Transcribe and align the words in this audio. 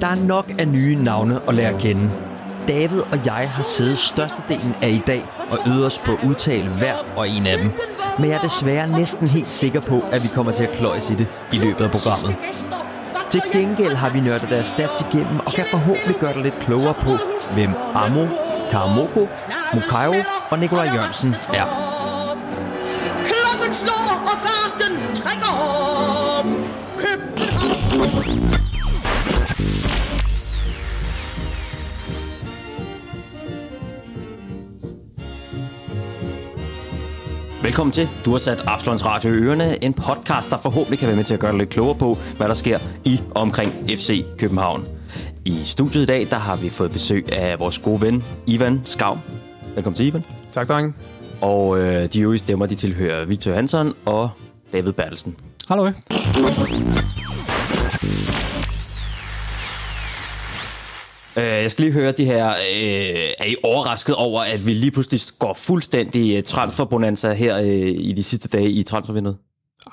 Der 0.00 0.06
er 0.06 0.14
nok 0.14 0.52
af 0.58 0.68
nye 0.68 0.96
navne 0.96 1.40
at 1.48 1.54
lære 1.54 1.74
at 1.74 1.80
kende. 1.80 2.10
David 2.68 3.00
og 3.00 3.24
jeg 3.24 3.48
har 3.54 3.62
siddet 3.62 3.98
størstedelen 3.98 4.74
af 4.82 4.88
i 4.88 5.02
dag 5.06 5.24
og 5.50 5.58
øvet 5.66 5.86
os 5.86 5.98
på 5.98 6.12
at 6.12 6.18
udtale 6.28 6.68
hver 6.68 6.94
og 7.16 7.28
en 7.28 7.46
af 7.46 7.58
dem. 7.58 7.70
Men 8.18 8.30
jeg 8.30 8.36
er 8.36 8.40
desværre 8.40 8.88
næsten 8.88 9.28
helt 9.28 9.46
sikker 9.46 9.80
på, 9.80 10.04
at 10.12 10.22
vi 10.22 10.28
kommer 10.34 10.52
til 10.52 10.64
at 10.64 10.72
kløjes 10.72 11.10
i 11.10 11.14
det 11.14 11.26
i 11.52 11.58
løbet 11.58 11.84
af 11.84 11.90
programmet. 11.90 12.36
Til 13.30 13.42
gengæld 13.52 13.94
har 13.94 14.10
vi 14.10 14.20
nørdet 14.20 14.48
deres 14.50 14.66
stats 14.66 15.00
igennem 15.00 15.40
og 15.40 15.52
kan 15.52 15.64
forhåbentlig 15.70 16.16
gøre 16.20 16.34
dig 16.34 16.42
lidt 16.42 16.58
klogere 16.58 16.94
på, 16.94 17.10
hvem 17.54 17.74
Amo, 17.94 18.26
Karamoko, 18.70 19.28
Mukairo 19.74 20.14
og 20.50 20.58
Nikolaj 20.58 20.90
Jørgensen 20.94 21.34
er. 21.54 21.66
Klokken 23.24 23.72
slår, 23.72 24.22
og 24.22 24.38
garden 24.46 25.14
trækker 25.14 25.52
om. 26.40 26.64
Velkommen 37.70 37.92
til. 37.92 38.08
Du 38.24 38.30
har 38.30 38.38
sat 38.38 38.64
Absalons 38.66 39.06
Radio 39.06 39.32
i 39.32 39.36
ørerne. 39.36 39.84
En 39.84 39.94
podcast, 39.94 40.50
der 40.50 40.56
forhåbentlig 40.56 40.98
kan 40.98 41.08
være 41.08 41.16
med 41.16 41.24
til 41.24 41.34
at 41.34 41.40
gøre 41.40 41.50
dig 41.50 41.58
lidt 41.58 41.70
klogere 41.70 41.94
på, 41.94 42.18
hvad 42.36 42.48
der 42.48 42.54
sker 42.54 42.78
i 43.04 43.20
og 43.30 43.42
omkring 43.42 43.72
FC 43.88 44.24
København. 44.38 44.84
I 45.44 45.60
studiet 45.64 46.02
i 46.02 46.06
dag, 46.06 46.26
der 46.30 46.36
har 46.36 46.56
vi 46.56 46.68
fået 46.68 46.92
besøg 46.92 47.32
af 47.32 47.60
vores 47.60 47.78
gode 47.78 48.02
ven, 48.02 48.24
Ivan 48.46 48.80
Skav. 48.84 49.18
Velkommen 49.74 49.96
til, 49.96 50.06
Ivan. 50.06 50.24
Tak, 50.52 50.68
drenge. 50.68 50.94
Og 51.40 51.78
øh, 51.78 52.06
de 52.12 52.20
øvrige 52.20 52.38
stemmer, 52.38 52.66
de 52.66 52.74
tilhører 52.74 53.24
Victor 53.24 53.52
Hansen 53.52 53.94
og 54.06 54.30
David 54.72 54.92
Bertelsen. 54.92 55.36
Hallo. 55.68 55.90
Øh, 61.36 61.44
jeg 61.44 61.70
skal 61.70 61.84
lige 61.84 61.92
høre 61.92 62.12
de 62.12 62.24
her. 62.24 62.48
Øh, 62.50 63.30
er 63.38 63.46
I 63.46 63.56
overrasket 63.62 64.14
over, 64.14 64.42
at 64.42 64.66
vi 64.66 64.72
lige 64.72 64.90
pludselig 64.90 65.20
går 65.38 65.54
fuldstændig 65.54 66.36
øh, 66.36 66.42
transferbonanza 66.42 67.32
her 67.32 67.58
øh, 67.58 67.94
i 67.98 68.12
de 68.12 68.22
sidste 68.22 68.48
dage 68.48 68.70
i 68.70 68.82
transfervinduet? 68.82 69.36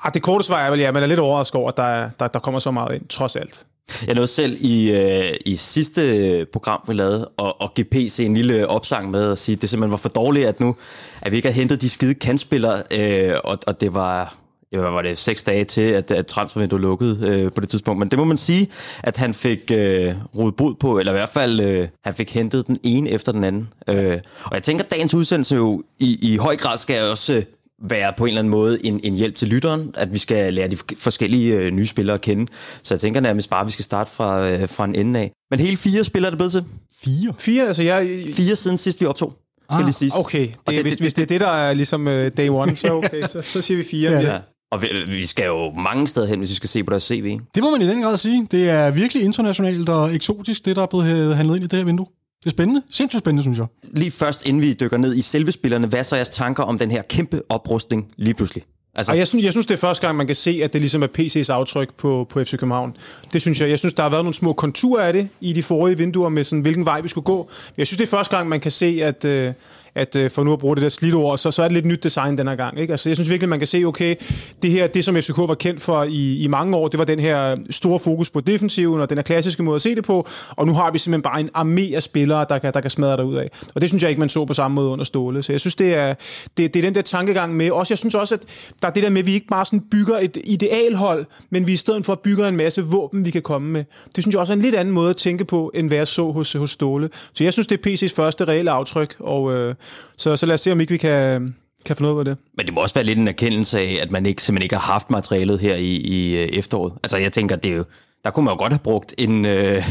Ah, 0.03 0.13
det 0.13 0.21
korte 0.21 0.43
svar 0.43 0.65
er 0.65 0.69
vel, 0.69 0.79
ja, 0.79 0.91
men 0.91 1.03
er 1.03 1.07
lidt 1.07 1.19
overrasket 1.19 1.55
over, 1.55 1.69
at 1.69 1.77
der, 1.77 2.09
der, 2.19 2.27
der 2.27 2.39
kommer 2.39 2.59
så 2.59 2.71
meget 2.71 2.95
ind, 2.95 3.07
trods 3.07 3.35
alt. 3.35 3.65
Jeg 4.07 4.15
nåede 4.15 4.27
selv 4.27 4.57
i, 4.59 4.91
øh, 4.91 5.33
i 5.45 5.55
sidste 5.55 6.45
program, 6.53 6.81
vi 6.87 6.93
lavede, 6.93 7.27
og, 7.37 7.61
og 7.61 7.71
GPC 7.79 8.19
en 8.19 8.33
lille 8.33 8.67
opsang 8.67 9.11
med 9.11 9.31
at 9.31 9.37
sige, 9.37 9.55
at 9.55 9.61
det 9.61 9.69
simpelthen 9.69 9.91
var 9.91 9.97
for 9.97 10.09
dårligt, 10.09 10.47
at 10.47 10.59
nu 10.59 10.75
at 11.21 11.31
vi 11.31 11.37
ikke 11.37 11.47
har 11.49 11.53
hentet 11.53 11.81
de 11.81 11.89
skide 11.89 12.13
kandspillere, 12.13 12.83
øh, 12.91 13.33
og, 13.43 13.57
og 13.67 13.81
det 13.81 13.93
var 13.93 14.37
ja, 14.71 14.79
hvad 14.79 14.89
var 14.89 15.01
det, 15.01 15.17
seks 15.17 15.43
dage 15.43 15.65
til, 15.65 15.81
at, 15.81 16.11
at 16.11 16.27
transfervinduet 16.27 16.81
lukkede 16.81 17.27
øh, 17.27 17.51
på 17.51 17.61
det 17.61 17.69
tidspunkt. 17.69 17.99
Men 17.99 18.11
det 18.11 18.19
må 18.19 18.25
man 18.25 18.37
sige, 18.37 18.67
at 19.03 19.17
han 19.17 19.33
fik 19.33 19.71
øh, 19.73 20.13
rodet 20.37 20.55
bod 20.55 20.75
på, 20.75 20.99
eller 20.99 21.11
i 21.11 21.15
hvert 21.15 21.29
fald, 21.29 21.59
øh, 21.59 21.87
han 22.03 22.13
fik 22.13 22.33
hentet 22.33 22.67
den 22.67 22.77
ene 22.83 23.09
efter 23.09 23.31
den 23.31 23.43
anden. 23.43 23.69
Øh, 23.89 24.19
og 24.43 24.53
jeg 24.53 24.63
tænker, 24.63 24.83
at 24.83 24.91
dagens 24.91 25.13
udsendelse 25.13 25.55
jo 25.55 25.83
i, 25.99 26.33
i 26.33 26.37
høj 26.37 26.55
grad 26.55 26.77
skal 26.77 27.03
også 27.03 27.33
øh, 27.33 27.43
være 27.89 28.13
på 28.17 28.25
en 28.25 28.27
eller 28.27 28.39
anden 28.41 28.51
måde 28.51 28.85
en, 28.85 28.99
en 29.03 29.13
hjælp 29.13 29.35
til 29.35 29.47
lytteren, 29.47 29.91
at 29.97 30.13
vi 30.13 30.17
skal 30.17 30.53
lære 30.53 30.67
de 30.67 30.77
forskellige 30.97 31.53
øh, 31.55 31.71
nye 31.71 31.87
spillere 31.87 32.13
at 32.13 32.21
kende. 32.21 32.51
Så 32.83 32.93
jeg 32.93 32.99
tænker 32.99 33.19
nærmest 33.21 33.49
bare, 33.49 33.61
at 33.61 33.67
vi 33.67 33.71
skal 33.71 33.85
starte 33.85 34.11
fra, 34.11 34.49
øh, 34.49 34.69
fra 34.69 34.85
en 34.85 34.95
ende 34.95 35.19
af. 35.19 35.31
Men 35.51 35.59
hele 35.59 35.77
fire 35.77 36.03
spillere 36.03 36.27
er 36.27 36.31
det 36.31 36.37
blevet 36.37 36.51
til. 36.51 36.63
Fire? 37.03 37.33
Fire, 37.37 37.67
altså 37.67 37.83
jeg... 37.83 38.23
Fire 38.35 38.55
siden 38.55 38.77
sidst 38.77 39.01
vi 39.01 39.05
optog. 39.05 39.33
Skal 39.71 39.79
Ah, 39.79 39.85
lige 39.85 39.93
siges. 39.93 40.13
Okay, 40.15 40.47
det, 40.47 40.55
det, 40.67 40.81
hvis, 40.81 40.93
det, 40.93 41.01
hvis 41.01 41.13
det 41.13 41.21
er 41.21 41.27
det, 41.27 41.41
der 41.41 41.47
er 41.47 41.73
ligesom 41.73 42.07
uh, 42.07 42.13
day 42.13 42.49
one, 42.49 42.75
så 42.75 42.93
okay, 42.93 43.21
så, 43.27 43.41
så 43.41 43.61
siger 43.61 43.77
vi 43.77 43.83
fire. 43.83 44.11
Ja, 44.11 44.19
Ja. 44.19 44.39
Og 44.71 44.81
vi, 44.81 44.87
vi 45.07 45.25
skal 45.25 45.45
jo 45.45 45.71
mange 45.71 46.07
steder 46.07 46.27
hen, 46.27 46.39
hvis 46.39 46.49
vi 46.49 46.55
skal 46.55 46.69
se 46.69 46.83
på 46.83 46.89
deres 46.89 47.03
CV. 47.03 47.37
Det 47.55 47.63
må 47.63 47.71
man 47.71 47.81
i 47.81 47.87
den 47.87 48.01
grad 48.01 48.17
sige. 48.17 48.47
Det 48.51 48.69
er 48.69 48.91
virkelig 48.91 49.23
internationalt 49.23 49.89
og 49.89 50.15
eksotisk, 50.15 50.65
det 50.65 50.75
der 50.75 50.81
er 50.81 50.85
blevet 50.85 51.35
handlet 51.35 51.55
ind 51.55 51.63
i 51.65 51.67
det 51.67 51.79
her 51.79 51.85
vindue. 51.85 52.07
Det 52.39 52.45
er 52.45 52.49
spændende. 52.49 52.81
Sindssygt 52.91 53.19
spændende, 53.19 53.43
synes 53.43 53.57
jeg. 53.57 53.67
Lige 53.83 54.11
først, 54.11 54.45
inden 54.47 54.61
vi 54.61 54.73
dykker 54.73 54.97
ned 54.97 55.15
i 55.15 55.21
selve 55.21 55.51
spillerne, 55.51 55.87
hvad 55.87 55.99
er 55.99 56.03
så 56.03 56.15
jeres 56.15 56.29
tanker 56.29 56.63
om 56.63 56.77
den 56.77 56.91
her 56.91 57.01
kæmpe 57.01 57.41
oprustning 57.49 58.07
lige 58.17 58.33
pludselig? 58.33 58.63
Altså, 58.97 59.11
Og 59.11 59.17
jeg 59.17 59.27
synes, 59.27 59.45
jeg 59.45 59.53
synes, 59.53 59.65
det 59.65 59.73
er 59.73 59.79
første 59.79 60.07
gang, 60.07 60.17
man 60.17 60.27
kan 60.27 60.35
se, 60.35 60.59
at 60.63 60.73
det 60.73 60.81
ligesom 60.81 61.03
er 61.03 61.07
PC's 61.19 61.49
aftryk 61.53 61.93
på, 61.93 62.27
på 62.29 62.43
FC 62.43 62.51
København. 62.51 62.95
Det 63.33 63.41
synes 63.41 63.61
jeg. 63.61 63.69
Jeg 63.69 63.79
synes, 63.79 63.93
der 63.93 64.03
har 64.03 64.09
været 64.09 64.23
nogle 64.23 64.33
små 64.33 64.53
konturer 64.53 65.03
af 65.03 65.13
det 65.13 65.29
i 65.41 65.53
de 65.53 65.63
forrige 65.63 65.97
vinduer 65.97 66.29
med 66.29 66.43
sådan, 66.43 66.61
hvilken 66.61 66.85
vej 66.85 67.01
vi 67.01 67.07
skulle 67.07 67.25
gå. 67.25 67.37
Men 67.37 67.73
jeg 67.77 67.87
synes, 67.87 67.97
det 67.97 68.05
er 68.05 68.09
første 68.09 68.35
gang, 68.35 68.49
man 68.49 68.59
kan 68.59 68.71
se, 68.71 68.99
at, 69.03 69.25
øh, 69.25 69.53
at 69.97 70.15
øh, 70.15 70.31
for 70.31 70.43
nu 70.43 70.53
at 70.53 70.59
bruge 70.59 70.75
det 70.75 70.83
der 70.83 70.89
slidord, 70.89 71.37
så, 71.37 71.51
så 71.51 71.63
er 71.63 71.67
det 71.67 71.73
lidt 71.73 71.85
nyt 71.85 72.03
design 72.03 72.37
den 72.37 72.47
her 72.47 72.55
gang. 72.55 72.79
Ikke? 72.79 72.93
Altså, 72.93 73.09
jeg 73.09 73.17
synes 73.17 73.29
virkelig, 73.29 73.49
man 73.49 73.59
kan 73.59 73.67
se, 73.67 73.83
okay, 73.85 74.15
det 74.61 74.71
her, 74.71 74.87
det 74.87 75.05
som 75.05 75.15
FCK 75.15 75.37
var 75.37 75.55
kendt 75.55 75.81
for 75.81 76.03
i, 76.03 76.43
i 76.43 76.47
mange 76.47 76.77
år, 76.77 76.87
det 76.87 76.97
var 76.97 77.05
den 77.05 77.19
her 77.19 77.55
store 77.69 77.99
fokus 77.99 78.29
på 78.29 78.39
defensiven 78.39 79.01
og 79.01 79.09
den 79.09 79.17
her 79.17 79.23
klassiske 79.23 79.63
måde 79.63 79.75
at 79.75 79.81
se 79.81 79.95
det 79.95 80.03
på. 80.03 80.27
Og 80.49 80.67
nu 80.67 80.73
har 80.73 80.91
vi 80.91 80.97
simpelthen 80.97 81.21
bare 81.21 81.39
en 81.39 81.49
armé 81.77 81.95
af 81.95 82.03
spillere, 82.03 82.45
der 82.49 82.59
kan, 82.59 82.73
der 82.73 82.81
kan 82.81 82.91
smadre 82.91 83.25
ud 83.25 83.35
af. 83.35 83.49
Og 83.75 83.81
det 83.81 83.89
synes 83.89 84.03
jeg 84.03 84.09
ikke, 84.09 84.19
man 84.19 84.29
så 84.29 84.45
på 84.45 84.53
samme 84.53 84.75
måde 84.75 84.89
under 84.89 85.05
Ståle. 85.05 85.43
Så 85.43 85.53
jeg 85.53 85.59
synes, 85.59 85.75
det 85.75 85.93
er, 85.95 86.13
det, 86.57 86.73
det 86.73 86.75
er 86.75 86.83
den 86.83 86.95
der 86.95 87.01
tankegang 87.01 87.55
med. 87.55 87.71
Også 87.71 87.93
jeg 87.93 87.97
synes 87.97 88.15
også, 88.15 88.35
at 88.35 88.41
der 88.81 88.87
er 88.87 88.91
det 88.91 89.03
der 89.03 89.09
med, 89.09 89.21
at 89.21 89.25
vi 89.25 89.33
ikke 89.33 89.47
bare 89.47 89.65
sådan 89.65 89.83
bygger 89.91 90.17
et 90.17 90.37
idealhold, 90.43 91.25
men 91.49 91.67
vi 91.67 91.73
i 91.73 91.77
stedet 91.77 92.05
for 92.05 92.15
bygger 92.15 92.47
en 92.47 92.57
masse 92.57 92.81
våben, 92.81 93.25
vi 93.25 93.31
kan 93.31 93.41
komme 93.41 93.69
med. 93.69 93.83
Det 94.15 94.23
synes 94.23 94.33
jeg 94.33 94.39
også 94.39 94.53
er 94.53 94.55
en 94.55 94.61
lidt 94.61 94.75
anden 94.75 94.93
måde 94.93 95.09
at 95.09 95.15
tænke 95.15 95.45
på, 95.45 95.71
end 95.75 95.87
hvad 95.87 95.97
jeg 95.97 96.07
så 96.07 96.31
hos, 96.31 96.53
hos 96.53 96.71
Ståle. 96.71 97.09
Så 97.33 97.43
jeg 97.43 97.53
synes, 97.53 97.67
det 97.67 97.85
er 97.85 97.89
PC's 97.89 98.15
første 98.15 98.45
reelle 98.45 98.71
aftryk, 98.71 99.15
og 99.19 99.53
øh, 99.53 99.75
så, 100.17 100.35
så 100.35 100.45
lad 100.45 100.53
os 100.53 100.61
se, 100.61 100.71
om 100.71 100.81
ikke 100.81 100.91
vi 100.91 100.97
kan, 100.97 101.55
kan 101.85 101.95
få 101.95 102.01
noget 102.01 102.15
ud 102.15 102.19
af 102.19 102.25
det. 102.25 102.37
Men 102.57 102.65
det 102.65 102.73
må 102.73 102.81
også 102.81 102.95
være 102.95 103.03
lidt 103.03 103.19
en 103.19 103.27
erkendelse 103.27 103.79
af, 103.79 103.99
at 104.01 104.11
man 104.11 104.25
ikke, 104.25 104.43
simpelthen 104.43 104.63
ikke 104.63 104.75
har 104.75 104.93
haft 104.93 105.09
materialet 105.09 105.59
her 105.59 105.75
i, 105.75 105.95
i 105.95 106.35
øh, 106.35 106.47
efteråret. 106.47 106.93
Altså 107.03 107.17
jeg 107.17 107.33
tænker, 107.33 107.55
det 107.55 107.71
er 107.71 107.75
jo, 107.75 107.85
der 108.25 108.31
kunne 108.31 108.45
man 108.45 108.51
jo 108.51 108.57
godt 108.57 108.73
have 108.73 108.79
brugt 108.79 109.15
en, 109.17 109.45
øh, 109.45 109.83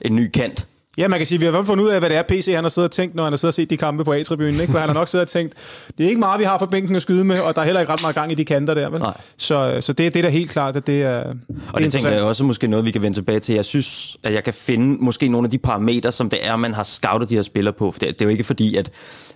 en 0.00 0.16
ny 0.16 0.30
kant. 0.30 0.66
Ja, 0.98 1.08
man 1.08 1.18
kan 1.18 1.26
sige, 1.26 1.36
at 1.36 1.40
vi 1.40 1.56
har 1.56 1.64
fundet 1.64 1.84
ud 1.84 1.88
af, 1.88 1.98
hvad 1.98 2.10
det 2.10 2.18
er, 2.18 2.22
PC 2.22 2.52
han 2.54 2.64
har 2.64 2.68
siddet 2.68 2.88
og 2.88 2.92
tænkt, 2.92 3.14
når 3.14 3.22
han 3.24 3.32
har 3.32 3.36
siddet 3.36 3.50
og 3.50 3.54
set 3.54 3.70
de 3.70 3.76
kampe 3.76 4.04
på 4.04 4.12
A-tribunen. 4.12 4.60
Ikke? 4.60 4.72
For 4.72 4.78
han 4.78 4.88
har 4.88 4.94
nok 4.94 5.08
siddet 5.08 5.24
og 5.24 5.28
tænkt, 5.28 5.54
det 5.98 6.04
er 6.04 6.08
ikke 6.08 6.20
meget, 6.20 6.40
vi 6.40 6.44
har 6.44 6.58
for 6.58 6.66
bænken 6.66 6.96
at 6.96 7.02
skyde 7.02 7.24
med, 7.24 7.40
og 7.40 7.54
der 7.54 7.60
er 7.60 7.64
heller 7.64 7.80
ikke 7.80 7.92
ret 7.92 8.02
meget 8.02 8.14
gang 8.14 8.32
i 8.32 8.34
de 8.34 8.44
kanter 8.44 8.74
der. 8.74 8.90
Vel? 8.90 9.00
Nej. 9.00 9.16
Så, 9.36 9.78
så 9.80 9.92
det, 9.92 10.14
det 10.14 10.20
er 10.20 10.22
da 10.22 10.28
helt 10.28 10.50
klart, 10.50 10.76
at 10.76 10.86
det 10.86 11.02
er 11.02 11.18
Og 11.18 11.34
det, 11.74 11.82
det 11.82 11.92
tænker 11.92 12.10
jeg 12.10 12.22
også 12.22 12.44
måske 12.44 12.66
noget, 12.66 12.86
vi 12.86 12.90
kan 12.90 13.02
vende 13.02 13.16
tilbage 13.16 13.40
til. 13.40 13.54
Jeg 13.54 13.64
synes, 13.64 14.16
at 14.24 14.32
jeg 14.32 14.44
kan 14.44 14.54
finde 14.54 15.04
måske 15.04 15.28
nogle 15.28 15.46
af 15.46 15.50
de 15.50 15.58
parametre, 15.58 16.12
som 16.12 16.30
det 16.30 16.46
er, 16.46 16.56
man 16.56 16.74
har 16.74 16.82
scoutet 16.82 17.28
de 17.28 17.34
her 17.34 17.42
spillere 17.42 17.74
på. 17.74 17.90
For 17.90 17.98
det, 17.98 18.08
det 18.08 18.22
er 18.22 18.26
jo 18.26 18.30
ikke 18.30 18.44
fordi, 18.44 18.76
at 18.76 18.90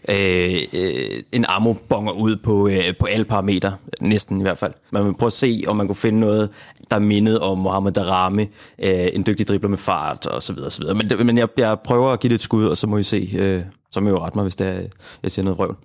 øh, 0.09 0.63
øh, 0.73 1.23
en 1.33 1.45
ammo 1.49 1.73
bonger 1.73 2.13
ud 2.13 2.37
på, 2.37 2.69
øh, 2.69 2.85
på 3.01 3.07
alle 3.07 3.25
parametre, 3.25 3.75
næsten 4.01 4.41
i 4.41 4.43
hvert 4.43 4.59
fald. 4.59 4.73
Man 4.91 5.05
vil 5.05 5.15
prøve 5.15 5.27
at 5.29 5.33
se, 5.33 5.63
om 5.67 5.77
man 5.77 5.87
kunne 5.87 5.97
finde 5.97 6.21
noget, 6.21 6.51
der 6.91 6.99
mindede 6.99 7.41
om 7.41 7.59
Mohamed 7.59 7.93
Darame, 7.93 8.43
øh, 8.79 9.09
en 9.13 9.25
dygtig 9.27 9.49
dribler 9.49 9.69
med 9.69 9.79
fart 9.79 10.27
og 10.27 10.43
så 10.43 10.53
videre, 10.53 10.71
så 10.71 10.81
videre. 10.83 10.95
Men, 10.95 11.27
men 11.27 11.39
jeg, 11.39 11.46
jeg 11.57 11.79
prøver 11.85 12.11
at 12.11 12.21
give 12.21 12.29
det 12.29 12.35
et 12.35 12.41
skud, 12.41 12.65
og 12.65 12.77
så 12.77 12.87
må 12.87 12.99
I 12.99 13.03
se, 13.03 13.31
øh, 13.39 13.63
så 13.91 14.01
må 14.01 14.09
I 14.09 14.11
jo 14.11 14.19
rette 14.19 14.39
mig, 14.39 14.43
hvis 14.43 14.57
det 14.57 14.67
er, 14.67 14.81
jeg 15.23 15.31
siger 15.31 15.45
noget 15.45 15.59
røv. 15.59 15.77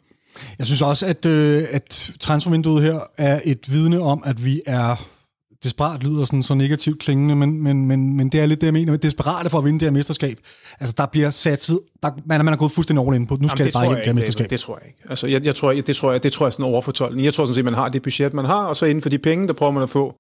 Jeg 0.58 0.66
synes 0.66 0.82
også, 0.82 1.06
at, 1.06 1.26
øh, 1.26 1.64
at 1.72 2.12
transfervinduet 2.20 2.84
her 2.84 3.00
er 3.18 3.40
et 3.46 3.72
vidne 3.72 4.02
om, 4.02 4.24
at 4.26 4.46
vi 4.46 4.62
er 4.66 4.96
desperat 5.64 6.04
lyder 6.04 6.26
sådan 6.26 6.44
så 6.44 6.54
negativt 6.54 7.00
klingende, 7.00 7.36
men, 7.36 7.64
men, 7.64 7.86
men, 7.86 8.18
men 8.18 8.30
det 8.30 8.40
er 8.40 8.46
lidt 8.46 8.62
det, 8.62 8.68
jeg 8.68 8.74
mener 8.74 8.92
med 8.92 9.00
desperate 9.00 9.50
for 9.50 9.58
at 9.58 9.66
vinde 9.66 9.80
det 9.80 9.86
her 9.86 9.92
mesterskab. 9.92 10.38
Altså, 10.80 10.96
der 10.98 11.06
bliver 11.06 11.30
satset, 11.30 11.80
der, 12.04 12.10
man, 12.26 12.46
man 12.46 12.54
er 12.54 12.58
gået 12.58 12.72
fuldstændig 12.72 13.08
all 13.08 13.16
in 13.16 13.28
på, 13.28 13.38
nu 13.42 13.48
skal 13.48 13.66
det 13.66 13.74
bare 13.74 13.84
hjem 13.84 13.92
det 13.92 13.98
jeg 13.98 14.06
her 14.06 14.12
ikke, 14.12 14.20
mesterskab. 14.20 14.50
Det 14.50 14.60
tror 14.60 14.78
jeg 14.82 14.88
ikke. 14.88 15.00
Altså, 15.10 15.28
jeg, 15.28 15.46
jeg 15.46 15.56
tror, 15.56 15.74
det 15.74 15.96
tror 15.96 16.12
jeg, 16.12 16.24
det 16.24 16.32
tror 16.32 16.46
jeg 16.46 16.48
er 16.48 16.52
sådan 16.52 16.66
en 16.66 16.72
overfortolkning. 16.72 17.26
Jeg 17.26 17.34
tror 17.34 17.46
sådan 17.46 17.56
set, 17.56 17.66
man 17.66 17.74
har 17.74 17.90
det 17.90 18.02
budget, 18.02 18.34
man 18.34 18.46
har, 18.46 18.66
og 18.66 18.76
så 18.76 18.86
inden 18.86 19.02
for 19.02 19.10
de 19.10 19.18
penge, 19.18 19.48
der 19.48 19.54
prøver 19.54 19.72
man 19.72 19.84
at 19.84 19.90
få 19.90 20.16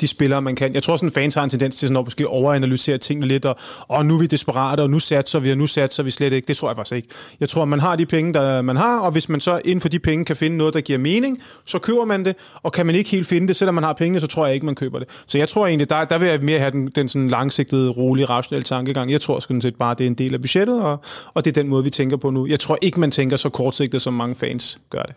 de 0.00 0.06
spillere, 0.06 0.42
man 0.42 0.56
kan. 0.56 0.74
Jeg 0.74 0.82
tror, 0.82 0.96
sådan 0.96 1.10
fans 1.10 1.34
har 1.34 1.44
en 1.44 1.50
tendens 1.50 1.76
til 1.76 1.88
sådan 1.88 1.96
at 1.96 2.04
måske 2.04 2.28
overanalysere 2.28 2.98
tingene 2.98 3.26
lidt, 3.26 3.44
og, 3.44 3.56
og 3.88 4.06
nu 4.06 4.14
er 4.14 4.18
vi 4.18 4.26
desperate, 4.26 4.80
og 4.80 4.90
nu 4.90 4.98
satser 4.98 5.38
vi, 5.38 5.50
og 5.50 5.58
nu 5.58 5.66
satser 5.66 6.02
vi 6.02 6.10
slet 6.10 6.32
ikke. 6.32 6.48
Det 6.48 6.56
tror 6.56 6.68
jeg 6.68 6.76
faktisk 6.76 6.96
ikke. 6.96 7.08
Jeg 7.40 7.48
tror, 7.48 7.64
man 7.64 7.80
har 7.80 7.96
de 7.96 8.06
penge, 8.06 8.34
der 8.34 8.62
man 8.62 8.76
har, 8.76 8.98
og 8.98 9.12
hvis 9.12 9.28
man 9.28 9.40
så 9.40 9.60
inden 9.64 9.80
for 9.80 9.88
de 9.88 9.98
penge 9.98 10.24
kan 10.24 10.36
finde 10.36 10.56
noget, 10.56 10.74
der 10.74 10.80
giver 10.80 10.98
mening, 10.98 11.42
så 11.64 11.78
køber 11.78 12.04
man 12.04 12.24
det, 12.24 12.36
og 12.62 12.72
kan 12.72 12.86
man 12.86 12.94
ikke 12.94 13.10
helt 13.10 13.26
finde 13.26 13.48
det, 13.48 13.56
selvom 13.56 13.74
man 13.74 13.84
har 13.84 13.92
pengene, 13.92 14.20
så 14.20 14.26
tror 14.26 14.46
jeg 14.46 14.54
ikke, 14.54 14.66
man 14.66 14.74
køber 14.74 14.98
det. 14.98 15.08
Så 15.26 15.38
jeg 15.38 15.48
tror 15.48 15.66
egentlig, 15.66 15.90
der, 15.90 16.04
der 16.04 16.18
vil 16.18 16.28
jeg 16.28 16.40
mere 16.40 16.58
have 16.58 16.70
den, 16.70 16.86
den 16.86 17.08
sådan 17.08 17.28
langsigtede, 17.28 17.90
rolige, 17.90 18.26
rationelle 18.26 18.64
tankegang. 18.64 19.10
Jeg 19.10 19.20
tror 19.20 19.40
sådan 19.40 19.60
set 19.60 19.74
bare, 19.76 19.94
det 19.98 20.04
er 20.04 20.08
en 20.08 20.14
del 20.14 20.34
af 20.34 20.40
budgettet, 20.40 20.80
og, 20.80 21.00
og 21.34 21.44
det 21.44 21.56
er 21.56 21.62
den 21.62 21.68
måde, 21.68 21.84
vi 21.84 21.90
tænker 21.90 22.16
på 22.16 22.30
nu. 22.30 22.46
Jeg 22.46 22.60
tror 22.60 22.78
ikke, 22.82 23.00
man 23.00 23.10
tænker 23.10 23.36
så 23.36 23.48
kortsigtet, 23.48 24.02
som 24.02 24.14
mange 24.14 24.34
fans 24.34 24.80
gør 24.90 25.02
det. 25.02 25.16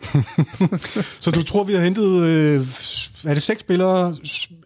Så 1.24 1.30
du 1.30 1.42
tror, 1.42 1.64
vi 1.64 1.72
har 1.72 1.80
hentet, 1.80 2.22
øh, 2.22 2.66
er 3.24 3.34
det 3.34 3.42
seks 3.42 3.60
spillere 3.60 4.14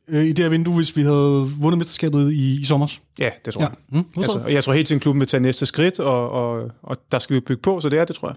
øh, 0.08 0.24
i 0.24 0.32
det 0.32 0.38
her 0.44 0.48
vindue, 0.50 0.74
hvis 0.74 0.96
vi 0.96 1.02
havde 1.02 1.50
vundet 1.58 1.78
mesterskabet 1.78 2.32
i, 2.32 2.60
i 2.60 2.64
sommer? 2.64 2.86
Ja, 3.18 3.30
det 3.44 3.54
tror 3.54 3.62
Ja. 3.62 3.66
jeg. 3.68 3.76
Mm, 3.92 4.04
det 4.04 4.22
Altså, 4.22 4.38
jeg. 4.38 4.46
og 4.46 4.52
jeg 4.52 4.64
tror 4.64 4.72
helt 4.72 4.86
til, 4.86 4.94
at 4.94 5.00
klubben 5.00 5.20
vil 5.20 5.28
tage 5.28 5.40
næste 5.40 5.66
skridt, 5.66 6.00
og, 6.00 6.30
og, 6.30 6.70
og 6.82 6.96
der 7.12 7.18
skal 7.18 7.34
vi 7.36 7.40
bygge 7.40 7.62
på, 7.62 7.80
så 7.80 7.88
det 7.88 7.98
er 7.98 8.04
det, 8.04 8.16
tror 8.16 8.28
jeg. 8.28 8.36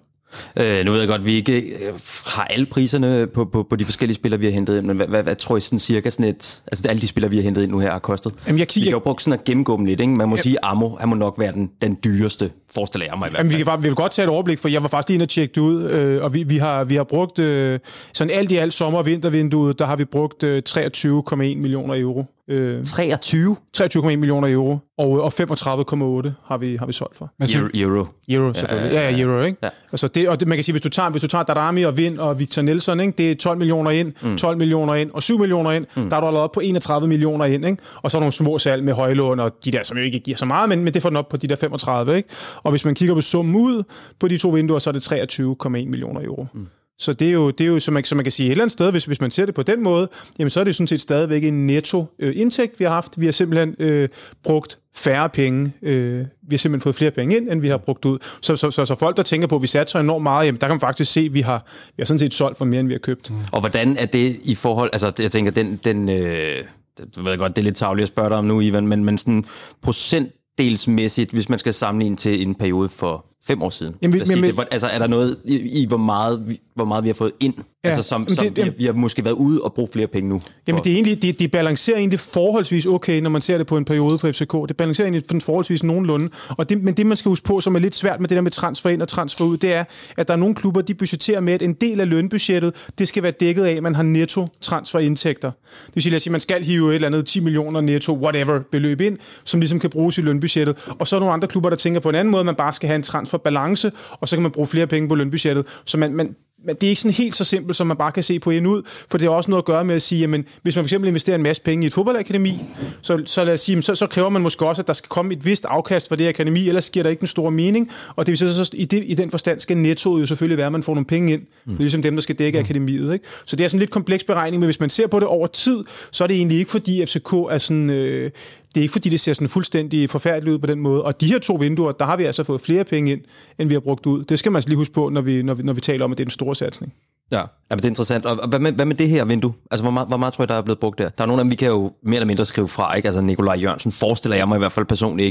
Øh, 0.59 0.85
nu 0.85 0.91
ved 0.91 0.99
jeg 0.99 1.07
godt, 1.07 1.19
at 1.21 1.25
vi 1.25 1.33
ikke 1.33 1.61
øh, 1.61 1.93
har 2.25 2.43
alle 2.43 2.65
priserne 2.65 3.27
på, 3.27 3.45
på, 3.45 3.63
på 3.69 3.75
de 3.75 3.85
forskellige 3.85 4.15
spillere, 4.15 4.39
vi 4.39 4.45
har 4.45 4.53
hentet 4.53 4.77
ind, 4.77 4.85
men 4.85 4.95
hvad, 4.97 5.07
hvad, 5.07 5.23
hvad 5.23 5.35
tror 5.35 5.57
I 5.57 5.59
sådan 5.59 5.79
cirka 5.79 6.09
sådan 6.09 6.25
et, 6.25 6.63
altså 6.67 6.81
det, 6.83 6.89
alle 6.89 7.01
de 7.01 7.07
spillere, 7.07 7.29
vi 7.31 7.35
har 7.37 7.43
hentet 7.43 7.63
ind 7.63 7.71
nu 7.71 7.79
her, 7.79 7.91
har 7.91 7.99
kostet? 7.99 8.33
Jamen, 8.47 8.59
jeg 8.59 8.65
Vi 8.67 8.71
kigger- 8.73 8.89
kan 8.89 8.95
jo 8.95 8.99
bruge 8.99 9.15
sådan 9.19 9.39
at 9.39 9.43
gennemgå 9.45 9.77
dem 9.77 9.85
lidt, 9.85 10.01
ikke? 10.01 10.13
Man 10.13 10.29
må 10.29 10.37
sige, 10.37 10.57
Amo, 10.65 10.89
han 10.99 11.09
må 11.09 11.15
nok 11.15 11.35
være 11.39 11.51
den, 11.51 11.69
den 11.81 11.97
dyreste, 12.03 12.49
forestiller 12.75 13.05
jeg 13.11 13.17
mig 13.19 13.27
i 13.27 13.29
hvert 13.29 13.37
Jamen, 13.39 13.49
vi, 13.49 13.53
fald. 13.53 13.59
kan 13.59 13.65
bare, 13.65 13.81
vi 13.81 13.87
vil 13.87 13.95
godt 13.95 14.11
tage 14.11 14.23
et 14.23 14.29
overblik, 14.29 14.59
for 14.59 14.67
jeg 14.69 14.81
var 14.81 14.87
faktisk 14.89 15.13
inde 15.13 15.23
og 15.23 15.29
tjekke 15.29 15.51
det 15.55 15.61
ud, 15.61 15.83
øh, 15.83 16.23
og 16.23 16.33
vi, 16.33 16.43
vi, 16.43 16.57
har, 16.57 16.83
vi 16.83 16.95
har 16.95 17.03
brugt, 17.03 17.39
øh, 17.39 17.79
sådan 18.13 18.31
alt 18.33 18.51
i 18.51 18.55
alt 18.57 18.73
sommer- 18.73 18.99
og 18.99 19.05
vintervinduet, 19.05 19.79
der 19.79 19.85
har 19.85 19.95
vi 19.95 20.05
brugt 20.05 20.43
øh, 20.43 20.61
23,1 20.69 21.35
millioner 21.35 21.95
euro 22.01 22.25
Øh, 22.49 22.85
23 22.85 23.55
23,1 23.77 24.01
millioner 24.01 24.53
euro, 24.53 24.77
og, 24.97 25.09
og 25.09 25.33
35,8 25.41 26.31
har 26.45 26.57
vi, 26.57 26.75
har 26.75 26.85
vi 26.85 26.93
solgt 26.93 27.17
for. 27.17 27.31
Men 27.39 27.49
euro. 27.55 27.69
euro. 27.73 28.07
Euro, 28.29 28.53
selvfølgelig. 28.53 28.93
Ja, 28.93 29.09
ja, 29.09 29.19
euro, 29.19 29.41
ikke? 29.41 29.57
Ja. 29.63 29.69
Altså 29.91 30.07
det, 30.07 30.29
og 30.29 30.39
det, 30.39 30.47
man 30.47 30.57
kan 30.57 30.63
sige, 30.63 30.73
hvis 30.73 30.81
du 30.81 30.89
tager, 30.89 31.09
hvis 31.09 31.21
du 31.21 31.27
tager 31.27 31.43
Darami 31.43 31.83
og 31.83 31.97
Vind 31.97 32.19
og 32.19 32.39
Victor 32.39 32.61
Nelson, 32.61 32.99
ikke? 32.99 33.13
det 33.17 33.31
er 33.31 33.35
12 33.35 33.57
millioner 33.57 33.91
ind, 33.91 34.13
mm. 34.21 34.37
12 34.37 34.57
millioner 34.57 34.93
ind 34.93 35.11
og 35.11 35.23
7 35.23 35.39
millioner 35.39 35.71
ind, 35.71 35.85
mm. 35.95 36.09
der 36.09 36.15
er 36.15 36.21
du 36.21 36.27
allerede 36.27 36.43
op 36.43 36.51
på 36.51 36.59
31 36.59 37.07
millioner 37.07 37.45
ind, 37.45 37.65
ikke? 37.65 37.83
og 38.03 38.11
så 38.11 38.17
er 38.17 38.19
nogle 38.19 38.33
små 38.33 38.59
salg 38.59 38.83
med 38.83 38.93
højlån 38.93 39.39
og 39.39 39.51
de 39.65 39.71
der, 39.71 39.83
som 39.83 39.97
jo 39.97 40.03
ikke 40.03 40.19
giver 40.19 40.37
så 40.37 40.45
meget, 40.45 40.69
men, 40.69 40.83
men 40.83 40.93
det 40.93 41.01
får 41.01 41.09
den 41.09 41.17
op 41.17 41.29
på 41.29 41.37
de 41.37 41.47
der 41.47 41.55
35. 41.55 42.17
Ikke? 42.17 42.29
Og 42.63 42.71
hvis 42.71 42.85
man 42.85 42.95
kigger 42.95 43.15
på 43.15 43.21
summen 43.21 43.55
ud 43.55 43.83
på 44.19 44.27
de 44.27 44.37
to 44.37 44.49
vinduer, 44.49 44.79
så 44.79 44.89
er 44.89 44.91
det 44.91 45.11
23,1 45.11 45.69
millioner 45.69 46.21
euro. 46.23 46.47
Mm. 46.53 46.67
Så 46.99 47.13
det 47.13 47.27
er 47.27 47.31
jo, 47.31 47.49
det 47.49 47.61
er 47.61 47.67
jo 47.67 47.79
som, 47.79 47.93
man, 47.93 48.03
som 48.03 48.15
man 48.15 48.25
kan 48.25 48.31
sige, 48.31 48.47
et 48.47 48.51
eller 48.51 48.63
andet 48.63 48.71
sted, 48.71 48.91
hvis, 48.91 49.05
hvis 49.05 49.21
man 49.21 49.31
ser 49.31 49.45
det 49.45 49.55
på 49.55 49.63
den 49.63 49.83
måde, 49.83 50.09
jamen 50.39 50.49
så 50.49 50.59
er 50.59 50.63
det 50.63 50.75
sådan 50.75 50.87
set 50.87 51.01
stadigvæk 51.01 51.43
en 51.43 51.67
netto 51.67 52.05
øh, 52.19 52.33
indtægt, 52.35 52.79
vi 52.79 52.85
har 52.85 52.91
haft. 52.91 53.13
Vi 53.17 53.25
har 53.25 53.31
simpelthen 53.31 53.75
øh, 53.79 54.09
brugt 54.43 54.79
færre 54.95 55.29
penge. 55.29 55.73
Øh, 55.81 56.19
vi 56.19 56.25
har 56.51 56.57
simpelthen 56.57 56.81
fået 56.81 56.95
flere 56.95 57.11
penge 57.11 57.37
ind, 57.37 57.49
end 57.49 57.61
vi 57.61 57.67
har 57.67 57.77
brugt 57.77 58.05
ud. 58.05 58.17
Så, 58.41 58.55
så, 58.55 58.71
så, 58.71 58.85
så 58.85 58.95
folk, 58.95 59.17
der 59.17 59.23
tænker 59.23 59.47
på, 59.47 59.55
at 59.55 59.61
vi 59.61 59.67
satser 59.67 59.99
enormt 59.99 60.23
meget, 60.23 60.45
jamen 60.45 60.61
der 60.61 60.67
kan 60.67 60.73
man 60.73 60.79
faktisk 60.79 61.11
se, 61.11 61.21
at 61.21 61.33
vi 61.33 61.41
har, 61.41 61.65
vi 61.87 62.01
har 62.01 62.05
sådan 62.05 62.19
set 62.19 62.33
solgt 62.33 62.57
for 62.57 62.65
mere, 62.65 62.79
end 62.79 62.87
vi 62.87 62.93
har 62.93 62.99
købt. 62.99 63.29
Mm. 63.29 63.37
Og 63.51 63.59
hvordan 63.59 63.97
er 63.97 64.05
det 64.05 64.35
i 64.43 64.55
forhold, 64.55 64.89
altså 64.93 65.11
jeg 65.19 65.31
tænker, 65.31 65.51
den, 65.51 65.79
den 65.83 66.09
øh, 66.09 66.63
det 66.97 67.23
ved 67.23 67.29
jeg 67.29 67.39
godt, 67.39 67.55
det 67.55 67.61
er 67.61 67.63
lidt 67.63 67.75
tavligt 67.75 68.03
at 68.03 68.07
spørge 68.07 68.29
dig 68.29 68.37
om 68.37 68.45
nu, 68.45 68.61
Ivan, 68.61 68.87
men, 68.87 69.05
men 69.05 69.17
sådan 69.17 69.45
procentdelsmæssigt, 69.81 71.31
hvis 71.31 71.49
man 71.49 71.59
skal 71.59 71.73
sammenligne 71.73 72.15
til 72.15 72.41
en 72.41 72.55
periode 72.55 72.89
for 72.89 73.25
fem 73.47 73.61
år 73.61 73.69
siden. 73.69 73.95
Jamen, 74.01 74.21
os 74.21 74.27
sige 74.27 74.35
men- 74.37 74.43
det, 74.45 74.53
hvor- 74.53 74.65
altså 74.71 74.87
er 74.87 74.99
der 74.99 75.07
noget 75.07 75.37
i, 75.45 75.81
i 75.83 75.85
hvor, 75.87 75.97
meget, 75.97 76.43
vi- 76.47 76.59
hvor 76.75 76.85
meget 76.85 77.03
vi 77.03 77.09
har 77.09 77.13
fået 77.13 77.31
ind? 77.39 77.53
Ja, 77.83 77.89
altså 77.89 78.03
som, 78.03 78.21
men 78.21 78.29
som 78.29 78.45
det- 78.45 78.57
vi, 78.57 78.61
har, 78.61 78.71
vi 78.77 78.85
har 78.85 78.93
måske 78.93 79.23
været 79.25 79.33
ude 79.35 79.61
og 79.61 79.73
bruge 79.73 79.87
flere 79.93 80.07
penge 80.07 80.29
nu. 80.29 80.41
Jamen 80.67 80.77
for- 80.79 80.83
det, 80.83 80.91
er 80.91 80.95
egentlig, 80.95 81.21
det, 81.21 81.39
det 81.39 81.51
balancerer 81.51 81.97
egentlig 81.97 82.19
forholdsvis 82.19 82.85
okay, 82.85 83.21
når 83.21 83.29
man 83.29 83.41
ser 83.41 83.57
det 83.57 83.67
på 83.67 83.77
en 83.77 83.85
periode 83.85 84.17
på 84.17 84.27
FCK. 84.31 84.53
Det 84.67 84.77
balancerer 84.77 85.05
egentlig 85.05 85.23
sådan 85.27 85.41
forholdsvis 85.41 85.83
nogenlunde. 85.83 86.29
Og 86.49 86.69
det, 86.69 86.83
men 86.83 86.93
det, 86.93 87.05
man 87.05 87.17
skal 87.17 87.29
huske 87.29 87.45
på, 87.45 87.61
som 87.61 87.75
er 87.75 87.79
lidt 87.79 87.95
svært 87.95 88.19
med 88.19 88.29
det 88.29 88.35
der 88.35 88.41
med 88.41 88.51
transfer 88.51 88.89
ind 88.89 89.01
og 89.01 89.07
transfer 89.07 89.45
ud, 89.45 89.57
det 89.57 89.73
er, 89.73 89.83
at 90.17 90.27
der 90.27 90.33
er 90.33 90.37
nogle 90.37 90.55
klubber, 90.55 90.81
de 90.81 90.93
budgetterer 90.93 91.39
med, 91.39 91.53
at 91.53 91.61
en 91.61 91.73
del 91.73 91.99
af 91.99 92.09
lønbudgettet, 92.09 92.73
det 92.99 93.07
skal 93.07 93.23
være 93.23 93.31
dækket 93.39 93.63
af, 93.63 93.71
at 93.71 93.83
man 93.83 93.95
har 93.95 94.03
netto 94.03 94.47
transferindtægter. 94.61 95.51
Det 95.85 95.95
vil 95.95 96.03
sige, 96.03 96.15
at 96.15 96.31
man 96.31 96.41
skal 96.41 96.63
hive 96.63 96.89
et 96.89 96.95
eller 96.95 97.07
andet 97.07 97.25
10 97.25 97.39
millioner 97.39 97.81
netto, 97.81 98.17
whatever, 98.17 98.59
beløb 98.71 99.01
ind, 99.01 99.17
som 99.43 99.59
ligesom 99.59 99.79
kan 99.79 99.89
bruges 99.89 100.17
i 100.17 100.21
lønbudgettet. 100.21 100.75
Og 100.99 101.07
så 101.07 101.15
er 101.15 101.19
der 101.19 101.25
nogle 101.25 101.33
andre 101.33 101.47
klubber, 101.47 101.69
der 101.69 101.77
tænker 101.77 101.99
på 101.99 102.09
en 102.09 102.15
anden 102.15 102.31
måde, 102.31 102.43
man 102.43 102.55
bare 102.55 102.73
skal 102.73 102.87
have 102.87 102.95
en 102.95 103.03
transferbalance, 103.35 103.91
og 104.11 104.27
så 104.27 104.35
kan 104.35 104.43
man 104.43 104.51
bruge 104.51 104.67
flere 104.67 104.87
penge 104.87 105.09
på 105.09 105.15
lønbudgettet. 105.15 105.65
Så 105.85 105.97
man, 105.97 106.13
man, 106.13 106.35
men 106.65 106.75
det 106.75 106.83
er 106.83 106.89
ikke 106.89 107.01
sådan 107.01 107.13
helt 107.13 107.35
så 107.35 107.43
simpelt, 107.43 107.75
som 107.75 107.87
man 107.87 107.97
bare 107.97 108.11
kan 108.11 108.23
se 108.23 108.39
på 108.39 108.49
ind 108.49 108.67
ud, 108.67 108.83
for 109.09 109.17
det 109.17 109.27
har 109.27 109.35
også 109.35 109.51
noget 109.51 109.61
at 109.61 109.65
gøre 109.65 109.85
med 109.85 109.95
at 109.95 110.01
sige, 110.01 110.21
jamen, 110.21 110.45
hvis 110.61 110.75
man 110.75 110.83
for 110.83 110.85
eksempel 110.85 111.07
investerer 111.07 111.35
en 111.35 111.43
masse 111.43 111.61
penge 111.61 111.83
i 111.83 111.87
et 111.87 111.93
fodboldakademi, 111.93 112.59
så, 113.01 113.23
så 113.25 113.43
lad 113.43 113.53
os 113.53 113.61
sige, 113.61 113.81
så, 113.81 113.95
så 113.95 114.07
kræver 114.07 114.29
man 114.29 114.41
måske 114.41 114.65
også, 114.65 114.81
at 114.81 114.87
der 114.87 114.93
skal 114.93 115.09
komme 115.09 115.33
et 115.33 115.45
vist 115.45 115.65
afkast 115.65 116.07
for 116.07 116.15
det 116.15 116.27
akademi, 116.27 116.67
ellers 116.67 116.89
giver 116.89 117.03
der 117.03 117.09
ikke 117.09 117.21
en 117.21 117.27
stor 117.27 117.49
mening, 117.49 117.91
og 118.15 118.25
det 118.25 118.31
vil 118.31 118.37
sige, 118.37 118.53
så, 118.53 118.65
så 118.65 118.71
i, 118.73 118.85
det, 118.85 119.03
i 119.05 119.13
den 119.13 119.29
forstand 119.29 119.59
skal 119.59 119.77
nettoet 119.77 120.21
jo 120.21 120.25
selvfølgelig 120.25 120.57
være, 120.57 120.65
at 120.65 120.71
man 120.71 120.83
får 120.83 120.93
nogle 120.93 121.05
penge 121.05 121.33
ind, 121.33 121.41
mm. 121.41 121.71
det 121.71 121.77
er 121.77 121.81
ligesom 121.81 122.01
dem, 122.01 122.15
der 122.15 122.21
skal 122.21 122.35
dække 122.35 122.59
akademiet. 122.59 123.13
Ikke? 123.13 123.25
Så 123.45 123.55
det 123.55 123.63
er 123.63 123.67
sådan 123.67 123.77
en 123.77 123.79
lidt 123.79 123.91
kompleks 123.91 124.23
beregning, 124.23 124.59
men 124.59 124.67
hvis 124.67 124.79
man 124.79 124.89
ser 124.89 125.07
på 125.07 125.19
det 125.19 125.27
over 125.27 125.47
tid, 125.47 125.83
så 126.11 126.23
er 126.23 126.27
det 126.27 126.37
egentlig 126.37 126.59
ikke 126.59 126.71
fordi 126.71 127.05
FCK 127.05 127.33
er 127.33 127.57
sådan... 127.57 127.89
Øh, 127.89 128.31
det 128.75 128.81
er 128.81 128.83
ikke 128.83 128.91
fordi, 128.91 129.09
det 129.09 129.19
ser 129.19 129.33
sådan 129.33 129.49
fuldstændig 129.49 130.09
forfærdeligt 130.09 130.53
ud 130.53 130.59
på 130.59 130.67
den 130.67 130.79
måde. 130.79 131.03
Og 131.03 131.21
de 131.21 131.27
her 131.27 131.39
to 131.39 131.53
vinduer, 131.53 131.91
der 131.91 132.05
har 132.05 132.15
vi 132.15 132.23
altså 132.23 132.43
fået 132.43 132.61
flere 132.61 132.83
penge 132.83 133.11
ind, 133.11 133.21
end 133.59 133.67
vi 133.67 133.73
har 133.75 133.79
brugt 133.79 134.05
ud. 134.05 134.23
Det 134.23 134.39
skal 134.39 134.51
man 134.51 134.57
altså 134.57 134.69
lige 134.69 134.77
huske 134.77 134.93
på, 134.93 135.09
når 135.09 135.21
vi, 135.21 135.41
når 135.41 135.53
vi, 135.53 135.63
når 135.63 135.73
vi 135.73 135.81
taler 135.81 136.05
om, 136.05 136.11
at 136.11 136.17
det 136.17 136.23
er 136.23 136.27
en 136.27 136.31
stor 136.31 136.53
satsning. 136.53 136.93
Ja, 137.31 137.37
ja 137.37 137.45
men 137.69 137.77
det 137.77 137.85
er 137.85 137.89
interessant. 137.89 138.25
Og 138.25 138.47
hvad 138.47 138.59
med, 138.59 138.71
hvad 138.71 138.85
med 138.85 138.95
det 138.95 139.09
her 139.09 139.25
vindue? 139.25 139.53
Altså, 139.71 139.83
hvor 139.83 139.91
meget, 139.91 140.07
hvor 140.07 140.17
meget 140.17 140.33
tror 140.33 140.43
jeg, 140.43 140.49
der 140.49 140.55
er 140.55 140.61
blevet 140.61 140.79
brugt 140.79 140.99
der? 140.99 141.09
Der 141.09 141.23
er 141.23 141.27
nogle 141.27 141.39
af 141.39 141.43
dem, 141.43 141.51
vi 141.51 141.55
kan 141.55 141.67
jo 141.67 141.91
mere 142.03 142.15
eller 142.15 142.27
mindre 142.27 142.45
skrive 142.45 142.67
fra, 142.67 142.95
ikke? 142.95 143.07
Altså, 143.07 143.21
Nikolaj 143.21 143.55
Jørgensen 143.61 143.91
forestiller 143.91 144.37
jeg 144.37 144.47
mig 144.47 144.55
i 144.55 144.59
hvert 144.59 144.71
fald 144.71 144.85
personligt 144.85 145.25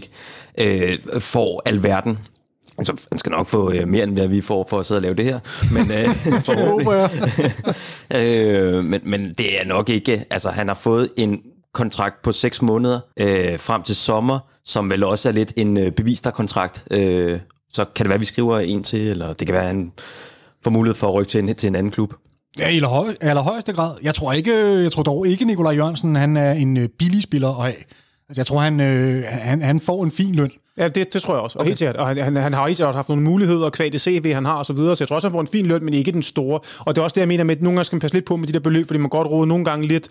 ikke, 0.58 0.91
øh, 0.91 1.20
får 1.20 1.62
alverden. 1.64 2.19
Altså, 2.79 3.06
han 3.12 3.19
skal 3.19 3.31
nok 3.31 3.46
få 3.46 3.73
øh, 3.73 3.88
mere, 3.88 4.05
end 4.05 4.12
hvad 4.12 4.29
vi 4.29 4.41
får 4.41 4.67
for 4.70 4.79
at 4.79 4.87
sidde 4.87 4.99
og 4.99 5.02
lave 5.02 5.14
det 5.14 5.25
her. 5.25 5.41
Men, 5.73 5.91
øh, 5.91 6.06
håber 6.69 7.08
øh, 8.79 8.85
men, 8.85 9.00
men 9.05 9.35
det 9.38 9.61
er 9.61 9.64
nok 9.64 9.88
ikke... 9.88 10.25
Altså, 10.31 10.50
han 10.50 10.69
har 10.69 10.75
fået 10.75 11.08
en 11.17 11.41
kontrakt 11.74 12.22
på 12.22 12.32
6 12.32 12.62
måneder 12.62 13.00
øh, 13.20 13.58
frem 13.58 13.82
til 13.82 13.96
sommer, 13.96 14.38
som 14.64 14.90
vel 14.90 15.04
også 15.04 15.28
er 15.28 15.32
lidt 15.32 15.52
en 15.56 15.76
øh, 15.76 15.92
bevisterkontrakt. 15.92 16.84
Øh, 16.90 17.40
så 17.72 17.84
kan 17.84 18.04
det 18.04 18.08
være, 18.08 18.14
at 18.14 18.20
vi 18.20 18.24
skriver 18.24 18.58
en 18.58 18.82
til, 18.82 19.08
eller 19.08 19.32
det 19.32 19.46
kan 19.46 19.54
være, 19.54 19.62
at 19.62 19.68
han 19.68 19.92
får 20.64 20.70
mulighed 20.70 20.94
for 20.94 21.08
at 21.08 21.14
rykke 21.14 21.30
til 21.30 21.40
en, 21.40 21.54
til 21.54 21.66
en 21.66 21.74
anden 21.74 21.92
klub. 21.92 22.14
Ja, 22.58 22.68
i 22.68 22.76
allerhøj, 22.76 23.14
allerhøjeste 23.20 23.72
grad. 23.72 23.96
Jeg 24.02 24.14
tror, 24.14 24.32
ikke, 24.32 24.54
jeg 24.82 24.92
tror 24.92 25.02
dog 25.02 25.26
ikke, 25.26 25.44
Nikolaj 25.44 25.72
Jørgensen 25.72 26.16
han 26.16 26.36
er 26.36 26.52
en 26.52 26.76
øh, 26.76 26.88
billig 26.88 27.22
spiller 27.22 27.48
at 27.48 27.62
have. 27.62 27.74
Altså, 28.28 28.40
jeg 28.40 28.46
tror, 28.46 28.60
han, 28.60 28.80
øh, 28.80 29.24
han, 29.28 29.62
han 29.62 29.80
får 29.80 30.04
en 30.04 30.10
fin 30.10 30.34
løn. 30.34 30.50
Ja, 30.78 30.88
det, 30.88 31.14
det 31.14 31.22
tror 31.22 31.34
jeg 31.34 31.42
også. 31.42 31.58
Og, 31.58 31.64
helt 31.64 31.78
sikkert. 31.78 31.96
og 31.96 32.08
han, 32.08 32.18
han, 32.18 32.36
han 32.36 32.52
har 32.54 32.66
helt 32.66 32.76
sikkert 32.76 32.94
haft 32.94 33.08
nogle 33.08 33.22
muligheder, 33.22 33.70
kvad 33.70 33.90
det 33.90 34.00
CV, 34.00 34.32
han 34.32 34.44
har 34.44 34.54
og 34.54 34.66
så 34.66 34.72
videre, 34.72 34.96
så 34.96 35.04
jeg 35.04 35.08
tror 35.08 35.14
også, 35.14 35.28
han 35.28 35.32
får 35.32 35.40
en 35.40 35.46
fin 35.46 35.66
løn, 35.66 35.84
men 35.84 35.94
ikke 35.94 36.12
den 36.12 36.22
store. 36.22 36.60
Og 36.78 36.94
det 36.94 37.00
er 37.00 37.04
også 37.04 37.14
det, 37.14 37.20
jeg 37.20 37.28
mener 37.28 37.44
med, 37.44 37.56
at 37.56 37.62
nogle 37.62 37.76
gange 37.76 37.84
skal 37.84 37.96
man 37.96 38.00
passe 38.00 38.14
lidt 38.14 38.24
på 38.24 38.36
med 38.36 38.48
de 38.48 38.52
der 38.52 38.60
beløb, 38.60 38.86
fordi 38.86 38.98
man 38.98 39.10
godt 39.10 39.28
råder 39.28 39.46
nogle 39.46 39.64
gange 39.64 39.88
lidt 39.88 40.08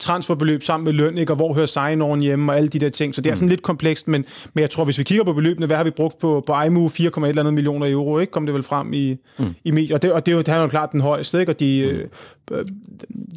transferbeløb 0.00 0.62
sammen 0.62 0.84
med 0.84 0.92
løn, 0.92 1.18
ikke? 1.18 1.32
og 1.32 1.36
hvor 1.36 1.54
hører 1.54 1.66
sign 1.66 2.20
hjemme 2.20 2.52
og 2.52 2.56
alle 2.56 2.68
de 2.68 2.78
der 2.78 2.88
ting. 2.88 3.14
Så 3.14 3.20
det 3.20 3.30
er 3.30 3.34
sådan 3.34 3.48
lidt 3.48 3.62
komplekst, 3.62 4.08
men, 4.08 4.24
men 4.54 4.62
jeg 4.62 4.70
tror, 4.70 4.84
hvis 4.84 4.98
vi 4.98 5.04
kigger 5.04 5.24
på 5.24 5.32
beløbene, 5.32 5.66
hvad 5.66 5.76
har 5.76 5.84
vi 5.84 5.90
brugt 5.90 6.18
på, 6.18 6.44
på 6.46 6.62
IMU? 6.62 6.88
4,1 6.88 7.26
eller 7.26 7.40
andet 7.40 7.54
millioner 7.54 7.92
euro, 7.92 8.18
ikke? 8.18 8.30
Kom 8.30 8.46
det 8.46 8.54
vel 8.54 8.62
frem 8.62 8.92
i, 8.92 9.16
mm. 9.38 9.54
i 9.64 9.70
medier. 9.70 9.96
Og 9.96 10.02
det, 10.02 10.12
og 10.12 10.26
det, 10.26 10.32
er 10.32 10.36
jo, 10.36 10.42
det 10.42 10.48
er 10.48 10.60
jo 10.60 10.68
klart 10.68 10.92
den 10.92 11.00
højeste, 11.00 11.40
ikke? 11.40 11.52
Og 11.52 11.60
de, 11.60 12.08
mm. 12.50 12.56
øh, 12.56 12.66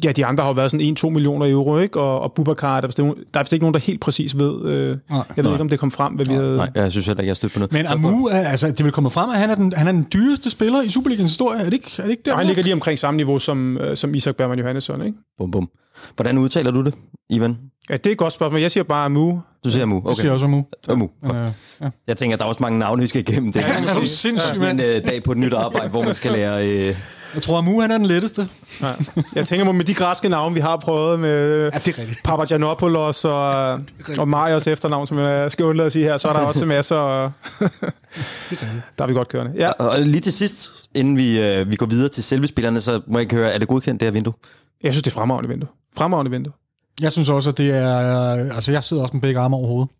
ja, 0.04 0.12
de 0.12 0.26
andre 0.26 0.42
har 0.42 0.50
jo 0.50 0.54
været 0.54 0.70
sådan 0.70 0.96
1-2 0.98 1.08
millioner 1.08 1.50
euro, 1.50 1.78
ikke? 1.78 2.00
Og, 2.00 2.20
og 2.20 2.32
Bubakar, 2.32 2.80
der 2.80 2.88
er, 2.88 2.92
der 3.34 3.40
er 3.40 3.42
vist 3.42 3.52
ikke 3.52 3.62
nogen, 3.62 3.74
der 3.74 3.80
helt 3.80 4.00
præcis 4.00 4.38
ved. 4.38 4.66
Øh, 4.66 4.88
jeg 4.88 4.96
ved 5.36 5.42
Nej. 5.42 5.52
ikke, 5.52 5.60
om 5.60 5.68
det 5.68 5.78
kom 5.78 5.90
frem, 5.90 6.14
hvad 6.14 6.26
vi 6.26 6.34
havde... 6.34 6.65
Nej, 6.74 6.82
jeg 6.82 6.92
synes 6.92 7.06
heller 7.06 7.20
ikke, 7.22 7.28
jeg 7.28 7.36
støtter 7.36 7.54
på 7.54 7.58
noget. 7.58 7.72
Men 7.72 7.86
Amu, 7.86 8.24
er- 8.26 8.30
altså, 8.34 8.70
det 8.70 8.84
vil 8.84 8.92
komme 8.92 9.10
frem, 9.10 9.30
at 9.30 9.36
han 9.38 9.50
er 9.50 9.54
den, 9.54 9.72
han 9.76 9.86
er 9.88 9.92
den 9.92 10.06
dyreste 10.12 10.50
spiller 10.50 10.82
i 10.82 10.88
Superligans 10.90 11.30
historie. 11.30 11.60
Er 11.60 11.64
det 11.64 11.72
ikke, 11.72 11.90
er 11.98 12.02
det 12.02 12.10
ikke 12.10 12.22
der? 12.24 12.32
Og 12.32 12.38
han 12.38 12.46
ligger 12.46 12.62
lige 12.62 12.72
omkring 12.72 12.98
samme 12.98 13.16
niveau 13.16 13.38
som, 13.38 13.78
øh, 13.78 13.96
som 13.96 14.14
Isak 14.14 14.36
Bergman 14.36 14.58
Johannesson, 14.58 15.02
ikke? 15.06 15.18
Bum, 15.38 15.50
bum. 15.50 15.68
Hvordan 16.16 16.38
udtaler 16.38 16.70
du 16.70 16.82
det, 16.84 16.94
Ivan? 17.30 17.56
Ja, 17.90 17.96
det 17.96 18.06
er 18.06 18.10
et 18.10 18.18
godt 18.18 18.32
spørgsmål. 18.32 18.60
Jeg 18.60 18.70
siger 18.70 18.84
bare 18.84 19.04
Amu. 19.04 19.40
Du 19.64 19.70
siger 19.70 19.82
Amu. 19.82 19.96
Okay. 19.96 20.08
Okay. 20.10 20.20
siger 20.20 20.32
også 20.32 20.44
Amu. 20.44 20.62
Amu. 20.88 21.08
Godt. 21.26 21.36
Øh, 21.36 21.44
ja. 21.82 21.88
Jeg 22.06 22.16
tænker, 22.16 22.36
der 22.36 22.44
er 22.44 22.48
også 22.48 22.62
mange 22.62 22.78
navne, 22.78 23.02
vi 23.02 23.06
skal 23.08 23.20
igennem. 23.28 23.52
Det 23.52 23.60
Ja, 23.60 23.66
er 23.68 23.80
man 23.80 23.88
Er 23.88 23.92
du 23.94 23.98
sige. 24.00 24.08
sindssyg, 24.08 24.56
sådan 24.56 24.80
en 24.80 24.86
øh, 24.86 25.06
dag 25.06 25.22
på 25.22 25.32
et 25.32 25.38
nyt 25.38 25.52
arbejde, 25.52 25.88
hvor 25.88 26.02
man 26.02 26.14
skal 26.14 26.32
lære... 26.32 26.68
Øh, 26.68 26.96
Jeg 27.36 27.42
tror, 27.42 27.58
Amu 27.58 27.80
han 27.80 27.90
er 27.90 27.98
den 27.98 28.06
letteste. 28.06 28.48
Ja. 28.82 28.86
Jeg 29.34 29.46
tænker 29.46 29.72
med 29.72 29.84
de 29.84 29.94
græske 29.94 30.28
navne, 30.28 30.54
vi 30.54 30.60
har 30.60 30.76
prøvet 30.76 31.20
med 31.20 31.70
Ja, 31.72 31.78
det 31.78 31.98
er. 31.98 32.02
Papagiannopoulos 32.24 33.24
og, 33.24 33.72
og 34.18 34.28
Marios 34.28 34.66
efternavn, 34.66 35.06
som 35.06 35.18
jeg 35.18 35.52
skal 35.52 35.64
undlade 35.64 35.86
at 35.86 35.92
sige 35.92 36.04
her, 36.04 36.16
så 36.16 36.28
er 36.28 36.32
der 36.32 36.40
også 36.40 36.66
masser. 36.66 36.96
Og 36.96 37.32
der 38.98 39.04
er 39.04 39.06
vi 39.06 39.14
godt 39.14 39.28
kørende. 39.28 39.52
Ja, 39.56 39.70
og 39.70 40.00
lige 40.00 40.20
til 40.20 40.32
sidst, 40.32 40.70
inden 40.94 41.16
vi, 41.16 41.40
øh, 41.40 41.70
vi 41.70 41.76
går 41.76 41.86
videre 41.86 42.08
til 42.08 42.24
selve 42.24 42.46
spillerne, 42.46 42.80
så 42.80 43.00
må 43.06 43.18
jeg 43.18 43.22
ikke 43.22 43.36
høre, 43.36 43.52
er 43.52 43.58
det 43.58 43.68
godkendt, 43.68 44.00
det 44.00 44.06
her 44.06 44.12
vindue? 44.12 44.34
jeg 44.84 44.92
synes, 44.92 45.02
det 45.02 45.10
er 45.10 45.14
fremragende 45.14 45.48
vindue. 45.48 45.68
Fremragende 45.96 46.30
vindue. 46.30 46.52
Jeg 47.00 47.12
synes 47.12 47.28
også, 47.28 47.50
at 47.50 47.58
det 47.58 47.70
er... 47.70 47.98
Altså, 48.54 48.72
jeg 48.72 48.84
sidder 48.84 49.02
også 49.02 49.14
med 49.14 49.20
begge 49.22 49.40
arme 49.40 49.56
over 49.56 49.66
hovedet. 49.66 49.90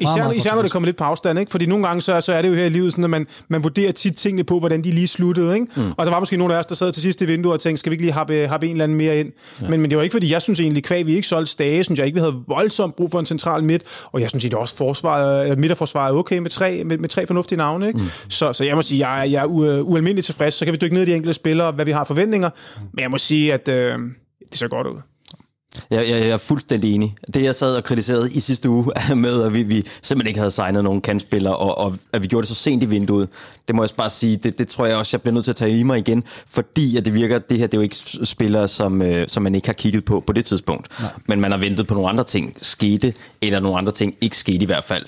Især, 0.00 0.16
meget 0.16 0.36
især 0.36 0.54
når 0.54 0.62
det 0.62 0.70
kommer 0.70 0.86
lidt 0.86 0.96
på 0.96 1.04
afstand, 1.04 1.38
ikke? 1.38 1.50
Fordi 1.50 1.66
nogle 1.66 1.86
gange, 1.86 2.00
så, 2.00 2.20
så 2.20 2.32
er 2.32 2.42
det 2.42 2.48
jo 2.48 2.54
her 2.54 2.64
i 2.64 2.68
livet 2.68 2.92
sådan, 2.92 3.04
at 3.04 3.10
man, 3.10 3.26
man 3.48 3.62
vurderer 3.62 3.92
tit 3.92 4.16
tingene 4.16 4.44
på, 4.44 4.58
hvordan 4.58 4.84
de 4.84 4.90
lige 4.90 5.08
sluttede, 5.08 5.54
ikke? 5.54 5.66
Mm. 5.76 5.90
Og 5.96 6.06
der 6.06 6.12
var 6.12 6.20
måske 6.20 6.36
nogle 6.36 6.54
af 6.54 6.58
os, 6.58 6.66
der 6.66 6.74
sad 6.74 6.92
til 6.92 7.02
sidst 7.02 7.22
i 7.22 7.24
vinduet 7.26 7.54
og 7.54 7.60
tænkte, 7.60 7.80
skal 7.80 7.90
vi 7.90 7.94
ikke 7.94 8.04
lige 8.04 8.12
have, 8.12 8.48
have 8.48 8.64
en 8.64 8.70
eller 8.70 8.84
anden 8.84 8.98
mere 8.98 9.20
ind? 9.20 9.32
Ja. 9.62 9.68
Men, 9.68 9.80
men 9.80 9.90
det 9.90 9.96
var 9.98 10.02
ikke, 10.02 10.12
fordi 10.12 10.32
jeg 10.32 10.42
synes 10.42 10.60
egentlig, 10.60 10.84
kvæg 10.84 11.06
vi 11.06 11.14
ikke 11.14 11.28
solgte 11.28 11.52
stage, 11.52 11.84
synes 11.84 11.98
jeg 11.98 12.06
ikke, 12.06 12.14
vi 12.16 12.20
havde 12.20 12.34
voldsomt 12.48 12.96
brug 12.96 13.10
for 13.10 13.20
en 13.20 13.26
central 13.26 13.64
midt, 13.64 13.82
og 14.12 14.20
jeg 14.20 14.30
synes, 14.30 14.44
det 14.44 14.54
også 14.54 14.76
forsvaret, 14.76 15.42
eller 15.42 15.56
midterforsvaret 15.56 16.12
er 16.14 16.18
okay 16.18 16.38
med 16.38 16.50
tre, 16.50 16.84
med, 16.84 16.98
med 16.98 17.08
tre 17.08 17.26
fornuftige 17.26 17.58
navne, 17.58 17.86
ikke? 17.86 17.98
Mm. 17.98 18.06
Så, 18.28 18.52
så 18.52 18.64
jeg 18.64 18.76
må 18.76 18.82
sige, 18.82 19.08
jeg, 19.08 19.20
er- 19.20 19.24
jeg 19.30 19.42
er 19.42 19.46
u, 19.46 19.64
ualmindeligt 19.80 20.24
tilfreds, 20.24 20.54
så 20.54 20.64
kan 20.64 20.72
vi 20.72 20.78
dykke 20.82 20.94
ned 20.94 21.02
i 21.02 21.06
de 21.06 21.14
enkelte 21.14 21.34
spillere, 21.34 21.72
hvad 21.72 21.84
vi 21.84 21.92
har 21.92 22.04
forventninger, 22.04 22.50
men 22.92 23.02
jeg 23.02 23.10
må 23.10 23.18
sige, 23.18 23.52
at 23.54 23.68
øh, 23.68 23.98
det 24.50 24.58
ser 24.58 24.68
godt 24.68 24.86
ud. 24.86 24.96
Jeg, 25.90 26.08
jeg, 26.08 26.20
jeg 26.20 26.28
er 26.28 26.36
fuldstændig 26.36 26.94
enig. 26.94 27.14
Det, 27.34 27.42
jeg 27.42 27.54
sad 27.54 27.76
og 27.76 27.84
kritiserede 27.84 28.32
i 28.32 28.40
sidste 28.40 28.68
uge 28.68 28.86
med, 29.16 29.42
at 29.42 29.54
vi, 29.54 29.62
vi 29.62 29.84
simpelthen 30.02 30.28
ikke 30.28 30.40
havde 30.40 30.50
signet 30.50 30.84
nogen 30.84 31.00
kandspillere, 31.00 31.56
og, 31.56 31.78
og 31.78 31.96
at 32.12 32.22
vi 32.22 32.26
gjorde 32.26 32.46
det 32.46 32.56
så 32.56 32.62
sent 32.62 32.82
i 32.82 32.86
vinduet, 32.86 33.28
det 33.68 33.76
må 33.76 33.82
jeg 33.82 33.90
bare 33.96 34.10
sige, 34.10 34.36
det, 34.36 34.58
det 34.58 34.68
tror 34.68 34.86
jeg 34.86 34.96
også, 34.96 35.16
jeg 35.16 35.22
bliver 35.22 35.34
nødt 35.34 35.44
til 35.44 35.52
at 35.52 35.56
tage 35.56 35.78
i 35.78 35.82
mig 35.82 35.98
igen, 35.98 36.24
fordi 36.46 36.96
at 36.96 37.04
det 37.04 37.14
virker, 37.14 37.38
det 37.38 37.58
her 37.58 37.66
det 37.66 37.74
er 37.74 37.78
jo 37.78 37.82
ikke 37.82 37.96
spillere, 38.24 38.68
som, 38.68 39.02
øh, 39.02 39.28
som 39.28 39.42
man 39.42 39.54
ikke 39.54 39.68
har 39.68 39.72
kigget 39.72 40.04
på 40.04 40.20
på 40.26 40.32
det 40.32 40.44
tidspunkt. 40.44 41.00
Nej. 41.00 41.10
Men 41.28 41.40
man 41.40 41.50
har 41.50 41.58
ventet 41.58 41.86
på 41.86 41.94
nogle 41.94 42.08
andre 42.08 42.24
ting 42.24 42.54
skete, 42.56 43.14
eller 43.42 43.60
nogle 43.60 43.78
andre 43.78 43.92
ting 43.92 44.14
ikke 44.20 44.36
skete 44.36 44.62
i 44.62 44.66
hvert 44.66 44.84
fald. 44.84 45.06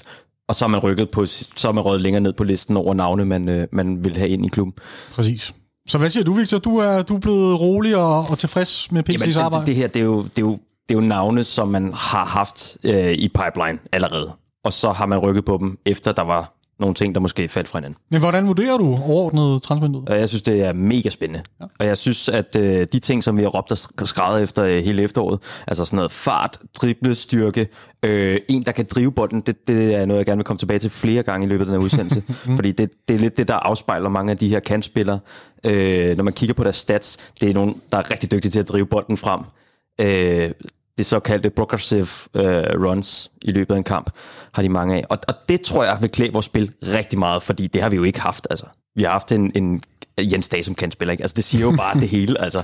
Og 0.48 0.54
så 0.54 0.64
er 0.64 0.68
man 0.68 0.80
rykket 0.80 1.10
på, 1.10 1.26
så 1.26 1.68
er 1.68 1.72
man 1.72 1.84
røget 1.84 2.00
længere 2.00 2.20
ned 2.20 2.32
på 2.32 2.44
listen 2.44 2.76
over 2.76 2.94
navne, 2.94 3.24
man, 3.24 3.48
øh, 3.48 3.66
man 3.72 4.04
vil 4.04 4.16
have 4.16 4.28
ind 4.28 4.46
i 4.46 4.48
klubben. 4.48 4.74
Præcis. 5.12 5.54
Så 5.88 5.98
hvad 5.98 6.10
siger 6.10 6.24
du, 6.24 6.32
Victor? 6.32 6.58
Du 6.58 6.76
er, 6.76 7.02
du 7.02 7.16
er 7.16 7.20
blevet 7.20 7.60
rolig 7.60 7.96
og, 7.96 8.18
og 8.18 8.38
tilfreds 8.38 8.92
med 8.92 9.08
PC's 9.10 9.12
Jamen, 9.12 9.44
arbejde? 9.44 9.60
det, 9.60 9.66
det 9.66 9.76
her, 9.76 9.86
det 9.86 10.00
er, 10.00 10.04
jo, 10.04 10.22
det, 10.22 10.38
er 10.38 10.42
jo, 10.42 10.58
det 10.88 10.94
er 10.94 10.94
jo 10.94 11.00
navne, 11.00 11.44
som 11.44 11.68
man 11.68 11.92
har 11.94 12.24
haft 12.24 12.76
øh, 12.84 13.12
i 13.12 13.28
pipeline 13.28 13.78
allerede. 13.92 14.32
Og 14.64 14.72
så 14.72 14.92
har 14.92 15.06
man 15.06 15.18
rykket 15.18 15.44
på 15.44 15.56
dem, 15.60 15.78
efter 15.86 16.12
der 16.12 16.22
var 16.22 16.52
nogle 16.78 16.94
ting, 16.94 17.14
der 17.14 17.20
måske 17.20 17.48
faldt 17.48 17.68
fra 17.68 17.78
hinanden. 17.78 17.98
Men 18.10 18.20
hvordan 18.20 18.46
vurderer 18.46 18.78
du 18.78 18.96
overordnet 19.02 19.62
transfervinduet? 19.62 20.08
Jeg 20.08 20.28
synes, 20.28 20.42
det 20.42 20.62
er 20.62 20.72
mega 20.72 21.10
spændende. 21.10 21.42
Ja. 21.60 21.64
Og 21.78 21.86
jeg 21.86 21.96
synes, 21.96 22.28
at 22.28 22.56
øh, 22.56 22.86
de 22.92 22.98
ting, 22.98 23.24
som 23.24 23.36
vi 23.36 23.42
har 23.42 23.48
råbt 23.48 23.72
og 24.00 24.08
skrevet 24.08 24.42
efter 24.42 24.64
øh, 24.64 24.84
hele 24.84 25.02
efteråret, 25.02 25.40
altså 25.66 25.84
sådan 25.84 25.96
noget 25.96 26.12
fart, 26.12 26.58
drible, 26.82 27.14
styrke, 27.14 27.66
øh, 28.02 28.40
en, 28.48 28.62
der 28.62 28.72
kan 28.72 28.86
drive 28.90 29.12
bolden, 29.12 29.40
det, 29.40 29.68
det 29.68 29.94
er 29.94 30.06
noget, 30.06 30.18
jeg 30.18 30.26
gerne 30.26 30.38
vil 30.38 30.44
komme 30.44 30.58
tilbage 30.58 30.78
til 30.78 30.90
flere 30.90 31.22
gange 31.22 31.46
i 31.46 31.48
løbet 31.48 31.64
af 31.64 31.66
den 31.66 31.74
her 31.74 31.84
udsendelse. 31.84 32.22
fordi 32.56 32.72
det, 32.72 32.90
det 33.08 33.14
er 33.14 33.18
lidt 33.18 33.36
det, 33.36 33.48
der 33.48 33.54
afspejler 33.54 34.08
mange 34.08 34.30
af 34.30 34.38
de 34.38 34.48
her 34.48 34.60
kantspillere. 34.60 35.18
Øh, 35.66 36.16
når 36.16 36.24
man 36.24 36.32
kigger 36.32 36.54
på 36.54 36.64
deres 36.64 36.76
stats, 36.76 37.30
det 37.40 37.50
er 37.50 37.54
nogen, 37.54 37.80
der 37.92 37.98
er 37.98 38.10
rigtig 38.10 38.32
dygtige 38.32 38.50
til 38.50 38.60
at 38.60 38.68
drive 38.68 38.86
bolden 38.86 39.16
frem. 39.16 39.40
Øh, 40.00 40.50
det 40.98 41.06
såkaldte 41.06 41.50
progressive 41.50 42.06
øh, 42.34 42.84
runs 42.84 43.30
i 43.42 43.50
løbet 43.50 43.74
af 43.74 43.78
en 43.78 43.84
kamp, 43.84 44.10
har 44.52 44.62
de 44.62 44.68
mange 44.68 44.96
af. 44.96 45.04
Og, 45.10 45.18
og 45.28 45.34
det 45.48 45.60
tror 45.60 45.84
jeg 45.84 45.98
vil 46.00 46.10
klæde 46.10 46.32
vores 46.32 46.46
spil 46.46 46.72
rigtig 46.82 47.18
meget, 47.18 47.42
fordi 47.42 47.66
det 47.66 47.82
har 47.82 47.90
vi 47.90 47.96
jo 47.96 48.02
ikke 48.02 48.20
haft. 48.20 48.46
Altså. 48.50 48.66
Vi 48.96 49.02
har 49.02 49.10
haft 49.10 49.32
en, 49.32 49.52
en 49.54 49.82
Jens 50.18 50.48
Dag 50.48 50.64
som 50.64 50.74
kantspiller. 50.74 51.12
Ikke? 51.12 51.22
Altså, 51.22 51.34
det 51.34 51.44
siger 51.44 51.64
jo 51.64 51.70
bare 51.84 52.00
det 52.00 52.08
hele. 52.08 52.40
Altså. 52.40 52.62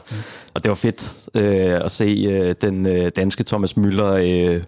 Og 0.55 0.65
det 0.65 0.69
var 0.69 0.75
fedt 0.75 1.29
øh, 1.35 1.85
at 1.85 1.91
se 1.91 2.05
øh, 2.05 2.55
den 2.61 2.87
øh, 2.87 3.11
danske 3.17 3.45
Thomas 3.45 3.73
Müller 3.73 4.03
øh, 4.03 4.63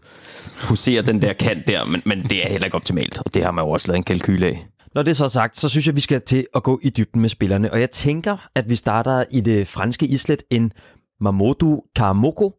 husere 0.69 1.03
den 1.03 1.23
der 1.23 1.33
kant 1.33 1.67
der, 1.67 1.85
men, 1.85 2.03
men 2.05 2.23
det 2.23 2.45
er 2.45 2.49
heller 2.49 2.65
ikke 2.65 2.75
optimalt, 2.75 3.19
og 3.19 3.35
det 3.35 3.45
har 3.45 3.51
man 3.51 3.65
jo 3.65 3.71
også 3.71 3.89
lavet 3.89 3.97
en 3.97 4.03
kalkyl 4.03 4.43
af. 4.43 4.67
Når 4.95 5.03
det 5.03 5.11
er 5.11 5.15
så 5.15 5.29
sagt, 5.29 5.59
så 5.59 5.69
synes 5.69 5.87
jeg, 5.87 5.97
vi 5.97 6.01
skal 6.01 6.21
til 6.21 6.47
at 6.55 6.63
gå 6.63 6.81
i 6.83 6.91
dybden 6.91 7.21
med 7.21 7.29
spillerne, 7.29 7.73
og 7.73 7.81
jeg 7.81 7.91
tænker, 7.91 8.37
at 8.55 8.71
vi 8.71 8.77
starter 8.77 9.25
i 9.31 9.41
det 9.41 9.69
franske 9.69 10.07
islet 10.07 10.43
en 10.51 10.73
Mamodu 11.21 11.83
Karamoko, 11.97 12.53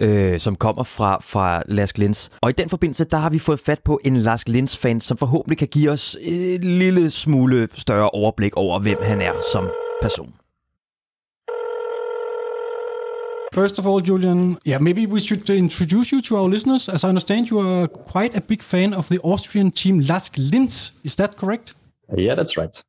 øh, 0.00 0.40
som 0.40 0.56
kommer 0.56 0.82
fra, 0.82 1.20
fra 1.24 1.62
Lask 1.68 1.98
Lins. 1.98 2.30
Og 2.40 2.50
i 2.50 2.52
den 2.52 2.68
forbindelse, 2.68 3.04
der 3.04 3.16
har 3.16 3.30
vi 3.30 3.38
fået 3.38 3.60
fat 3.60 3.80
på 3.84 4.00
en 4.04 4.16
Lask 4.16 4.48
Lins-fan, 4.48 5.00
som 5.00 5.16
forhåbentlig 5.16 5.58
kan 5.58 5.68
give 5.68 5.90
os 5.90 6.16
en 6.20 6.78
lille 6.78 7.10
smule 7.10 7.68
større 7.74 8.10
overblik 8.10 8.56
over, 8.56 8.78
hvem 8.78 8.98
han 9.02 9.20
er 9.20 9.32
som 9.52 9.68
person. 10.02 10.34
First 13.54 13.78
of 13.78 13.86
all, 13.86 14.00
Julian, 14.08 14.58
yeah, 14.64 14.80
maybe 14.80 15.06
we 15.06 15.20
should 15.20 15.50
introduce 15.50 16.12
you 16.12 16.20
to 16.20 16.36
our 16.36 16.48
listeners. 16.48 16.88
As 16.88 17.02
I 17.02 17.08
understand, 17.08 17.50
you 17.50 17.58
are 17.58 17.88
quite 17.88 18.36
a 18.36 18.40
big 18.40 18.62
fan 18.62 18.94
of 18.94 19.08
the 19.08 19.18
Austrian 19.24 19.70
team 19.72 19.98
Lask 19.98 20.32
Linz. 20.36 20.94
Is 21.04 21.16
that 21.16 21.36
correct? 21.36 21.74
Yeah, 22.16 22.36
that's 22.36 22.56
right. 22.56 22.84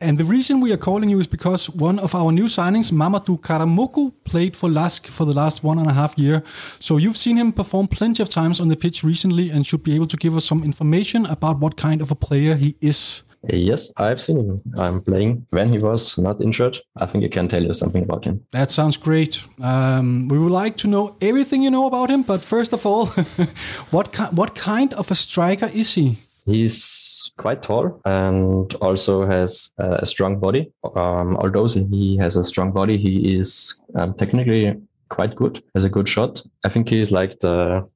And 0.00 0.18
the 0.18 0.24
reason 0.24 0.60
we 0.60 0.72
are 0.72 0.76
calling 0.76 1.10
you 1.10 1.20
is 1.20 1.26
because 1.26 1.70
one 1.70 1.98
of 1.98 2.14
our 2.14 2.32
new 2.32 2.46
signings, 2.46 2.92
Mamadou 2.92 3.40
Karamoku, 3.40 4.12
played 4.24 4.56
for 4.56 4.68
Lask 4.70 5.06
for 5.06 5.24
the 5.24 5.32
last 5.32 5.62
one 5.64 5.78
and 5.78 5.88
a 5.88 5.92
half 5.92 6.18
year. 6.18 6.42
So 6.78 6.96
you've 6.96 7.16
seen 7.16 7.36
him 7.36 7.52
perform 7.52 7.88
plenty 7.88 8.22
of 8.22 8.28
times 8.28 8.60
on 8.60 8.68
the 8.68 8.76
pitch 8.76 9.04
recently 9.04 9.50
and 9.50 9.66
should 9.66 9.82
be 9.82 9.94
able 9.94 10.06
to 10.08 10.16
give 10.16 10.36
us 10.36 10.44
some 10.44 10.64
information 10.64 11.26
about 11.26 11.58
what 11.58 11.76
kind 11.76 12.00
of 12.00 12.10
a 12.10 12.14
player 12.14 12.54
he 12.54 12.76
is. 12.80 13.22
Yes, 13.48 13.90
I've 13.96 14.20
seen 14.20 14.38
him. 14.38 14.62
I'm 14.78 15.00
playing 15.00 15.46
when 15.50 15.72
he 15.72 15.78
was 15.78 16.16
not 16.16 16.40
injured. 16.40 16.78
I 16.96 17.06
think 17.06 17.24
I 17.24 17.28
can 17.28 17.48
tell 17.48 17.62
you 17.62 17.74
something 17.74 18.04
about 18.04 18.24
him. 18.24 18.44
That 18.52 18.70
sounds 18.70 18.96
great. 18.96 19.42
Um, 19.60 20.28
we 20.28 20.38
would 20.38 20.52
like 20.52 20.76
to 20.78 20.88
know 20.88 21.16
everything 21.20 21.62
you 21.62 21.70
know 21.70 21.86
about 21.86 22.08
him, 22.08 22.22
but 22.22 22.40
first 22.40 22.72
of 22.72 22.86
all, 22.86 23.06
what 23.90 24.12
ki- 24.12 24.30
what 24.32 24.54
kind 24.54 24.94
of 24.94 25.10
a 25.10 25.14
striker 25.14 25.70
is 25.74 25.94
he? 25.94 26.18
He's 26.44 27.30
quite 27.36 27.62
tall 27.62 28.00
and 28.04 28.74
also 28.76 29.24
has 29.26 29.72
a 29.78 30.04
strong 30.06 30.40
body. 30.40 30.72
Um, 30.96 31.36
although 31.36 31.68
he 31.68 32.16
has 32.18 32.36
a 32.36 32.44
strong 32.44 32.72
body, 32.72 32.98
he 32.98 33.36
is 33.36 33.76
um, 33.94 34.14
technically 34.14 34.74
quite 35.08 35.36
good. 35.36 35.62
Has 35.74 35.84
a 35.84 35.88
good 35.88 36.08
shot. 36.08 36.42
I 36.64 36.68
think 36.68 36.88
he's 36.88 37.12
like 37.12 37.38
the 37.40 37.86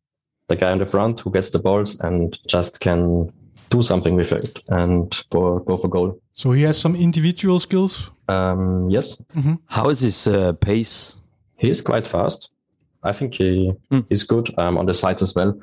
the 0.48 0.54
guy 0.56 0.70
in 0.72 0.78
the 0.78 0.86
front 0.86 1.20
who 1.20 1.30
gets 1.32 1.50
the 1.50 1.58
balls 1.58 1.98
and 2.00 2.38
just 2.46 2.78
can 2.80 3.32
do 3.70 3.82
something 3.82 4.14
with 4.14 4.30
it 4.32 4.62
and 4.68 5.24
go 5.30 5.58
go 5.58 5.76
for 5.76 5.88
goal. 5.88 6.20
So 6.32 6.52
he 6.52 6.62
has 6.62 6.78
some 6.80 6.94
individual 6.94 7.58
skills. 7.58 8.10
Um, 8.28 8.88
yes, 8.90 9.20
How 9.66 9.88
is 9.90 10.00
his 10.00 10.26
uh, 10.26 10.52
pace? 10.52 11.16
he 11.58 11.70
is 11.70 11.82
quite 11.82 12.06
fast. 12.06 12.50
I 13.02 13.12
think 13.12 13.34
he 13.34 13.72
is 14.10 14.24
good 14.24 14.50
um, 14.58 14.78
on 14.78 14.86
the 14.86 14.94
sides 14.94 15.22
as 15.22 15.34
well. 15.34 15.58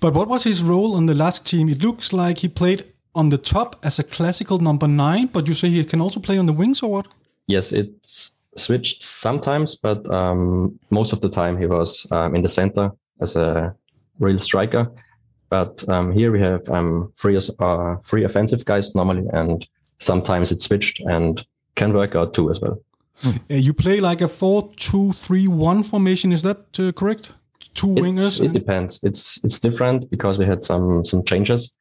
But 0.00 0.14
what 0.14 0.28
was 0.28 0.44
his 0.44 0.62
role 0.62 0.94
on 0.94 1.06
the 1.06 1.14
last 1.14 1.46
team? 1.46 1.68
It 1.68 1.82
looks 1.82 2.12
like 2.12 2.38
he 2.38 2.48
played 2.48 2.84
on 3.14 3.30
the 3.30 3.38
top 3.38 3.76
as 3.82 3.98
a 3.98 4.04
classical 4.04 4.58
number 4.58 4.86
nine, 4.86 5.26
but 5.26 5.46
you 5.46 5.54
say 5.54 5.68
he 5.68 5.84
can 5.84 6.00
also 6.00 6.20
play 6.20 6.38
on 6.38 6.46
the 6.46 6.52
wings 6.52 6.82
or 6.82 6.90
what? 6.90 7.06
Yes, 7.46 7.72
it's 7.72 8.36
switched 8.56 9.02
sometimes, 9.02 9.74
but 9.74 10.08
um, 10.10 10.78
most 10.90 11.12
of 11.12 11.20
the 11.20 11.28
time 11.28 11.58
he 11.58 11.66
was 11.66 12.06
um, 12.10 12.34
in 12.34 12.42
the 12.42 12.48
center 12.48 12.92
as 13.20 13.36
a 13.36 13.74
real 14.18 14.38
striker. 14.38 14.90
But 15.48 15.88
um, 15.88 16.12
here 16.12 16.30
we 16.30 16.40
have 16.40 16.68
um, 16.70 17.12
three 17.16 17.36
uh, 17.58 17.96
three 18.04 18.24
offensive 18.24 18.64
guys 18.64 18.94
normally, 18.94 19.26
and 19.32 19.66
sometimes 19.98 20.52
it's 20.52 20.64
switched 20.64 21.00
and 21.00 21.44
can 21.74 21.92
work 21.92 22.14
out 22.14 22.34
too 22.34 22.50
as 22.50 22.60
well. 22.60 22.80
Uh, 23.24 23.30
you 23.48 23.74
play 23.74 24.00
like 24.00 24.20
a 24.20 24.28
4 24.28 24.72
2 24.76 25.12
3 25.12 25.48
1 25.48 25.82
formation, 25.82 26.32
is 26.32 26.42
that 26.42 26.78
uh, 26.78 26.92
correct? 26.92 27.32
Two 27.74 27.88
wingers? 27.88 28.26
It's, 28.26 28.40
it 28.40 28.52
depends. 28.52 29.02
It's 29.04 29.42
it's 29.44 29.58
different 29.58 30.10
because 30.10 30.38
we 30.38 30.46
had 30.46 30.64
some 30.64 31.04
some 31.04 31.24
changes. 31.24 31.72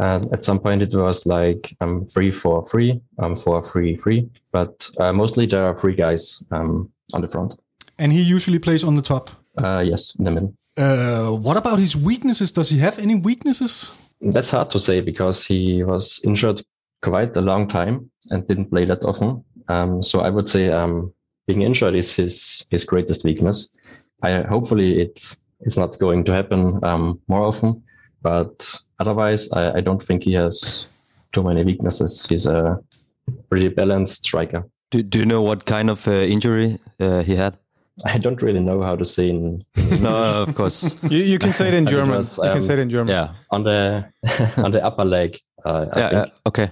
And 0.00 0.32
at 0.32 0.44
some 0.44 0.60
point 0.60 0.82
it 0.82 0.94
was 0.94 1.26
like 1.26 1.76
um, 1.80 2.06
three 2.06 2.30
four 2.30 2.64
three, 2.68 3.00
um, 3.18 3.34
four 3.34 3.64
three 3.64 3.96
three. 3.96 4.28
But 4.52 4.88
uh, 5.00 5.12
mostly 5.12 5.46
there 5.46 5.64
are 5.64 5.76
three 5.76 5.94
guys 5.96 6.44
um, 6.52 6.90
on 7.14 7.20
the 7.20 7.28
front. 7.28 7.54
and 7.98 8.12
he 8.12 8.22
usually 8.22 8.58
plays 8.60 8.84
on 8.84 8.94
the 8.94 9.02
top. 9.02 9.30
Uh, 9.56 9.80
yes, 9.84 10.14
in 10.18 10.24
the 10.24 10.30
middle. 10.30 10.54
Uh, 10.76 11.30
what 11.32 11.56
about 11.56 11.80
his 11.80 11.96
weaknesses? 11.96 12.52
Does 12.52 12.70
he 12.70 12.78
have 12.78 13.00
any 13.00 13.16
weaknesses? 13.16 13.90
That's 14.20 14.52
hard 14.52 14.70
to 14.70 14.78
say 14.78 15.00
because 15.00 15.44
he 15.44 15.82
was 15.82 16.20
injured 16.24 16.62
quite 17.02 17.36
a 17.36 17.40
long 17.40 17.66
time 17.68 18.10
and 18.30 18.46
didn't 18.46 18.70
play 18.70 18.84
that 18.84 19.02
often. 19.04 19.44
Um, 19.68 20.00
so 20.02 20.20
I 20.20 20.30
would 20.30 20.48
say 20.48 20.70
um, 20.70 21.12
being 21.48 21.62
injured 21.62 21.96
is 21.96 22.14
his 22.14 22.64
his 22.70 22.84
greatest 22.84 23.24
weakness. 23.24 23.68
I 24.22 24.42
hopefully 24.42 25.00
it's 25.00 25.40
it's 25.60 25.76
not 25.76 25.98
going 25.98 26.24
to 26.24 26.32
happen 26.32 26.78
um, 26.84 27.20
more 27.28 27.42
often, 27.42 27.82
but 28.22 28.80
otherwise 28.98 29.50
I, 29.52 29.78
I 29.78 29.80
don't 29.80 30.02
think 30.02 30.24
he 30.24 30.32
has 30.34 30.88
too 31.32 31.42
many 31.42 31.64
weaknesses. 31.64 32.26
He's 32.28 32.46
a 32.46 32.78
pretty 33.50 33.68
balanced 33.68 34.24
striker. 34.24 34.64
Do, 34.90 35.02
do 35.02 35.18
you 35.18 35.26
know 35.26 35.42
what 35.42 35.64
kind 35.66 35.90
of 35.90 36.06
uh, 36.08 36.12
injury 36.12 36.78
uh, 37.00 37.22
he 37.22 37.36
had? 37.36 37.58
I 38.04 38.16
don't 38.18 38.40
really 38.40 38.60
know 38.60 38.82
how 38.82 38.94
to 38.96 39.04
say 39.04 39.28
in, 39.30 39.64
No, 40.00 40.42
of 40.42 40.54
course. 40.54 40.96
You, 41.10 41.18
you 41.18 41.38
can 41.38 41.52
say 41.52 41.68
it 41.68 41.74
in 41.74 41.86
I 41.86 41.90
it 41.90 41.94
German. 41.94 42.16
was, 42.16 42.38
you 42.38 42.44
can 42.44 42.52
um, 42.52 42.60
say 42.62 42.72
it 42.74 42.78
in 42.78 42.88
German. 42.90 43.08
Yeah, 43.08 43.32
on 43.50 43.64
the 43.64 44.04
on 44.56 44.70
the 44.70 44.82
upper 44.84 45.04
leg. 45.04 45.38
Uh, 45.64 45.86
I 45.92 45.98
yeah, 45.98 46.08
think. 46.10 46.26
yeah. 46.26 46.32
Okay. 46.46 46.70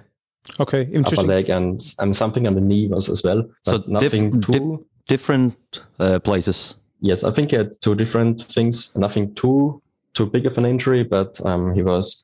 Okay, 0.61 0.89
upper 1.05 1.23
leg 1.23 1.51
and, 1.51 1.81
and 1.99 2.15
something 2.17 2.47
on 2.47 2.55
the 2.55 2.61
knee 2.61 2.87
was 2.87 3.09
as 3.09 3.23
well. 3.25 3.43
But 3.65 3.71
So 3.71 3.79
diff- 3.79 3.89
nothing 3.89 4.41
too. 4.41 4.53
diff- 4.53 4.81
different 5.09 5.57
uh, 5.99 6.21
places. 6.21 6.77
Yes, 7.01 7.25
I 7.25 7.31
think 7.31 7.51
he 7.51 7.57
had 7.57 7.73
two 7.81 7.95
different 7.95 8.45
things. 8.45 8.93
Nothing 8.97 9.35
too 9.35 9.83
too 10.15 10.27
big 10.27 10.47
of 10.47 10.59
an 10.59 10.65
injury, 10.65 11.05
but 11.05 11.45
um, 11.45 11.75
he 11.75 11.83
was 11.83 12.23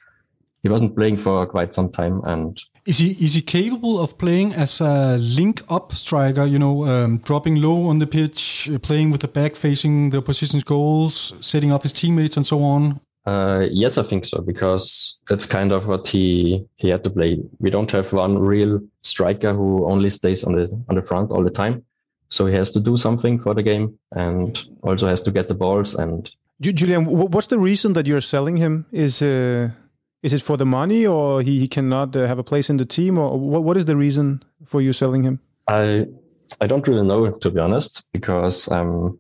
he 0.62 0.68
wasn't 0.68 0.96
playing 0.96 1.18
for 1.18 1.46
quite 1.46 1.74
some 1.74 1.90
time, 1.90 2.20
and 2.24 2.58
Is 2.86 2.98
he 2.98 3.10
is 3.24 3.34
he 3.34 3.42
capable 3.42 4.00
of 4.00 4.16
playing 4.18 4.54
as 4.54 4.80
a 4.80 5.16
link 5.18 5.62
up 5.68 5.92
striker? 5.92 6.44
You 6.44 6.58
know, 6.58 6.86
um, 6.86 7.18
dropping 7.18 7.56
low 7.60 7.86
on 7.88 7.98
the 7.98 8.06
pitch, 8.06 8.70
uh, 8.72 8.78
playing 8.78 9.10
with 9.10 9.20
the 9.20 9.28
back 9.28 9.56
facing 9.56 10.10
the 10.10 10.18
opposition's 10.18 10.64
goals, 10.64 11.34
setting 11.40 11.72
up 11.72 11.82
his 11.82 11.92
teammates, 11.92 12.36
and 12.36 12.46
so 12.46 12.62
on. 12.62 13.00
uh, 13.26 13.66
yes, 13.70 13.98
I 13.98 14.02
think 14.02 14.24
so 14.24 14.40
because 14.40 15.20
that's 15.28 15.46
kind 15.46 15.72
of 15.72 15.86
what 15.86 16.08
he 16.08 16.64
he 16.76 16.88
had 16.90 17.04
to 17.04 17.10
play. 17.10 17.38
We 17.60 17.70
don't 17.70 17.90
have 17.92 18.12
one 18.12 18.38
real 18.38 18.80
striker 19.02 19.52
who 19.54 19.86
only 19.90 20.10
stays 20.10 20.44
on 20.44 20.54
the 20.54 20.64
on 20.88 20.96
the 20.96 21.02
front 21.02 21.30
all 21.30 21.44
the 21.44 21.50
time, 21.50 21.84
so 22.32 22.46
he 22.46 22.54
has 22.54 22.70
to 22.70 22.80
do 22.80 22.96
something 22.96 23.38
for 23.38 23.54
the 23.54 23.62
game 23.62 23.98
and 24.12 24.64
also 24.82 25.06
has 25.06 25.20
to 25.20 25.30
get 25.30 25.48
the 25.48 25.54
balls 25.54 25.94
and 25.94 26.30
Julian, 26.60 27.06
what's 27.06 27.48
the 27.48 27.58
reason 27.58 27.92
that 27.94 28.06
you're 28.06 28.20
selling 28.20 28.56
him? 28.56 28.86
Is 28.92 29.20
uh, 29.20 29.70
is 30.22 30.32
it 30.32 30.42
for 30.42 30.56
the 30.56 30.64
money, 30.64 31.04
or 31.04 31.42
he, 31.42 31.58
he 31.58 31.66
cannot 31.66 32.14
uh, 32.14 32.28
have 32.28 32.38
a 32.38 32.44
place 32.44 32.70
in 32.70 32.76
the 32.76 32.84
team, 32.84 33.18
or 33.18 33.36
what, 33.36 33.64
what 33.64 33.76
is 33.76 33.86
the 33.86 33.96
reason 33.96 34.40
for 34.64 34.80
you 34.80 34.92
selling 34.92 35.24
him? 35.24 35.40
I 35.66 36.06
I 36.60 36.68
don't 36.68 36.86
really 36.86 37.04
know 37.04 37.30
to 37.30 37.50
be 37.50 37.58
honest 37.58 38.12
because 38.12 38.70
um, 38.70 39.18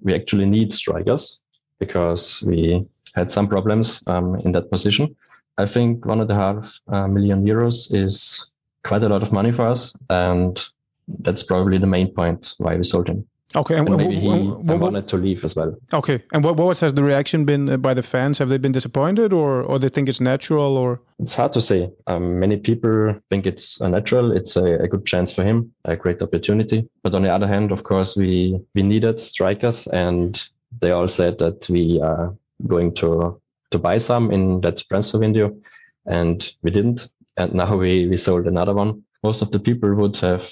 we 0.00 0.14
actually 0.14 0.46
need 0.46 0.72
strikers 0.72 1.40
because 1.78 2.42
we 2.46 2.86
had 3.14 3.30
some 3.30 3.48
problems 3.48 4.02
um, 4.06 4.36
in 4.36 4.52
that 4.52 4.70
position. 4.70 5.14
I 5.58 5.66
think 5.66 6.06
one 6.06 6.20
and 6.20 6.30
a 6.30 6.34
half 6.34 6.80
uh, 6.88 7.06
million 7.06 7.44
euros 7.44 7.92
is 7.92 8.50
quite 8.82 9.02
a 9.02 9.08
lot 9.08 9.22
of 9.22 9.32
money 9.32 9.52
for 9.52 9.66
us, 9.66 9.94
and 10.08 10.58
that's 11.20 11.42
probably 11.42 11.78
the 11.78 11.86
main 11.86 12.08
point 12.14 12.54
why 12.58 12.76
we 12.76 12.84
sold 12.84 13.08
him. 13.08 13.26
Okay, 13.56 13.76
and, 13.78 13.88
And 13.88 13.96
maybe 13.96 14.20
he 14.20 14.28
wanted 14.28 15.08
to 15.08 15.16
leave 15.16 15.42
as 15.42 15.56
well. 15.56 15.74
okay, 15.94 16.22
and 16.32 16.44
what 16.44 16.56
what 16.58 16.80
has 16.80 16.92
the 16.92 17.02
reaction 17.02 17.46
been 17.46 17.68
uh, 17.70 17.78
by 17.78 17.94
the 17.94 18.02
fans? 18.02 18.38
Have 18.38 18.50
they 18.50 18.58
been 18.58 18.72
disappointed, 18.72 19.32
or 19.32 19.62
or 19.62 19.78
they 19.78 19.88
think 19.88 20.08
it's 20.08 20.20
natural, 20.20 20.76
or 20.76 21.00
It's 21.18 21.34
hard 21.34 21.52
to 21.52 21.60
say. 21.60 21.90
Um, 22.06 22.38
many 22.38 22.58
people 22.58 23.14
think 23.30 23.46
it's 23.46 23.80
a 23.80 23.88
natural. 23.88 24.36
It's 24.36 24.56
a, 24.56 24.64
a 24.84 24.88
good 24.88 25.06
chance 25.06 25.32
for 25.32 25.44
him, 25.44 25.72
a 25.84 25.96
great 25.96 26.20
opportunity. 26.22 26.86
But 27.02 27.14
on 27.14 27.22
the 27.22 27.32
other 27.32 27.48
hand, 27.48 27.72
of 27.72 27.82
course, 27.84 28.16
we 28.20 28.60
we 28.74 28.82
needed 28.82 29.18
strikers, 29.18 29.86
and 29.86 30.50
they 30.80 30.90
all 30.90 31.08
said 31.08 31.38
that 31.38 31.68
we 31.70 32.00
are 32.02 32.36
going 32.66 32.94
to 32.96 33.40
to 33.70 33.78
buy 33.78 33.98
some 33.98 34.30
in 34.30 34.60
that 34.60 34.84
transfer 34.88 35.18
window. 35.18 35.56
and 36.06 36.54
we 36.62 36.70
didn't. 36.70 37.08
And 37.36 37.54
now 37.54 37.76
we, 37.76 38.08
we 38.08 38.16
sold 38.16 38.46
another 38.46 38.74
one. 38.74 39.02
Most 39.22 39.42
of 39.42 39.50
the 39.50 39.58
people 39.58 39.94
would 39.94 40.16
have 40.18 40.50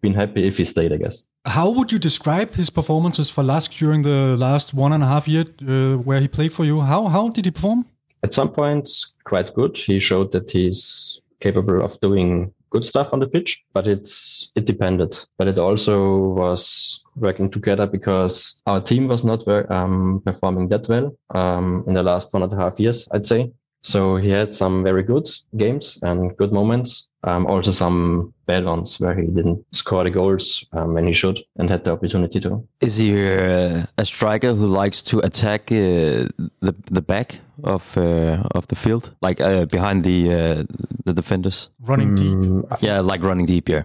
been 0.00 0.14
happy 0.14 0.46
if 0.46 0.58
he 0.58 0.64
stayed, 0.64 0.92
I 0.92 0.96
guess. 0.96 1.26
How 1.44 1.70
would 1.70 1.92
you 1.92 1.98
describe 1.98 2.54
his 2.54 2.70
performances 2.70 3.30
for 3.30 3.42
Lask 3.42 3.72
during 3.72 4.02
the 4.02 4.36
last 4.36 4.74
one 4.74 4.92
and 4.92 5.02
a 5.02 5.06
half 5.06 5.26
year 5.28 5.44
uh, 5.66 5.96
where 5.96 6.20
he 6.20 6.28
played 6.28 6.52
for 6.52 6.64
you? 6.64 6.80
How 6.80 7.08
how 7.08 7.28
did 7.28 7.44
he 7.44 7.50
perform? 7.50 7.86
At 8.22 8.34
some 8.34 8.50
points, 8.50 9.12
quite 9.24 9.54
good. 9.54 9.76
He 9.76 10.00
showed 10.00 10.32
that 10.32 10.50
he's 10.50 11.20
capable 11.40 11.82
of 11.82 12.00
doing 12.00 12.52
good 12.70 12.84
stuff 12.84 13.12
on 13.12 13.20
the 13.20 13.26
pitch, 13.26 13.64
but 13.72 13.86
it's 13.86 14.50
it 14.54 14.66
depended. 14.66 15.16
But 15.38 15.48
it 15.48 15.58
also 15.58 16.18
was 16.18 17.00
working 17.16 17.50
together 17.50 17.86
because 17.86 18.60
our 18.66 18.80
team 18.80 19.08
was 19.08 19.24
not 19.24 19.44
very, 19.44 19.66
um, 19.68 20.22
performing 20.24 20.68
that 20.68 20.88
well 20.88 21.16
um, 21.34 21.84
in 21.86 21.94
the 21.94 22.02
last 22.02 22.32
one 22.32 22.42
and 22.42 22.52
a 22.52 22.56
half 22.56 22.78
years, 22.78 23.08
I'd 23.12 23.26
say. 23.26 23.50
So 23.92 24.16
he 24.16 24.30
had 24.30 24.54
some 24.54 24.84
very 24.84 25.02
good 25.02 25.26
games 25.56 25.98
and 26.02 26.36
good 26.36 26.52
moments. 26.52 27.08
Um, 27.24 27.46
also 27.46 27.70
some 27.72 28.32
bad 28.46 28.64
ones 28.64 29.00
where 29.00 29.14
he 29.14 29.26
didn't 29.26 29.64
score 29.72 30.04
the 30.04 30.10
goals 30.10 30.64
um, 30.72 30.94
when 30.94 31.06
he 31.06 31.12
should 31.12 31.40
and 31.58 31.70
had 31.70 31.82
the 31.84 31.92
opportunity 31.92 32.40
to. 32.40 32.62
Is 32.80 32.98
he 32.98 33.10
uh, 33.12 33.86
a 33.96 34.04
striker 34.04 34.54
who 34.54 34.66
likes 34.82 35.02
to 35.04 35.18
attack 35.20 35.72
uh, 35.72 36.28
the 36.60 36.72
the 36.92 37.02
back 37.02 37.40
of 37.64 37.96
uh, 37.96 38.36
of 38.54 38.66
the 38.66 38.76
field, 38.76 39.14
like 39.20 39.40
uh, 39.44 39.64
behind 39.66 40.04
the 40.04 40.18
uh, 40.32 40.62
the 41.04 41.12
defenders? 41.12 41.70
Running 41.88 42.14
deep. 42.14 42.38
Mm, 42.38 42.62
Yeah, 42.82 43.00
like 43.12 43.22
running 43.26 43.46
deep. 43.46 43.68
Yeah. 43.68 43.82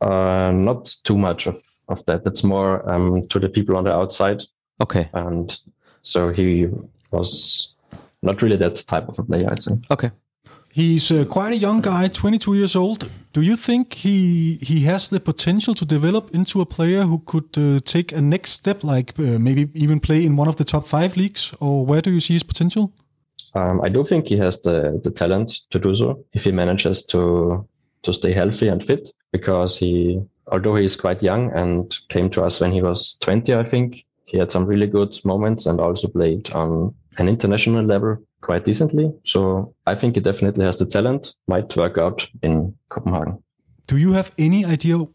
uh, 0.00 0.52
not 0.52 0.96
too 1.04 1.16
much 1.16 1.46
of, 1.48 1.56
of 1.88 2.04
that. 2.04 2.22
That's 2.24 2.44
more 2.44 2.82
um, 2.90 3.22
to 3.28 3.38
the 3.40 3.48
people 3.48 3.76
on 3.76 3.84
the 3.84 3.92
outside. 3.92 4.42
Okay. 4.82 5.08
And 5.12 5.58
so 6.02 6.32
he 6.32 6.68
was 7.10 7.73
not 8.24 8.42
really 8.42 8.56
that 8.56 8.76
type 8.86 9.08
of 9.08 9.18
a 9.18 9.22
player, 9.22 9.48
I'd 9.50 9.62
say. 9.62 9.72
Okay. 9.90 10.10
He's 10.72 11.12
uh, 11.12 11.24
quite 11.24 11.52
a 11.52 11.56
young 11.56 11.80
guy, 11.80 12.08
22 12.08 12.54
years 12.54 12.74
old. 12.74 13.08
Do 13.32 13.42
you 13.42 13.54
think 13.54 13.94
he 13.94 14.58
he 14.60 14.80
has 14.80 15.08
the 15.08 15.20
potential 15.20 15.72
to 15.74 15.84
develop 15.84 16.34
into 16.34 16.60
a 16.60 16.66
player 16.66 17.02
who 17.02 17.20
could 17.26 17.56
uh, 17.56 17.78
take 17.84 18.10
a 18.10 18.20
next 18.20 18.50
step, 18.52 18.82
like 18.82 19.16
uh, 19.18 19.38
maybe 19.38 19.70
even 19.74 20.00
play 20.00 20.24
in 20.24 20.34
one 20.34 20.48
of 20.48 20.56
the 20.56 20.64
top 20.64 20.88
five 20.88 21.16
leagues? 21.16 21.54
Or 21.60 21.86
where 21.86 22.02
do 22.02 22.10
you 22.10 22.20
see 22.20 22.32
his 22.32 22.42
potential? 22.42 22.92
Um, 23.54 23.80
I 23.82 23.88
do 23.88 24.04
think 24.04 24.26
he 24.26 24.36
has 24.38 24.62
the, 24.62 25.00
the 25.04 25.12
talent 25.12 25.60
to 25.70 25.78
do 25.78 25.94
so 25.94 26.24
if 26.32 26.42
he 26.44 26.50
manages 26.52 27.06
to 27.06 27.64
to 28.02 28.12
stay 28.12 28.32
healthy 28.32 28.68
and 28.68 28.84
fit. 28.84 29.12
Because 29.30 29.78
he, 29.78 30.20
although 30.48 30.74
he 30.74 30.84
is 30.84 30.96
quite 30.96 31.22
young 31.22 31.52
and 31.52 31.96
came 32.08 32.30
to 32.30 32.42
us 32.42 32.60
when 32.60 32.72
he 32.72 32.82
was 32.82 33.16
20, 33.20 33.54
I 33.54 33.64
think 33.64 34.04
he 34.26 34.38
had 34.38 34.50
some 34.50 34.66
really 34.66 34.88
good 34.88 35.24
moments 35.24 35.66
and 35.66 35.80
also 35.80 36.08
played 36.08 36.50
on 36.50 36.94
an 37.18 37.28
international 37.28 37.84
level 37.84 38.18
quite 38.40 38.64
decently. 38.64 39.12
So 39.24 39.74
I 39.86 39.94
think 39.94 40.14
he 40.14 40.20
definitely 40.20 40.64
has 40.64 40.78
the 40.78 40.86
talent. 40.86 41.34
Might 41.46 41.76
work 41.76 41.98
out 41.98 42.28
in 42.42 42.74
Copenhagen. 42.88 43.42
Do 43.86 43.96
you 43.96 44.12
have 44.12 44.32
any 44.38 44.64
idea 44.64 45.06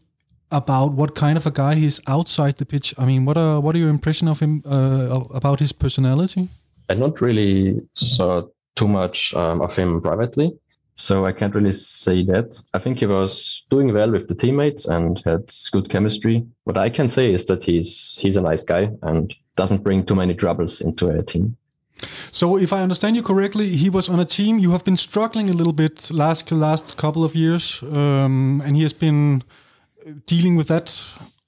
about 0.50 0.94
what 0.94 1.14
kind 1.14 1.36
of 1.36 1.46
a 1.46 1.50
guy 1.50 1.74
he 1.74 1.86
is 1.86 2.00
outside 2.06 2.58
the 2.58 2.66
pitch? 2.66 2.94
I 2.98 3.04
mean, 3.06 3.24
what 3.24 3.36
are 3.36 3.60
what 3.60 3.74
are 3.74 3.78
your 3.78 3.90
impression 3.90 4.28
of 4.28 4.40
him 4.40 4.62
uh, 4.66 5.24
about 5.34 5.60
his 5.60 5.72
personality? 5.72 6.48
I 6.88 6.94
not 6.94 7.20
really 7.20 7.80
saw 7.94 8.42
too 8.76 8.88
much 8.88 9.34
um, 9.34 9.60
of 9.60 9.76
him 9.76 10.00
privately, 10.00 10.52
so 10.96 11.24
I 11.24 11.32
can't 11.32 11.54
really 11.54 11.72
say 11.72 12.24
that. 12.24 12.60
I 12.74 12.78
think 12.78 12.98
he 12.98 13.06
was 13.06 13.62
doing 13.70 13.92
well 13.92 14.10
with 14.10 14.28
the 14.28 14.34
teammates 14.34 14.86
and 14.86 15.22
had 15.24 15.50
good 15.72 15.88
chemistry. 15.88 16.44
What 16.64 16.76
I 16.76 16.90
can 16.90 17.08
say 17.08 17.32
is 17.32 17.44
that 17.44 17.62
he's 17.62 18.16
he's 18.20 18.36
a 18.36 18.42
nice 18.42 18.62
guy 18.62 18.90
and 19.02 19.34
doesn't 19.56 19.84
bring 19.84 20.04
too 20.04 20.14
many 20.14 20.34
troubles 20.34 20.80
into 20.80 21.08
a 21.08 21.22
team. 21.22 21.56
So, 22.30 22.56
if 22.56 22.72
I 22.72 22.82
understand 22.82 23.16
you 23.16 23.22
correctly, 23.22 23.68
he 23.76 23.90
was 23.90 24.08
on 24.08 24.20
a 24.20 24.24
team. 24.24 24.58
You 24.58 24.70
have 24.72 24.84
been 24.84 24.96
struggling 24.96 25.50
a 25.50 25.52
little 25.52 25.72
bit 25.72 26.10
last 26.10 26.50
last 26.52 26.96
couple 26.96 27.24
of 27.24 27.34
years, 27.34 27.82
um, 27.82 28.62
and 28.64 28.76
he 28.76 28.82
has 28.82 28.92
been 28.92 29.42
dealing 30.26 30.56
with 30.56 30.68
that. 30.68 30.94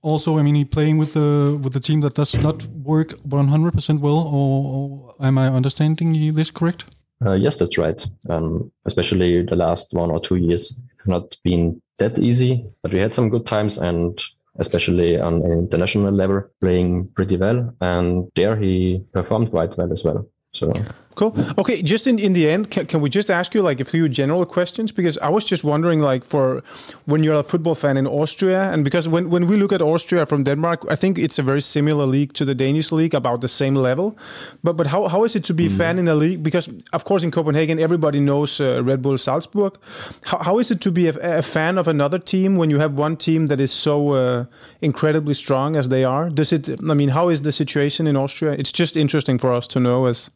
Also, 0.02 0.38
I 0.38 0.42
mean, 0.42 0.56
he 0.56 0.64
playing 0.64 0.99
with 0.99 1.12
the 1.12 1.59
with 1.62 1.73
the 1.73 1.80
team 1.80 2.00
that 2.00 2.14
does 2.14 2.35
not 2.35 2.66
work 2.66 3.12
one 3.23 3.49
hundred 3.49 3.73
percent 3.73 4.00
well. 4.00 4.26
Or, 4.26 5.14
or 5.18 5.26
am 5.26 5.38
I 5.38 5.49
understanding 5.49 6.35
this 6.35 6.50
correct? 6.50 6.85
Uh, 7.25 7.35
yes, 7.35 7.59
that's 7.59 7.78
right. 7.78 8.04
Um, 8.28 8.73
especially 8.84 9.45
the 9.45 9.56
last 9.56 9.95
one 9.95 10.10
or 10.10 10.21
two 10.21 10.36
years 10.36 10.80
have 10.99 11.06
not 11.06 11.36
been 11.45 11.80
that 11.99 12.19
easy, 12.19 12.67
but 12.82 12.93
we 12.93 12.99
had 12.99 13.15
some 13.15 13.30
good 13.30 13.47
times 13.47 13.78
and 13.78 14.21
especially 14.58 15.19
on 15.19 15.34
an 15.43 15.52
international 15.52 16.12
level, 16.12 16.43
playing 16.60 17.08
pretty 17.15 17.36
well. 17.36 17.75
And 17.80 18.30
there 18.34 18.56
he 18.56 19.02
performed 19.12 19.50
quite 19.50 19.76
well 19.78 19.93
as 19.93 20.04
well. 20.04 20.26
So 20.54 20.71
Cool. 21.15 21.34
Okay, 21.58 21.82
just 21.82 22.06
in, 22.06 22.19
in 22.19 22.32
the 22.32 22.49
end, 22.49 22.71
can, 22.71 22.86
can 22.86 23.00
we 23.02 23.10
just 23.10 23.30
ask 23.30 23.54
you 23.54 23.60
like 23.60 23.80
a 23.80 23.84
few 23.84 24.08
general 24.08 24.47
questions? 24.47 24.93
Because 24.93 25.19
I 25.19 25.28
was 25.28 25.45
just 25.45 25.62
wondering, 25.62 26.00
like, 26.00 26.25
for 26.25 26.62
when 27.04 27.23
you're 27.23 27.36
a 27.36 27.43
football 27.43 27.75
fan 27.75 27.99
in 27.99 28.06
Austria, 28.06 28.71
and 28.73 28.82
because 28.82 29.08
when, 29.08 29.28
when 29.28 29.47
we 29.47 29.56
look 29.56 29.73
at 29.73 29.82
Austria 29.82 30.25
from 30.25 30.45
Denmark, 30.45 30.86
I 30.88 30.97
think 30.97 31.19
it's 31.19 31.38
a 31.38 31.43
very 31.43 31.60
similar 31.60 32.06
league 32.06 32.32
to 32.34 32.47
the 32.47 32.54
Danish 32.54 32.93
league, 32.93 33.12
about 33.15 33.43
the 33.43 33.49
same 33.49 33.75
level. 33.75 34.17
But 34.62 34.76
but 34.76 34.86
how, 34.86 35.08
how 35.08 35.25
is 35.25 35.36
it 35.36 35.45
to 35.45 35.54
be 35.54 35.67
a 35.67 35.71
fan 35.71 35.99
in 35.99 36.08
a 36.08 36.15
league? 36.15 36.43
Because 36.43 36.71
of 36.93 37.04
course 37.04 37.23
in 37.25 37.30
Copenhagen 37.30 37.78
everybody 37.78 38.21
knows 38.21 38.60
uh, 38.60 38.82
Red 38.82 39.02
Bull 39.02 39.19
Salzburg. 39.19 39.76
How, 40.25 40.38
how 40.38 40.58
is 40.58 40.71
it 40.71 40.80
to 40.80 40.91
be 40.91 41.08
a, 41.08 41.38
a 41.38 41.43
fan 41.43 41.78
of 41.78 41.88
another 41.88 42.19
team 42.19 42.56
when 42.56 42.71
you 42.71 42.78
have 42.78 42.95
one 42.99 43.17
team 43.17 43.49
that 43.49 43.60
is 43.60 43.73
so 43.73 44.12
uh, 44.15 44.45
incredibly 44.80 45.34
strong 45.34 45.76
as 45.76 45.88
they 45.88 46.04
are? 46.04 46.30
Does 46.30 46.52
it? 46.52 46.69
I 46.88 46.95
mean, 46.95 47.10
how 47.10 47.28
is 47.28 47.43
the 47.43 47.52
situation 47.52 48.06
in 48.06 48.17
Austria? 48.17 48.52
It's 48.52 48.73
just 48.73 48.97
interesting 48.97 49.38
for 49.38 49.52
us 49.52 49.67
to 49.69 49.80
know 49.80 50.06
as 50.06 50.30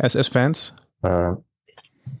as 0.00 0.16
as 0.16 0.28
fans. 0.28 0.72
Uh, 1.02 1.34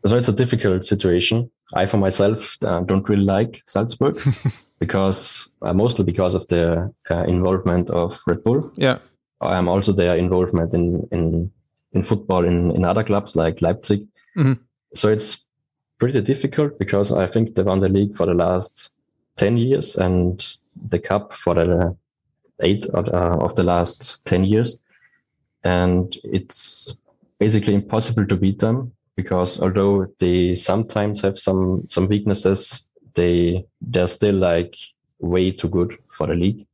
so 0.06 0.16
it's 0.16 0.28
a 0.28 0.32
difficult 0.32 0.84
situation. 0.84 1.50
I, 1.74 1.86
for 1.86 1.98
myself, 1.98 2.56
uh, 2.62 2.80
don't 2.80 3.08
really 3.08 3.24
like 3.24 3.62
Salzburg 3.66 4.18
because 4.78 5.50
uh, 5.62 5.72
mostly 5.74 6.04
because 6.04 6.34
of 6.34 6.46
the 6.48 6.92
uh, 7.10 7.24
involvement 7.24 7.90
of 7.90 8.18
Red 8.26 8.42
Bull. 8.42 8.72
Yeah. 8.76 8.98
I'm 9.40 9.68
also 9.68 9.92
their 9.92 10.16
involvement 10.16 10.74
in 10.74 11.06
in 11.12 11.50
in 11.92 12.02
football 12.02 12.44
in 12.44 12.70
in 12.72 12.84
other 12.84 13.04
clubs 13.04 13.36
like 13.36 13.62
Leipzig. 13.62 14.06
Mhm. 14.36 14.58
So 14.94 15.08
it's 15.08 15.46
pretty 15.98 16.20
difficult 16.22 16.78
because 16.78 17.12
I 17.12 17.26
think 17.26 17.54
they 17.54 17.62
won 17.62 17.80
the 17.80 17.88
league 17.88 18.16
for 18.16 18.26
the 18.26 18.34
last 18.34 18.94
ten 19.36 19.56
years 19.56 19.96
and 19.96 20.58
the 20.90 20.98
cup 20.98 21.32
for 21.32 21.54
the 21.54 21.96
eight 22.60 22.86
of, 22.86 23.08
uh, 23.08 23.44
of 23.44 23.54
the 23.54 23.62
last 23.62 24.24
ten 24.24 24.44
years, 24.44 24.80
and 25.64 26.16
it's 26.24 26.96
basically 27.38 27.74
impossible 27.74 28.26
to 28.26 28.36
beat 28.36 28.58
them 28.58 28.92
because 29.16 29.60
although 29.60 30.06
they 30.18 30.54
sometimes 30.54 31.20
have 31.22 31.38
some 31.38 31.82
some 31.88 32.06
weaknesses, 32.08 32.88
they 33.14 33.64
they're 33.80 34.06
still 34.06 34.34
like 34.36 34.76
way 35.20 35.50
too 35.50 35.68
good 35.68 35.96
for 36.16 36.26
the 36.26 36.34
league. 36.34 36.66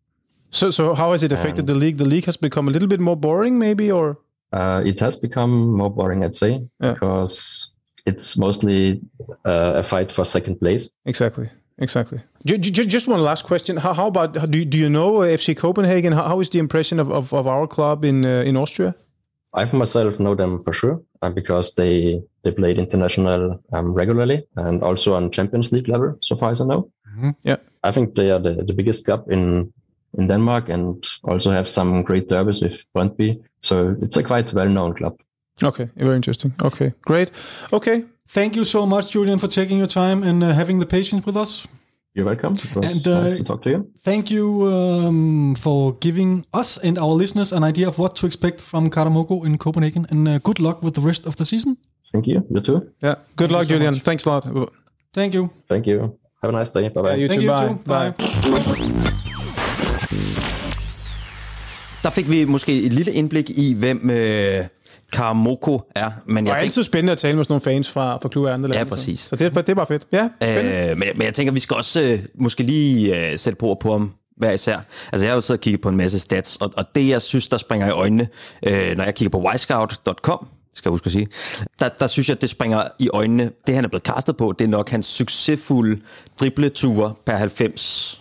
So, 0.50 0.70
so 0.70 0.94
how 0.94 1.12
has 1.12 1.22
it 1.22 1.32
affected 1.32 1.66
the 1.66 1.74
league? 1.74 1.98
The 1.98 2.04
league 2.04 2.26
has 2.26 2.36
become 2.36 2.68
a 2.68 2.70
little 2.70 2.88
bit 2.88 3.00
more 3.00 3.16
boring, 3.16 3.58
maybe, 3.58 3.90
or 3.90 4.16
Uh, 4.52 4.82
it 4.86 5.00
has 5.00 5.16
become 5.20 5.50
more 5.76 5.90
boring, 5.90 6.22
I'd 6.24 6.34
say, 6.34 6.50
Yeah. 6.80 6.92
because 6.94 7.72
it's 8.06 8.36
mostly 8.36 9.00
uh, 9.44 9.80
a 9.80 9.82
fight 9.82 10.12
for 10.12 10.24
second 10.24 10.58
place. 10.60 10.90
exactly, 11.06 11.48
exactly. 11.78 12.20
Ju- 12.46 12.58
ju- 12.58 12.84
just 12.86 13.08
one 13.08 13.20
last 13.22 13.44
question: 13.46 13.76
How, 13.78 14.06
about 14.06 14.50
do 14.50 14.58
you, 14.58 14.64
do 14.64 14.78
you 14.78 14.88
know 14.88 15.24
FC 15.24 15.54
Copenhagen? 15.56 16.12
How, 16.12 16.22
how 16.28 16.40
is 16.40 16.48
the 16.50 16.58
impression 16.58 17.00
of, 17.00 17.10
of, 17.10 17.32
of 17.32 17.46
our 17.46 17.66
club 17.66 18.04
in 18.04 18.24
uh, 18.24 18.48
in 18.48 18.56
Austria? 18.56 18.94
I 19.54 19.66
for 19.66 19.76
myself 19.76 20.18
know 20.18 20.34
them 20.34 20.58
for 20.58 20.72
sure 20.72 21.00
uh, 21.22 21.30
because 21.30 21.74
they 21.74 22.22
they 22.42 22.52
played 22.52 22.78
international 22.78 23.60
um, 23.72 23.94
regularly 23.94 24.46
and 24.56 24.82
also 24.82 25.14
on 25.14 25.30
Champions 25.30 25.72
League 25.72 25.88
level, 25.88 26.16
so 26.20 26.36
far 26.36 26.50
as 26.50 26.60
I 26.60 26.64
know. 26.64 26.90
Yeah. 27.44 27.56
I 27.84 27.92
think 27.92 28.14
they 28.14 28.30
are 28.30 28.40
the, 28.42 28.64
the 28.64 28.74
biggest 28.74 29.04
club 29.04 29.30
in 29.30 29.72
in 30.18 30.26
Denmark 30.26 30.68
and 30.68 31.06
also 31.22 31.50
have 31.50 31.68
some 31.68 32.02
great 32.02 32.28
derbies 32.28 32.62
with 32.62 32.86
Brøndby. 32.92 33.40
So 33.62 33.96
it's 34.02 34.16
a 34.16 34.22
quite 34.22 34.52
well 34.52 34.68
known 34.68 34.94
club. 34.94 35.14
Okay, 35.62 35.88
very 35.96 36.16
interesting. 36.16 36.52
Okay, 36.62 36.92
great. 37.02 37.30
Okay, 37.72 38.04
Thank 38.28 38.56
you 38.56 38.64
so 38.64 38.86
much, 38.86 39.10
Julian, 39.12 39.38
for 39.38 39.48
taking 39.48 39.78
your 39.78 39.86
time 39.86 40.22
and 40.22 40.42
uh, 40.42 40.52
having 40.54 40.78
the 40.78 40.86
patience 40.86 41.26
with 41.26 41.36
us. 41.36 41.66
You're 42.16 42.26
welcome. 42.26 42.54
It 42.54 42.76
was 42.76 43.06
And, 43.06 43.06
uh, 43.06 43.22
nice 43.22 43.38
to 43.38 43.44
talk 43.44 43.62
to 43.62 43.70
you. 43.70 43.86
Thank 44.04 44.30
you 44.30 44.68
um, 44.68 45.54
for 45.56 45.96
giving 46.00 46.44
us 46.60 46.78
and 46.84 46.96
our 46.98 47.12
listeners 47.18 47.52
an 47.52 47.64
idea 47.64 47.88
of 47.88 47.98
what 47.98 48.14
to 48.16 48.26
expect 48.26 48.60
from 48.62 48.88
Karamoko 48.90 49.44
in 49.44 49.58
Copenhagen. 49.58 50.06
And 50.10 50.28
uh, 50.28 50.38
good 50.38 50.58
luck 50.60 50.82
with 50.82 50.94
the 50.94 51.00
rest 51.00 51.26
of 51.26 51.34
the 51.36 51.44
season. 51.44 51.76
Thank 52.12 52.26
you. 52.26 52.42
You 52.50 52.60
too. 52.60 52.80
yeah. 53.02 53.14
Good 53.36 53.50
luck, 53.50 53.62
you 53.62 53.68
so 53.68 53.74
Julian. 53.74 53.94
much. 53.94 54.02
Thanks 54.02 54.26
a 54.26 54.30
lot. 54.30 54.44
Thank 55.12 55.34
you. 55.34 55.50
Thank 55.68 55.86
you. 55.86 55.98
Have 56.42 56.54
a 56.54 56.58
nice 56.58 56.70
day. 56.70 56.88
Bye 56.88 57.02
bye. 57.02 57.08
Yeah, 57.10 57.16
you 57.16 57.28
Thank 57.28 57.40
too. 57.40 57.46
you 57.46 57.50
Bye. 57.50 58.12
too. 58.12 58.22
Bye. 58.94 59.14
Der 62.04 62.10
fik 62.10 62.30
vi 62.30 62.44
måske 62.44 62.82
et 62.82 62.92
lille 62.92 63.12
indblik 63.12 63.50
i, 63.50 63.74
hvem 63.74 64.10
øh, 64.10 64.64
Karamoko 65.14 65.80
er. 65.96 66.10
Men 66.26 66.36
Det 66.36 66.48
jeg 66.48 66.54
er 66.54 66.58
tænker, 66.58 66.64
altid 66.64 66.82
spændende 66.82 67.12
at 67.12 67.18
tale 67.18 67.36
med 67.36 67.44
sådan 67.44 67.52
nogle 67.52 67.60
fans 67.60 67.90
fra, 67.90 68.18
fra 68.22 68.28
klubber 68.28 68.52
andre 68.52 68.68
lande. 68.68 68.78
Ja, 68.78 68.84
præcis. 68.84 69.20
Så 69.20 69.36
det, 69.36 69.46
er- 69.46 69.50
det 69.60 69.68
er 69.68 69.74
bare 69.74 69.86
fedt. 69.86 70.02
Ja, 70.12 70.28
spændende. 70.42 70.90
øh, 70.90 70.96
men, 70.98 71.08
men 71.14 71.22
jeg 71.22 71.34
tænker, 71.34 71.52
vi 71.52 71.60
skal 71.60 71.76
også 71.76 72.00
øh, 72.02 72.18
måske 72.40 72.62
lige 72.62 73.30
øh, 73.30 73.38
sætte 73.38 73.56
på 73.56 73.76
på 73.80 73.92
ham 73.92 74.12
hver 74.36 74.50
især. 74.52 74.78
Altså 75.12 75.26
jeg 75.26 75.30
har 75.30 75.34
jo 75.34 75.40
siddet 75.40 75.58
og 75.58 75.62
kigget 75.62 75.80
på 75.80 75.88
en 75.88 75.96
masse 75.96 76.18
stats, 76.18 76.56
og, 76.56 76.72
og 76.76 76.84
det 76.94 77.08
jeg 77.08 77.22
synes, 77.22 77.48
der 77.48 77.56
springer 77.56 77.86
i 77.86 77.90
øjnene, 77.90 78.28
øh, 78.66 78.96
når 78.96 79.04
jeg 79.04 79.14
kigger 79.14 79.30
på 79.30 79.48
wisecout.com, 79.48 80.46
skal 80.74 80.88
jeg 80.88 80.92
huske 80.92 81.06
at 81.06 81.12
sige. 81.12 81.26
Der, 81.80 81.88
der 81.88 82.06
synes 82.06 82.28
jeg, 82.28 82.40
det 82.40 82.50
springer 82.50 82.82
i 82.98 83.08
øjnene. 83.12 83.50
Det, 83.66 83.74
han 83.74 83.84
er 83.84 83.88
blevet 83.88 84.02
kastet 84.02 84.36
på, 84.36 84.54
det 84.58 84.64
er 84.64 84.68
nok 84.68 84.90
hans 84.90 85.06
succesfulde 85.06 86.00
dribleture 86.40 87.14
per 87.26 87.36
90 87.36 88.20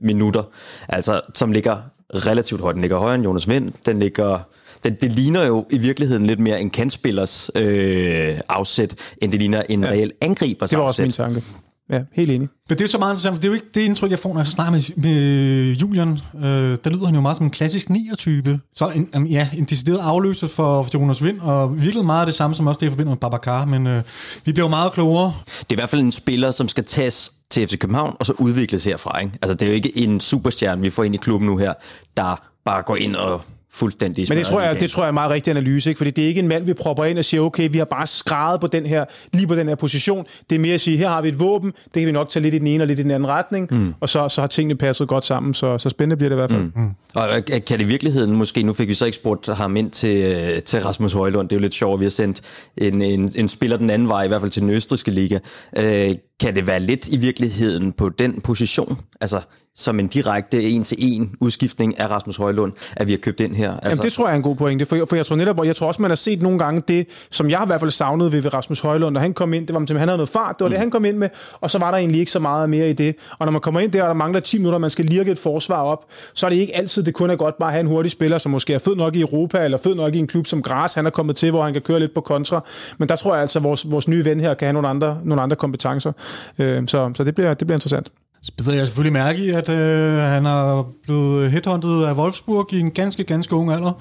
minutter, 0.00 0.42
altså 0.88 1.20
som 1.34 1.52
ligger 1.52 1.76
relativt 2.14 2.60
højt. 2.60 2.74
Den 2.74 2.80
ligger 2.80 2.98
højere 2.98 3.14
end 3.14 3.24
Jonas 3.24 3.48
Vind. 3.48 3.72
Den 3.86 3.98
ligger 3.98 4.38
det, 4.84 5.00
det 5.00 5.12
ligner 5.12 5.46
jo 5.46 5.66
i 5.70 5.78
virkeligheden 5.78 6.26
lidt 6.26 6.40
mere 6.40 6.60
en 6.60 6.70
kandspillers 6.70 7.50
øh, 7.54 8.38
afsæt, 8.48 8.94
end 9.22 9.30
det 9.32 9.38
ligner 9.40 9.62
en 9.68 9.84
ja. 9.84 9.90
reel 9.90 10.12
angribers 10.20 10.70
Det 10.70 10.78
var 10.78 10.84
afsæt. 10.84 11.06
også 11.06 11.22
min 11.22 11.32
tanke. 11.32 11.46
Ja, 11.90 12.00
helt 12.12 12.30
enig. 12.30 12.48
Men 12.68 12.78
det 12.78 12.84
er 12.84 12.88
så 12.88 12.98
meget 12.98 13.12
interessant, 13.12 13.34
for 13.34 13.40
det 13.40 13.48
er 13.48 13.50
jo 13.50 13.54
ikke 13.54 13.66
det 13.74 13.80
indtryk, 13.80 14.10
jeg 14.10 14.18
får, 14.18 14.32
når 14.32 14.40
jeg 14.40 14.46
så 14.46 14.52
snakker 14.52 14.72
med, 14.72 14.82
med 14.96 15.72
Julian. 15.72 16.18
Øh, 16.36 16.42
der 16.84 16.90
lyder 16.90 17.06
han 17.06 17.14
jo 17.14 17.20
meget 17.20 17.36
som 17.36 17.46
en 17.46 17.50
klassisk 17.50 17.90
9'er-type. 17.90 18.60
Så 18.74 18.88
en, 18.88 19.08
um, 19.16 19.26
ja, 19.26 19.48
en 19.56 19.64
decideret 19.64 19.98
afløser 19.98 20.48
for, 20.48 20.82
for 20.82 20.90
Jonas 20.94 21.24
Vind, 21.24 21.40
og 21.40 21.80
virkelig 21.80 22.04
meget 22.04 22.20
af 22.20 22.26
det 22.26 22.34
samme, 22.34 22.56
som 22.56 22.66
også 22.66 22.78
det, 22.78 22.86
jeg 22.86 22.92
forbinder 22.92 23.10
med 23.12 23.18
Babacar, 23.18 23.64
men 23.64 23.86
øh, 23.86 24.02
vi 24.44 24.52
bliver 24.52 24.66
jo 24.66 24.70
meget 24.70 24.92
klogere. 24.92 25.34
Det 25.46 25.60
er 25.60 25.64
i 25.70 25.74
hvert 25.74 25.88
fald 25.88 26.00
en 26.00 26.12
spiller, 26.12 26.50
som 26.50 26.68
skal 26.68 26.84
tages 26.84 27.32
til 27.50 27.66
FC 27.68 27.78
København, 27.78 28.16
og 28.20 28.26
så 28.26 28.32
udvikles 28.38 28.84
herfra. 28.84 29.20
Ikke? 29.20 29.32
Altså, 29.42 29.54
det 29.54 29.62
er 29.62 29.66
jo 29.66 29.74
ikke 29.74 29.98
en 29.98 30.20
superstjerne, 30.20 30.82
vi 30.82 30.90
får 30.90 31.04
ind 31.04 31.14
i 31.14 31.18
klubben 31.18 31.46
nu 31.46 31.56
her, 31.56 31.72
der 32.16 32.42
bare 32.64 32.82
går 32.82 32.96
ind 32.96 33.16
og 33.16 33.40
fuldstændig 33.74 34.26
Men 34.28 34.38
det 34.38 34.46
tror, 34.46 34.60
jeg, 34.60 34.80
det 34.80 34.90
tror 34.90 35.02
jeg 35.02 35.08
er 35.08 35.12
meget 35.12 35.30
rigtig 35.30 35.50
analyse, 35.50 35.90
ikke? 35.90 35.98
fordi 35.98 36.10
det 36.10 36.24
er 36.24 36.28
ikke 36.28 36.40
en 36.40 36.48
mand, 36.48 36.64
vi 36.64 36.74
propper 36.74 37.04
ind 37.04 37.18
og 37.18 37.24
siger, 37.24 37.40
okay, 37.40 37.68
vi 37.72 37.78
har 37.78 37.84
bare 37.84 38.06
skrevet 38.06 38.60
på 38.60 38.66
den 38.66 38.86
her, 38.86 39.04
lige 39.32 39.46
på 39.46 39.54
den 39.54 39.68
her 39.68 39.74
position. 39.74 40.26
Det 40.50 40.56
er 40.56 40.60
mere 40.60 40.74
at 40.74 40.80
sige, 40.80 40.96
her 40.96 41.08
har 41.08 41.22
vi 41.22 41.28
et 41.28 41.40
våben, 41.40 41.70
det 41.70 41.92
kan 41.92 42.06
vi 42.06 42.12
nok 42.12 42.28
tage 42.28 42.42
lidt 42.42 42.54
i 42.54 42.58
den 42.58 42.66
ene 42.66 42.84
og 42.84 42.88
lidt 42.88 42.98
i 42.98 43.02
den 43.02 43.10
anden 43.10 43.28
retning, 43.28 43.68
mm. 43.70 43.94
og 44.00 44.08
så, 44.08 44.28
så 44.28 44.40
har 44.40 44.48
tingene 44.48 44.74
passet 44.74 45.08
godt 45.08 45.24
sammen, 45.24 45.54
så, 45.54 45.78
så 45.78 45.88
spændende 45.88 46.16
bliver 46.16 46.28
det 46.28 46.36
i 46.36 46.38
hvert 46.38 46.50
fald. 46.50 46.62
Mm. 46.62 46.90
Og 47.14 47.28
øh, 47.36 47.42
kan 47.46 47.78
det 47.78 47.80
i 47.80 47.88
virkeligheden 47.88 48.36
måske, 48.36 48.62
nu 48.62 48.72
fik 48.72 48.88
vi 48.88 48.94
så 48.94 49.06
ikke 49.06 49.16
spurgt 49.16 49.48
ham 49.48 49.76
ind 49.76 49.90
til, 49.90 50.24
øh, 50.24 50.62
til 50.62 50.80
Rasmus 50.80 51.12
Højlund, 51.12 51.48
det 51.48 51.56
er 51.56 51.58
jo 51.58 51.62
lidt 51.62 51.74
sjovt, 51.74 52.00
vi 52.00 52.04
har 52.04 52.10
sendt 52.10 52.40
en, 52.76 53.02
en, 53.02 53.32
en 53.36 53.48
spiller 53.48 53.76
den 53.76 53.90
anden 53.90 54.08
vej, 54.08 54.24
i 54.24 54.28
hvert 54.28 54.40
fald 54.40 54.50
til 54.50 54.62
den 54.62 54.70
østriske 54.70 55.10
liga. 55.10 55.38
Øh, 55.76 56.14
kan 56.40 56.56
det 56.56 56.66
være 56.66 56.80
lidt 56.80 57.08
i 57.08 57.16
virkeligheden 57.16 57.92
på 57.92 58.08
den 58.08 58.40
position, 58.40 58.98
altså 59.20 59.40
som 59.76 60.00
en 60.00 60.06
direkte 60.06 60.62
en-til-en 60.62 61.36
udskiftning 61.40 62.00
af 62.00 62.10
Rasmus 62.10 62.36
Højlund, 62.36 62.72
at 62.96 63.06
vi 63.06 63.12
har 63.12 63.18
købt 63.18 63.40
ind 63.40 63.54
her? 63.54 63.72
Altså, 63.72 63.88
Jamen, 63.88 64.02
det 64.02 64.12
tror 64.12 64.26
jeg 64.26 64.32
er 64.32 64.36
en 64.36 64.42
god 64.42 64.56
pointe, 64.56 64.86
for, 64.86 65.06
for 65.08 65.16
jeg 65.16 65.26
tror 65.26 65.36
netop, 65.36 65.58
og 65.58 65.66
jeg 65.66 65.76
tror 65.76 65.86
også, 65.86 66.02
man 66.02 66.10
har 66.10 66.16
set 66.16 66.42
nogle 66.42 66.58
gange 66.58 66.82
det, 66.88 67.06
som 67.30 67.50
jeg 67.50 67.58
har 67.58 67.66
i 67.66 67.68
hvert 67.68 67.80
fald 67.80 67.90
savnet 67.90 68.32
ved, 68.32 68.40
ved 68.40 68.54
Rasmus 68.54 68.80
Højlund, 68.80 69.14
da 69.14 69.20
han 69.20 69.34
kom 69.34 69.54
ind, 69.54 69.66
det 69.66 69.74
var, 69.74 69.80
at 69.80 69.88
han 69.88 69.98
havde 69.98 70.16
noget 70.16 70.28
fart, 70.28 70.58
det 70.58 70.64
var 70.64 70.68
mm. 70.68 70.70
det, 70.70 70.78
han 70.78 70.90
kom 70.90 71.04
ind 71.04 71.16
med, 71.16 71.28
og 71.60 71.70
så 71.70 71.78
var 71.78 71.90
der 71.90 71.98
egentlig 71.98 72.20
ikke 72.20 72.32
så 72.32 72.38
meget 72.38 72.70
mere 72.70 72.90
i 72.90 72.92
det. 72.92 73.16
Og 73.38 73.46
når 73.46 73.52
man 73.52 73.60
kommer 73.60 73.80
ind 73.80 73.92
der, 73.92 74.02
og 74.02 74.08
der 74.08 74.14
mangler 74.14 74.40
10 74.40 74.58
minutter, 74.58 74.74
og 74.74 74.80
man 74.80 74.90
skal 74.90 75.04
lirke 75.04 75.30
et 75.30 75.38
forsvar 75.38 75.82
op, 75.82 76.04
så 76.34 76.46
er 76.46 76.50
det 76.50 76.56
ikke 76.56 76.76
altid, 76.76 77.02
det 77.02 77.14
kun 77.14 77.30
er 77.30 77.36
godt 77.36 77.58
bare 77.58 77.68
at 77.68 77.72
have 77.72 77.80
en 77.80 77.86
hurtig 77.86 78.12
spiller, 78.12 78.38
som 78.38 78.52
måske 78.52 78.74
er 78.74 78.78
fed 78.78 78.96
nok 78.96 79.16
i 79.16 79.20
Europa, 79.20 79.64
eller 79.64 79.78
fed 79.78 79.94
nok 79.94 80.14
i 80.14 80.18
en 80.18 80.26
klub 80.26 80.46
som 80.46 80.62
Gras, 80.62 80.94
han 80.94 81.06
er 81.06 81.10
kommet 81.10 81.36
til, 81.36 81.50
hvor 81.50 81.64
han 81.64 81.72
kan 81.72 81.82
køre 81.82 82.00
lidt 82.00 82.14
på 82.14 82.20
kontra. 82.20 82.64
Men 82.98 83.08
der 83.08 83.16
tror 83.16 83.34
jeg 83.34 83.40
altså, 83.42 83.58
at 83.58 83.62
vores, 83.62 83.90
vores 83.90 84.08
nye 84.08 84.24
ven 84.24 84.40
her 84.40 84.54
kan 84.54 84.66
have 84.66 84.72
nogle 84.72 84.88
andre, 84.88 85.18
nogle 85.24 85.42
andre 85.42 85.56
kompetencer. 85.56 86.12
Øh, 86.58 86.88
så 86.88 87.10
så 87.14 87.24
det, 87.24 87.34
bliver, 87.34 87.54
det 87.54 87.66
bliver 87.66 87.76
interessant. 87.76 88.08
Så 88.42 88.52
bider 88.56 88.72
jeg 88.72 88.86
selvfølgelig 88.86 89.12
mærke 89.12 89.44
i, 89.44 89.50
at 89.50 89.68
øh, 89.68 90.18
han 90.18 90.46
er 90.46 90.86
blevet 91.02 91.50
headhunted 91.50 92.04
af 92.04 92.14
Wolfsburg 92.14 92.72
i 92.72 92.80
en 92.80 92.90
ganske, 92.90 93.24
ganske 93.24 93.54
ung 93.56 93.72
alder. 93.72 93.92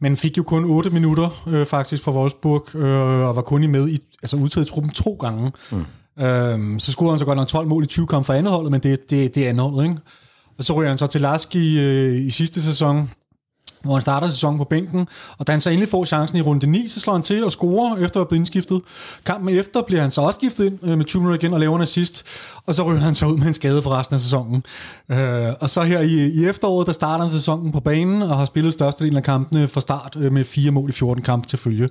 Men 0.00 0.16
fik 0.16 0.38
jo 0.38 0.42
kun 0.42 0.64
8 0.64 0.90
minutter 0.90 1.44
øh, 1.46 1.66
faktisk 1.66 2.04
for 2.04 2.12
Wolfsburg, 2.12 2.74
øh, 2.74 3.28
og 3.28 3.36
var 3.36 3.42
kun 3.42 3.64
i 3.64 3.66
med 3.66 3.88
i, 3.88 3.98
altså 4.22 4.36
udtaget 4.36 4.66
i 4.66 4.70
truppen 4.70 4.92
to 4.92 5.12
gange. 5.20 5.52
Mm. 5.72 6.24
Øhm, 6.24 6.78
så 6.78 6.92
scorede 6.92 7.12
han 7.12 7.18
så 7.18 7.24
godt 7.24 7.38
nok 7.38 7.48
12 7.48 7.68
mål 7.68 7.84
i 7.84 7.86
20 7.86 8.06
kampe 8.06 8.26
for 8.26 8.32
andet 8.32 8.52
holdet, 8.52 8.72
men 8.72 8.80
det, 8.80 9.10
det, 9.10 9.34
det 9.34 9.44
er 9.44 9.48
andet 9.48 9.62
holdet, 9.62 9.82
ikke? 9.82 9.96
Og 10.58 10.64
så 10.64 10.72
ryger 10.72 10.88
han 10.88 10.98
så 10.98 11.06
til 11.06 11.20
Laski 11.20 11.80
øh, 11.80 12.26
i 12.26 12.30
sidste 12.30 12.62
sæson, 12.62 13.10
hvor 13.84 13.94
han 13.94 14.02
starter 14.02 14.28
sæsonen 14.28 14.58
på 14.58 14.64
bænken, 14.64 15.08
og 15.38 15.46
da 15.46 15.52
han 15.52 15.60
så 15.60 15.70
endelig 15.70 15.88
får 15.88 16.04
chancen 16.04 16.38
i 16.38 16.40
runde 16.40 16.66
9, 16.66 16.88
så 16.88 17.00
slår 17.00 17.12
han 17.12 17.22
til 17.22 17.44
og 17.44 17.52
scorer 17.52 17.96
efter 17.96 18.04
at 18.04 18.24
have 18.24 18.26
blevet 18.26 18.40
indskiftet. 18.40 18.80
Kampen 19.24 19.56
efter 19.56 19.82
bliver 19.82 20.00
han 20.00 20.10
så 20.10 20.20
også 20.20 20.38
skiftet 20.38 20.66
ind 20.66 20.78
øh, 20.82 20.98
med 20.98 21.04
20 21.04 21.22
minutter 21.22 21.44
igen 21.44 21.54
og 21.54 21.60
laver 21.60 21.76
en 21.76 21.82
assist, 21.82 22.24
og 22.66 22.74
så 22.74 22.82
ryger 22.82 23.00
han 23.00 23.14
så 23.14 23.26
ud 23.26 23.36
med 23.36 23.46
en 23.46 23.54
skade 23.54 23.82
for 23.82 23.90
resten 23.90 24.14
af 24.14 24.20
sæsonen. 24.20 24.64
Øh, 25.08 25.48
og 25.60 25.70
så 25.70 25.82
her 25.82 26.00
i, 26.00 26.28
i 26.28 26.48
efteråret, 26.48 26.86
der 26.86 26.92
starter 26.92 27.24
han 27.24 27.32
sæsonen 27.32 27.72
på 27.72 27.80
banen 27.80 28.22
og 28.22 28.36
har 28.36 28.44
spillet 28.44 28.72
størstedelen 28.72 29.16
af 29.16 29.22
kampene 29.22 29.68
fra 29.68 29.80
start 29.80 30.16
øh, 30.20 30.32
med 30.32 30.44
fire 30.44 30.70
mål 30.70 30.90
i 30.90 30.92
14 30.92 31.22
kampe 31.22 31.48
til 31.48 31.58
følge. 31.58 31.88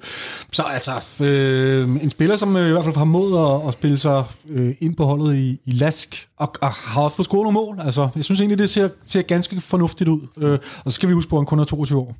Så 0.51 0.63
altså, 0.73 1.23
øh, 1.25 1.89
en 2.03 2.09
spiller, 2.09 2.37
som 2.37 2.55
øh, 2.55 2.69
i 2.69 2.71
hvert 2.71 2.83
fald 2.83 2.95
har 2.95 3.03
mod 3.03 3.61
at, 3.63 3.67
at 3.67 3.73
spille 3.73 3.97
sig 3.97 4.23
øh, 4.49 4.75
ind 4.79 4.95
på 4.95 5.05
holdet 5.05 5.35
i, 5.35 5.59
i 5.65 5.71
Lask, 5.71 6.27
og, 6.37 6.53
og 6.61 6.69
har 6.69 7.01
også 7.01 7.15
fået 7.15 7.25
scoret 7.25 7.43
nogle 7.43 7.53
mål. 7.53 7.79
Altså, 7.85 8.09
jeg 8.15 8.23
synes 8.23 8.39
egentlig, 8.39 8.59
det 8.59 8.69
ser, 8.69 8.89
ser 9.05 9.21
ganske 9.21 9.61
fornuftigt 9.61 10.07
ud. 10.07 10.21
Øh, 10.37 10.59
og 10.85 10.91
så 10.91 10.95
skal 10.95 11.09
vi 11.09 11.13
huske 11.13 11.29
på, 11.29 11.35
at 11.35 11.39
han 11.39 11.45
kun 11.45 11.59
er 11.59 11.63
22 11.79 11.99
år. 11.99 12.15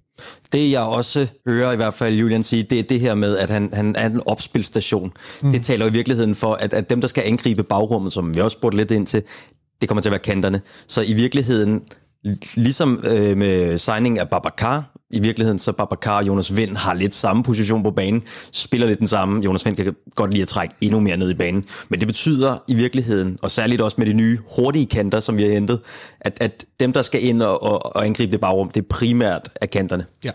Det 0.51 0.71
jeg 0.71 0.81
også 0.81 1.27
hører 1.47 1.71
i 1.71 1.75
hvert 1.75 1.93
fald 1.93 2.15
Julian 2.15 2.43
sige, 2.43 2.63
det 2.63 2.79
er 2.79 2.83
det 2.83 2.99
her 2.99 3.15
med, 3.15 3.37
at 3.37 3.49
han, 3.49 3.69
han 3.73 3.95
er 3.95 4.05
en 4.05 4.21
opspilstation. 4.25 5.11
Mm. 5.41 5.51
Det 5.51 5.63
taler 5.63 5.85
i 5.85 5.91
virkeligheden 5.91 6.35
for, 6.35 6.53
at, 6.53 6.73
at 6.73 6.89
dem, 6.89 7.01
der 7.01 7.07
skal 7.07 7.23
angribe 7.27 7.63
bagrummet, 7.63 8.13
som 8.13 8.35
vi 8.35 8.41
også 8.41 8.55
spurgte 8.57 8.77
lidt 8.77 8.91
ind 8.91 9.07
til, 9.07 9.23
det 9.81 9.89
kommer 9.89 10.01
til 10.01 10.09
at 10.09 10.11
være 10.11 10.19
kanterne. 10.19 10.61
Så 10.87 11.01
i 11.01 11.13
virkeligheden, 11.13 11.81
ligesom 12.55 13.03
øh, 13.07 13.37
med 13.37 13.77
signing 13.77 14.19
af 14.19 14.29
Babacar, 14.29 14.98
i 15.11 15.19
virkeligheden 15.19 15.59
så 15.59 15.71
Babacar 15.71 16.17
og 16.17 16.27
Jonas 16.27 16.55
Vind 16.55 16.77
har 16.77 16.93
lidt 16.93 17.13
samme 17.13 17.43
position 17.43 17.83
på 17.83 17.91
banen, 17.91 18.23
spiller 18.51 18.87
lidt 18.87 18.99
den 18.99 19.07
samme. 19.07 19.45
Jonas 19.45 19.65
Vind 19.65 19.75
kan 19.75 19.95
godt 20.15 20.31
lide 20.31 20.41
at 20.41 20.47
trække 20.47 20.75
endnu 20.81 20.99
mere 20.99 21.17
ned 21.17 21.29
i 21.29 21.33
banen. 21.33 21.65
Men 21.89 21.99
det 21.99 22.07
betyder 22.07 22.57
i 22.67 22.75
virkeligheden, 22.75 23.39
og 23.41 23.51
særligt 23.51 23.81
også 23.81 23.95
med 23.99 24.07
de 24.07 24.13
nye 24.13 24.37
hurtige 24.55 24.85
kanter, 24.85 25.19
som 25.19 25.37
vi 25.37 25.43
har 25.43 25.51
hentet, 25.51 25.79
at, 26.21 26.37
at 26.41 26.65
dem, 26.79 26.93
der 26.93 27.01
skal 27.01 27.23
ind 27.23 27.41
og, 27.41 27.63
og, 27.63 27.95
og 27.95 28.05
angribe 28.05 28.31
det 28.31 28.41
bagrum, 28.41 28.69
det 28.69 28.81
er 28.81 28.87
primært 28.89 29.49
af 29.61 29.69
kanterne. 29.69 30.05
Ja. 30.23 30.31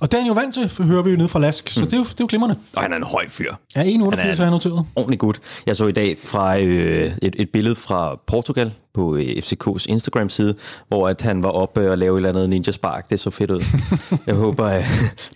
Og 0.00 0.12
det 0.12 0.18
er 0.18 0.22
han 0.22 0.28
jo 0.28 0.34
vant 0.34 0.54
til, 0.54 0.84
hører 0.84 1.02
vi 1.02 1.10
jo 1.10 1.16
ned 1.16 1.28
fra 1.28 1.38
Lask, 1.38 1.70
så 1.70 1.80
mm. 1.80 1.86
det, 1.86 1.92
er 1.92 1.96
jo, 1.96 2.04
det 2.04 2.10
er 2.10 2.16
jo 2.20 2.26
glimrende. 2.28 2.56
Og 2.76 2.82
han 2.82 2.92
er 2.92 2.96
en 2.96 3.02
høj 3.02 3.28
fyr. 3.28 3.54
Ja, 3.76 3.82
1,88 3.82 4.16
har 4.16 4.34
jeg 4.38 4.50
noteret. 4.50 4.86
Ordentlig 4.96 5.18
gut. 5.18 5.40
Jeg 5.66 5.76
så 5.76 5.86
i 5.86 5.92
dag 5.92 6.16
fra 6.24 6.58
øh, 6.58 7.12
et, 7.22 7.36
et 7.38 7.50
billede 7.50 7.74
fra 7.74 8.20
Portugal 8.26 8.72
på 8.94 9.16
øh, 9.16 9.22
FCK's 9.22 9.86
Instagram-side, 9.88 10.54
hvor 10.88 11.08
at 11.08 11.22
han 11.22 11.42
var 11.42 11.48
oppe 11.48 11.90
og 11.90 11.98
lavede 11.98 12.14
et 12.14 12.26
eller 12.26 12.28
andet 12.28 12.50
ninja-spark. 12.50 13.10
Det 13.10 13.20
så 13.20 13.30
fedt 13.30 13.50
ud. 13.50 13.62
jeg 14.26 14.34
håber, 14.34 14.66
øh, 14.66 14.84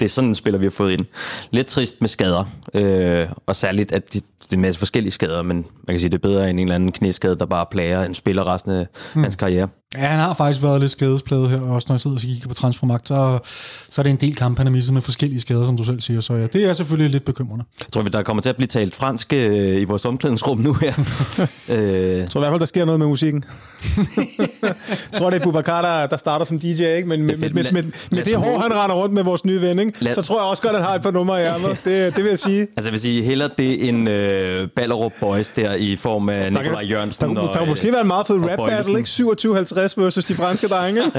det 0.00 0.02
er 0.02 0.08
sådan 0.08 0.28
en 0.28 0.34
spiller, 0.34 0.58
vi 0.58 0.66
har 0.66 0.70
fået 0.70 0.92
ind. 0.92 1.06
Lidt 1.50 1.66
trist 1.66 2.00
med 2.00 2.08
skader, 2.08 2.44
øh, 2.74 3.26
og 3.46 3.56
særligt, 3.56 3.92
at 3.92 4.14
de, 4.14 4.20
det 4.20 4.52
er 4.52 4.56
en 4.56 4.60
masse 4.60 4.78
forskellige 4.78 5.12
skader, 5.12 5.42
men 5.42 5.56
man 5.56 5.94
kan 5.94 6.00
sige, 6.00 6.10
det 6.10 6.18
er 6.18 6.28
bedre 6.28 6.50
end 6.50 6.60
en 6.60 6.66
eller 6.66 6.74
anden 6.74 6.92
knæskade, 6.92 7.38
der 7.38 7.46
bare 7.46 7.66
plager 7.70 8.02
en 8.02 8.14
spiller 8.14 8.54
resten 8.54 8.70
af 8.70 8.86
mm. 9.14 9.22
hans 9.22 9.36
karriere. 9.36 9.68
Ja, 9.94 10.00
han 10.00 10.18
har 10.18 10.34
faktisk 10.34 10.62
været 10.62 10.80
lidt 10.80 10.92
skadespladet 10.92 11.50
her, 11.50 11.60
også 11.60 11.86
når 11.88 11.94
jeg 11.94 12.00
sidder 12.00 12.16
og 12.16 12.20
kigger 12.20 12.48
på 12.48 12.54
transfermagt, 12.54 13.08
så, 13.08 13.38
så 13.90 14.00
er 14.00 14.02
det 14.02 14.10
en 14.10 14.16
del 14.16 14.36
kampe, 14.36 14.58
han 14.58 14.66
har 14.66 14.72
misset 14.72 14.94
med 14.94 15.02
forskellige 15.02 15.40
skader, 15.40 15.66
som 15.66 15.76
du 15.76 15.84
selv 15.84 16.00
siger. 16.00 16.20
Så 16.20 16.34
ja, 16.34 16.46
det 16.46 16.64
er 16.70 16.74
selvfølgelig 16.74 17.10
lidt 17.10 17.24
bekymrende. 17.24 17.64
Jeg 17.80 17.86
tror 17.92 18.02
vi, 18.02 18.08
der 18.08 18.22
kommer 18.22 18.40
til 18.42 18.48
at 18.48 18.56
blive 18.56 18.66
talt 18.66 18.94
fransk 18.94 19.32
øh, 19.32 19.80
i 19.80 19.84
vores 19.84 20.04
omklædningsrum 20.04 20.58
nu 20.58 20.74
her. 20.74 20.92
øh. 21.74 22.18
Jeg 22.18 22.30
tror 22.30 22.40
i 22.40 22.42
hvert 22.42 22.52
fald, 22.52 22.60
der 22.60 22.66
sker 22.66 22.84
noget 22.84 22.98
med 22.98 23.06
musikken. 23.06 23.44
jeg 24.62 24.74
tror, 25.12 25.30
det 25.30 25.40
er 25.40 25.44
Bubakar, 25.44 25.82
der, 25.82 26.06
der 26.06 26.16
starter 26.16 26.44
som 26.44 26.58
DJ, 26.58 26.66
ikke? 26.66 27.08
men 27.08 27.22
med, 27.22 27.36
med, 27.36 27.50
med, 27.50 27.72
med, 27.72 27.82
med 28.10 28.24
det 28.24 28.36
hår, 28.36 28.58
han 28.58 28.72
render 28.72 28.96
rundt 28.96 29.14
med 29.14 29.24
vores 29.24 29.44
nye 29.44 29.60
ven, 29.60 29.78
ikke? 29.78 30.14
så 30.14 30.22
tror 30.22 30.40
jeg 30.40 30.44
også 30.44 30.62
godt, 30.62 30.74
at 30.76 30.80
han 30.80 30.88
har 30.88 30.96
et 30.96 31.02
par 31.02 31.10
numre 31.10 31.42
i 31.42 31.44
ærmet. 31.44 31.78
Det, 31.84 32.16
det 32.16 32.24
vil 32.24 32.28
jeg 32.28 32.38
sige. 32.38 32.60
Altså 32.60 32.88
jeg 32.88 32.92
vil 32.92 33.00
sige, 33.00 33.22
heller 33.22 33.48
det 33.48 33.88
en 33.88 34.08
øh, 34.08 34.68
Ballerup 34.76 35.12
Boys 35.20 35.50
der 35.50 35.74
i 35.74 35.96
form 35.96 36.28
af 36.28 36.52
Nikolaj 36.52 36.82
Jørgensen. 36.90 37.28
Der, 37.28 37.34
der, 37.34 37.52
der, 37.52 37.58
der 37.58 37.66
måske 37.66 37.92
være 37.92 38.00
en 38.00 38.06
meget 38.06 38.26
fed 38.26 38.36
rap 38.36 38.58
battle, 38.68 38.98
ikke? 38.98 39.10
27-50 39.86 40.00
versus 40.00 40.24
de 40.24 40.34
franske 40.34 40.68
drenge. 40.68 41.02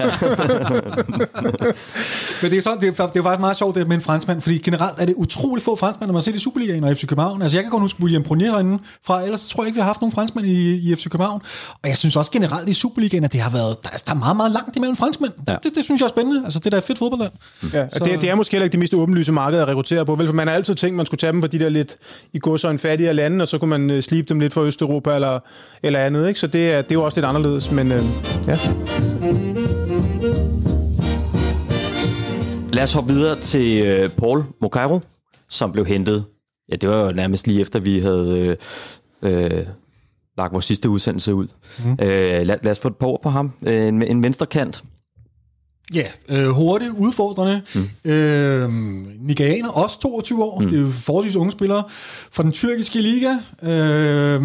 Men 2.42 2.52
det 2.52 2.58
er, 2.58 2.62
sådan, 2.62 2.82
det, 2.82 3.00
er, 3.00 3.08
det 3.08 3.20
er 3.20 3.24
faktisk 3.24 3.40
meget 3.40 3.58
sjovt 3.58 3.76
det 3.76 3.88
med 3.88 3.96
en 3.96 4.02
franskmand, 4.02 4.42
fordi 4.42 4.58
generelt 4.58 5.02
er 5.02 5.06
det 5.06 5.16
utroligt 5.18 5.66
få 5.66 5.76
franskmænd, 5.76 6.08
når 6.08 6.14
man 6.14 6.22
ser 6.22 6.34
i 6.34 6.40
Superligaen 6.40 6.84
og 6.84 6.98
FC 6.98 7.08
København. 7.08 7.42
Altså 7.42 7.58
jeg 7.58 7.64
kan 7.64 7.72
godt 7.72 7.82
huske 7.82 8.04
William 8.04 8.24
Brunier 8.24 8.52
herinde 8.52 8.80
fra, 9.06 9.24
ellers 9.24 9.50
tror 9.50 9.64
jeg 9.64 9.68
ikke, 9.68 9.76
vi 9.76 9.82
har 9.82 9.88
haft 9.88 10.02
nogen 10.02 10.12
franskmænd 10.12 10.48
i, 10.48 10.92
i 10.92 10.96
FC 10.96 11.04
København. 11.10 11.42
Og 11.84 11.90
jeg 11.90 11.98
synes 11.98 12.16
også 12.16 12.32
generelt 12.32 12.70
i 12.70 12.74
Superligaen, 12.74 13.24
at 13.24 13.34
det 13.34 13.42
har 13.42 13.52
været, 13.52 13.84
der, 13.84 13.90
der 14.06 14.12
er 14.12 14.16
meget, 14.16 14.38
meget 14.38 14.52
langt 14.52 14.76
imellem 14.76 14.96
franskmænd. 14.96 15.34
Ja. 15.48 15.56
Det, 15.64 15.76
det, 15.76 15.84
synes 15.84 16.02
jeg 16.02 16.06
er 16.06 16.10
spændende. 16.10 16.42
Altså 16.44 16.60
det 16.60 16.66
er 16.66 16.70
da 16.70 16.78
et 16.78 16.84
fedt 16.84 17.00
fodboldland. 17.00 17.32
Ja, 17.74 17.90
Så, 17.90 18.00
det, 18.04 18.22
det, 18.22 18.30
er 18.30 18.36
måske 18.36 18.52
heller 18.52 18.64
ikke 18.64 18.72
det 18.72 18.80
mest 18.80 18.94
åbenlyse 18.94 19.32
marked 19.32 19.60
at 19.60 19.68
rekruttere 19.68 20.06
på. 20.06 20.16
Vel, 20.16 20.28
for 20.28 20.34
man 20.34 20.48
har 20.48 20.56
altid 20.56 20.76
tænkt, 20.76 20.96
man 20.96 21.06
skulle 21.06 21.20
tage 21.20 21.32
dem 21.32 21.42
fra 21.42 21.48
de 21.48 21.60
der 21.60 21.70
lidt 21.70 21.96
i 22.34 22.40
går 22.40 22.58
så 22.58 22.70
en 22.70 22.80
fattigere 22.80 23.14
lande, 23.14 23.42
og 23.42 23.48
så 23.48 23.58
kunne 23.58 23.70
man 23.70 23.98
uh, 23.98 24.00
slibe 24.00 24.30
dem 24.30 24.40
lidt 24.40 24.54
fra 24.54 24.62
Østeuropa 24.62 25.16
eller, 25.16 25.40
eller 25.84 26.00
andet. 26.00 26.28
Ikke? 26.28 26.40
Så 26.40 26.48
det 26.48 26.72
er, 26.72 26.82
det 26.82 26.92
er 26.92 26.96
jo 26.96 27.04
også 27.04 27.18
lidt 27.18 27.26
anderledes. 27.26 27.72
Men 27.72 27.92
uh, 27.92 27.98
ja. 28.50 28.60
Lad 32.74 32.84
os 32.84 32.94
hoppe 32.94 33.14
videre 33.14 33.40
til 33.40 33.86
øh, 33.86 34.10
Paul 34.10 34.44
Mokairo, 34.62 35.00
som 35.50 35.72
blev 35.72 35.86
hentet. 35.86 36.26
Ja, 36.72 36.76
det 36.76 36.90
var 36.90 37.04
jo 37.06 37.12
nærmest 37.12 37.48
lige 37.48 37.62
efter, 37.62 37.80
vi 37.80 38.00
havde 38.00 38.58
øh, 39.22 39.54
øh, 39.54 39.66
lagt 40.38 40.54
vores 40.54 40.66
sidste 40.66 40.90
udsendelse 40.90 41.34
ud. 41.34 41.48
Mm. 41.86 41.92
Øh, 41.92 42.48
lad, 42.48 42.58
lad 42.64 42.72
os 42.72 42.80
få 42.80 42.88
et 42.88 42.96
par 42.96 43.08
ord 43.08 43.22
på 43.22 43.30
ham. 43.30 43.52
En, 43.68 44.04
en 44.04 44.24
venstre 44.24 44.46
kant. 44.46 44.84
Ja, 45.94 46.06
øh, 46.30 46.50
hurtigt, 46.50 46.92
udfordrende. 46.98 47.62
Mm. 47.76 48.12
Øh, 48.12 48.70
Nigerianer, 49.20 49.70
også 49.70 50.00
22 50.00 50.44
år. 50.44 50.60
Mm. 50.60 50.70
Det 50.70 50.82
er 50.82 50.92
forholdsvis 50.92 51.36
unge 51.36 51.52
spillere 51.52 51.84
fra 52.32 52.44
den 52.44 52.52
tyrkiske 52.52 53.02
liga, 53.02 53.32
øh, 53.64 54.42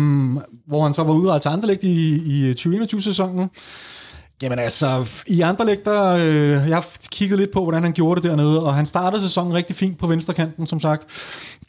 hvor 0.66 0.82
han 0.82 0.94
så 0.94 1.02
var 1.02 1.12
ude 1.12 1.38
til 1.38 1.48
Anderlecht 1.48 1.84
i, 1.84 2.14
i 2.14 2.52
2021-sæsonen. 2.52 3.50
Jamen 4.44 4.58
altså, 4.58 5.06
i 5.26 5.40
andre 5.40 5.66
lægter, 5.66 6.02
øh, 6.02 6.68
jeg 6.68 6.76
har 6.76 6.86
kigget 7.10 7.38
lidt 7.38 7.52
på, 7.52 7.62
hvordan 7.62 7.82
han 7.82 7.92
gjorde 7.92 8.22
det 8.22 8.30
dernede, 8.30 8.62
og 8.62 8.74
han 8.74 8.86
startede 8.86 9.22
sæsonen 9.22 9.54
rigtig 9.54 9.76
fint 9.76 9.98
på 9.98 10.06
venstrekanten, 10.06 10.66
som 10.66 10.80
sagt. 10.80 11.06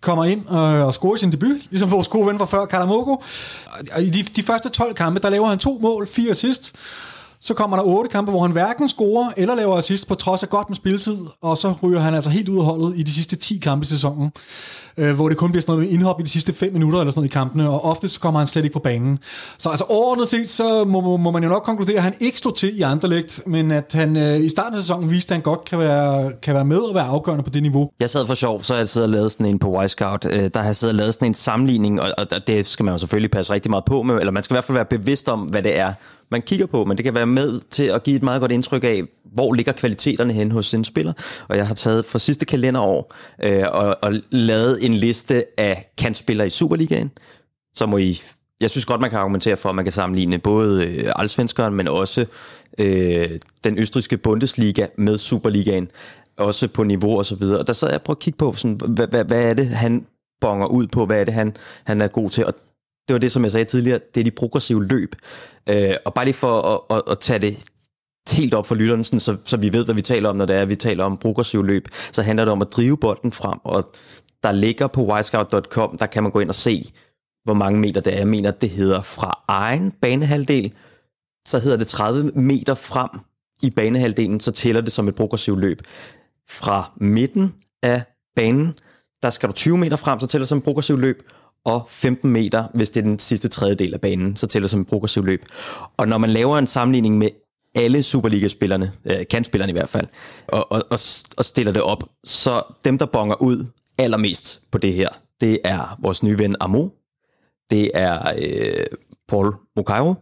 Kommer 0.02 0.26
ind 0.26 0.42
øh, 0.52 0.86
og 0.86 0.94
scorer 0.94 1.16
sin 1.18 1.32
debut, 1.32 1.58
ligesom 1.70 1.92
vores 1.92 2.08
gode 2.08 2.28
ven 2.28 2.38
fra 2.38 2.46
før, 2.46 2.66
Kalamogo. 2.66 3.16
Og 3.96 4.02
i 4.02 4.10
de, 4.10 4.24
de 4.36 4.44
første 4.44 4.70
12 4.70 4.94
kampe, 4.94 5.20
der 5.20 5.30
laver 5.30 5.48
han 5.48 5.60
to 5.60 5.78
mål, 5.82 6.08
fire 6.08 6.32
assist. 6.32 6.76
Så 7.46 7.54
kommer 7.54 7.78
der 7.78 7.84
otte 7.84 8.10
kampe, 8.10 8.32
hvor 8.32 8.42
han 8.42 8.52
hverken 8.52 8.90
scorer 8.90 9.32
eller 9.38 9.56
laver 9.56 9.78
assist, 9.78 10.08
på 10.08 10.16
trods 10.16 10.44
af 10.44 10.50
godt 10.50 10.70
med 10.70 10.76
spilletid, 10.76 11.18
og 11.42 11.58
så 11.58 11.74
ryger 11.84 12.00
han 12.00 12.14
altså 12.14 12.30
helt 12.30 12.50
ud 12.50 12.58
af 12.58 12.66
holdet 12.66 12.94
i 12.98 13.04
de 13.04 13.12
sidste 13.12 13.36
10 13.36 13.58
kampe 13.58 13.84
i 13.84 13.86
sæsonen, 13.86 14.32
øh, 14.98 15.16
hvor 15.16 15.30
det 15.30 15.38
kun 15.38 15.52
bliver 15.52 15.62
sådan 15.62 15.74
noget 15.74 15.88
med 15.88 15.94
indhop 15.94 16.20
i 16.20 16.24
de 16.24 16.30
sidste 16.30 16.54
5 16.54 16.74
minutter 16.74 17.00
eller 17.00 17.12
sådan 17.12 17.20
noget 17.20 17.30
i 17.30 17.34
kampene, 17.34 17.70
og 17.70 17.86
ofte 17.86 18.10
så 18.10 18.20
kommer 18.20 18.40
han 18.40 18.48
slet 18.48 18.64
ikke 18.64 18.74
på 18.74 18.80
banen. 18.80 19.20
Så 19.58 19.70
altså 19.70 19.86
overordnet 19.90 20.28
set, 20.28 20.50
så 20.50 20.86
må, 20.86 21.02
må, 21.02 21.18
må 21.18 21.32
man 21.32 21.44
jo 21.44 21.50
nok 21.50 21.64
konkludere, 21.64 21.98
at 21.98 22.04
han 22.04 22.14
ikke 22.20 22.38
stod 22.38 22.54
til 22.54 22.80
i 22.80 22.82
Anderlecht, 22.82 23.48
men 23.48 23.72
at 23.72 23.92
han 23.94 24.18
øh, 24.18 24.40
i 24.40 24.50
starten 24.50 24.74
af 24.76 24.82
sæsonen 24.82 25.10
viste, 25.10 25.32
at 25.32 25.36
han 25.36 25.42
godt 25.42 25.66
kan 25.66 25.80
være, 25.80 26.32
kan 26.42 26.56
være 26.56 26.66
med 26.66 26.78
og 26.78 26.96
være 26.96 27.06
afgørende 27.06 27.44
på 27.44 27.50
det 27.50 27.62
niveau. 27.62 27.90
Jeg 28.00 28.10
sad 28.10 28.28
for 28.28 28.34
sjov, 28.34 28.64
så 28.64 28.76
jeg 28.76 28.90
sad 28.90 29.04
og 29.04 29.10
lavede 29.10 29.30
sådan 29.30 29.46
en 29.46 29.60
på 29.60 29.78
Wisecout. 29.78 30.26
Øh, 30.26 30.50
der 30.54 30.60
har 30.60 30.66
jeg 30.66 30.76
siddet 30.76 30.94
og 30.94 30.98
lavet 30.98 31.14
sådan 31.14 31.28
en 31.28 31.34
sammenligning, 31.34 32.02
og, 32.02 32.12
og 32.18 32.48
det 32.48 32.66
skal 32.66 32.86
man 32.86 32.94
jo 32.94 32.98
selvfølgelig 32.98 33.32
passe 33.32 33.54
rigtig 33.54 33.70
meget 33.70 33.86
på 33.86 34.04
med, 34.04 34.16
eller 34.16 34.32
man 34.32 34.44
skal 34.44 34.54
i 34.54 34.56
hvert 34.56 34.64
fald 34.64 34.78
være 34.78 34.86
bevidst 34.86 35.30
om, 35.30 35.40
hvad 35.40 35.64
det 35.64 35.80
er, 35.80 35.94
man 36.32 36.42
kigger 36.42 36.66
på, 36.66 36.86
men 36.86 36.98
det 36.98 37.04
kan 37.04 37.16
være 37.16 37.26
med 37.26 37.60
til 37.70 37.84
at 37.84 38.04
give 38.04 38.16
et 38.16 38.24
meget 38.24 38.42
godt 38.42 38.52
indtryk 38.52 38.84
af, 38.84 39.04
hvor 39.34 39.54
ligger 39.54 39.72
kvaliteterne 39.72 40.34
hen 40.34 40.52
hos 40.52 40.74
en 40.74 40.84
spiller. 40.84 41.14
Og 41.48 41.58
jeg 41.58 41.68
har 41.68 41.76
taget 41.76 42.06
fra 42.06 42.20
sidste 42.20 42.46
kalenderår 42.46 43.14
øh, 43.44 43.64
og, 43.72 43.98
og 44.02 44.14
lavet 44.30 44.86
en 44.86 44.94
liste 44.94 45.60
af 45.60 45.90
kantspillere 45.98 46.48
i 46.48 46.50
Superligaen, 46.50 47.12
så 47.76 47.86
må 47.86 47.98
I 47.98 48.22
jeg 48.62 48.70
synes 48.70 48.86
godt, 48.86 49.02
man 49.02 49.10
kan 49.10 49.20
argumentere 49.20 49.58
for, 49.58 49.70
at 49.70 49.76
man 49.76 49.86
kan 49.86 49.92
sammenligne 49.92 50.40
både 50.40 50.86
øh, 50.86 51.10
Allsvenskeren, 51.16 51.74
men 51.74 51.88
også 51.88 52.26
øh, 52.78 53.40
den 53.64 53.78
østriske 53.78 54.18
Bundesliga 54.18 54.86
med 54.98 55.18
Superligaen, 55.18 55.88
også 56.38 56.68
på 56.68 56.84
niveau 56.84 57.18
og 57.18 57.26
så 57.26 57.36
videre. 57.36 57.60
Og 57.60 57.68
der 57.68 57.74
sad 57.74 57.88
jeg 57.88 57.96
og 57.96 58.02
prøvede 58.02 58.18
at 58.18 58.24
kigge 58.24 58.38
på, 58.38 58.54
sådan, 58.54 58.80
hvad, 58.88 59.08
hvad, 59.08 59.26
hvad 59.26 59.50
er 59.50 59.54
det, 59.54 59.68
han 59.68 60.06
bonger 60.42 60.68
ud 60.68 60.88
på, 60.88 61.06
hvad 61.06 61.20
er 61.20 61.26
det, 61.26 61.34
han, 61.34 61.56
han 61.84 62.02
er 62.02 62.08
god 62.08 62.30
til. 62.30 62.46
Og 62.46 62.54
det 63.08 63.14
var 63.14 63.20
det, 63.20 63.32
som 63.32 63.44
jeg 63.44 63.52
sagde 63.52 63.66
tidligere, 63.66 64.00
det 64.14 64.20
er 64.20 64.24
de 64.24 64.32
progressive 64.32 64.86
løb. 64.86 65.16
Øh, 65.70 65.94
og 66.06 66.14
bare 66.14 66.26
lige 66.26 66.34
for 66.34 66.62
at, 66.62 66.98
at, 66.98 67.12
at 67.12 67.20
tage 67.20 67.40
det 67.40 67.66
helt 68.32 68.54
op 68.54 68.68
for 68.68 68.76
lytterne, 68.76 69.04
sådan, 69.04 69.20
så, 69.20 69.38
så 69.44 69.58
vi 69.58 69.74
ved, 69.74 69.86
hvad 69.86 69.96
vi 69.96 70.02
taler 70.02 70.30
om, 70.30 70.36
når 70.36 70.46
det 70.46 70.56
er, 70.56 70.66
vi 70.66 70.76
taler 70.76 71.04
om 71.04 71.18
progressive 71.18 71.66
løb, 71.66 71.88
så 72.12 72.22
handler 72.22 72.46
det 72.46 72.52
om 72.52 72.62
at 72.62 72.68
drive 72.72 72.98
bolden 72.98 73.32
frem, 73.32 73.60
og 73.64 73.92
der 74.44 74.52
ligger 74.52 74.88
på 74.88 75.06
wisecout.com, 75.06 75.98
der 75.98 76.06
kan 76.06 76.24
man 76.24 76.32
gå 76.32 76.40
ind 76.40 76.50
og 76.50 76.56
se, 76.56 76.84
hvor 77.44 77.54
mange 77.54 77.80
meter 77.80 78.02
det 78.02 78.14
er. 78.14 78.18
Jeg 78.18 78.28
mener, 78.28 78.52
det 78.52 78.70
hedder 78.70 79.02
fra 79.02 79.44
egen 79.48 79.92
banehalvdel, 79.92 80.74
så 81.48 81.60
hedder 81.60 81.78
det 81.78 81.88
30 81.88 82.32
meter 82.36 82.74
frem 82.74 83.10
i 83.62 83.70
banehalvdelen, 83.70 84.40
så 84.40 84.52
tæller 84.52 84.82
det 84.82 84.92
som 84.92 85.08
et 85.08 85.16
progressivt 85.16 85.60
løb. 85.60 85.82
Fra 86.50 86.92
midten 86.98 87.54
af 87.84 88.04
banen, 88.36 88.74
der 89.24 89.30
skal 89.30 89.50
du 89.50 89.54
20 89.54 89.78
meter 89.78 89.98
frem, 89.98 90.20
så 90.20 90.28
tæller 90.28 90.44
det 90.44 90.50
som 90.50 90.58
et 90.58 90.64
progressivt 90.64 91.00
løb, 91.00 91.22
og 91.66 91.88
15 91.90 92.30
meter, 92.30 92.68
hvis 92.74 92.90
det 92.90 93.00
er 93.00 93.06
den 93.06 93.20
sidste 93.20 93.48
tredjedel 93.48 93.94
af 93.94 94.02
banen, 94.02 94.36
så 94.36 94.48
tæller 94.48 94.64
det 94.64 94.72
som 94.72 94.82
et 94.82 94.88
progressiv 94.88 95.24
løb. 95.26 95.42
Og 95.98 96.08
når 96.08 96.18
man 96.18 96.30
laver 96.30 96.58
en 96.58 96.68
sammenligning 96.68 97.18
med 97.18 97.30
alle 97.76 98.04
Superliga-spillerne, 98.04 98.92
øh, 99.06 99.28
kantspillerne 99.30 99.70
i 99.70 99.74
hvert 99.74 99.90
fald, 99.90 100.08
og, 100.48 100.72
og, 100.72 100.84
og, 100.90 101.00
og 101.38 101.46
stiller 101.46 101.74
det 101.74 101.82
op, 101.82 102.04
så 102.24 102.62
dem, 102.84 102.98
der 102.98 103.06
bonger 103.06 103.42
ud 103.42 103.66
allermest 103.98 104.62
på 104.72 104.78
det 104.78 104.94
her, 104.94 105.10
det 105.42 105.60
er 105.64 105.98
vores 106.02 106.24
nye 106.24 106.38
ven 106.38 106.56
Amo, 106.60 106.90
det 107.70 107.92
er 107.94 108.34
øh, 108.38 108.86
Paul 109.28 109.54
Mokairo, 109.76 110.14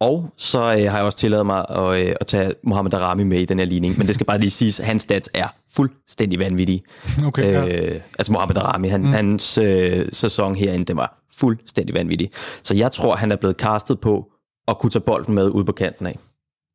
og 0.00 0.30
så 0.36 0.58
øh, 0.58 0.66
har 0.66 0.76
jeg 0.76 1.02
også 1.02 1.18
tilladet 1.18 1.46
mig 1.46 1.64
at, 1.68 2.06
øh, 2.06 2.14
at 2.20 2.26
tage 2.26 2.54
Mohamed 2.64 2.90
Darami 2.90 3.24
med 3.24 3.40
i 3.40 3.44
den 3.44 3.58
her 3.58 3.66
ligning, 3.66 3.98
men 3.98 4.06
det 4.06 4.14
skal 4.14 4.26
bare 4.26 4.38
lige 4.38 4.50
siges, 4.50 4.80
at 4.80 4.86
hans 4.86 5.02
stats 5.02 5.30
er 5.34 5.48
fuldstændig 5.74 6.38
vanvittige. 6.38 6.82
Okay, 7.26 7.52
ja. 7.52 7.92
øh, 7.94 8.00
altså 8.18 8.32
Mohamed 8.32 8.54
Darami, 8.54 8.88
han, 8.88 9.00
mm. 9.00 9.12
hans 9.12 9.58
øh, 9.58 10.06
sæson 10.12 10.54
herinde, 10.54 10.84
den 10.84 10.96
var 10.96 11.22
fuldstændig 11.38 11.94
vanvittig. 11.94 12.30
Så 12.62 12.74
jeg 12.74 12.92
tror, 12.92 13.16
han 13.16 13.32
er 13.32 13.36
blevet 13.36 13.56
castet 13.56 14.00
på 14.00 14.26
at 14.68 14.78
kunne 14.78 14.90
tage 14.90 15.02
bolden 15.02 15.34
med 15.34 15.48
ud 15.48 15.64
på 15.64 15.72
kanten 15.72 16.06
af. 16.06 16.18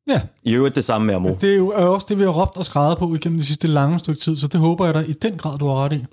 Ja, 0.08 0.20
I 0.42 0.54
øvrigt 0.54 0.74
det 0.74 0.84
samme 0.84 1.06
med 1.06 1.14
Amo. 1.14 1.34
det 1.40 1.50
er 1.50 1.56
jo 1.56 1.92
også 1.92 2.06
det, 2.08 2.18
vi 2.18 2.24
har 2.24 2.30
råbt 2.30 2.56
og 2.56 2.64
skrevet 2.64 2.98
på 2.98 3.14
igennem 3.14 3.38
det 3.38 3.46
sidste 3.46 3.68
lange 3.68 3.98
stykke 3.98 4.20
tid, 4.20 4.36
så 4.36 4.46
det 4.46 4.60
håber 4.60 4.84
jeg 4.84 4.94
da 4.94 5.00
i 5.00 5.12
den 5.12 5.36
grad, 5.36 5.58
du 5.58 5.66
har 5.66 5.84
ret 5.84 5.92
i. 5.92 6.04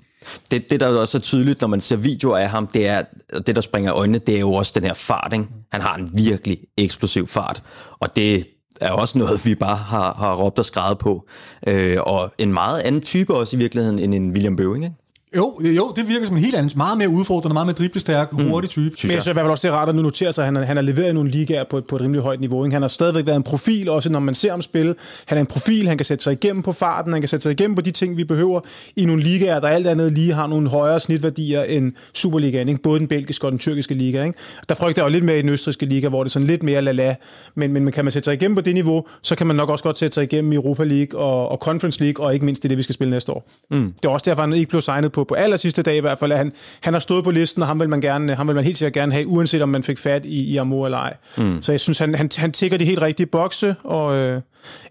Det, 0.50 0.70
det, 0.70 0.80
der 0.80 0.98
også 1.00 1.18
er 1.18 1.22
tydeligt, 1.22 1.60
når 1.60 1.68
man 1.68 1.80
ser 1.80 1.96
videoer 1.96 2.38
af 2.38 2.50
ham, 2.50 2.66
det 2.66 2.86
er, 2.86 3.02
det 3.46 3.54
der 3.54 3.60
springer 3.60 3.94
øjnene, 3.94 4.18
det 4.18 4.36
er 4.36 4.40
jo 4.40 4.52
også 4.52 4.72
den 4.74 4.84
her 4.84 4.94
fart. 4.94 5.32
Ikke? 5.32 5.44
Han 5.72 5.80
har 5.80 5.94
en 5.94 6.10
virkelig 6.14 6.58
eksplosiv 6.76 7.26
fart, 7.26 7.62
og 8.00 8.16
det 8.16 8.46
er 8.80 8.90
også 8.90 9.18
noget, 9.18 9.46
vi 9.46 9.54
bare 9.54 9.76
har, 9.76 10.14
har 10.14 10.34
råbt 10.34 10.58
og 10.58 10.64
skrevet 10.64 10.98
på. 10.98 11.28
Øh, 11.66 11.96
og 12.00 12.32
en 12.38 12.52
meget 12.52 12.80
anden 12.80 13.00
type 13.00 13.34
også 13.34 13.56
i 13.56 13.58
virkeligheden, 13.58 13.98
end 13.98 14.14
en 14.14 14.32
William 14.32 14.56
Bøving, 14.56 14.84
ikke? 14.84 14.96
Jo, 15.36 15.60
jo, 15.76 15.92
det 15.96 16.08
virker 16.08 16.26
som 16.26 16.36
en 16.36 16.42
helt 16.42 16.54
anden, 16.54 16.72
meget 16.76 16.98
mere 16.98 17.08
udfordrende, 17.08 17.52
meget 17.52 17.66
mere 17.66 17.74
driblestærk, 17.74 18.28
hurtig 18.32 18.70
type. 18.70 18.82
Men 18.82 18.90
jeg 18.90 19.22
synes 19.22 19.26
i 19.26 19.32
hvert 19.32 19.36
fald 19.44 19.50
også, 19.50 19.68
det 19.68 19.74
er 19.74 19.78
rart 19.78 19.88
at 19.88 19.94
nu 19.94 20.02
notere 20.02 20.32
sig, 20.32 20.42
at 20.42 20.46
han, 20.46 20.56
har- 20.56 20.62
han 20.64 20.76
har 20.76 20.82
leveret 20.82 21.10
i 21.10 21.12
nogle 21.12 21.30
ligaer 21.30 21.64
på 21.70 21.78
et, 21.78 21.84
på 21.84 21.96
et 21.96 22.02
rimelig 22.02 22.20
højt 22.22 22.40
niveau. 22.40 22.64
Ikke? 22.64 22.72
Han 22.74 22.82
har 22.82 22.88
stadigvæk 22.88 23.26
været 23.26 23.36
en 23.36 23.42
profil, 23.42 23.88
også 23.88 24.10
når 24.10 24.20
man 24.20 24.34
ser 24.34 24.50
ham 24.50 24.62
spille. 24.62 24.94
Han 25.26 25.38
er 25.38 25.40
en 25.40 25.46
profil, 25.46 25.88
han 25.88 25.98
kan 25.98 26.04
sætte 26.04 26.24
sig 26.24 26.32
igennem 26.32 26.62
på 26.62 26.72
farten, 26.72 27.12
han 27.12 27.22
kan 27.22 27.28
sætte 27.28 27.42
sig 27.42 27.52
igennem 27.52 27.74
på 27.74 27.80
de 27.82 27.90
ting, 27.90 28.16
vi 28.16 28.24
behøver 28.24 28.60
i 28.96 29.04
nogle 29.04 29.22
ligaer, 29.22 29.60
der 29.60 29.68
alt 29.68 29.86
andet 29.86 30.12
lige 30.12 30.32
har 30.32 30.46
nogle 30.46 30.68
højere 30.70 31.00
snitværdier 31.00 31.62
end 31.62 31.92
Superligaen. 32.14 32.68
Ikke? 32.68 32.82
Både 32.82 32.98
den 32.98 33.08
belgiske 33.08 33.46
og 33.46 33.50
den 33.52 33.58
tyrkiske 33.58 33.94
liga. 33.94 34.24
Ikke? 34.24 34.38
Der 34.68 34.74
frygter 34.74 35.02
jeg 35.02 35.08
jo 35.08 35.12
lidt 35.12 35.24
mere 35.24 35.38
i 35.38 35.42
den 35.42 35.48
østriske 35.48 35.86
liga, 35.86 36.08
hvor 36.08 36.22
det 36.24 36.28
er 36.28 36.32
sådan 36.32 36.48
lidt 36.48 36.62
mere 36.62 36.82
lala. 36.82 37.14
Men, 37.54 37.72
men 37.72 37.92
kan 37.92 38.04
man 38.04 38.12
sætte 38.12 38.24
sig 38.24 38.34
igennem 38.34 38.54
på 38.54 38.60
det 38.60 38.74
niveau, 38.74 39.06
så 39.22 39.34
kan 39.36 39.46
man 39.46 39.56
nok 39.56 39.68
også 39.70 39.84
godt 39.84 39.98
sætte 39.98 40.14
sig 40.14 40.24
igennem 40.24 40.52
i 40.52 40.54
Europa 40.54 40.84
League 40.84 41.20
og, 41.20 41.48
og 41.48 41.58
Conference 41.58 42.00
League, 42.04 42.26
og 42.26 42.34
ikke 42.34 42.44
mindst 42.44 42.64
i 42.64 42.68
det, 42.68 42.78
vi 42.78 42.82
skal 42.82 42.94
spille 42.94 43.10
næste 43.10 43.32
år. 43.32 43.48
Mm. 43.70 43.92
Det 44.02 44.04
er 44.04 44.08
også 44.10 44.24
derfor, 44.30 44.42
han 44.42 44.52
ikke 44.52 44.68
blev 44.70 44.80
signet 44.82 45.12
på, 45.12 45.21
på 45.24 45.34
aller 45.34 45.56
sidste 45.56 45.82
dag 45.82 45.96
i 45.96 46.00
hvert 46.00 46.18
fald. 46.18 46.32
At 46.32 46.38
han, 46.38 46.52
han 46.80 46.92
har 46.92 47.00
stået 47.00 47.24
på 47.24 47.30
listen, 47.30 47.62
og 47.62 47.68
ham 47.68 47.80
vil 47.80 47.88
man, 47.88 48.00
gerne, 48.00 48.34
ham 48.34 48.46
vil 48.46 48.54
man 48.54 48.64
helt 48.64 48.78
sikkert 48.78 48.92
gerne 48.92 49.12
have, 49.12 49.26
uanset 49.26 49.62
om 49.62 49.68
man 49.68 49.82
fik 49.82 49.98
fat 49.98 50.24
i, 50.26 50.44
i 50.44 50.56
Amor 50.56 50.86
eller 50.86 50.98
ej. 50.98 51.16
Mm. 51.36 51.62
Så 51.62 51.72
jeg 51.72 51.80
synes, 51.80 51.98
han, 51.98 52.14
han, 52.14 52.30
han 52.36 52.52
tigger 52.52 52.78
de 52.78 52.84
helt 52.84 53.02
rigtige 53.02 53.26
bokse, 53.26 53.74
og 53.84 54.16
øh, 54.16 54.40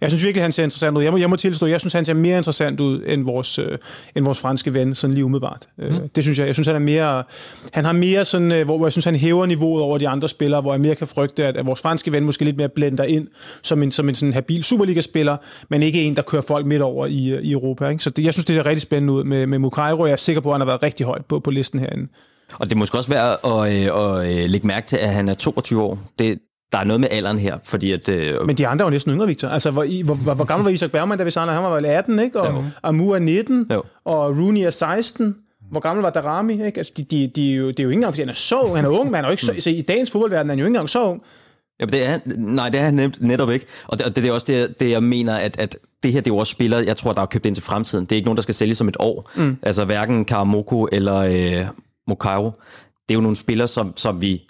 jeg 0.02 0.10
synes 0.10 0.24
virkelig, 0.24 0.44
han 0.44 0.52
ser 0.52 0.64
interessant 0.64 0.98
ud. 0.98 1.04
Jeg 1.04 1.12
må, 1.12 1.18
jeg 1.18 1.30
må 1.30 1.36
tilstå, 1.36 1.66
jeg 1.66 1.80
synes, 1.80 1.94
han 1.94 2.06
ser 2.06 2.14
mere 2.14 2.38
interessant 2.38 2.80
ud 2.80 3.04
end 3.08 3.24
vores, 3.24 3.60
øh, 3.60 3.78
end 4.16 4.26
vores 4.26 4.40
franske 4.40 4.74
ven, 4.74 4.96
sådan 4.96 5.14
lige 5.14 5.26
umiddelbart. 5.26 5.68
Mm. 5.78 5.84
Øh, 5.84 6.00
det 6.16 6.24
synes 6.24 6.40
jeg. 6.40 6.48
Jeg 6.48 6.56
synes, 6.56 6.68
han 6.68 6.76
er 6.76 6.80
mere, 6.80 7.24
han 7.74 7.86
har 7.86 7.92
mere 7.92 8.26
sådan, 8.26 8.52
øh, 8.52 8.66
hvor, 8.66 8.78
hvor 8.78 8.86
jeg 8.86 8.92
synes, 8.92 9.06
han 9.06 9.16
hæver 9.16 9.46
niveauet 9.46 9.84
over 9.84 9.98
de 9.98 10.08
andre 10.08 10.30
spillere, 10.30 10.62
hvor 10.62 10.74
jeg 10.74 10.82
mere 10.82 10.96
kan 10.96 11.08
frygte, 11.08 11.46
at, 11.46 11.58
at 11.58 11.68
vores 11.68 11.82
franske 11.82 12.12
ven 12.12 12.24
måske 12.24 12.46
lidt 12.46 12.58
mere 12.58 12.70
blender 12.70 13.04
ind 13.04 13.28
som 13.62 13.84
en, 13.84 13.92
som 13.92 14.10
en 14.10 14.16
sådan 14.16 14.34
habil 14.34 14.64
Superliga-spiller, 14.64 15.38
men 15.70 15.84
ikke 15.84 16.04
en, 16.04 16.16
der 16.16 16.22
kører 16.22 16.42
folk 16.42 16.66
midt 16.66 16.82
over 16.82 17.06
i, 17.06 17.30
øh, 17.30 17.44
i 17.44 17.52
Europa. 17.52 17.88
Ikke? 17.88 18.04
Så 18.04 18.10
det, 18.10 18.24
jeg 18.24 18.34
synes, 18.34 18.46
det 18.46 18.58
er 18.58 18.66
rigtig 18.66 18.82
spændende 18.82 19.14
ud 19.14 19.24
med, 19.24 19.48
med 19.48 19.60
Mukairo. 19.60 20.06
Jeg 20.06 20.20
sikker 20.22 20.42
på, 20.42 20.50
at 20.50 20.54
han 20.54 20.62
har 20.62 20.66
været 20.66 20.84
rigtig 20.84 21.06
højt 21.06 21.26
på, 21.26 21.40
på 21.40 21.52
listen 21.52 21.80
herinde. 21.80 22.08
Og 22.60 22.66
det 22.66 22.72
er 22.72 22.78
måske 22.78 22.98
også 22.98 23.10
værd 23.10 23.40
at, 23.46 23.74
øh, 23.74 24.20
at 24.20 24.44
øh, 24.44 24.50
lægge 24.50 24.68
mærke 24.68 24.88
til, 24.88 24.98
at 24.98 25.10
han 25.10 25.30
er 25.30 25.34
22 25.34 25.82
år. 25.84 26.00
Det, 26.20 26.40
der 26.72 26.78
er 26.78 26.84
noget 26.84 27.00
med 27.00 27.08
alderen 27.12 27.40
her, 27.40 27.58
fordi 27.64 27.92
at... 27.92 28.10
Øh, 28.10 28.46
Men 28.48 28.58
de 28.58 28.68
andre 28.68 28.86
jo 28.86 28.90
næsten 28.92 29.14
yngre, 29.14 29.28
Victor. 29.28 29.48
Altså, 29.48 29.72
hvor, 29.72 30.04
hvor, 30.04 30.14
hvor, 30.16 30.34
hvor 30.34 30.46
gammel 30.46 30.64
var 30.64 30.72
Isak 30.72 30.92
Bergman, 30.92 31.18
da 31.18 31.24
vi 31.24 31.32
signede? 31.32 31.54
Han 31.54 31.64
var 31.64 31.70
vel 31.76 31.86
18, 31.86 32.20
ikke? 32.20 32.42
Og 32.42 32.54
Jo. 32.54 32.64
Amu 32.84 33.10
er 33.12 33.20
19, 33.20 33.68
Jo. 33.74 33.84
og 34.06 34.38
Rooney 34.38 34.62
er 34.62 34.70
16. 34.70 35.36
Hvor 35.72 35.80
gammel 35.80 36.04
var 36.04 36.10
Darami? 36.10 36.54
Ikke? 36.66 36.78
Altså, 36.78 36.94
de, 36.98 37.04
de, 37.04 37.32
de, 37.36 37.52
er 37.52 37.56
jo, 37.56 37.68
det 37.68 37.80
er 37.80 37.84
jo 37.84 37.90
ikke 37.90 37.98
engang, 37.98 38.14
fordi 38.14 38.22
han 38.22 38.30
er 38.30 38.34
så 38.34 38.60
ung. 38.62 38.76
Han 38.76 38.86
er 38.86 38.90
ung, 38.90 39.06
men 39.06 39.16
han 39.16 39.24
er 39.24 39.28
jo 39.30 39.32
ikke 39.32 39.46
så, 39.46 39.54
så 39.60 39.70
i 39.70 39.82
dagens 39.82 40.12
fodboldverden 40.12 40.50
er 40.50 40.52
han 40.52 40.60
jo 40.60 40.66
ikke 40.66 40.70
engang 40.70 40.90
så 40.90 41.04
ung. 41.04 41.22
Jamen, 41.80 41.92
det 41.94 42.08
er, 42.08 42.20
nej, 42.38 42.70
det 42.70 42.80
er 42.82 42.86
han 42.86 42.94
net- 42.94 43.18
netop 43.22 43.52
ikke. 43.52 43.66
Og 43.88 43.98
det, 43.98 44.06
og 44.06 44.16
det 44.16 44.26
er 44.26 44.32
også 44.32 44.48
det, 44.50 44.80
det, 44.80 44.90
jeg 44.92 45.04
mener, 45.04 45.36
at, 45.36 45.60
at 45.60 45.78
det 46.04 46.14
her, 46.14 46.22
det 46.22 46.28
er 46.28 46.34
jo 46.34 46.38
også 46.38 46.52
spillere, 46.52 46.84
jeg 46.86 46.98
tror, 46.98 47.14
der 47.14 47.22
er 47.22 47.26
købt 47.26 47.46
ind 47.46 47.56
til 47.56 47.64
fremtiden. 47.64 48.06
Det 48.06 48.12
er 48.12 48.16
ikke 48.16 48.26
nogen, 48.28 48.36
der 48.38 48.44
skal 48.44 48.56
sælges 48.56 48.78
som 48.78 48.88
et 48.88 48.98
år. 49.00 49.32
Mm. 49.36 49.58
Altså 49.64 49.86
hverken 49.86 50.26
Karamoko 50.26 50.88
eller 50.92 51.16
øh, 51.16 51.66
Mokairo. 52.08 52.46
Det 52.46 53.10
er 53.10 53.14
jo 53.14 53.22
nogle 53.22 53.38
spillere, 53.38 53.68
som, 53.68 53.94
som 53.98 54.22
vi 54.22 54.48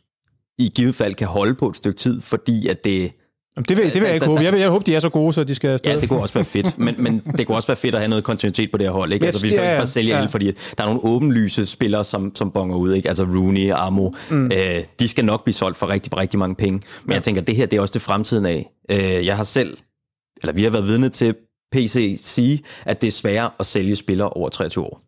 i 0.57 0.71
givet 0.75 0.95
fald 0.95 1.13
kan 1.13 1.27
holde 1.27 1.55
på 1.55 1.69
et 1.69 1.77
stykke 1.77 1.97
tid, 1.97 2.21
fordi 2.21 2.67
at 2.67 2.83
det... 2.85 3.11
Jamen, 3.57 3.65
det 3.69 3.77
vil, 3.77 3.85
det 3.85 3.93
vil 3.93 4.03
jeg 4.03 4.13
ikke 4.13 4.25
håbe. 4.25 4.41
Jeg, 4.41 4.53
vil, 4.53 4.59
jeg 4.59 4.69
håber, 4.69 4.83
de 4.83 4.95
er 4.95 4.99
så 4.99 5.09
gode, 5.09 5.33
så 5.33 5.43
de 5.43 5.55
skal 5.55 5.69
afsted. 5.69 5.91
Ja, 5.91 5.99
det 5.99 6.09
kunne 6.09 6.21
også 6.21 6.33
være 6.33 6.43
fedt, 6.45 6.77
men, 6.77 6.95
men 6.97 7.19
det 7.37 7.47
kunne 7.47 7.57
også 7.57 7.67
være 7.67 7.77
fedt 7.77 7.95
at 7.95 8.01
have 8.01 8.09
noget 8.09 8.23
kontinuitet 8.23 8.71
på 8.71 8.77
det 8.77 8.85
her 8.85 8.91
hold. 8.93 9.13
Ikke? 9.13 9.25
Altså, 9.25 9.41
vi 9.41 9.49
skal 9.49 9.61
ja, 9.61 9.69
ikke 9.69 9.79
bare 9.79 9.87
sælge 9.87 10.11
Ja. 10.11 10.17
alle, 10.17 10.29
fordi 10.29 10.45
der 10.45 10.83
er 10.83 10.85
nogle 10.85 11.03
åbenlyse 11.03 11.65
spillere, 11.65 12.03
som, 12.03 12.35
som 12.35 12.51
bonger 12.51 12.75
ud. 12.75 12.93
Ikke? 12.93 13.07
Altså 13.07 13.23
Rooney, 13.23 13.71
Amo, 13.75 14.09
mm. 14.29 14.45
øh, 14.45 14.83
de 14.99 15.07
skal 15.07 15.25
nok 15.25 15.43
blive 15.43 15.53
solgt 15.53 15.77
for 15.77 15.89
rigtig, 15.89 16.17
rigtig 16.17 16.39
mange 16.39 16.55
penge. 16.55 16.81
Men 17.03 17.09
ja. 17.11 17.13
jeg 17.13 17.23
tænker, 17.23 17.41
det 17.41 17.55
her 17.55 17.65
det 17.65 17.77
er 17.77 17.81
også 17.81 17.93
det 17.93 18.01
fremtiden 18.01 18.45
af. 18.45 18.71
Øh, 18.91 19.25
jeg 19.25 19.37
har 19.37 19.43
selv, 19.43 19.77
eller 20.41 20.53
vi 20.53 20.63
har 20.63 20.69
været 20.69 20.87
vidne 20.87 21.09
til 21.09 21.35
PC 21.71 22.19
sige, 22.23 22.61
at 22.85 23.01
det 23.01 23.07
er 23.07 23.11
sværere 23.11 23.49
at 23.59 23.65
sælge 23.65 23.95
spillere 23.95 24.29
over 24.29 24.49
23 24.49 24.85
år. 24.85 25.01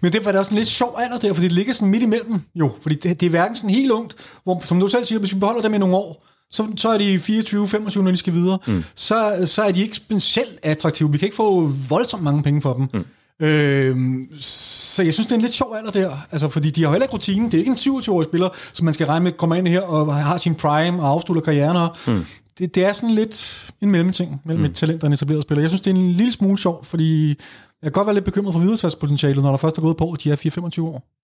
Men 0.00 0.12
det 0.12 0.24
var 0.24 0.32
da 0.32 0.38
også 0.38 0.50
en 0.50 0.56
lidt 0.56 0.68
sjov 0.68 0.98
alder 0.98 1.18
der, 1.18 1.32
fordi 1.32 1.44
det 1.48 1.52
ligger 1.52 1.72
sådan 1.72 1.88
midt 1.88 2.02
imellem, 2.02 2.40
jo. 2.54 2.70
Fordi 2.82 2.94
det, 2.94 3.20
det 3.20 3.26
er 3.26 3.30
hverken 3.30 3.56
sådan 3.56 3.70
helt 3.70 3.90
ungt, 3.90 4.16
hvor, 4.44 4.62
som 4.64 4.80
du 4.80 4.88
selv 4.88 5.04
siger, 5.04 5.18
hvis 5.18 5.34
vi 5.34 5.38
beholder 5.38 5.62
dem 5.62 5.74
i 5.74 5.78
nogle 5.78 5.96
år, 5.96 6.24
så, 6.50 6.66
så 6.76 6.88
er 6.88 6.98
de 6.98 7.16
24-25, 7.16 8.02
når 8.02 8.10
de 8.10 8.16
skal 8.16 8.32
videre. 8.32 8.58
Mm. 8.66 8.84
Så, 8.94 9.42
så 9.44 9.62
er 9.62 9.72
de 9.72 9.82
ikke 9.82 9.96
specielt 9.96 10.58
attraktive. 10.62 11.12
Vi 11.12 11.18
kan 11.18 11.26
ikke 11.26 11.36
få 11.36 11.72
voldsomt 11.88 12.22
mange 12.22 12.42
penge 12.42 12.62
for 12.62 12.74
dem. 12.74 12.88
Mm. 12.94 13.04
Øhm, 13.46 14.28
så 14.40 15.02
jeg 15.02 15.12
synes, 15.12 15.26
det 15.26 15.32
er 15.32 15.36
en 15.36 15.42
lidt 15.42 15.54
sjov 15.54 15.74
alder 15.76 15.90
der. 15.90 16.10
Altså, 16.32 16.48
fordi 16.48 16.70
de 16.70 16.82
har 16.82 16.88
jo 16.88 16.92
heller 16.92 17.04
ikke 17.04 17.14
rutinen. 17.14 17.50
Det 17.50 17.54
er 17.54 17.58
ikke 17.58 17.70
en 17.70 17.76
27-årig 17.76 18.26
spiller, 18.26 18.48
som 18.72 18.84
man 18.84 18.94
skal 18.94 19.06
regne 19.06 19.24
med 19.24 19.32
kommer 19.32 19.56
ind 19.56 19.68
her 19.68 19.80
og 19.80 20.14
har 20.14 20.36
sin 20.36 20.54
prime 20.54 21.02
og 21.02 21.08
afslutter 21.08 21.42
karrieren 21.42 21.76
her. 21.76 21.98
Mm. 22.06 22.24
Det, 22.58 22.74
det 22.74 22.84
er 22.84 22.92
sådan 22.92 23.10
lidt 23.10 23.70
en 23.80 23.90
mellemting 23.90 24.40
mellem 24.44 24.60
mm. 24.60 24.64
et 24.64 24.74
talent 24.74 25.02
og 25.02 25.06
en 25.06 25.12
etableret 25.12 25.42
spiller. 25.42 25.62
Jeg 25.62 25.70
synes, 25.70 25.80
det 25.80 25.90
er 25.90 25.94
en 25.94 26.10
lille 26.10 26.32
smule 26.32 26.58
sjov, 26.58 26.84
fordi 26.84 27.28
jeg 27.28 27.36
kan 27.82 27.92
godt 27.92 28.06
være 28.06 28.14
lidt 28.14 28.24
bekymret 28.24 28.52
for 28.52 28.60
videresalgspotentialet, 28.60 29.42
når 29.42 29.50
der 29.50 29.56
først 29.56 29.78
er 29.78 29.82
gået 29.82 29.96
på, 29.96 30.12
at 30.12 30.24
de 30.24 30.30
er 30.30 30.36
4-25 30.36 30.82
år. 30.82 31.17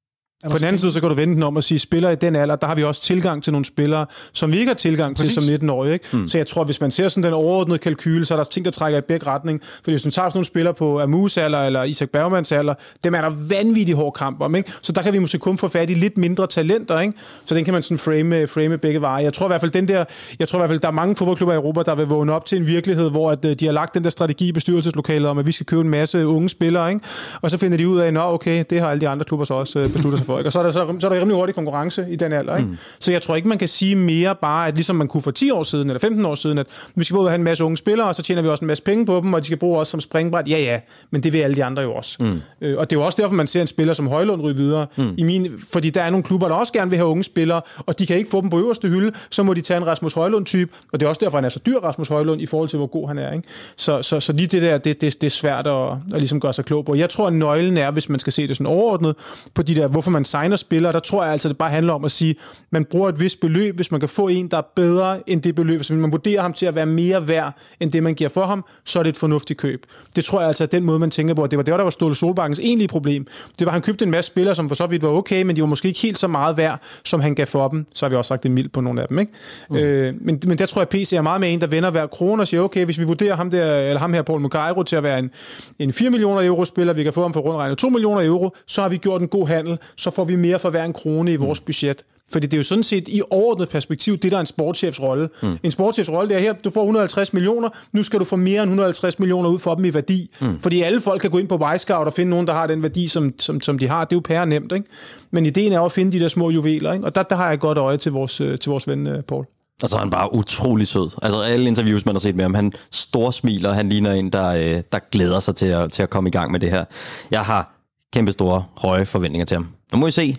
På 0.51 0.59
den 0.59 0.67
anden 0.67 0.79
side, 0.79 0.93
så 0.93 1.01
kan 1.01 1.09
du 1.09 1.15
vende 1.15 1.35
den 1.35 1.43
om 1.43 1.57
og 1.57 1.65
sige, 1.65 1.79
spillere 1.79 2.13
i 2.13 2.17
den 2.17 2.37
alder, 2.37 2.57
der 2.57 2.67
har 2.67 2.75
vi 2.75 2.85
også 2.85 3.03
tilgang 3.03 3.45
til 3.45 3.53
nogle 3.53 3.65
spillere, 3.65 4.07
som 4.33 4.53
vi 4.53 4.59
ikke 4.59 4.69
har 4.69 4.75
tilgang 4.75 5.17
til 5.17 5.25
Præcis. 5.25 5.45
som 5.45 5.69
19-årige. 5.69 5.93
Ikke? 5.93 6.05
Mm. 6.13 6.29
Så 6.29 6.39
jeg 6.39 6.47
tror, 6.47 6.65
hvis 6.65 6.81
man 6.81 6.91
ser 6.91 7.09
sådan 7.09 7.25
den 7.25 7.33
overordnede 7.33 7.79
kalkyle, 7.79 8.25
så 8.25 8.35
er 8.35 8.37
der 8.37 8.45
ting, 8.45 8.65
der 8.65 8.71
trækker 8.71 8.99
i 8.99 9.03
begge 9.03 9.27
retning. 9.27 9.61
For 9.85 9.91
hvis 9.91 10.03
du 10.03 10.11
tager 10.11 10.29
sådan 10.29 10.37
nogle 10.37 10.47
spillere 10.47 10.75
på 10.75 11.01
Amus 11.01 11.37
alder 11.37 11.63
eller 11.63 11.83
Isak 11.83 12.11
Bergmans 12.11 12.53
alder, 12.53 12.75
dem 13.05 13.15
er 13.15 13.21
der 13.21 13.31
vanvittigt 13.49 13.97
hård 13.97 14.13
kamp 14.13 14.41
om. 14.41 14.55
Ikke? 14.55 14.73
Så 14.83 14.93
der 14.93 15.03
kan 15.03 15.13
vi 15.13 15.19
måske 15.19 15.39
kun 15.39 15.59
få 15.59 15.69
fat 15.69 15.91
i 15.91 15.95
lidt 15.95 16.19
mindre 16.19 16.47
talenter. 16.47 17.01
Ikke? 17.01 17.15
Så 17.45 17.55
den 17.55 17.65
kan 17.65 17.75
man 17.75 17.83
sådan 17.83 17.99
frame, 17.99 18.47
frame 18.47 18.79
begge 18.79 19.01
veje. 19.01 19.25
Jeg 19.25 19.33
tror 19.33 19.47
i 19.47 19.49
hvert 19.49 19.61
fald, 19.61 19.71
den 19.71 19.89
der, 19.89 20.05
jeg 20.39 20.49
tror 20.49 20.59
i 20.59 20.61
hvert 20.61 20.71
fald, 20.71 20.81
der 20.81 20.89
er 20.89 20.93
mange 20.93 21.17
fodboldklubber 21.17 21.53
i 21.53 21.57
Europa, 21.57 21.83
der 21.83 21.95
vil 21.95 22.07
vågne 22.07 22.33
op 22.33 22.47
til 22.47 22.59
en 22.59 22.67
virkelighed, 22.67 23.11
hvor 23.11 23.31
at, 23.31 23.45
øh, 23.45 23.57
de 23.61 23.65
har 23.65 23.73
lagt 23.73 23.95
den 23.95 24.05
der 24.05 24.11
strategi 24.11 24.49
i 24.49 24.53
bestyrelseslokalet 24.53 25.29
om, 25.29 25.39
at 25.39 25.47
vi 25.47 25.53
skal 25.53 25.67
købe 25.67 25.83
en 25.83 25.89
masse 25.89 26.27
unge 26.27 26.49
spillere. 26.49 26.89
Ikke? 26.93 27.05
Og 27.43 27.51
så 27.51 27.59
finder 27.59 27.79
de 27.79 27.89
ud 27.89 27.99
af, 27.99 28.07
at 28.07 28.17
okay, 28.17 28.65
det 28.71 28.81
har 28.81 28.89
alle 28.89 29.01
de 29.01 29.09
andre 29.09 29.25
klubber 29.25 29.45
så 29.45 29.55
også 29.55 29.79
øh, 29.79 29.93
besluttet 29.93 30.19
sig 30.19 30.27
for. 30.27 30.34
Ikke? 30.39 30.49
Og 30.49 30.53
så 30.53 30.59
er 30.59 30.63
der, 30.63 30.71
så, 30.71 30.95
så 30.99 31.07
er 31.07 31.13
der 31.13 31.21
rimelig 31.21 31.37
hurtig 31.37 31.55
konkurrence 31.55 32.07
i 32.11 32.17
den 32.17 32.33
alder. 32.33 32.57
Ikke? 32.57 32.69
Mm. 32.69 32.79
Så 33.01 33.13
jeg 33.13 33.23
tror 33.23 33.37
ikke, 33.37 33.49
man 33.49 33.59
kan 33.59 33.69
sige 33.69 33.97
mere 33.97 34.35
bare, 34.35 34.69
at 34.69 34.75
ligesom 34.75 34.97
man 34.97 35.09
kunne 35.09 35.23
for 35.23 35.31
10 35.31 35.51
år 35.51 35.63
siden, 35.63 35.91
eller 35.91 36.01
15 36.01 36.27
år 36.27 36.35
siden, 36.35 36.59
at 36.59 36.67
vi 36.95 37.05
skal 37.05 37.15
både 37.15 37.29
have 37.29 37.39
en 37.39 37.45
masse 37.45 37.65
unge 37.65 37.77
spillere, 37.77 38.09
og 38.09 38.15
så 38.15 38.23
tjener 38.23 38.43
vi 38.43 38.49
også 38.49 38.65
en 38.65 38.67
masse 38.67 38.83
penge 38.83 39.07
på 39.07 39.21
dem, 39.21 39.35
og 39.35 39.41
de 39.41 39.47
skal 39.47 39.59
bruge 39.59 39.81
os 39.81 39.89
som 39.89 40.01
springbræt. 40.01 40.49
Ja, 40.49 40.59
ja, 40.59 40.81
men 41.11 41.23
det 41.23 41.33
vil 41.33 41.39
alle 41.39 41.57
de 41.57 41.65
andre 41.65 41.83
jo 41.83 41.95
også. 41.95 42.23
Mm. 42.23 42.41
Øh, 42.61 42.79
og 42.79 42.91
det 42.91 42.97
er 42.97 43.01
jo 43.01 43.07
også 43.07 43.23
derfor, 43.23 43.35
man 43.35 43.47
ser 43.47 43.61
en 43.61 43.67
spiller 43.67 43.95
som 43.95 44.07
Højlund 44.07 44.43
ryge 44.43 44.57
videre. 44.57 44.87
Mm. 44.97 45.15
I 45.17 45.23
min, 45.23 45.53
fordi 45.73 45.91
der 45.91 46.03
er 46.03 46.11
nogle 46.11 46.25
klubber, 46.25 46.49
der 46.49 46.55
også 46.55 46.73
gerne 46.73 46.91
vil 46.91 46.97
have 46.97 47.09
unge 47.09 47.25
spillere, 47.25 47.61
og 47.79 47.99
de 47.99 48.07
kan 48.07 48.17
ikke 48.17 48.31
få 48.31 48.41
dem 48.41 48.51
på 48.51 48.59
øverste 48.59 48.89
hylde, 48.89 49.13
så 49.31 49.43
må 49.43 49.55
de 49.55 49.61
tage 49.61 49.79
en 49.79 49.87
Rasmus 49.87 50.15
Højlund-type, 50.15 50.73
og 50.93 51.01
det 51.01 51.07
er 51.07 51.09
også 51.09 51.21
derfor, 51.25 51.39
han 51.39 51.45
er 51.45 51.49
så 51.49 51.61
dyr, 51.67 51.79
Rasmus 51.79 52.09
Højlund, 52.09 52.41
i 52.41 52.47
forhold 52.47 52.69
til, 52.69 52.77
hvor 52.77 52.87
god 52.87 53.09
han 53.09 53.19
er. 53.19 53.33
Ikke? 53.33 53.49
Så, 53.77 54.03
så, 54.03 54.21
så 54.21 54.33
lige 54.33 54.47
det 54.47 54.63
der, 54.63 54.79
det, 54.79 55.01
det, 55.01 55.21
det 55.21 55.27
er 55.27 55.31
svært 55.31 55.67
at, 55.67 55.89
at 55.91 56.19
ligesom 56.19 56.41
gøre 56.41 56.53
sig 56.53 56.65
klog 56.65 56.85
på. 56.85 56.95
Jeg 56.95 57.11
tror, 57.11 57.27
at 57.27 57.33
nøglen 57.33 57.77
er, 57.77 57.91
hvis 57.91 58.09
man 58.09 58.21
skal 58.21 58.33
se 58.33 58.49
det 58.49 58.57
sådan 58.57 58.73
overordnet, 58.73 59.17
på 59.55 59.63
de 59.63 59.75
der, 59.75 59.87
hvorfor 59.87 60.11
man 60.15 60.25
signer 60.25 60.57
spillere, 60.57 60.93
der 60.93 60.99
tror 60.99 61.23
jeg 61.23 61.33
altså, 61.33 61.49
det 61.49 61.59
bare 61.59 61.71
handler 61.71 61.93
om 61.93 62.05
at 62.05 62.11
sige, 62.11 62.37
man 62.71 62.85
bruger 62.85 63.09
et 63.09 63.21
vist 63.21 63.41
beløb, 63.41 63.77
hvis 63.77 63.91
man 63.91 64.01
kan 64.01 64.09
få 64.09 64.29
en, 64.29 64.49
der 64.49 64.57
er 64.57 64.63
bedre 64.77 65.31
end 65.31 65.43
det 65.43 65.55
beløb. 65.55 65.79
Hvis 65.79 65.91
man 65.91 66.13
vurderer 66.13 66.43
ham 66.43 66.53
til 66.53 66.67
at 66.67 66.75
være 66.75 66.87
mere 66.87 67.29
værd, 67.29 67.53
end 67.81 67.93
det 67.93 68.03
man 68.03 68.15
giver 68.15 68.31
for 68.31 68.47
ham, 68.47 68.65
så 68.85 68.99
er 68.99 69.03
det 69.03 69.11
et 69.11 69.17
fornuftigt 69.17 69.61
køb. 69.61 69.87
Det 70.17 70.25
tror 70.25 70.41
jeg 70.41 70.49
altså 70.49 70.65
er 70.65 70.69
den 70.69 70.85
måde, 70.85 70.99
man 70.99 71.11
tænker 71.11 71.35
på. 71.35 71.47
Det 71.47 71.57
var 71.57 71.63
det, 71.63 71.73
der 71.73 71.83
var 71.83 71.91
Ståle 71.91 72.15
Solbakkens 72.15 72.61
egentlige 72.61 72.89
problem. 72.89 73.27
Det 73.59 73.65
var, 73.65 73.67
at 73.67 73.73
han 73.73 73.83
købte 73.83 74.05
en 74.05 74.11
masse 74.11 74.31
spillere, 74.31 74.55
som 74.55 74.69
for 74.69 74.75
så 74.75 74.87
vidt 74.87 75.03
var 75.03 75.09
okay, 75.09 75.43
men 75.43 75.57
de 75.57 75.61
var 75.61 75.67
måske 75.67 75.89
ikke 75.89 76.01
helt 76.01 76.19
så 76.19 76.29
meget 76.29 76.57
værd, 76.57 76.81
som 77.05 77.21
han 77.21 77.35
gav 77.35 77.47
for 77.47 77.69
dem. 77.69 77.87
Så 77.95 78.07
har 78.07 78.11
vi 78.11 78.17
også 78.17 78.29
sagt 78.29 78.43
det 78.43 78.51
mildt 78.51 78.73
på 78.73 78.81
nogle 78.81 79.03
af 79.03 79.09
dem. 79.09 79.19
Ikke? 79.19 79.33
Mm. 79.71 79.77
Øh, 79.77 80.15
men, 80.21 80.41
men 80.47 80.59
der 80.59 80.67
tror 80.67 80.81
jeg, 80.81 80.87
at 80.87 80.89
PC 80.89 81.13
er 81.13 81.23
meget 81.23 81.41
med 81.41 81.53
en, 81.53 81.61
der 81.61 81.67
vender 81.67 81.91
hver 81.91 82.07
krone 82.07 82.43
og 82.43 82.49
siger, 82.49 82.61
okay, 82.61 82.85
hvis 82.85 82.99
vi 82.99 83.05
vurderer 83.05 83.37
ham, 83.37 83.51
der, 83.51 83.77
eller 83.77 84.01
ham 84.01 84.13
her, 84.13 84.23
Paul 84.23 84.41
Mukairo, 84.41 84.83
til 84.83 84.97
at 84.97 85.03
være 85.03 85.19
en, 85.19 85.31
en 85.79 85.93
4 85.93 86.11
millioner 86.11 86.47
euro 86.47 86.65
spiller, 86.65 86.93
vi 86.93 87.03
kan 87.03 87.13
få 87.13 87.23
ham 87.23 87.33
for 87.33 87.41
rundt 87.41 87.79
2 87.79 87.89
millioner 87.89 88.27
euro, 88.27 88.57
så 88.67 88.83
har 88.83 88.89
vi 88.89 88.97
gjort 88.97 89.21
en 89.21 89.29
god 89.29 89.49
handel, 89.49 89.79
så 90.05 90.11
får 90.11 90.25
vi 90.25 90.37
mere 90.37 90.59
for 90.59 90.71
hver 90.71 90.85
en 90.85 90.93
krone 90.93 91.33
i 91.33 91.37
vores 91.37 91.61
budget. 91.61 92.05
Fordi 92.33 92.47
det 92.47 92.55
er 92.55 92.59
jo 92.59 92.65
sådan 92.65 92.85
set 92.85 93.09
i 93.09 93.23
overordnet 93.31 93.69
perspektiv, 93.69 94.19
det 94.19 94.31
der 94.31 94.37
er 94.37 94.41
en 94.41 94.47
sportschefs 94.47 95.03
rolle. 95.03 95.29
Mm. 95.43 95.59
En 95.63 95.71
sportschefs 95.71 96.11
rolle, 96.11 96.29
det 96.29 96.37
er 96.37 96.41
her, 96.41 96.53
du 96.53 96.71
får 96.71 96.83
150 96.83 97.33
millioner, 97.33 97.69
nu 97.93 98.03
skal 98.03 98.21
du 98.21 98.25
få 98.25 98.37
mere 98.37 98.63
end 98.63 98.71
150 98.71 99.19
millioner 99.19 99.51
ud 99.51 99.59
for 99.59 99.75
dem 99.75 99.85
i 99.85 99.95
værdi. 99.95 100.31
Mm. 100.41 100.61
Fordi 100.61 100.83
alle 100.83 101.01
folk 101.01 101.21
kan 101.21 101.31
gå 101.31 101.39
ind 101.39 101.49
på 101.49 101.57
Wisecout 101.57 102.07
og 102.07 102.13
finde 102.13 102.31
nogen, 102.31 102.47
der 102.47 102.53
har 102.53 102.67
den 102.67 102.83
værdi, 102.83 103.09
som, 103.09 103.33
som, 103.39 103.61
som 103.61 103.79
de 103.79 103.89
har. 103.89 104.05
Det 104.05 104.13
er 104.13 104.17
jo 104.17 104.21
pære 104.25 104.47
nemt, 104.47 104.73
ikke? 104.73 104.87
Men 105.31 105.47
ideen 105.47 105.73
er 105.73 105.79
jo 105.79 105.85
at 105.85 105.93
finde 105.93 106.13
de 106.13 106.21
der 106.21 106.29
små 106.29 106.51
juveler, 106.51 106.93
ikke? 106.93 107.05
Og 107.05 107.15
der, 107.15 107.23
der 107.23 107.37
har 107.37 107.49
jeg 107.49 107.59
godt 107.59 107.79
øje 107.79 107.97
til 107.97 108.13
vores, 108.13 108.41
øh, 108.41 108.59
til 108.59 108.71
vores 108.71 108.89
ven, 108.89 109.07
øh, 109.07 109.23
Paul. 109.23 109.47
Og 109.83 109.89
så 109.89 109.97
er 109.97 110.01
han 110.01 110.11
bare 110.11 110.35
utrolig 110.35 110.87
sød. 110.87 111.11
Altså 111.23 111.41
alle 111.41 111.69
interviews, 111.69 112.07
man 112.07 112.15
har 112.15 112.21
set 112.21 112.37
med 112.37 112.45
ham, 112.45 112.55
han 112.55 112.73
stor 112.91 113.31
smiler, 113.31 113.73
han 113.73 113.89
ligner 113.89 114.13
en, 114.13 114.31
der, 114.31 114.49
øh, 114.49 114.83
der 114.93 114.99
glæder 115.13 115.41
sig 115.41 115.55
til 115.55 115.67
at, 115.67 115.93
til 115.93 116.03
at 116.03 116.11
komme 116.11 116.29
i 116.29 116.31
gang 116.31 116.53
med 116.53 116.61
det 116.61 116.71
her. 116.71 116.85
Jeg 117.31 117.41
har 117.41 117.74
kæmpe 118.15 118.33
store, 118.33 118.65
høje 118.77 119.05
forventninger 119.07 119.47
til 119.47 119.55
ham. 119.55 119.69
Nu 119.93 119.99
må 119.99 120.07
I 120.07 120.11
se, 120.11 120.37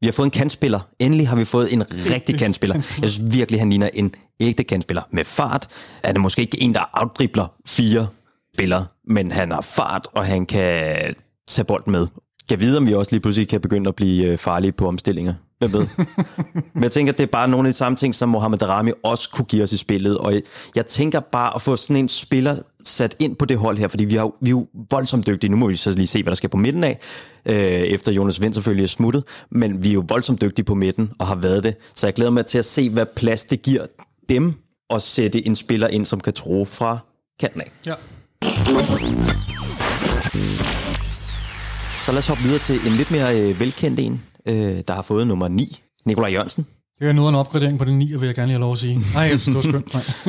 vi 0.00 0.06
har 0.06 0.12
fået 0.12 0.26
en 0.26 0.30
kantspiller. 0.30 0.80
Endelig 0.98 1.28
har 1.28 1.36
vi 1.36 1.44
fået 1.44 1.72
en 1.72 1.84
rigtig 1.90 2.38
kantspiller. 2.38 2.76
Jeg 3.02 3.10
synes 3.10 3.34
virkelig, 3.34 3.60
han 3.60 3.70
ligner 3.70 3.90
en 3.94 4.14
ægte 4.40 4.64
kantspiller. 4.64 5.02
Med 5.10 5.24
fart 5.24 5.68
er 6.02 6.12
det 6.12 6.20
måske 6.20 6.42
ikke 6.42 6.62
en, 6.62 6.74
der 6.74 6.90
outdribler 6.92 7.46
fire 7.66 8.06
spillere, 8.54 8.86
men 9.08 9.32
han 9.32 9.50
har 9.50 9.60
fart, 9.60 10.08
og 10.14 10.26
han 10.26 10.46
kan 10.46 11.14
tage 11.48 11.64
bolden 11.64 11.92
med. 11.92 12.06
Kan 12.48 12.60
vide, 12.60 12.76
om 12.76 12.86
vi 12.86 12.94
også 12.94 13.12
lige 13.12 13.20
pludselig 13.20 13.48
kan 13.48 13.60
begynde 13.60 13.88
at 13.88 13.94
blive 13.94 14.26
øh, 14.26 14.38
farlige 14.38 14.72
på 14.72 14.88
omstillinger. 14.88 15.34
Hvem 15.58 15.72
ved? 15.72 15.86
Men 16.74 16.82
jeg 16.82 16.92
tænker, 16.92 17.12
det 17.12 17.22
er 17.22 17.26
bare 17.26 17.48
nogle 17.48 17.68
af 17.68 17.72
de 17.72 17.78
samme 17.78 17.96
ting, 17.96 18.14
som 18.14 18.28
Mohamed 18.28 18.58
Darami 18.58 18.92
også 19.02 19.30
kunne 19.30 19.44
give 19.44 19.62
os 19.62 19.72
i 19.72 19.76
spillet. 19.76 20.18
Og 20.18 20.34
jeg 20.76 20.86
tænker 20.86 21.20
bare 21.20 21.54
at 21.54 21.62
få 21.62 21.76
sådan 21.76 21.96
en 21.96 22.08
spiller 22.08 22.56
sat 22.84 23.16
ind 23.18 23.36
på 23.36 23.44
det 23.44 23.58
hold 23.58 23.78
her, 23.78 23.88
fordi 23.88 24.04
vi, 24.04 24.14
har, 24.14 24.30
vi 24.40 24.46
er 24.46 24.50
jo 24.50 24.66
voldsomt 24.90 25.26
dygtige. 25.26 25.50
Nu 25.50 25.56
må 25.56 25.68
vi 25.68 25.76
så 25.76 25.90
lige 25.90 26.06
se, 26.06 26.22
hvad 26.22 26.30
der 26.30 26.36
sker 26.36 26.48
på 26.48 26.56
midten 26.56 26.84
af, 26.84 26.98
øh, 27.46 27.54
efter 27.54 28.12
Jonas 28.12 28.40
Vind 28.40 28.54
selvfølgelig 28.54 28.84
er 28.84 28.88
smuttet. 28.88 29.24
Men 29.50 29.84
vi 29.84 29.88
er 29.88 29.92
jo 29.92 30.04
voldsomt 30.08 30.40
dygtige 30.40 30.64
på 30.64 30.74
midten 30.74 31.10
og 31.18 31.26
har 31.26 31.34
været 31.34 31.64
det. 31.64 31.76
Så 31.94 32.06
jeg 32.06 32.14
glæder 32.14 32.30
mig 32.30 32.46
til 32.46 32.58
at 32.58 32.64
se, 32.64 32.90
hvad 32.90 33.06
plads 33.06 33.44
det 33.44 33.62
giver 33.62 33.86
dem 34.28 34.54
at 34.90 35.02
sætte 35.02 35.46
en 35.46 35.54
spiller 35.54 35.88
ind, 35.88 36.04
som 36.04 36.20
kan 36.20 36.32
tro 36.32 36.64
fra 36.64 36.98
kanten 37.40 37.60
af. 37.60 37.70
Ja. 37.86 37.94
Så 42.04 42.12
lad 42.12 42.18
os 42.18 42.26
hoppe 42.26 42.42
videre 42.42 42.58
til 42.58 42.86
en 42.86 42.92
lidt 42.92 43.10
mere 43.10 43.40
øh, 43.40 43.60
velkendt 43.60 44.00
en, 44.00 44.22
øh, 44.48 44.54
der 44.88 44.92
har 44.92 45.02
fået 45.02 45.26
nummer 45.26 45.48
9. 45.48 45.82
Nikolaj 46.06 46.30
Jørgensen. 46.30 46.66
Det 46.98 47.08
er 47.08 47.12
noget 47.12 47.28
af 47.28 47.32
en 47.32 47.38
opgradering 47.38 47.78
på 47.78 47.84
den 47.84 47.98
9, 47.98 48.16
vil 48.16 48.26
jeg 48.26 48.34
gerne 48.34 48.46
lige 48.46 48.54
have 48.54 48.60
lov 48.60 48.72
at 48.72 48.78
sige. 48.78 49.02
Nej, 49.14 49.22
jeg 49.22 49.40
synes, 49.40 49.66
det 49.66 49.72
var 49.72 49.80
skønt. 49.80 50.26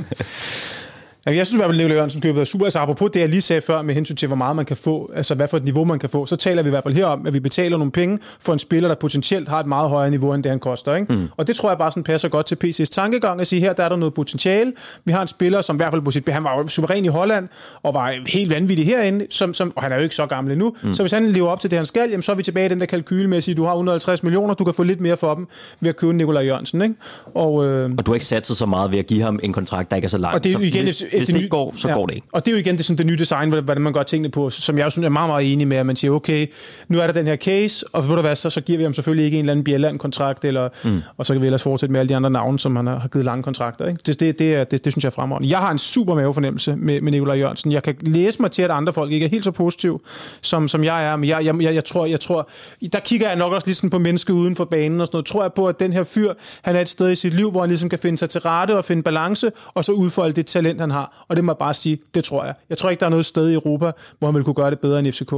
Jeg 1.26 1.46
synes 1.46 1.52
i 1.52 1.56
hvert 1.56 1.68
fald, 1.68 1.76
at 1.76 1.78
Nikolaj 1.78 1.96
Jørgensen 1.96 2.20
købet 2.20 2.40
er 2.40 2.44
super. 2.44 2.66
Altså 2.66 2.78
apropos 2.78 3.10
det, 3.14 3.20
jeg 3.20 3.28
lige 3.28 3.42
sagde 3.42 3.62
før 3.62 3.82
med 3.82 3.94
hensyn 3.94 4.16
til, 4.16 4.26
hvor 4.26 4.36
meget 4.36 4.56
man 4.56 4.64
kan 4.64 4.76
få, 4.76 5.10
altså 5.14 5.34
hvad 5.34 5.48
for 5.48 5.56
et 5.56 5.64
niveau 5.64 5.84
man 5.84 5.98
kan 5.98 6.08
få, 6.08 6.26
så 6.26 6.36
taler 6.36 6.62
vi 6.62 6.68
i 6.68 6.70
hvert 6.70 6.82
fald 6.82 6.94
her 6.94 7.06
om, 7.06 7.26
at 7.26 7.34
vi 7.34 7.40
betaler 7.40 7.76
nogle 7.76 7.92
penge 7.92 8.18
for 8.40 8.52
en 8.52 8.58
spiller, 8.58 8.88
der 8.88 8.96
potentielt 8.96 9.48
har 9.48 9.60
et 9.60 9.66
meget 9.66 9.90
højere 9.90 10.10
niveau, 10.10 10.34
end 10.34 10.42
det 10.42 10.50
han 10.50 10.58
koster. 10.60 10.94
Ikke? 10.94 11.12
Mm. 11.12 11.28
Og 11.36 11.46
det 11.46 11.56
tror 11.56 11.70
jeg 11.70 11.78
bare 11.78 11.90
sådan 11.90 12.02
passer 12.02 12.28
godt 12.28 12.46
til 12.46 12.56
PC's 12.64 12.84
tankegang, 12.84 13.40
at 13.40 13.46
sige, 13.46 13.60
her 13.60 13.72
der 13.72 13.84
er 13.84 13.88
der 13.88 13.96
noget 13.96 14.14
potentiale. 14.14 14.72
Vi 15.04 15.12
har 15.12 15.22
en 15.22 15.28
spiller, 15.28 15.60
som 15.60 15.76
i 15.76 15.78
hvert 15.78 15.92
fald 15.92 16.02
på 16.02 16.10
sit, 16.10 16.28
han 16.28 16.44
var 16.44 16.58
jo 16.58 16.66
suveræn 16.66 17.04
i 17.04 17.08
Holland, 17.08 17.48
og 17.82 17.94
var 17.94 18.14
helt 18.26 18.50
vanvittig 18.50 18.86
herinde, 18.86 19.26
som, 19.30 19.54
som, 19.54 19.72
og 19.76 19.82
han 19.82 19.92
er 19.92 19.96
jo 19.96 20.02
ikke 20.02 20.14
så 20.14 20.26
gammel 20.26 20.52
endnu. 20.52 20.74
Mm. 20.82 20.94
Så 20.94 21.02
hvis 21.02 21.12
han 21.12 21.28
lever 21.28 21.48
op 21.48 21.60
til 21.60 21.70
det, 21.70 21.78
han 21.78 21.86
skal, 21.86 22.10
jamen, 22.10 22.22
så 22.22 22.32
er 22.32 22.36
vi 22.36 22.42
tilbage 22.42 22.66
i 22.66 22.68
den 22.68 22.80
der 22.80 22.86
kalkyle 22.86 23.28
med 23.28 23.36
at 23.36 23.44
sige, 23.44 23.54
du 23.54 23.64
har 23.64 23.72
150 23.72 24.22
millioner, 24.22 24.54
du 24.54 24.64
kan 24.64 24.74
få 24.74 24.82
lidt 24.82 25.00
mere 25.00 25.16
for 25.16 25.34
dem 25.34 25.48
ved 25.80 25.88
at 25.88 25.96
købe 25.96 26.12
Nikolaj 26.12 26.44
Jørgensen. 26.44 26.82
Ikke? 26.82 26.94
Og, 27.34 27.66
øh, 27.66 27.90
Og 27.98 28.06
du 28.06 28.10
har 28.10 28.14
ikke 28.14 28.26
sat 28.26 28.46
sig 28.46 28.56
så 28.56 28.66
meget 28.66 28.92
ved 28.92 28.98
at 28.98 29.06
give 29.06 29.22
ham 29.22 29.38
en 29.42 29.52
kontrakt, 29.52 29.90
der 29.90 29.96
ikke 29.96 30.06
er 30.06 30.10
så 30.10 30.18
lang. 30.18 30.34
Og 30.34 30.44
det 30.44 30.54
er 30.54 30.58
jo 30.58 30.58
så 30.58 30.64
igen 30.64 31.15
hvis, 31.18 31.22
et- 31.22 31.26
hvis 31.26 31.28
et 31.28 31.34
det 31.34 31.34
ny- 31.34 31.44
ikke 31.44 31.48
går, 31.50 31.74
så 31.76 31.88
Ja. 31.88 31.94
går 31.94 32.06
det 32.06 32.14
ikke. 32.14 32.26
Og 32.32 32.46
det 32.46 32.52
er 32.52 32.56
jo 32.56 32.58
igen 32.60 32.76
det, 32.76 32.84
sådan, 32.84 32.98
det 32.98 33.06
nye 33.06 33.16
design, 33.16 33.48
hvordan 33.50 33.82
man 33.82 33.92
gør 33.92 34.02
tingene 34.02 34.28
på, 34.30 34.50
som 34.50 34.78
jeg 34.78 34.92
synes 34.92 35.04
er 35.06 35.08
meget, 35.10 35.28
meget 35.30 35.52
enig 35.52 35.68
med, 35.68 35.76
at 35.76 35.86
man 35.86 35.96
siger, 35.96 36.12
okay, 36.12 36.46
nu 36.88 36.98
er 37.00 37.06
der 37.06 37.12
den 37.14 37.26
her 37.26 37.36
case, 37.36 37.86
og 37.92 38.08
ved 38.08 38.14
du 38.16 38.20
hvad, 38.20 38.36
så, 38.36 38.50
så 38.50 38.60
giver 38.60 38.76
vi 38.78 38.84
ham 38.84 38.92
selvfølgelig 38.92 39.24
ikke 39.24 39.34
en 39.38 39.44
eller 39.44 39.52
anden 39.52 39.64
Bjelland-kontrakt, 39.64 40.44
eller, 40.44 40.68
mm. 40.84 41.02
og 41.18 41.26
så 41.26 41.32
kan 41.32 41.42
vi 41.42 41.46
ellers 41.46 41.62
fortsætte 41.62 41.92
med 41.92 42.00
alle 42.00 42.08
de 42.08 42.16
andre 42.16 42.30
navne, 42.30 42.58
som 42.58 42.76
han 42.76 42.86
har, 42.86 42.98
har 42.98 43.08
givet 43.08 43.24
lange 43.24 43.42
kontrakter. 43.42 43.86
Ikke? 43.86 44.00
Det, 44.06 44.20
det, 44.20 44.38
det, 44.38 44.54
er- 44.54 44.64
det, 44.64 44.84
det, 44.84 44.92
synes 44.92 45.04
jeg 45.04 45.10
er 45.10 45.14
fremragende. 45.14 45.48
Jeg 45.50 45.58
har 45.58 45.70
en 45.72 45.78
super 45.78 46.14
mavefornemmelse 46.14 46.76
med, 46.76 47.00
med 47.00 47.12
Nikolaj 47.12 47.36
Jørgensen. 47.38 47.72
Jeg 47.72 47.82
kan 47.82 47.94
læse 48.00 48.42
mig 48.42 48.50
til, 48.50 48.62
at 48.62 48.70
andre 48.70 48.92
folk 48.92 49.12
ikke 49.12 49.26
er 49.26 49.30
helt 49.30 49.44
så 49.44 49.50
positive, 49.50 49.98
som, 50.42 50.68
som 50.68 50.84
jeg 50.84 51.06
er, 51.06 51.16
men 51.16 51.28
jeg, 51.28 51.44
jeg, 51.44 51.62
jeg, 51.62 51.74
jeg, 51.74 51.84
tror, 51.84 52.06
jeg 52.06 52.20
tror, 52.20 52.48
der 52.92 53.00
kigger 53.00 53.28
jeg 53.28 53.36
nok 53.36 53.52
også 53.52 53.66
lidt 53.68 53.76
sådan 53.76 53.90
på 53.90 53.98
mennesket 53.98 54.34
uden 54.34 54.56
for 54.56 54.64
banen 54.64 55.00
og 55.00 55.06
sådan 55.06 55.16
noget. 55.16 55.26
Tror 55.26 55.42
jeg 55.42 55.52
på, 55.52 55.66
at 55.66 55.80
den 55.80 55.92
her 55.92 56.04
fyr, 56.04 56.32
han 56.62 56.76
er 56.76 56.80
et 56.80 56.88
sted 56.88 57.10
i 57.12 57.14
sit 57.14 57.34
liv, 57.34 57.50
hvor 57.50 57.60
han 57.60 57.68
ligesom 57.68 57.88
kan 57.88 57.98
finde 57.98 58.18
sig 58.18 58.28
til 58.30 58.40
rette 58.40 58.76
og 58.76 58.84
finde 58.84 59.02
balance, 59.02 59.50
og 59.74 59.84
så 59.84 59.92
udfolde 59.92 60.32
det 60.32 60.46
talent, 60.46 60.80
han 60.80 60.90
har. 60.90 61.05
Og 61.28 61.36
det 61.36 61.44
må 61.44 61.52
jeg 61.52 61.58
bare 61.58 61.74
sige, 61.74 61.98
det 62.14 62.24
tror 62.24 62.44
jeg. 62.44 62.54
Jeg 62.70 62.78
tror 62.78 62.90
ikke, 62.90 63.00
der 63.00 63.06
er 63.06 63.10
noget 63.10 63.26
sted 63.26 63.50
i 63.50 63.54
Europa, 63.54 63.90
hvor 64.18 64.28
han 64.28 64.34
vil 64.34 64.44
kunne 64.44 64.54
gøre 64.54 64.70
det 64.70 64.78
bedre 64.80 64.98
end 64.98 65.12
FCK. 65.12 65.32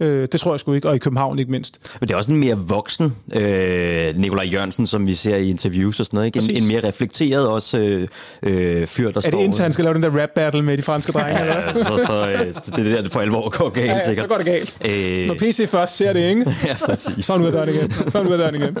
Øh, 0.00 0.28
det 0.32 0.40
tror 0.40 0.52
jeg 0.52 0.60
sgu 0.60 0.72
ikke, 0.72 0.88
og 0.88 0.94
i 0.94 0.98
København 0.98 1.38
ikke 1.38 1.50
mindst. 1.50 1.78
Men 2.00 2.08
det 2.08 2.14
er 2.14 2.18
også 2.18 2.32
en 2.32 2.38
mere 2.40 2.58
voksen 2.58 3.16
øh, 3.34 4.16
Nikolaj 4.18 4.44
Jørgensen, 4.52 4.86
som 4.86 5.06
vi 5.06 5.14
ser 5.14 5.36
i 5.36 5.50
interviews 5.50 6.00
og 6.00 6.06
sådan 6.06 6.16
noget. 6.16 6.26
Ikke? 6.36 6.52
En, 6.56 6.62
en 6.62 6.68
mere 6.68 6.80
reflekteret 6.88 7.48
også 7.48 7.78
øh, 7.78 8.08
øh, 8.42 8.86
fyr, 8.86 9.10
der 9.10 9.16
Er 9.16 9.20
står... 9.20 9.38
det 9.38 9.44
indtil 9.44 9.62
han 9.62 9.72
skal 9.72 9.84
lave 9.84 9.94
den 9.94 10.02
der 10.02 10.22
rap 10.22 10.28
battle 10.34 10.62
med 10.62 10.76
de 10.78 10.82
franske 10.82 11.12
drenge? 11.12 11.44
Ja, 11.44 11.72
så, 11.74 12.00
så 12.06 12.28
øh, 12.30 12.46
det 12.46 12.56
er 12.56 12.82
det 12.82 12.84
der, 12.94 13.02
det 13.02 13.12
for 13.12 13.20
alvor 13.20 13.48
går 13.58 13.68
galt, 13.68 13.86
Ja, 13.86 13.94
ja, 13.96 14.04
sikkert. 14.06 14.24
så 14.24 14.28
går 14.28 14.36
det 14.36 14.46
galt. 14.46 14.76
Øh, 14.84 15.26
Når 15.26 15.34
PC 15.34 15.68
først 15.68 15.96
ser 15.96 16.12
det, 16.12 16.28
ikke? 16.28 16.56
ja, 16.66 16.76
præcis. 16.86 17.24
Så 17.24 17.32
er 17.32 17.36
han 17.36 17.46
ud 17.46 17.52
af 17.52 17.52
døren 17.52 17.68
igen. 17.68 17.90
Så 17.90 18.18
er 18.18 18.22
han 18.22 18.26
ud 18.26 18.32
af 18.32 18.38
døren 18.38 18.54
igen. 18.54 18.76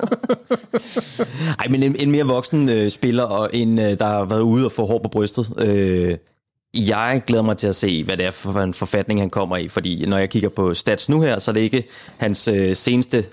Ej, 1.58 1.68
men 1.70 1.82
en, 1.82 1.96
en 1.98 2.10
mere 2.10 2.24
voksen 2.24 2.70
øh, 2.70 2.90
spiller, 2.90 3.22
og 3.22 3.50
en, 3.52 3.78
øh, 3.78 3.98
der 3.98 4.04
har 4.06 4.24
været 4.24 4.40
ude 4.40 4.66
og 4.66 4.72
få 4.72 4.86
hår 4.86 4.98
på 5.02 5.08
brystet. 5.08 5.52
Øh, 5.58 6.16
jeg 6.74 7.22
glæder 7.26 7.42
mig 7.42 7.56
til 7.56 7.66
at 7.66 7.74
se, 7.74 8.04
hvad 8.04 8.16
det 8.16 8.26
er 8.26 8.30
for 8.30 8.60
en 8.60 8.74
forfatning, 8.74 9.20
han 9.20 9.30
kommer 9.30 9.56
i, 9.56 9.68
fordi 9.68 10.06
når 10.06 10.18
jeg 10.18 10.30
kigger 10.30 10.48
på 10.48 10.74
stats 10.74 11.08
nu 11.08 11.20
her, 11.20 11.38
så 11.38 11.50
er 11.50 11.52
det 11.52 11.60
ikke 11.60 11.84
hans 12.18 12.48
øh, 12.48 12.76
seneste 12.76 13.24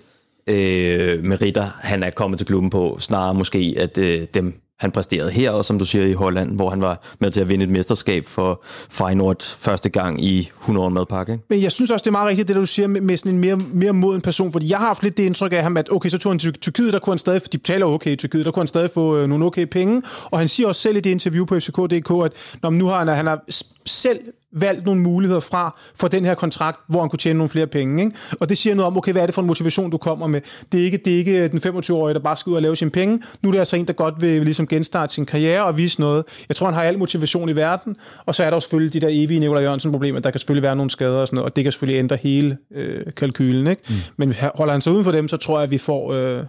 øh, 0.48 1.24
meritter, 1.24 1.70
han 1.82 2.04
er 2.04 2.10
kommet 2.10 2.38
til 2.38 2.48
klubben 2.48 2.70
på, 2.70 2.98
snarere 3.00 3.34
måske, 3.34 3.76
at 3.78 3.98
øh, 3.98 4.28
dem 4.34 4.62
han 4.80 4.91
præsterede 4.91 5.32
her, 5.32 5.51
og 5.51 5.65
som 5.65 5.80
du 5.80 5.86
siger 5.86 6.05
i 6.05 6.13
Holland, 6.13 6.55
hvor 6.55 6.69
han 6.69 6.82
var 6.82 7.01
med 7.19 7.32
til 7.32 7.41
at 7.41 7.49
vinde 7.49 7.63
et 7.63 7.69
mesterskab 7.69 8.25
for 8.25 8.63
Feyenoord 8.65 9.57
første 9.59 9.89
gang 9.89 10.23
i 10.23 10.51
100 10.59 10.86
år 10.86 10.89
med 10.89 11.05
pakke. 11.05 11.39
Men 11.49 11.61
jeg 11.61 11.71
synes 11.71 11.91
også, 11.91 12.03
det 12.03 12.07
er 12.07 12.11
meget 12.11 12.28
rigtigt, 12.28 12.47
det 12.47 12.55
du 12.55 12.65
siger 12.65 12.88
med, 12.88 13.01
med 13.01 13.17
sådan 13.17 13.34
en 13.34 13.39
mere, 13.39 13.55
mere 13.55 13.93
moden 13.93 14.21
person, 14.21 14.51
fordi 14.51 14.69
jeg 14.71 14.78
har 14.78 14.88
haft 14.88 15.03
lidt 15.03 15.17
det 15.17 15.23
indtryk 15.23 15.53
af 15.53 15.63
ham, 15.63 15.78
at 15.78 15.91
okay, 15.91 16.09
så 16.09 16.17
tog 16.17 16.32
han 16.32 16.39
til 16.39 16.53
Tyrkiet, 16.53 16.93
der 16.93 16.99
kunne 16.99 17.11
han 17.11 17.19
stadig, 17.19 17.41
de 17.51 17.57
betaler 17.57 17.86
okay 17.86 18.11
i 18.11 18.15
Tyrkiet, 18.15 18.45
der 18.45 18.51
kunne 18.51 18.61
han 18.61 18.67
stadig 18.67 18.91
få 18.91 19.17
øh, 19.17 19.30
nogle 19.30 19.45
okay 19.45 19.65
penge, 19.65 20.01
og 20.23 20.39
han 20.39 20.47
siger 20.47 20.67
også 20.67 20.82
selv 20.82 20.97
i 20.97 20.99
det 20.99 21.09
interview 21.09 21.45
på 21.45 21.59
FCK.dk, 21.59 22.11
at 22.25 22.57
når, 22.63 22.69
nu 22.69 22.86
har 22.86 22.99
han, 22.99 23.07
han 23.07 23.28
har 23.28 23.43
selv 23.86 24.19
valgt 24.62 24.86
nogle 24.86 25.01
muligheder 25.01 25.39
fra 25.39 25.80
for 25.95 26.08
den 26.08 26.26
her 26.26 26.36
kontrakt, 26.36 26.80
hvor 26.88 26.99
han 26.99 27.10
kunne 27.10 27.20
tjene 27.20 27.38
nogle 27.38 27.49
flere 27.49 27.68
penge. 27.68 28.03
Ikke? 28.03 28.18
Og 28.39 28.49
det 28.49 28.58
siger 28.58 28.76
noget 28.76 28.88
om, 28.88 28.97
okay, 28.97 29.12
hvad 29.12 29.22
er 29.22 29.26
det 29.26 29.36
for 29.36 29.41
en 29.41 29.47
motivation, 29.47 29.89
du 29.89 29.97
kommer 29.97 30.28
med? 30.28 30.41
Det 30.72 30.80
er 30.80 30.84
ikke, 30.86 30.97
det 31.05 31.14
er 31.14 31.18
ikke 31.18 31.47
den 31.47 31.60
25-årige, 31.60 32.14
der 32.14 32.20
bare 32.20 32.38
skal 32.38 32.49
ud 32.49 32.55
og 32.55 32.62
lave 32.62 32.76
sine 32.76 32.91
penge. 32.91 33.22
Nu 33.41 33.49
er 33.49 33.51
det 33.51 33.60
altså 33.60 33.76
en, 33.76 33.88
der 33.88 33.93
godt 33.93 34.22
vil 34.22 34.43
ligesom 34.43 34.68
genstarte 34.68 35.14
sin 35.14 35.26
karriere 35.26 35.66
og 35.66 35.78
vise 35.78 35.99
noget. 35.99 36.26
Jeg 36.49 36.55
tror, 36.55 36.68
han 36.68 36.74
har 36.74 36.84
al 36.84 36.97
motivation 36.99 37.49
i 37.49 37.55
verden. 37.55 37.95
Og 38.26 38.36
så 38.36 38.43
er 38.43 38.49
der 38.49 38.55
jo 38.55 38.60
selvfølgelig 38.60 38.93
de 38.93 38.99
der 38.99 39.08
evige 39.12 39.39
Nikolaj 39.39 39.64
Jørgensen-problemer. 39.64 40.20
Der 40.20 40.32
kan 40.32 40.39
selvfølgelig 40.39 40.64
være 40.64 40.76
nogle 40.76 40.91
skader 40.91 41.18
og 41.18 41.28
sådan 41.28 41.36
noget, 41.36 41.51
og 41.51 41.55
det 41.55 41.64
kan 41.64 41.72
selvfølgelig 41.72 41.99
ændre 41.99 42.18
hele 42.18 42.58
øh, 42.76 43.05
kalkylen. 43.18 43.68
Ikke? 43.68 43.82
Mm. 43.89 43.95
Men 44.18 44.36
holder 44.55 44.72
han 44.72 44.82
sig 44.82 44.93
uden 44.93 45.03
for 45.03 45.12
dem, 45.12 45.28
så 45.28 45.38
tror 45.38 45.58
jeg, 45.58 45.64
at 45.64 45.72
vi 45.72 45.78
får... 45.78 46.14
Øh, 46.14 46.43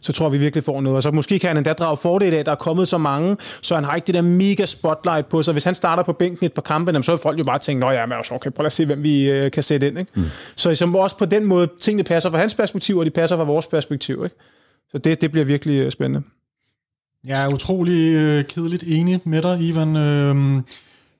så 0.00 0.12
tror 0.12 0.28
vi 0.28 0.38
virkelig 0.38 0.64
får 0.64 0.80
noget. 0.80 0.96
Og 0.96 1.02
så 1.02 1.10
måske 1.10 1.38
kan 1.38 1.48
han 1.48 1.56
endda 1.56 1.72
drage 1.72 1.96
fordel 1.96 2.34
af, 2.34 2.38
at 2.38 2.46
der 2.46 2.52
er 2.52 2.56
kommet 2.56 2.88
så 2.88 2.98
mange, 2.98 3.36
så 3.62 3.74
han 3.74 3.84
har 3.84 3.94
ikke 3.94 4.06
det 4.06 4.14
der 4.14 4.22
mega 4.22 4.66
spotlight 4.66 5.28
på 5.28 5.42
sig. 5.42 5.52
Hvis 5.52 5.64
han 5.64 5.74
starter 5.74 6.02
på 6.02 6.12
bænken 6.12 6.46
et 6.46 6.52
par 6.52 6.62
kampe, 6.62 7.02
så 7.02 7.12
vil 7.12 7.18
folk 7.18 7.38
jo 7.38 7.44
bare 7.44 7.58
tænke, 7.58 7.80
nå 7.80 7.90
ja, 7.90 8.06
men 8.06 8.18
også, 8.18 8.34
okay, 8.34 8.50
prøv 8.50 8.66
at 8.66 8.72
se, 8.72 8.86
hvem 8.86 9.02
vi 9.02 9.30
øh, 9.30 9.50
kan 9.50 9.62
sætte 9.62 9.88
ind. 9.88 9.98
Ikke? 9.98 10.12
Mm. 10.14 10.24
Så 10.56 10.74
som 10.74 10.96
også 10.96 11.18
på 11.18 11.24
den 11.24 11.44
måde, 11.44 11.68
tingene 11.80 12.04
passer 12.04 12.30
fra 12.30 12.38
hans 12.38 12.54
perspektiv, 12.54 12.98
og 12.98 13.06
de 13.06 13.10
passer 13.10 13.36
fra 13.36 13.44
vores 13.44 13.66
perspektiv. 13.66 14.24
Ikke? 14.24 14.36
Så 14.90 14.98
det, 14.98 15.20
det 15.20 15.32
bliver 15.32 15.44
virkelig 15.44 15.78
øh, 15.78 15.90
spændende. 15.90 16.22
Jeg 17.24 17.44
er 17.44 17.54
utrolig 17.54 18.14
øh, 18.14 18.44
kedeligt 18.44 18.84
enig 18.86 19.20
med 19.24 19.42
dig, 19.42 19.60
Ivan. 19.60 19.96
Øh, 19.96 20.62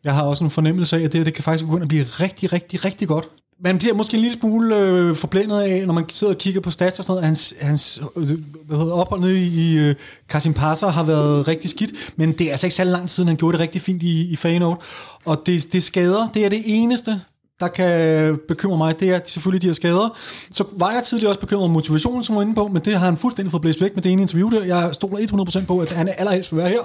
jeg 0.04 0.14
har 0.14 0.22
også 0.22 0.44
en 0.44 0.50
fornemmelse 0.50 0.96
af, 0.96 1.02
at 1.02 1.12
det, 1.12 1.26
det 1.26 1.34
kan 1.34 1.44
faktisk 1.44 1.70
gå 1.70 1.76
at 1.76 1.88
blive 1.88 2.04
rigtig, 2.04 2.52
rigtig, 2.52 2.84
rigtig 2.84 3.08
godt 3.08 3.28
man 3.60 3.78
bliver 3.78 3.94
måske 3.94 4.16
en 4.16 4.22
lille 4.22 4.38
smule 4.38 4.76
øh, 4.76 5.16
forblændet 5.16 5.60
af, 5.60 5.86
når 5.86 5.94
man 5.94 6.08
sidder 6.08 6.32
og 6.32 6.38
kigger 6.38 6.60
på 6.60 6.70
stats 6.70 6.98
og 6.98 7.04
sådan 7.04 7.12
noget. 7.14 7.26
Hans, 7.26 7.54
hans 7.60 8.00
øh, 8.16 8.28
hvad 8.66 8.78
hedder, 8.78 8.92
ophold 8.92 9.20
nede 9.20 9.46
i 9.46 9.78
øh, 9.78 9.94
Kasim 10.28 10.54
Passer 10.54 10.88
har 10.88 11.02
været 11.02 11.48
rigtig 11.48 11.70
skidt, 11.70 11.92
men 12.16 12.32
det 12.32 12.46
er 12.46 12.50
altså 12.50 12.66
ikke 12.66 12.76
så 12.76 12.84
lang 12.84 13.02
tid, 13.02 13.08
siden, 13.08 13.28
han 13.28 13.36
gjorde 13.36 13.52
det 13.52 13.60
rigtig 13.60 13.82
fint 13.82 14.02
i, 14.02 14.32
i 14.32 14.36
Feyenoord. 14.36 14.82
Og 15.24 15.42
det, 15.46 15.72
det 15.72 15.82
skader, 15.82 16.28
det 16.34 16.44
er 16.44 16.48
det 16.48 16.62
eneste, 16.64 17.20
der 17.60 17.68
kan 17.68 18.38
bekymre 18.48 18.78
mig, 18.78 19.00
det 19.00 19.10
er 19.10 19.20
selvfølgelig 19.24 19.62
de 19.62 19.66
her 19.66 19.74
skader. 19.74 20.18
Så 20.50 20.64
var 20.72 20.92
jeg 20.92 21.04
tidligere 21.04 21.30
også 21.30 21.40
bekymret 21.40 21.64
om 21.64 21.70
motivationen, 21.70 22.24
som 22.24 22.36
var 22.36 22.42
inde 22.42 22.54
på, 22.54 22.68
men 22.68 22.82
det 22.84 22.92
har 22.92 23.04
han 23.04 23.16
fuldstændig 23.16 23.50
fået 23.50 23.62
blæst 23.62 23.80
væk 23.80 23.94
med 23.94 24.02
det 24.02 24.12
ene 24.12 24.22
interview 24.22 24.50
der. 24.50 24.64
Jeg 24.64 24.90
stoler 24.92 25.58
100% 25.62 25.64
på, 25.64 25.78
at 25.78 25.92
han 25.92 26.08
allerhelst 26.18 26.52
vil 26.52 26.58
være 26.58 26.68
her. 26.68 26.80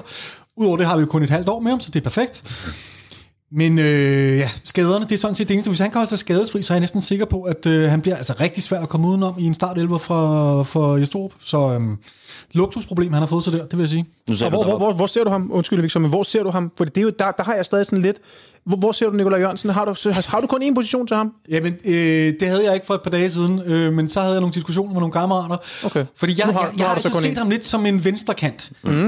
Udover 0.57 0.77
det 0.77 0.85
har 0.85 0.95
vi 0.95 1.01
jo 1.01 1.07
kun 1.07 1.23
et 1.23 1.29
halvt 1.29 1.49
år 1.49 1.59
med 1.59 1.71
ham, 1.71 1.79
så 1.79 1.91
det 1.91 1.99
er 1.99 2.03
perfekt. 2.03 2.43
Men 3.55 3.79
øh, 3.79 4.37
ja, 4.37 4.49
skaderne, 4.63 5.05
det 5.05 5.11
er 5.11 5.17
sådan 5.17 5.35
set 5.35 5.47
det 5.47 5.53
eneste. 5.53 5.69
Hvis 5.69 5.79
han 5.79 5.91
kan 5.91 5.99
holde 5.99 6.09
sig 6.09 6.19
skadesfri, 6.19 6.61
så 6.61 6.73
er 6.73 6.75
jeg 6.75 6.79
næsten 6.79 7.01
sikker 7.01 7.25
på, 7.25 7.43
at 7.43 7.65
øh, 7.65 7.89
han 7.89 8.01
bliver 8.01 8.15
altså 8.15 8.35
rigtig 8.39 8.63
svær 8.63 8.79
at 8.79 8.89
komme 8.89 9.07
udenom 9.07 9.35
i 9.39 9.45
en 9.45 9.53
startelver 9.53 9.97
for, 9.97 10.63
for 10.63 10.97
Jestrup. 10.97 11.31
Så 11.41 11.73
øh, 11.73 11.81
luksusproblem, 12.53 13.13
han 13.13 13.21
har 13.21 13.27
fået 13.27 13.43
sig 13.43 13.53
der, 13.53 13.59
det 13.65 13.71
vil 13.77 13.79
jeg 13.79 13.89
sige. 13.89 14.05
Og 14.45 14.49
hvor, 14.49 14.63
hvor, 14.63 14.77
hvor, 14.77 14.93
hvor, 14.93 15.07
ser 15.07 15.23
du 15.23 15.29
ham? 15.29 15.49
Undskyld, 15.53 15.81
Victor, 15.81 15.99
men 15.99 16.09
hvor 16.09 16.23
ser 16.23 16.43
du 16.43 16.49
ham? 16.49 16.71
For 16.77 16.85
det 16.85 16.97
er 16.97 17.01
jo, 17.01 17.11
der, 17.19 17.31
der 17.31 17.43
har 17.43 17.53
jeg 17.53 17.65
stadig 17.65 17.85
sådan 17.85 18.01
lidt... 18.01 18.17
Hvor, 18.65 18.77
hvor 18.77 18.91
ser 18.91 19.05
du 19.09 19.15
Nikolaj 19.15 19.39
Jørgensen? 19.39 19.69
Har 19.69 19.85
du, 19.85 19.93
har, 20.11 20.25
har 20.29 20.39
du 20.41 20.47
kun 20.47 20.63
én 20.63 20.73
position 20.75 21.07
til 21.07 21.17
ham? 21.17 21.31
Jamen, 21.49 21.73
øh, 21.85 21.93
det 22.39 22.47
havde 22.47 22.65
jeg 22.65 22.73
ikke 22.73 22.85
for 22.85 22.93
et 22.93 23.01
par 23.01 23.09
dage 23.09 23.29
siden, 23.29 23.61
øh, 23.65 23.93
men 23.93 24.09
så 24.09 24.19
havde 24.21 24.33
jeg 24.33 24.41
nogle 24.41 24.53
diskussioner 24.53 24.91
med 24.93 24.99
nogle 24.99 25.11
kammerater. 25.13 25.57
Okay. 25.85 26.05
Fordi 26.15 26.33
jeg, 26.37 26.47
Nu 26.47 26.53
har- 26.53 26.59
jeg, 26.61 26.69
nu 26.71 26.75
jeg, 26.77 26.85
har 26.85 26.89
har 26.89 26.95
altid 26.95 27.11
set 27.21 27.31
én. 27.35 27.39
ham 27.39 27.49
lidt 27.49 27.65
som 27.65 27.85
en 27.85 28.05
venstrekant. 28.05 28.71
Mm. 28.83 28.89
Mm. 28.91 29.05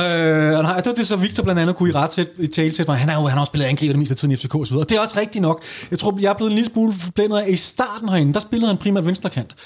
Øh, 0.00 0.56
og 0.58 0.62
nej, 0.62 0.76
det 0.76 0.86
var 0.86 0.92
det, 0.96 1.06
så 1.06 1.16
Victor 1.16 1.42
blandt 1.42 1.60
andet 1.60 1.76
kunne 1.76 1.88
i 1.88 1.92
ret 1.92 2.28
i 2.38 2.46
talsæt 2.46 2.88
mig. 2.88 2.96
Han, 2.96 3.08
er 3.08 3.14
jo, 3.14 3.20
han 3.20 3.30
har 3.30 3.40
også 3.40 3.50
spillet 3.50 3.66
angriber 3.66 3.92
det 3.92 3.98
meste 3.98 4.12
af 4.12 4.16
tiden 4.16 4.32
i 4.32 4.36
FCK 4.36 4.54
og 4.54 4.66
så 4.66 4.72
videre. 4.72 4.84
Og 4.84 4.88
det 4.90 4.96
er 4.96 5.00
også 5.00 5.18
rigtigt 5.20 5.42
nok. 5.42 5.62
Jeg 5.90 5.98
tror, 5.98 6.18
jeg 6.20 6.30
er 6.30 6.34
blevet 6.34 6.50
en 6.50 6.54
lille 6.56 6.70
smule 6.72 6.92
forblændet 6.92 7.38
af, 7.38 7.48
i 7.48 7.56
starten 7.56 8.08
herinde, 8.08 8.34
der 8.34 8.40
spillede 8.40 8.68
han 8.68 8.76
primært 8.76 9.06
venstrekant. 9.06 9.56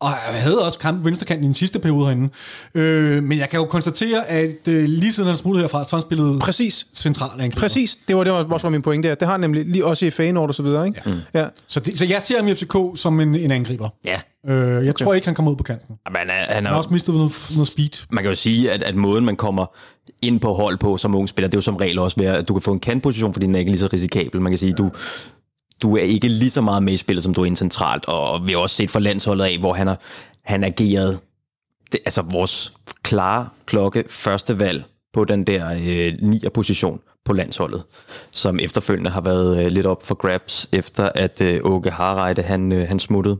Og 0.00 0.08
jeg 0.34 0.42
havde 0.42 0.64
også 0.64 0.78
kamp 0.78 1.04
venstrekant 1.04 1.42
i 1.42 1.46
den 1.46 1.54
sidste 1.54 1.78
periode 1.78 2.04
herinde. 2.06 2.28
Øh, 2.74 3.22
men 3.22 3.38
jeg 3.38 3.48
kan 3.48 3.60
jo 3.60 3.66
konstatere, 3.66 4.26
at 4.28 4.68
øh, 4.68 4.84
lige 4.84 5.12
siden 5.12 5.28
han 5.28 5.36
smuttede 5.38 5.62
herfra, 5.62 5.84
så 5.84 5.96
han 5.96 6.02
spillet 6.02 6.40
Præcis. 6.40 6.86
central 6.94 7.30
angriber. 7.40 7.60
Præcis. 7.60 7.98
Det 8.08 8.16
var, 8.16 8.24
det 8.24 8.32
var 8.32 8.44
også 8.44 8.64
var 8.66 8.70
min 8.70 8.82
pointe 8.82 9.08
der. 9.08 9.14
Det 9.14 9.26
har 9.28 9.32
han 9.32 9.40
nemlig 9.40 9.66
lige 9.66 9.84
også 9.86 10.06
i 10.06 10.10
Feyenoord 10.10 10.48
og 10.48 10.54
så 10.54 10.62
videre. 10.62 10.86
Ikke? 10.86 11.02
Ja. 11.34 11.40
ja. 11.40 11.46
Så, 11.66 11.80
det, 11.80 11.98
så 11.98 12.04
jeg 12.04 12.22
ser 12.22 12.36
ham 12.36 12.48
i 12.48 12.54
FCK 12.54 12.76
som 12.94 13.20
en, 13.20 13.34
en 13.34 13.50
angriber. 13.50 13.88
Ja, 14.06 14.20
Øh, 14.48 14.86
jeg 14.86 14.96
tror 14.96 15.14
ikke, 15.14 15.26
han 15.26 15.34
kommer 15.34 15.52
ud 15.52 15.56
på 15.56 15.62
kanten. 15.62 15.94
men 16.10 16.16
han 16.16 16.28
han 16.28 16.46
Han 16.54 16.66
har 16.66 16.74
også 16.74 16.90
mistet 16.90 17.14
noget, 17.14 17.32
noget 17.56 17.68
speed. 17.68 18.06
man 18.10 18.24
kan 18.24 18.30
jo 18.30 18.36
sige, 18.36 18.72
at, 18.72 18.82
at 18.82 18.94
måden, 18.94 19.24
man 19.24 19.36
kommer 19.36 19.66
ind 20.22 20.40
på 20.40 20.52
hold 20.54 20.78
på 20.78 20.96
som 20.96 21.14
ung 21.14 21.28
spiller, 21.28 21.48
det 21.48 21.54
er 21.54 21.58
jo 21.58 21.62
som 21.62 21.76
regel 21.76 21.98
også 21.98 22.16
ved, 22.20 22.26
at 22.26 22.48
du 22.48 22.54
kan 22.54 22.62
få 22.62 22.72
en 22.72 22.80
kantposition, 22.80 23.32
fordi 23.32 23.46
den 23.46 23.54
er 23.54 23.58
ikke 23.58 23.70
lige 23.70 23.80
så 23.80 23.88
risikabel. 23.92 24.40
Man 24.40 24.52
kan 24.52 24.58
sige, 24.58 24.72
du, 24.72 24.90
du 25.82 25.96
er 25.96 26.02
ikke 26.02 26.28
lige 26.28 26.50
så 26.50 26.60
meget 26.60 26.82
med 26.82 26.92
i 26.92 26.96
spillet, 26.96 27.24
som 27.24 27.34
du 27.34 27.42
er 27.42 27.46
ind 27.46 27.56
centralt, 27.56 28.04
og 28.06 28.46
vi 28.46 28.52
har 28.52 28.58
også 28.58 28.76
set 28.76 28.90
fra 28.90 29.00
landsholdet 29.00 29.44
af, 29.44 29.58
hvor 29.58 29.72
han 29.72 29.86
har 29.86 30.00
han 30.44 30.64
ageret, 30.64 31.20
det, 31.92 32.00
altså 32.04 32.22
vores 32.22 32.72
klare 33.02 33.48
klokke 33.66 34.04
første 34.08 34.60
valg 34.60 34.84
på 35.12 35.24
den 35.24 35.44
der 35.44 35.70
øh, 35.70 36.28
9. 36.28 36.40
position 36.54 37.00
på 37.24 37.32
landsholdet, 37.32 37.84
som 38.30 38.58
efterfølgende 38.60 39.10
har 39.10 39.20
været 39.20 39.64
øh, 39.64 39.70
lidt 39.70 39.86
op 39.86 40.02
for 40.02 40.14
grabs, 40.14 40.68
efter 40.72 41.10
at 41.14 41.40
øh, 41.40 41.60
Åke 41.64 41.90
Harreide, 41.90 42.42
han, 42.42 42.72
øh, 42.72 42.88
han 42.88 42.98
smuttede. 42.98 43.38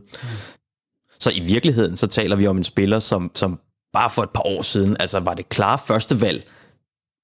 Så 1.19 1.31
i 1.31 1.39
virkeligheden, 1.39 1.97
så 1.97 2.07
taler 2.07 2.35
vi 2.35 2.47
om 2.47 2.57
en 2.57 2.63
spiller, 2.63 2.99
som, 2.99 3.31
som 3.35 3.59
bare 3.93 4.09
for 4.09 4.23
et 4.23 4.29
par 4.29 4.47
år 4.47 4.61
siden, 4.61 4.97
altså 4.99 5.19
var 5.19 5.33
det 5.33 5.49
klare 5.49 5.77
første 5.77 6.21
valg 6.21 6.43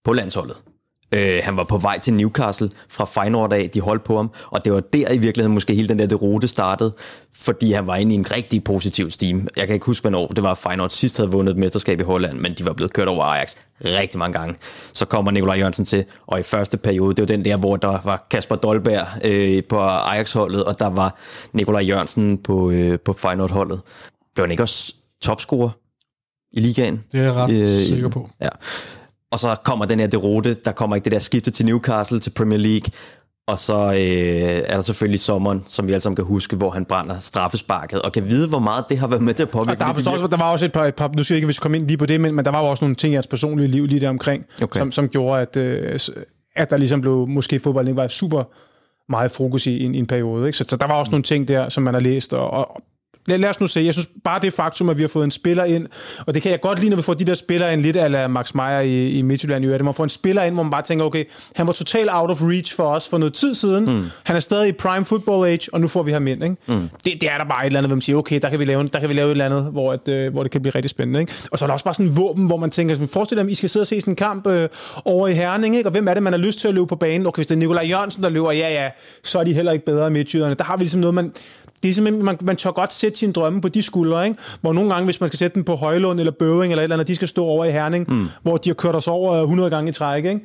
på 0.03 0.13
landsholdet. 0.13 0.63
Øh, 1.11 1.39
han 1.43 1.57
var 1.57 1.63
på 1.63 1.77
vej 1.77 1.99
til 1.99 2.13
Newcastle 2.13 2.69
fra 2.89 3.05
Feyenoord 3.05 3.53
af, 3.53 3.69
de 3.69 3.81
holdt 3.81 4.03
på 4.03 4.15
ham, 4.15 4.31
og 4.47 4.65
det 4.65 4.73
var 4.73 4.79
der 4.79 5.11
i 5.11 5.17
virkeligheden 5.17 5.53
måske 5.53 5.73
hele 5.75 5.87
den 5.87 5.99
der 5.99 6.05
derute 6.05 6.47
startede, 6.47 6.93
fordi 7.35 7.71
han 7.71 7.87
var 7.87 7.95
inde 7.95 8.15
i 8.15 8.17
en 8.17 8.31
rigtig 8.31 8.63
positiv 8.63 9.11
steam. 9.11 9.47
Jeg 9.57 9.67
kan 9.67 9.73
ikke 9.73 9.85
huske, 9.85 10.03
hvornår 10.03 10.27
det 10.27 10.43
var, 10.43 10.53
Feyenoord 10.53 10.89
sidst 10.89 11.17
havde 11.17 11.31
vundet 11.31 11.51
et 11.51 11.57
mesterskab 11.57 11.99
i 11.99 12.03
Holland, 12.03 12.39
men 12.39 12.53
de 12.57 12.65
var 12.65 12.73
blevet 12.73 12.93
kørt 12.93 13.07
over 13.07 13.23
Ajax 13.23 13.55
rigtig 13.85 14.19
mange 14.19 14.39
gange. 14.39 14.55
Så 14.93 15.05
kommer 15.05 15.31
Nikolaj 15.31 15.57
Jørgensen 15.57 15.85
til, 15.85 16.05
og 16.27 16.39
i 16.39 16.43
første 16.43 16.77
periode, 16.77 17.15
det 17.15 17.21
var 17.21 17.27
den 17.27 17.45
der, 17.45 17.57
hvor 17.57 17.75
der 17.75 17.99
var 18.03 18.27
Kasper 18.31 18.55
Dolberg 18.55 19.07
øh, 19.23 19.63
på 19.69 19.79
Ajax-holdet, 19.79 20.63
og 20.63 20.79
der 20.79 20.87
var 20.89 21.19
Nikolaj 21.53 21.81
Jørgensen 21.81 22.37
på, 22.37 22.71
øh, 22.71 22.99
på 22.99 23.13
Feyenoord-holdet. 23.13 23.81
Blev 24.35 24.43
han 24.45 24.51
ikke 24.51 24.63
også 24.63 24.95
topscorer 25.21 25.69
i 26.51 26.59
ligaen? 26.59 27.03
Det 27.11 27.19
er 27.19 27.23
jeg 27.23 27.33
ret 27.33 27.51
Øh, 27.51 27.85
sikker 27.85 28.09
på. 28.09 28.29
Ja. 28.41 28.49
Og 29.35 29.39
så 29.39 29.55
kommer 29.63 29.85
den 29.85 29.99
her 29.99 30.07
deroute, 30.07 30.53
der 30.53 30.71
kommer 30.71 30.95
ikke 30.95 31.05
det 31.05 31.11
der 31.11 31.19
skifte 31.19 31.51
til 31.51 31.65
Newcastle, 31.65 32.19
til 32.19 32.29
Premier 32.29 32.59
League, 32.59 32.91
og 33.47 33.59
så 33.59 33.73
øh, 33.73 34.63
er 34.65 34.75
der 34.75 34.81
selvfølgelig 34.81 35.19
sommeren, 35.19 35.63
som 35.65 35.87
vi 35.87 35.91
alle 35.91 36.01
sammen 36.01 36.15
kan 36.15 36.25
huske, 36.25 36.55
hvor 36.55 36.69
han 36.69 36.85
brænder 36.85 37.19
straffesparket, 37.19 38.01
og 38.01 38.11
kan 38.11 38.29
vide, 38.29 38.49
hvor 38.49 38.59
meget 38.59 38.85
det 38.89 38.97
har 38.97 39.07
været 39.07 39.21
med 39.23 39.33
til 39.33 39.43
at 39.43 39.49
påvirke. 39.49 39.71
Og 39.71 39.79
der, 39.79 39.85
er 39.85 39.93
fordi 39.93 40.05
det 40.05 40.13
også, 40.13 40.27
der 40.27 40.37
var 40.37 40.51
også 40.51 40.65
et 40.65 40.71
par, 40.71 40.85
et 40.85 40.95
par, 40.95 41.11
nu 41.15 41.23
skal 41.23 41.33
jeg 41.33 41.37
ikke, 41.37 41.45
hvis 41.45 41.57
vi 41.57 41.61
komme 41.61 41.77
ind 41.77 41.87
lige 41.87 41.97
på 41.97 42.05
det, 42.05 42.21
men, 42.21 42.35
men 42.35 42.45
der 42.45 42.51
var 42.51 42.61
jo 42.61 42.69
også 42.69 42.85
nogle 42.85 42.95
ting 42.95 43.13
i 43.13 43.15
hans 43.15 43.27
personlige 43.27 43.67
liv 43.67 43.85
lige 43.85 44.01
der 44.01 44.09
omkring, 44.09 44.45
Okay. 44.63 44.79
som, 44.79 44.91
som 44.91 45.09
gjorde, 45.09 45.41
at, 45.41 45.57
øh, 45.57 45.99
at 46.55 46.69
der 46.69 46.77
ligesom 46.77 47.01
blev, 47.01 47.27
måske 47.27 47.59
fodbold 47.59 47.87
ikke 47.87 47.95
var 47.95 48.07
super 48.07 48.43
meget 49.09 49.31
fokus 49.31 49.67
i, 49.67 49.83
en, 49.83 49.95
en 49.95 50.05
periode. 50.05 50.47
Ikke? 50.47 50.57
Så, 50.57 50.65
så 50.67 50.77
der 50.77 50.87
var 50.87 50.93
også 50.93 51.11
nogle 51.11 51.23
ting 51.23 51.47
der, 51.47 51.69
som 51.69 51.83
man 51.83 51.93
har 51.93 52.01
læst, 52.01 52.33
og, 52.33 52.51
og 52.51 52.81
lad, 53.25 53.37
lad 53.37 53.49
os 53.49 53.59
nu 53.59 53.67
se, 53.67 53.81
jeg 53.81 53.93
synes 53.93 54.09
bare 54.23 54.39
det 54.41 54.53
faktum, 54.53 54.89
at 54.89 54.97
vi 54.97 55.03
har 55.03 55.07
fået 55.07 55.23
en 55.23 55.31
spiller 55.31 55.63
ind, 55.63 55.87
og 56.25 56.33
det 56.33 56.41
kan 56.41 56.51
jeg 56.51 56.61
godt 56.61 56.79
lide, 56.79 56.89
når 56.89 56.97
vi 56.97 57.03
får 57.03 57.13
de 57.13 57.25
der 57.25 57.33
spillere 57.33 57.73
ind, 57.73 57.81
lidt 57.81 57.97
ala 57.97 58.27
Max 58.27 58.53
Meyer 58.53 58.79
i, 58.79 59.09
i 59.09 59.21
Midtjylland, 59.21 59.65
jo, 59.65 59.73
at 59.73 59.85
man 59.85 59.93
får 59.93 60.03
en 60.03 60.09
spiller 60.09 60.43
ind, 60.43 60.53
hvor 60.53 60.63
man 60.63 60.71
bare 60.71 60.81
tænker, 60.81 61.05
okay, 61.05 61.23
han 61.55 61.67
var 61.67 61.73
totalt 61.73 62.09
out 62.13 62.31
of 62.31 62.41
reach 62.41 62.75
for 62.75 62.83
os 62.83 63.09
for 63.09 63.17
noget 63.17 63.33
tid 63.33 63.53
siden, 63.53 63.85
mm. 63.85 64.05
han 64.23 64.35
er 64.35 64.39
stadig 64.39 64.69
i 64.69 64.71
prime 64.71 65.05
football 65.05 65.47
age, 65.47 65.73
og 65.73 65.81
nu 65.81 65.87
får 65.87 66.03
vi 66.03 66.11
ham 66.11 66.27
ind. 66.27 66.43
Ikke? 66.43 66.55
Mm. 66.67 66.89
Det, 67.05 67.21
det, 67.21 67.31
er 67.31 67.37
der 67.37 67.45
bare 67.45 67.61
et 67.61 67.65
eller 67.65 67.79
andet, 67.79 67.89
hvor 67.89 67.95
man 67.95 68.01
siger, 68.01 68.17
okay, 68.17 68.39
der 68.41 68.49
kan 68.49 68.59
vi 68.59 68.65
lave, 68.65 68.87
der 68.87 68.99
kan 68.99 69.09
vi 69.09 69.13
lave 69.13 69.27
et 69.27 69.31
eller 69.31 69.45
andet, 69.45 69.63
hvor, 69.63 69.93
at, 69.93 70.07
øh, 70.07 70.33
hvor 70.33 70.43
det 70.43 70.51
kan 70.51 70.61
blive 70.61 70.75
rigtig 70.75 70.89
spændende. 70.89 71.19
Ikke? 71.19 71.33
Og 71.51 71.59
så 71.59 71.65
er 71.65 71.67
der 71.67 71.73
også 71.73 71.85
bare 71.85 71.93
sådan 71.93 72.05
en 72.05 72.17
våben, 72.17 72.45
hvor 72.45 72.57
man 72.57 72.69
tænker, 72.69 73.07
forestil 73.07 73.37
dig, 73.37 73.51
I 73.51 73.55
skal 73.55 73.69
sidde 73.69 73.83
og 73.83 73.87
se 73.87 74.01
sådan 74.01 74.11
en 74.11 74.15
kamp 74.15 74.47
øh, 74.47 74.69
over 75.05 75.27
i 75.27 75.33
Herning, 75.33 75.75
ikke? 75.75 75.87
og 75.87 75.91
hvem 75.91 76.07
er 76.07 76.13
det, 76.13 76.23
man 76.23 76.33
har 76.33 76.37
lyst 76.37 76.59
til 76.59 76.67
at 76.67 76.73
løbe 76.73 76.87
på 76.87 76.95
banen? 76.95 77.27
Okay, 77.27 77.37
hvis 77.37 77.47
det 77.47 77.55
er 77.55 77.59
Nikolaj 77.59 77.85
Jørgensen, 77.89 78.23
der 78.23 78.29
løber, 78.29 78.51
ja, 78.51 78.83
ja, 78.83 78.89
så 79.23 79.39
er 79.39 79.43
de 79.43 79.53
heller 79.53 79.71
ikke 79.71 79.85
bedre 79.85 80.09
med 80.09 80.55
Der 80.55 80.63
har 80.63 80.77
vi 80.77 80.83
ligesom 80.83 80.99
noget, 80.99 81.13
man, 81.13 81.31
det 81.85 81.91
er 81.91 81.93
simpelthen, 81.93 82.25
man, 82.25 82.37
man 82.41 82.55
tør 82.55 82.71
godt 82.71 82.93
sætte 82.93 83.17
sine 83.17 83.33
drømme 83.33 83.61
på 83.61 83.69
de 83.69 83.81
skuldre, 83.81 84.27
ikke? 84.27 84.39
hvor 84.61 84.73
nogle 84.73 84.93
gange, 84.93 85.05
hvis 85.05 85.21
man 85.21 85.29
skal 85.29 85.37
sætte 85.37 85.55
dem 85.55 85.63
på 85.63 85.75
Højlund 85.75 86.19
eller 86.19 86.31
Bøving 86.31 86.71
eller 86.71 86.81
et 86.81 86.83
eller 86.83 86.95
andet, 86.95 87.07
de 87.07 87.15
skal 87.15 87.27
stå 87.27 87.45
over 87.45 87.65
i 87.65 87.71
Herning, 87.71 88.05
mm. 88.09 88.27
hvor 88.41 88.57
de 88.57 88.69
har 88.69 88.73
kørt 88.73 88.95
os 88.95 89.07
over 89.07 89.41
100 89.41 89.69
gange 89.69 89.89
i 89.89 89.93
træk. 89.93 90.25
Ikke? 90.25 90.39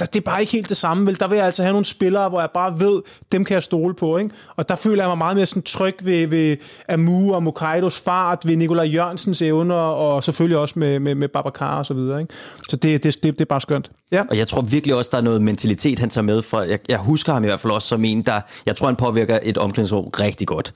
Der, 0.00 0.06
det 0.06 0.16
er 0.16 0.24
bare 0.24 0.40
ikke 0.40 0.52
helt 0.52 0.68
det 0.68 0.76
samme, 0.76 1.06
vel? 1.06 1.20
Der 1.20 1.28
vil 1.28 1.36
jeg 1.36 1.46
altså 1.46 1.62
have 1.62 1.72
nogle 1.72 1.84
spillere, 1.84 2.28
hvor 2.28 2.40
jeg 2.40 2.50
bare 2.54 2.80
ved, 2.80 3.02
dem 3.32 3.44
kan 3.44 3.54
jeg 3.54 3.62
stole 3.62 3.94
på, 3.94 4.16
ikke? 4.16 4.30
Og 4.56 4.68
der 4.68 4.76
føler 4.76 5.02
jeg 5.02 5.08
mig 5.08 5.18
meget 5.18 5.36
mere 5.36 5.46
sådan 5.46 5.62
tryg 5.62 5.96
ved, 6.02 6.26
ved 6.26 6.56
Amu 6.88 7.34
og 7.34 7.42
Mokaidos 7.42 8.00
fart, 8.00 8.46
ved 8.46 8.56
Nikolaj 8.56 8.84
Jørgensens 8.84 9.42
evner, 9.42 9.74
og 9.74 10.24
selvfølgelig 10.24 10.58
også 10.58 10.78
med, 10.78 10.98
med, 10.98 11.14
med 11.14 11.28
Babacar 11.28 11.78
og 11.78 11.86
så 11.86 11.94
videre, 11.94 12.20
ikke? 12.20 12.34
Så 12.68 12.76
det, 12.76 13.02
det, 13.02 13.14
det, 13.14 13.22
det 13.22 13.40
er 13.40 13.44
bare 13.44 13.60
skønt. 13.60 13.90
Ja. 14.12 14.22
Og 14.30 14.38
jeg 14.38 14.48
tror 14.48 14.60
virkelig 14.60 14.94
også, 14.94 15.08
der 15.12 15.18
er 15.18 15.22
noget 15.22 15.42
mentalitet, 15.42 15.98
han 15.98 16.10
tager 16.10 16.22
med 16.22 16.42
For 16.42 16.60
Jeg, 16.60 16.78
jeg 16.88 16.98
husker 16.98 17.32
ham 17.32 17.44
i 17.44 17.46
hvert 17.46 17.60
fald 17.60 17.72
også 17.72 17.88
som 17.88 18.04
en, 18.04 18.22
der... 18.22 18.40
Jeg 18.66 18.76
tror, 18.76 18.86
han 18.86 18.96
påvirker 18.96 19.38
et 19.42 19.58
omklædningsrum 19.58 20.04
rigtig 20.04 20.46
godt. 20.46 20.74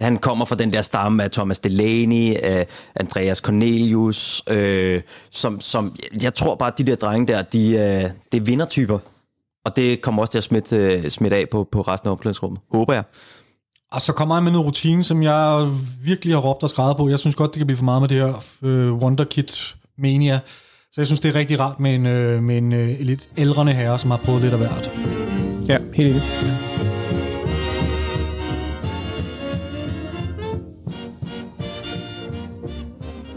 Han 0.00 0.18
kommer 0.18 0.44
fra 0.44 0.56
den 0.56 0.72
der 0.72 0.82
stamme 0.82 1.24
af 1.24 1.30
Thomas 1.30 1.60
Delaney, 1.60 2.34
af 2.42 2.66
Andreas 2.96 3.38
Cornelius, 3.38 4.42
øh, 4.48 5.02
som, 5.30 5.60
som 5.60 5.96
jeg 6.22 6.34
tror 6.34 6.54
bare, 6.54 6.72
at 6.72 6.78
de 6.78 6.84
der 6.84 6.96
drenge 6.96 7.32
der, 7.32 7.42
de, 7.42 7.70
øh, 7.70 8.10
det 8.32 8.40
er 8.40 8.44
vindertyper. 8.44 8.98
Og 9.64 9.76
det 9.76 10.02
kommer 10.02 10.22
også 10.22 10.30
til 10.30 10.38
at 10.38 10.44
smitte, 10.44 11.10
smitte 11.10 11.36
af 11.36 11.44
på, 11.50 11.68
på 11.72 11.80
resten 11.80 12.08
af 12.08 12.12
omklædningsrummet. 12.12 12.60
Håber 12.72 12.94
jeg. 12.94 13.02
Og 13.92 14.00
så 14.00 14.12
kommer 14.12 14.34
han 14.34 14.44
med 14.44 14.52
noget 14.52 14.66
rutine, 14.66 15.04
som 15.04 15.22
jeg 15.22 15.68
virkelig 16.04 16.34
har 16.34 16.40
råbt 16.40 16.62
og 16.62 16.68
skrevet 16.68 16.96
på. 16.96 17.08
Jeg 17.08 17.18
synes 17.18 17.36
godt, 17.36 17.50
det 17.50 17.58
kan 17.58 17.66
blive 17.66 17.76
for 17.76 17.84
meget 17.84 18.02
med 18.02 18.08
det 18.08 18.16
her 18.16 18.44
øh, 18.62 18.94
Wonderkid 18.94 19.48
mania. 19.98 20.40
Så 20.92 21.00
jeg 21.00 21.06
synes, 21.06 21.20
det 21.20 21.28
er 21.28 21.34
rigtig 21.34 21.60
rart 21.60 21.80
med 21.80 21.94
en, 21.94 22.06
øh, 22.06 22.42
med 22.42 22.58
en 22.58 22.72
øh, 22.72 23.00
lidt 23.00 23.28
ældrende 23.36 23.72
herre, 23.72 23.98
som 23.98 24.10
har 24.10 24.18
prøvet 24.24 24.42
lidt 24.42 24.52
af 24.52 24.58
hvert. 24.58 24.94
Ja, 25.68 25.78
helt 25.94 26.08
enig. 26.08 26.69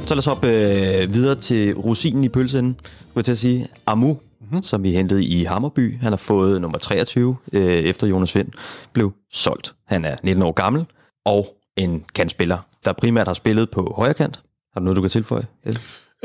Så 0.05 0.15
lad 0.15 0.19
os 0.19 0.25
hoppe 0.25 0.47
øh, 0.47 1.13
videre 1.13 1.35
til 1.35 1.75
rosinen 1.75 2.23
i 2.23 2.29
pølsen, 2.29 2.75
skulle 2.83 3.11
jeg 3.15 3.25
til 3.25 3.31
at 3.31 3.37
sige. 3.37 3.67
Amu, 3.85 4.17
mm-hmm. 4.41 4.63
som 4.63 4.83
vi 4.83 4.91
hentede 4.91 5.25
i 5.25 5.43
Hammerby. 5.43 5.99
Han 6.01 6.11
har 6.11 6.17
fået 6.17 6.61
nummer 6.61 6.77
23, 6.77 7.35
øh, 7.53 7.63
efter 7.63 8.07
Jonas 8.07 8.35
Vind 8.35 8.47
blev 8.93 9.13
solgt. 9.31 9.73
Han 9.87 10.05
er 10.05 10.15
19 10.23 10.43
år 10.43 10.51
gammel, 10.51 10.85
og 11.25 11.55
en 11.77 12.03
kantspiller, 12.15 12.57
der 12.85 12.93
primært 12.93 13.27
har 13.27 13.33
spillet 13.33 13.69
på 13.69 13.93
højre 13.97 14.13
kant. 14.13 14.41
Har 14.73 14.79
du 14.79 14.83
noget, 14.83 14.95
du 14.95 15.01
kan 15.01 15.09
tilføje? 15.09 15.43
Ed? 15.63 15.75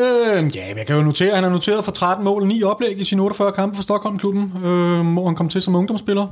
Øh, 0.00 0.56
ja, 0.56 0.74
jeg 0.76 0.86
kan 0.86 0.96
jo 0.96 1.02
notere, 1.02 1.34
han 1.34 1.44
har 1.44 1.50
noteret 1.50 1.84
for 1.84 1.92
13 1.92 2.24
mål 2.24 2.42
og 2.42 2.48
9 2.48 2.62
oplæg 2.62 3.00
i 3.00 3.04
sine 3.04 3.22
48 3.22 3.52
kampe 3.52 3.76
for 3.76 3.82
Stockholm-klubben, 3.82 4.52
øh, 4.56 5.12
hvor 5.12 5.26
han 5.26 5.34
kom 5.34 5.48
til 5.48 5.62
som 5.62 5.74
ungdomsspiller. 5.74 6.22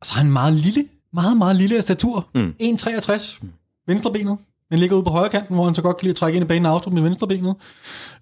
Og 0.00 0.06
så 0.06 0.12
er 0.14 0.18
han 0.18 0.32
meget 0.32 0.52
lille, 0.52 0.84
meget, 1.12 1.36
meget 1.36 1.56
lille 1.56 1.76
af 1.76 1.82
statur. 1.82 2.28
Mm. 2.34 2.54
1,63. 2.62 3.38
Mm. 3.42 3.52
Venstrebenet. 3.86 4.38
Han 4.74 4.80
ligger 4.80 4.96
ude 4.96 5.04
på 5.04 5.10
højre 5.10 5.28
kanten, 5.28 5.54
hvor 5.54 5.64
han 5.64 5.74
så 5.74 5.82
godt 5.82 5.96
kan 5.96 6.06
lide 6.06 6.12
at 6.12 6.16
trække 6.16 6.36
ind 6.36 6.44
i 6.44 6.48
banen 6.48 6.66
og 6.66 6.72
afslutte 6.72 6.94
med 6.94 7.02
venstrebenet. 7.02 7.54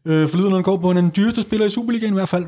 Øh, 0.05 0.29
forlyder, 0.29 0.49
når 0.49 0.57
han 0.57 0.63
går 0.63 0.77
på, 0.77 0.89
han 0.89 0.97
er 0.97 1.01
den 1.01 1.13
dyreste 1.17 1.43
spiller 1.43 1.67
i 1.67 1.71
Superligaen 1.71 2.13
i 2.13 2.15
hvert 2.15 2.29
fald. 2.29 2.47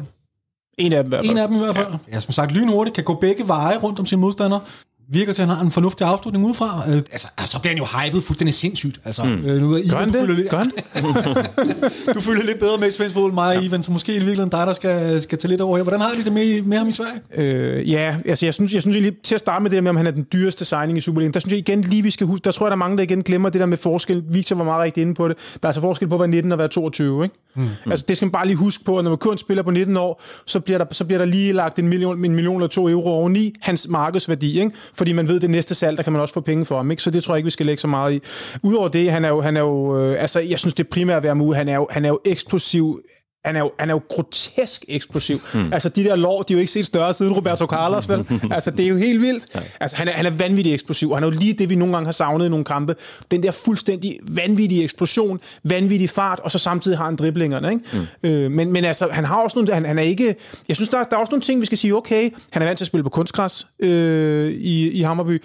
En 0.78 0.92
af 0.92 1.04
dem 1.04 1.08
i 1.08 1.16
hvert 1.16 1.20
fald. 1.20 1.30
En 1.30 1.38
af 1.38 1.48
dem 1.48 1.56
i 1.56 1.60
hvert 1.60 1.76
fald. 1.76 1.86
Ja, 1.88 1.96
ja 2.12 2.20
som 2.20 2.32
sagt, 2.32 2.52
lynhurtigt, 2.52 2.94
kan 2.94 3.04
gå 3.04 3.14
begge 3.14 3.48
veje 3.48 3.78
rundt 3.78 3.98
om 3.98 4.06
sin 4.06 4.18
modstander. 4.18 4.60
Virker 5.08 5.32
til, 5.32 5.42
at 5.42 5.48
han 5.48 5.56
har 5.56 5.64
en 5.64 5.70
fornuftig 5.70 6.06
afslutning 6.06 6.46
udefra. 6.46 6.84
Øh, 6.88 6.96
altså, 6.96 7.28
altså, 7.38 7.52
så 7.52 7.60
bliver 7.60 7.74
han 7.74 7.78
jo 7.78 7.84
hypet 7.84 8.24
fuldstændig 8.24 8.54
sindssygt. 8.54 9.00
Altså, 9.04 9.24
mm. 9.24 9.44
øh, 9.44 9.60
nu 9.60 9.68
ved 9.68 9.78
jeg, 9.78 9.90
Gør 9.90 9.96
han 9.96 10.12
du 10.12 10.26
det? 10.26 10.36
lidt, 10.36 10.50
Gør 10.50 10.64
du 12.14 12.20
følger 12.20 12.44
lidt 12.44 12.60
bedre 12.60 12.78
med 12.78 12.88
i 12.88 12.90
svensk 12.90 13.14
fodbold 13.14 13.32
end 13.32 13.34
mig, 13.34 13.56
ja. 13.56 13.60
Ivan, 13.60 13.82
så 13.82 13.92
måske 13.92 14.12
i 14.12 14.18
virkeligheden 14.18 14.50
dig, 14.50 14.66
der 14.66 14.72
skal, 14.72 15.20
skal 15.20 15.38
tage 15.38 15.48
lidt 15.48 15.60
over 15.60 15.76
her. 15.76 15.82
Hvordan 15.82 16.00
har 16.00 16.10
de 16.18 16.24
det 16.24 16.32
med, 16.32 16.62
med 16.62 16.78
ham 16.78 16.88
i 16.88 16.92
Sverige? 16.92 17.20
Øh, 17.34 17.90
ja, 17.90 18.16
altså 18.26 18.46
jeg 18.46 18.54
synes, 18.54 18.72
jeg 18.72 18.82
synes 18.82 18.96
lige, 18.96 19.16
til 19.22 19.34
at 19.34 19.40
starte 19.40 19.62
med 19.62 19.70
det 19.70 19.76
der 19.76 19.82
med, 19.82 19.90
om 19.90 19.96
han 19.96 20.06
er 20.06 20.10
den 20.10 20.26
dyreste 20.32 20.64
signing 20.64 20.98
i 20.98 21.00
Superligaen, 21.00 21.34
der 21.34 21.40
synes 21.40 21.52
jeg 21.52 21.58
igen 21.58 21.80
lige, 21.80 22.02
vi 22.02 22.10
skal 22.10 22.26
huske, 22.26 22.44
der 22.44 22.50
tror 22.50 22.66
jeg, 22.66 22.70
der 22.70 22.76
er 22.76 22.78
mange, 22.78 22.96
der 22.96 23.02
igen 23.02 23.22
glemmer 23.22 23.48
det 23.48 23.60
der 23.60 23.66
med 23.66 23.76
forskel. 23.76 24.22
Victor 24.28 24.56
var 24.56 24.64
meget 24.64 24.82
rigtig 24.82 25.00
inde 25.00 25.14
på 25.14 25.28
det. 25.28 25.36
Der 25.36 25.58
er 25.62 25.68
altså 25.68 25.80
forskel 25.80 26.08
på 26.08 26.14
at 26.14 26.20
være 26.20 26.28
19 26.28 26.52
og 26.52 26.58
være 26.58 26.68
22, 26.68 27.24
ikke? 27.24 27.34
Mm. 27.54 27.68
Altså 27.90 28.04
det 28.08 28.16
skal 28.16 28.26
man 28.26 28.32
bare 28.32 28.46
lige 28.46 28.56
huske 28.56 28.84
på, 28.84 28.98
at 28.98 29.04
når 29.04 29.10
man 29.10 29.18
kun 29.18 29.38
spiller 29.38 29.62
på 29.62 29.70
19 29.70 29.96
år, 29.96 30.22
så 30.46 30.60
bliver 30.60 30.78
der, 30.78 30.84
så 30.90 31.04
bliver 31.04 31.18
der 31.18 31.24
lige 31.26 31.52
lagt 31.52 31.78
en 31.78 31.88
million, 31.88 32.24
en 32.24 32.34
million 32.34 32.56
eller 32.56 32.68
to 32.68 32.88
euro 32.88 33.08
oveni 33.08 33.54
hans 33.60 33.88
markedsværdi, 33.88 34.60
ikke? 34.60 34.72
Fordi 34.94 35.12
man 35.12 35.28
ved, 35.28 35.36
at 35.36 35.42
det 35.42 35.50
næste 35.50 35.74
salg, 35.74 35.96
der 35.96 36.02
kan 36.02 36.12
man 36.12 36.22
også 36.22 36.34
få 36.34 36.40
penge 36.40 36.64
for 36.64 36.76
ham, 36.76 36.90
ikke? 36.90 37.02
Så 37.02 37.10
det 37.10 37.24
tror 37.24 37.34
jeg 37.34 37.38
ikke, 37.38 37.46
vi 37.46 37.50
skal 37.50 37.66
lægge 37.66 37.80
så 37.80 37.88
meget 37.88 38.14
i. 38.14 38.20
Udover 38.62 38.88
det, 38.88 39.10
han 39.10 39.24
er 39.24 39.28
jo, 39.28 39.40
han 39.40 39.56
er 39.56 39.60
jo 39.60 39.98
øh, 39.98 40.22
altså 40.22 40.40
jeg 40.40 40.58
synes, 40.58 40.74
det 40.74 40.88
primære 40.88 41.22
ved 41.22 41.30
Amu, 41.30 41.52
han 41.52 41.68
er 41.68 41.74
jo, 41.74 41.86
han 41.90 42.04
er 42.04 42.08
jo 42.08 42.20
eksplosiv 42.24 43.00
han 43.44 43.56
er, 43.56 43.60
jo, 43.60 43.72
han 43.78 43.90
er 43.90 43.94
jo 43.94 44.00
grotesk 44.08 44.84
eksplosiv. 44.88 45.40
Mm. 45.54 45.72
Altså, 45.72 45.88
de 45.88 46.04
der 46.04 46.16
lår, 46.16 46.42
de 46.42 46.52
er 46.52 46.56
jo 46.56 46.60
ikke 46.60 46.72
set 46.72 46.86
større 46.86 47.14
siden 47.14 47.32
Roberto 47.32 47.66
Carlos, 47.66 48.08
vel? 48.08 48.26
altså, 48.50 48.70
det 48.70 48.84
er 48.84 48.88
jo 48.88 48.96
helt 48.96 49.20
vildt. 49.20 49.44
Ja. 49.54 49.60
Altså, 49.80 49.96
han 49.96 50.08
er, 50.08 50.12
han 50.12 50.26
er 50.26 50.30
vanvittig 50.30 50.74
eksplosiv, 50.74 51.10
og 51.10 51.16
han 51.16 51.24
er 51.24 51.28
jo 51.28 51.38
lige 51.38 51.52
det, 51.52 51.68
vi 51.68 51.74
nogle 51.74 51.94
gange 51.94 52.04
har 52.04 52.12
savnet 52.12 52.46
i 52.46 52.48
nogle 52.48 52.64
kampe. 52.64 52.96
Den 53.30 53.42
der 53.42 53.50
fuldstændig 53.50 54.18
vanvittige 54.22 54.82
eksplosion, 54.82 55.40
vanvittig 55.62 56.10
fart, 56.10 56.40
og 56.40 56.50
så 56.50 56.58
samtidig 56.58 56.98
har 56.98 57.04
han 57.04 57.16
driblingerne, 57.16 57.72
ikke? 57.72 58.06
Mm. 58.22 58.28
Øh, 58.30 58.50
men, 58.50 58.72
men 58.72 58.84
altså, 58.84 59.08
han 59.12 59.24
har 59.24 59.36
også 59.36 59.58
nogle... 59.58 59.74
Han, 59.74 59.84
han 59.84 59.98
er 59.98 60.02
ikke... 60.02 60.34
Jeg 60.68 60.76
synes, 60.76 60.88
der, 60.88 61.02
der 61.02 61.16
er 61.16 61.20
også 61.20 61.30
nogle 61.30 61.42
ting, 61.42 61.60
vi 61.60 61.66
skal 61.66 61.78
sige, 61.78 61.96
okay, 61.96 62.30
han 62.50 62.62
er 62.62 62.66
vant 62.66 62.78
til 62.78 62.84
at 62.84 62.86
spille 62.86 63.04
på 63.04 63.10
kunstgræs 63.10 63.66
øh, 63.80 64.52
i, 64.52 64.90
i 64.90 65.02
Hammerby 65.02 65.42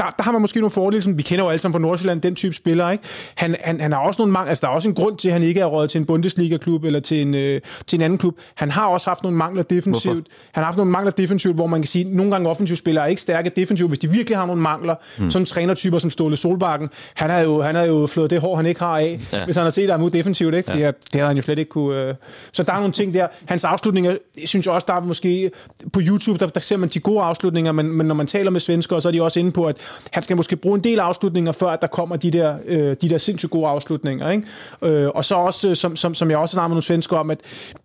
der, 0.00 0.10
der 0.16 0.22
har 0.22 0.32
man 0.32 0.40
måske 0.40 0.60
nogle 0.60 0.70
fordele, 0.70 1.02
som 1.02 1.18
vi 1.18 1.22
kender 1.22 1.44
jo 1.44 1.50
alle 1.50 1.60
sammen 1.60 1.72
fra 1.72 1.88
Nordsjælland, 1.88 2.20
den 2.20 2.34
type 2.34 2.54
spiller, 2.54 2.90
ikke? 2.90 3.04
Han, 3.34 3.56
han, 3.60 3.80
han 3.80 3.92
har 3.92 3.98
også 3.98 4.22
nogle 4.22 4.32
mangler, 4.32 4.48
altså 4.48 4.66
der 4.66 4.72
er 4.72 4.74
også 4.74 4.88
en 4.88 4.94
grund 4.94 5.16
til, 5.16 5.28
at 5.28 5.32
han 5.32 5.42
ikke 5.42 5.60
er 5.60 5.64
råd 5.64 5.88
til 5.88 5.98
en 5.98 6.06
Bundesliga-klub 6.06 6.84
eller 6.84 7.00
til 7.00 7.22
en, 7.22 7.34
øh, 7.34 7.60
til 7.86 7.96
en 7.96 8.02
anden 8.02 8.18
klub. 8.18 8.38
Han 8.54 8.70
har 8.70 8.86
også 8.86 9.10
haft 9.10 9.22
nogle 9.22 9.38
mangler 9.38 9.62
defensivt. 9.62 10.14
Hvorfor? 10.14 10.30
Han 10.52 10.60
har 10.60 10.64
haft 10.64 10.76
nogle 10.76 10.92
mangler 10.92 11.10
defensivt, 11.10 11.54
hvor 11.54 11.66
man 11.66 11.80
kan 11.80 11.86
sige, 11.86 12.04
at 12.04 12.12
nogle 12.12 12.32
gange 12.32 12.48
offensive 12.48 12.76
spillere 12.76 13.04
er 13.04 13.08
ikke 13.08 13.22
stærke 13.22 13.50
defensivt, 13.56 13.90
hvis 13.90 13.98
de 13.98 14.10
virkelig 14.10 14.38
har 14.38 14.46
nogle 14.46 14.62
mangler. 14.62 14.94
Mm. 15.18 15.30
Sådan 15.30 15.46
trænertyper 15.46 15.98
som 15.98 16.10
Ståle 16.10 16.36
Solbakken, 16.36 16.88
han 17.14 17.30
har 17.30 17.40
jo, 17.40 17.62
han 17.62 17.74
har 17.74 17.82
jo 17.82 18.06
flået 18.06 18.30
det 18.30 18.40
hår, 18.40 18.56
han 18.56 18.66
ikke 18.66 18.80
har 18.80 18.98
af, 18.98 19.20
ja. 19.32 19.44
hvis 19.44 19.56
han 19.56 19.62
har 19.62 19.70
set 19.70 19.90
ham 19.90 20.02
ud 20.02 20.10
defensivt, 20.10 20.54
ikke? 20.54 20.66
Fordi 20.66 20.82
ja. 20.82 20.90
det 21.12 21.20
har 21.20 21.28
han 21.28 21.36
jo 21.36 21.42
slet 21.42 21.58
ikke 21.58 21.68
kunne... 21.68 21.96
Øh. 21.96 22.14
Så 22.52 22.62
der 22.62 22.72
er 22.72 22.76
nogle 22.76 22.92
ting 22.92 23.14
der. 23.14 23.26
Hans 23.44 23.64
afslutninger, 23.64 24.16
synes 24.44 24.66
jeg 24.66 24.74
også, 24.74 24.84
der 24.88 24.94
er 24.94 25.00
måske... 25.00 25.50
På 25.92 26.00
YouTube, 26.02 26.38
der, 26.38 26.46
der 26.46 26.60
ser 26.60 26.76
man 26.76 26.88
de 26.88 27.00
gode 27.00 27.22
afslutninger, 27.22 27.72
men, 27.72 27.92
men 27.92 28.06
når 28.06 28.14
man 28.14 28.26
taler 28.26 28.50
med 28.50 28.60
svensker, 28.60 29.00
så 29.00 29.08
er 29.08 29.12
de 29.12 29.22
også 29.22 29.40
inde 29.40 29.52
på, 29.52 29.64
at 29.64 29.76
han 30.12 30.22
skal 30.22 30.36
måske 30.36 30.56
bruge 30.56 30.76
en 30.76 30.84
del 30.84 30.98
afslutninger, 30.98 31.52
før 31.52 31.68
at 31.68 31.82
der 31.82 31.86
kommer 31.86 32.16
de 32.16 32.30
der, 32.30 32.56
øh, 32.66 32.96
de 33.02 33.10
der 33.10 33.18
sindssygt 33.18 33.50
gode 33.50 33.68
afslutninger. 33.68 34.30
Ikke? 34.30 34.46
Øh, 34.82 35.08
og 35.14 35.24
så 35.24 35.34
også, 35.34 35.68
øh, 35.68 35.76
som, 35.76 35.96
som, 35.96 36.14
som 36.14 36.30
jeg 36.30 36.38
også 36.38 36.52
snakker 36.52 36.68
med 36.68 36.74
nogle 36.74 36.82
svensker 36.82 37.16
om, 37.16 37.30
at 37.30 37.40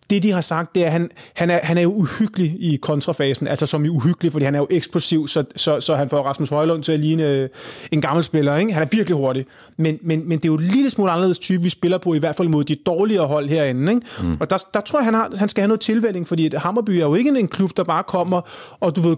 det, 0.10 0.24
de 0.24 0.32
har 0.32 0.42
sagt, 0.42 0.76
det 0.76 0.84
er, 0.84 0.86
at 0.86 0.92
han, 0.92 1.10
han, 1.36 1.50
er, 1.50 1.60
han 1.64 1.78
er 1.78 1.82
jo 1.82 1.94
uhyggelig 1.94 2.58
i 2.60 2.76
kontrafasen, 2.76 3.48
altså 3.48 3.66
som 3.66 3.86
i 3.86 3.90
uhyggelig, 3.90 4.32
fordi 4.32 4.46
han 4.46 4.56
er 4.56 4.60
jo 4.60 4.68
eksplosiv, 4.70 5.28
så, 5.28 5.44
så, 5.56 5.82
så 5.82 5.96
han 5.96 6.10
får 6.10 6.22
Rasmus 6.22 6.50
Højlund 6.50 6.84
til 6.84 6.92
at 6.92 7.00
ligne 7.00 7.24
øh, 7.24 7.50
en 7.92 8.02
gammel 8.02 8.24
spiller. 8.24 8.58
Ikke? 8.58 8.74
Han 8.74 8.84
er 8.84 8.88
virkelig 8.92 9.18
hurtig. 9.18 9.46
Men, 9.78 10.00
men, 10.02 10.30
men 10.30 10.38
det 10.38 10.46
er 10.46 10.50
jo 10.50 10.58
en 10.58 10.64
lille 10.64 10.90
smule 10.90 11.12
anderledes 11.12 11.40
type, 11.40 11.64
vi 11.64 11.70
spiller 11.70 11.98
på, 11.98 12.14
i 12.14 12.20
hvert 12.20 12.36
fald 12.36 12.48
mod 12.48 12.64
de 12.64 12.76
dårligere 12.76 13.28
hold 13.28 13.50
herinde. 13.50 13.94
Ikke? 13.94 14.06
Mm. 14.24 14.38
Og 14.40 14.50
der, 14.50 14.58
der 14.74 14.82
tror 14.82 15.00
jeg, 15.00 15.06
han, 15.06 15.14
har, 15.14 15.32
han 15.38 15.50
skal 15.50 15.62
have 15.62 15.68
noget 15.68 15.82
tilvælling, 15.82 16.28
fordi 16.28 16.50
Hammerby 16.56 16.92
er 16.92 17.06
jo 17.06 17.16
ikke 17.16 17.30
en 17.30 17.48
klub, 17.48 17.78
der 17.78 17.84
bare 17.84 18.04
kommer, 18.04 18.42
og 18.80 18.96
du 18.96 19.02
ved, 19.02 19.16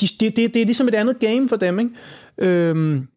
de, 0.00 0.06
det, 0.20 0.36
det, 0.36 0.54
det 0.54 0.62
er 0.62 0.64
ligesom 0.64 0.88
et 0.88 0.94
andet 0.94 1.18
game 1.18 1.48
for 1.48 1.56
dem. 1.56 1.78
Ikke? 1.78 1.90
Øhm, 2.38 3.08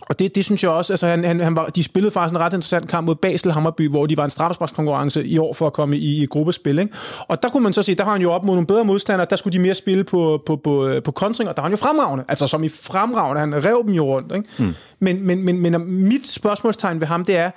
og 0.00 0.18
det, 0.18 0.34
det 0.34 0.44
synes 0.44 0.62
jeg 0.62 0.70
også, 0.70 0.92
altså 0.92 1.06
han, 1.06 1.24
han, 1.24 1.40
han 1.40 1.56
var, 1.56 1.66
de 1.66 1.82
spillede 1.82 2.12
faktisk 2.12 2.34
en 2.34 2.40
ret 2.40 2.52
interessant 2.52 2.88
kamp 2.88 3.06
mod 3.06 3.14
Basel 3.14 3.52
Hammerby, 3.52 3.88
hvor 3.88 4.06
de 4.06 4.16
var 4.16 4.24
en 4.24 4.30
straffesparkskonkurrence 4.30 5.26
i 5.26 5.38
år 5.38 5.54
for 5.54 5.66
at 5.66 5.72
komme 5.72 5.96
i, 5.96 6.22
i 6.22 6.26
gruppespil. 6.26 6.78
Ikke? 6.78 6.92
Og 7.28 7.42
der 7.42 7.48
kunne 7.48 7.62
man 7.62 7.72
så 7.72 7.82
se, 7.82 7.94
der 7.94 8.04
har 8.04 8.12
han 8.12 8.22
jo 8.22 8.32
op 8.32 8.44
mod 8.44 8.54
nogle 8.54 8.66
bedre 8.66 8.84
modstandere, 8.84 9.26
der 9.30 9.36
skulle 9.36 9.58
de 9.58 9.62
mere 9.62 9.74
spille 9.74 10.04
på, 10.04 10.42
på, 10.46 10.56
på, 10.56 10.90
på 11.04 11.10
kontring, 11.10 11.50
og 11.50 11.56
der 11.56 11.62
var 11.62 11.68
han 11.68 11.72
jo 11.72 11.76
fremragende, 11.76 12.24
altså 12.28 12.46
som 12.46 12.64
i 12.64 12.68
fremragende, 12.68 13.40
han 13.40 13.64
rev 13.64 13.82
dem 13.86 13.94
jo 13.94 14.04
rundt. 14.04 14.32
Ikke? 14.36 14.48
Mm. 14.58 14.74
Men, 15.00 15.26
men, 15.26 15.44
men, 15.44 15.60
men 15.60 16.08
mit 16.08 16.28
spørgsmålstegn 16.28 17.00
ved 17.00 17.06
ham, 17.06 17.24
det 17.24 17.36
er, 17.36 17.50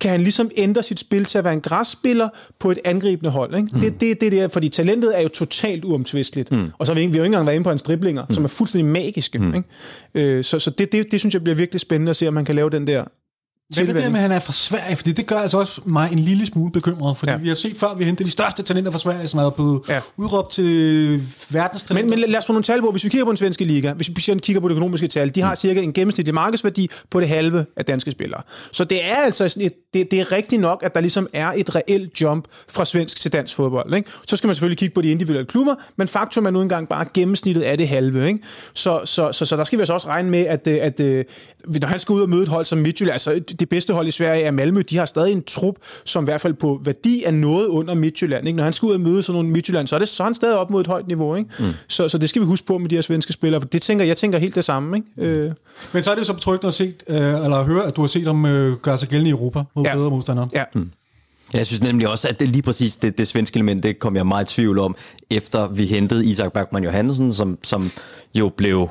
kan 0.00 0.10
han 0.10 0.20
ligesom 0.20 0.50
ændre 0.56 0.82
sit 0.82 1.00
spil 1.00 1.24
til 1.24 1.38
at 1.38 1.44
være 1.44 1.52
en 1.52 1.60
græsspiller 1.60 2.28
på 2.58 2.70
et 2.70 2.78
angribende 2.84 3.30
hold. 3.30 3.56
Ikke? 3.56 3.68
Mm. 3.72 3.80
Det, 3.80 4.00
det, 4.00 4.20
det 4.20 4.32
der, 4.32 4.48
fordi 4.48 4.68
talentet 4.68 5.18
er 5.18 5.22
jo 5.22 5.28
totalt 5.28 5.84
uomtvisteligt. 5.84 6.52
Mm. 6.52 6.72
Og 6.78 6.86
så 6.86 6.92
har 6.92 7.00
vi, 7.00 7.06
vi 7.06 7.12
har 7.12 7.16
jo 7.16 7.22
ikke 7.22 7.26
engang 7.26 7.46
været 7.46 7.56
inde 7.56 7.64
på 7.64 7.70
hans 7.70 7.82
driblinger, 7.82 8.26
mm. 8.28 8.34
som 8.34 8.44
er 8.44 8.48
fuldstændig 8.48 8.92
magiske. 8.92 9.38
Mm. 9.38 9.54
Ikke? 9.54 9.68
Øh, 10.36 10.44
så 10.44 10.58
så 10.58 10.70
det, 10.70 10.92
det, 10.92 11.12
det 11.12 11.20
synes 11.20 11.34
jeg 11.34 11.44
bliver 11.44 11.56
virkelig 11.56 11.80
spændende 11.80 12.10
at 12.10 12.16
se, 12.16 12.28
om 12.28 12.34
man 12.34 12.44
kan 12.44 12.54
lave 12.54 12.70
den 12.70 12.86
der 12.86 13.04
men 13.76 13.86
det 13.86 13.96
der 13.96 14.10
med, 14.10 14.16
at 14.16 14.22
han 14.22 14.32
er 14.32 14.38
fra 14.38 14.52
Sverige, 14.52 14.96
fordi 14.96 15.12
det 15.12 15.26
gør 15.26 15.36
altså 15.36 15.58
også 15.58 15.80
mig 15.84 16.12
en 16.12 16.18
lille 16.18 16.46
smule 16.46 16.72
bekymret, 16.72 17.16
fordi 17.16 17.32
ja. 17.32 17.36
vi 17.36 17.48
har 17.48 17.54
set 17.54 17.76
før, 17.76 17.86
at 17.86 17.98
vi 17.98 18.04
har 18.04 18.06
hentet 18.06 18.26
de 18.26 18.30
største 18.30 18.62
talenter 18.62 18.90
fra 18.90 18.98
Sverige, 18.98 19.28
som 19.28 19.40
er 19.40 19.50
blevet 19.50 19.80
ja. 19.88 20.00
udråbt 20.16 20.52
til 20.52 21.22
verdens 21.50 21.92
Men, 21.92 22.10
men 22.10 22.18
lad 22.18 22.38
os 22.38 22.46
få 22.46 22.52
nogle 22.52 22.62
tal 22.62 22.80
på, 22.80 22.90
hvis 22.90 23.04
vi 23.04 23.08
kigger 23.08 23.24
på 23.24 23.30
den 23.30 23.36
svenske 23.36 23.64
liga, 23.64 23.92
hvis 23.92 24.08
vi 24.08 24.14
kigger 24.14 24.60
på 24.60 24.68
det 24.68 24.72
økonomiske 24.72 25.08
tal, 25.08 25.34
de 25.34 25.40
har 25.40 25.50
mm. 25.50 25.56
cirka 25.56 25.80
en 25.80 25.92
gennemsnitlig 25.92 26.34
markedsværdi 26.34 26.90
på 27.10 27.20
det 27.20 27.28
halve 27.28 27.66
af 27.76 27.84
danske 27.84 28.10
spillere. 28.10 28.42
Så 28.72 28.84
det 28.84 29.04
er 29.04 29.16
altså 29.16 29.48
sådan 29.48 29.66
et, 29.66 29.72
det, 29.94 30.10
det 30.10 30.20
er 30.20 30.32
rigtigt 30.32 30.60
nok, 30.60 30.82
at 30.82 30.94
der 30.94 31.00
ligesom 31.00 31.28
er 31.32 31.52
et 31.56 31.74
reelt 31.74 32.20
jump 32.20 32.44
fra 32.68 32.84
svensk 32.84 33.20
til 33.20 33.32
dansk 33.32 33.54
fodbold. 33.54 33.94
Ikke? 33.94 34.10
Så 34.26 34.36
skal 34.36 34.48
man 34.48 34.54
selvfølgelig 34.54 34.78
kigge 34.78 34.94
på 34.94 35.00
de 35.02 35.10
individuelle 35.10 35.46
klubber, 35.46 35.74
men 35.96 36.08
faktum 36.08 36.46
er 36.46 36.50
nu 36.50 36.62
engang 36.62 36.88
bare 36.88 37.06
gennemsnittet 37.14 37.62
af 37.62 37.78
det 37.78 37.88
halve. 37.88 38.26
Ikke? 38.26 38.38
Så, 38.74 39.00
så, 39.04 39.32
så, 39.32 39.46
så 39.46 39.56
der 39.56 39.64
skal 39.64 39.78
vi 39.78 39.80
altså 39.80 39.92
også 39.92 40.08
regne 40.08 40.30
med, 40.30 40.46
at, 40.46 40.68
at, 40.68 41.00
at 41.00 41.26
når 41.80 41.88
han 41.88 41.98
skal 42.00 42.12
ud 42.12 42.20
og 42.20 42.28
møde 42.28 42.42
et 42.42 42.48
hold 42.48 42.66
som 42.66 42.78
Midtjylland, 42.78 43.12
altså 43.12 43.40
det 43.60 43.68
bedste 43.68 43.92
hold 43.92 44.08
i 44.08 44.10
Sverige 44.10 44.42
er 44.42 44.50
Malmø, 44.50 44.82
de 44.90 44.96
har 44.96 45.04
stadig 45.04 45.32
en 45.32 45.42
trup, 45.44 45.74
som 46.04 46.24
i 46.24 46.26
hvert 46.26 46.40
fald 46.40 46.54
på 46.54 46.80
værdi 46.84 47.22
er 47.24 47.30
noget 47.30 47.66
under 47.66 47.94
Midtjylland. 47.94 48.46
Ikke? 48.46 48.56
Når 48.56 48.64
han 48.64 48.72
skal 48.72 48.86
ud 48.86 48.92
og 48.92 49.00
møde 49.00 49.22
sådan 49.22 49.34
nogle 49.34 49.50
Midtjylland, 49.50 49.86
så 49.86 49.94
er, 49.94 49.98
det, 49.98 50.08
så 50.08 50.24
han 50.24 50.34
stadig 50.34 50.58
op 50.58 50.70
mod 50.70 50.80
et 50.80 50.86
højt 50.86 51.06
niveau. 51.06 51.36
Ikke? 51.36 51.50
Mm. 51.58 51.72
Så, 51.88 52.08
så 52.08 52.18
det 52.18 52.28
skal 52.28 52.42
vi 52.42 52.46
huske 52.46 52.66
på 52.66 52.78
med 52.78 52.88
de 52.88 52.94
her 52.94 53.02
svenske 53.02 53.32
spillere, 53.32 53.60
for 53.60 53.68
det 53.68 53.82
tænker 53.82 54.04
jeg 54.04 54.16
tænker 54.16 54.38
helt 54.38 54.54
det 54.54 54.64
samme. 54.64 54.96
Ikke? 54.96 55.08
Mm. 55.16 55.22
Øh. 55.22 55.52
Men 55.92 56.02
så 56.02 56.10
er 56.10 56.14
det 56.14 56.20
jo 56.20 56.26
så 56.26 56.32
betryggende 56.32 56.68
at, 56.68 56.74
se, 56.74 56.94
øh, 57.08 57.16
eller 57.16 57.56
at 57.56 57.64
høre, 57.64 57.86
at 57.86 57.96
du 57.96 58.00
har 58.00 58.08
set 58.08 58.26
dem 58.26 58.44
øh, 58.44 58.76
gøre 58.76 58.98
sig 58.98 59.08
gældende 59.08 59.28
i 59.28 59.32
Europa 59.32 59.62
mod 59.74 59.84
ja. 59.84 59.94
bedre 59.94 60.10
modstandere. 60.10 60.48
Ja. 60.54 60.64
Mm. 60.74 60.90
Jeg 61.52 61.66
synes 61.66 61.82
nemlig 61.82 62.08
også, 62.08 62.28
at 62.28 62.40
det 62.40 62.48
lige 62.48 62.62
præcis 62.62 62.96
det, 62.96 63.18
det 63.18 63.28
svenske 63.28 63.56
element, 63.56 63.82
det 63.82 63.98
kom 63.98 64.16
jeg 64.16 64.26
meget 64.26 64.50
i 64.50 64.54
tvivl 64.54 64.78
om, 64.78 64.96
efter 65.30 65.68
vi 65.68 65.84
hentede 65.84 66.26
Isak 66.26 66.52
Bergman 66.52 66.84
Johansen, 66.84 67.32
som, 67.32 67.58
som 67.62 67.90
jo 68.34 68.48
blev 68.56 68.88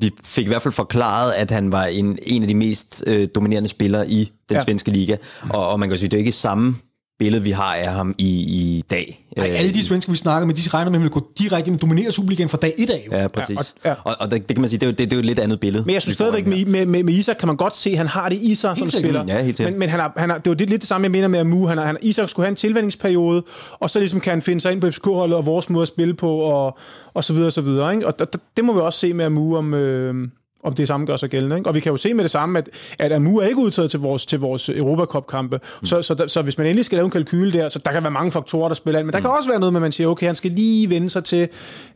vi 0.00 0.10
fik 0.24 0.44
i 0.44 0.48
hvert 0.48 0.62
fald 0.62 0.74
forklaret, 0.74 1.32
at 1.32 1.50
han 1.50 1.72
var 1.72 1.84
en, 1.84 2.18
en 2.22 2.42
af 2.42 2.48
de 2.48 2.54
mest 2.54 3.04
øh, 3.06 3.28
dominerende 3.34 3.68
spillere 3.68 4.10
i 4.10 4.32
den 4.48 4.56
ja. 4.56 4.64
svenske 4.64 4.90
liga. 4.90 5.16
Og, 5.50 5.68
og 5.68 5.80
man 5.80 5.88
kan 5.88 5.98
sige, 5.98 6.08
det 6.08 6.14
er 6.14 6.18
ikke 6.18 6.32
samme 6.32 6.74
billede, 7.18 7.42
vi 7.42 7.50
har 7.50 7.74
af 7.74 7.92
ham 7.92 8.14
i, 8.18 8.28
i 8.28 8.82
dag. 8.90 9.26
Ej, 9.36 9.48
Øh, 9.50 9.58
alle 9.58 9.72
de 9.74 9.84
svensker, 9.84 10.12
vi 10.12 10.16
snakker 10.18 10.46
med, 10.46 10.54
de 10.54 10.70
regner 10.70 10.90
med, 10.90 10.96
at 10.96 11.00
han 11.00 11.02
vil 11.02 11.10
gå 11.10 11.26
direkte 11.38 11.68
ind 11.68 11.76
og 11.76 11.82
dominere 11.82 12.12
Superligaen 12.12 12.48
fra 12.48 12.58
dag 12.62 12.74
1 12.78 12.90
af. 12.90 13.06
Jo. 13.12 13.16
Ja, 13.18 13.28
præcis. 13.28 13.74
Ja, 13.84 13.90
og- 13.90 13.96
og, 14.04 14.10
ja. 14.10 14.10
og, 14.10 14.16
og 14.20 14.30
det, 14.30 14.48
det 14.48 14.56
kan 14.56 14.60
man 14.60 14.68
sige, 14.70 14.78
det 14.80 14.86
er 14.86 14.88
jo, 14.88 14.92
det, 14.92 14.98
det 14.98 15.12
er 15.12 15.16
jo 15.16 15.18
et 15.20 15.24
lidt 15.26 15.38
andet 15.38 15.60
billede. 15.60 15.84
Men 15.86 15.94
jeg 15.94 16.02
synes 16.02 16.14
stadigvæk, 16.14 16.46
med, 16.46 16.64
med, 16.66 16.86
med, 16.86 17.02
med 17.04 17.14
Isak 17.14 17.36
kan 17.36 17.46
man 17.46 17.56
godt 17.56 17.76
se, 17.76 17.90
at 17.90 17.96
han 17.96 18.06
har 18.06 18.28
det 18.28 18.38
i 18.42 18.54
sig 18.54 18.78
som 18.78 18.90
spiller. 18.90 19.24
Ja, 19.28 19.42
helt 19.42 19.60
men, 19.60 19.78
men 19.78 19.88
han 19.88 20.00
har, 20.00 20.12
han 20.16 20.30
har, 20.30 20.38
det 20.38 20.50
var 20.50 20.56
lidt, 20.56 20.70
lidt 20.70 20.80
det 20.80 20.88
samme, 20.88 21.04
jeg 21.04 21.10
mener 21.10 21.28
med 21.28 21.38
Amu. 21.38 21.66
Han 21.66 21.78
har, 21.78 21.84
han, 21.86 21.96
Isak 22.02 22.28
skulle 22.28 22.44
have 22.46 22.50
en 22.50 22.56
tilvændingsperiode, 22.56 23.42
og 23.72 23.90
så 23.90 23.98
ligesom 23.98 24.20
kan 24.20 24.30
han 24.30 24.42
finde 24.42 24.60
sig 24.60 24.72
ind 24.72 24.80
på 24.80 24.90
FCK-holdet 24.90 25.36
og 25.36 25.46
vores 25.46 25.70
måde 25.70 25.82
at 25.82 25.88
spille 25.88 26.14
på, 26.14 26.36
og, 26.36 26.78
og 27.14 27.24
så 27.24 27.32
videre, 27.32 27.46
og 27.48 27.52
så 27.52 27.60
videre. 27.60 27.94
Ikke? 27.94 28.06
Og 28.06 28.14
d- 28.22 28.24
d- 28.36 28.52
det 28.56 28.64
må 28.64 28.72
vi 28.72 28.80
også 28.80 28.98
se 28.98 29.12
med 29.12 29.24
Amu, 29.24 29.56
om, 29.56 29.74
øh, 29.74 30.28
om 30.64 30.72
det 30.74 30.88
samme 30.88 31.06
gør 31.06 31.16
sig 31.16 31.30
gældende. 31.30 31.56
Ikke? 31.56 31.68
Og 31.70 31.74
vi 31.74 31.80
kan 31.80 31.90
jo 31.92 31.96
se 31.96 32.14
med 32.14 32.24
det 32.24 32.30
samme, 32.30 32.58
at, 32.58 32.68
at 32.98 33.12
Amu 33.12 33.38
er 33.38 33.46
ikke 33.46 33.58
udtaget 33.60 33.90
til 33.90 34.00
vores, 34.00 34.26
til 34.26 34.38
vores 34.38 34.68
Europacup-kampe. 34.68 35.56
Mm. 35.80 35.86
Så, 35.86 36.02
så, 36.02 36.14
der- 36.14 36.26
så 36.26 36.42
hvis 36.42 36.58
man 36.58 36.66
endelig 36.66 36.84
skal 36.84 36.96
lave 36.96 37.04
en 37.04 37.10
kalkyle 37.10 37.52
der, 37.52 37.68
så 37.68 37.78
der 37.84 37.92
kan 37.92 38.02
være 38.02 38.10
mange 38.12 38.30
faktorer, 38.30 38.68
der 38.68 38.74
spiller 38.74 38.98
ind. 38.98 39.06
Men 39.06 39.12
der 39.12 39.18
mm. 39.18 39.22
kan 39.22 39.30
også 39.30 39.50
være 39.50 39.60
noget 39.60 39.72
med, 39.72 39.78
at 39.80 39.82
man 39.82 39.92
siger, 39.92 40.08
okay, 40.08 40.26
han 40.26 40.34
skal 40.34 40.50
lige 40.50 40.90
vende 40.90 41.10
sig 41.10 41.24
til, 41.24 41.48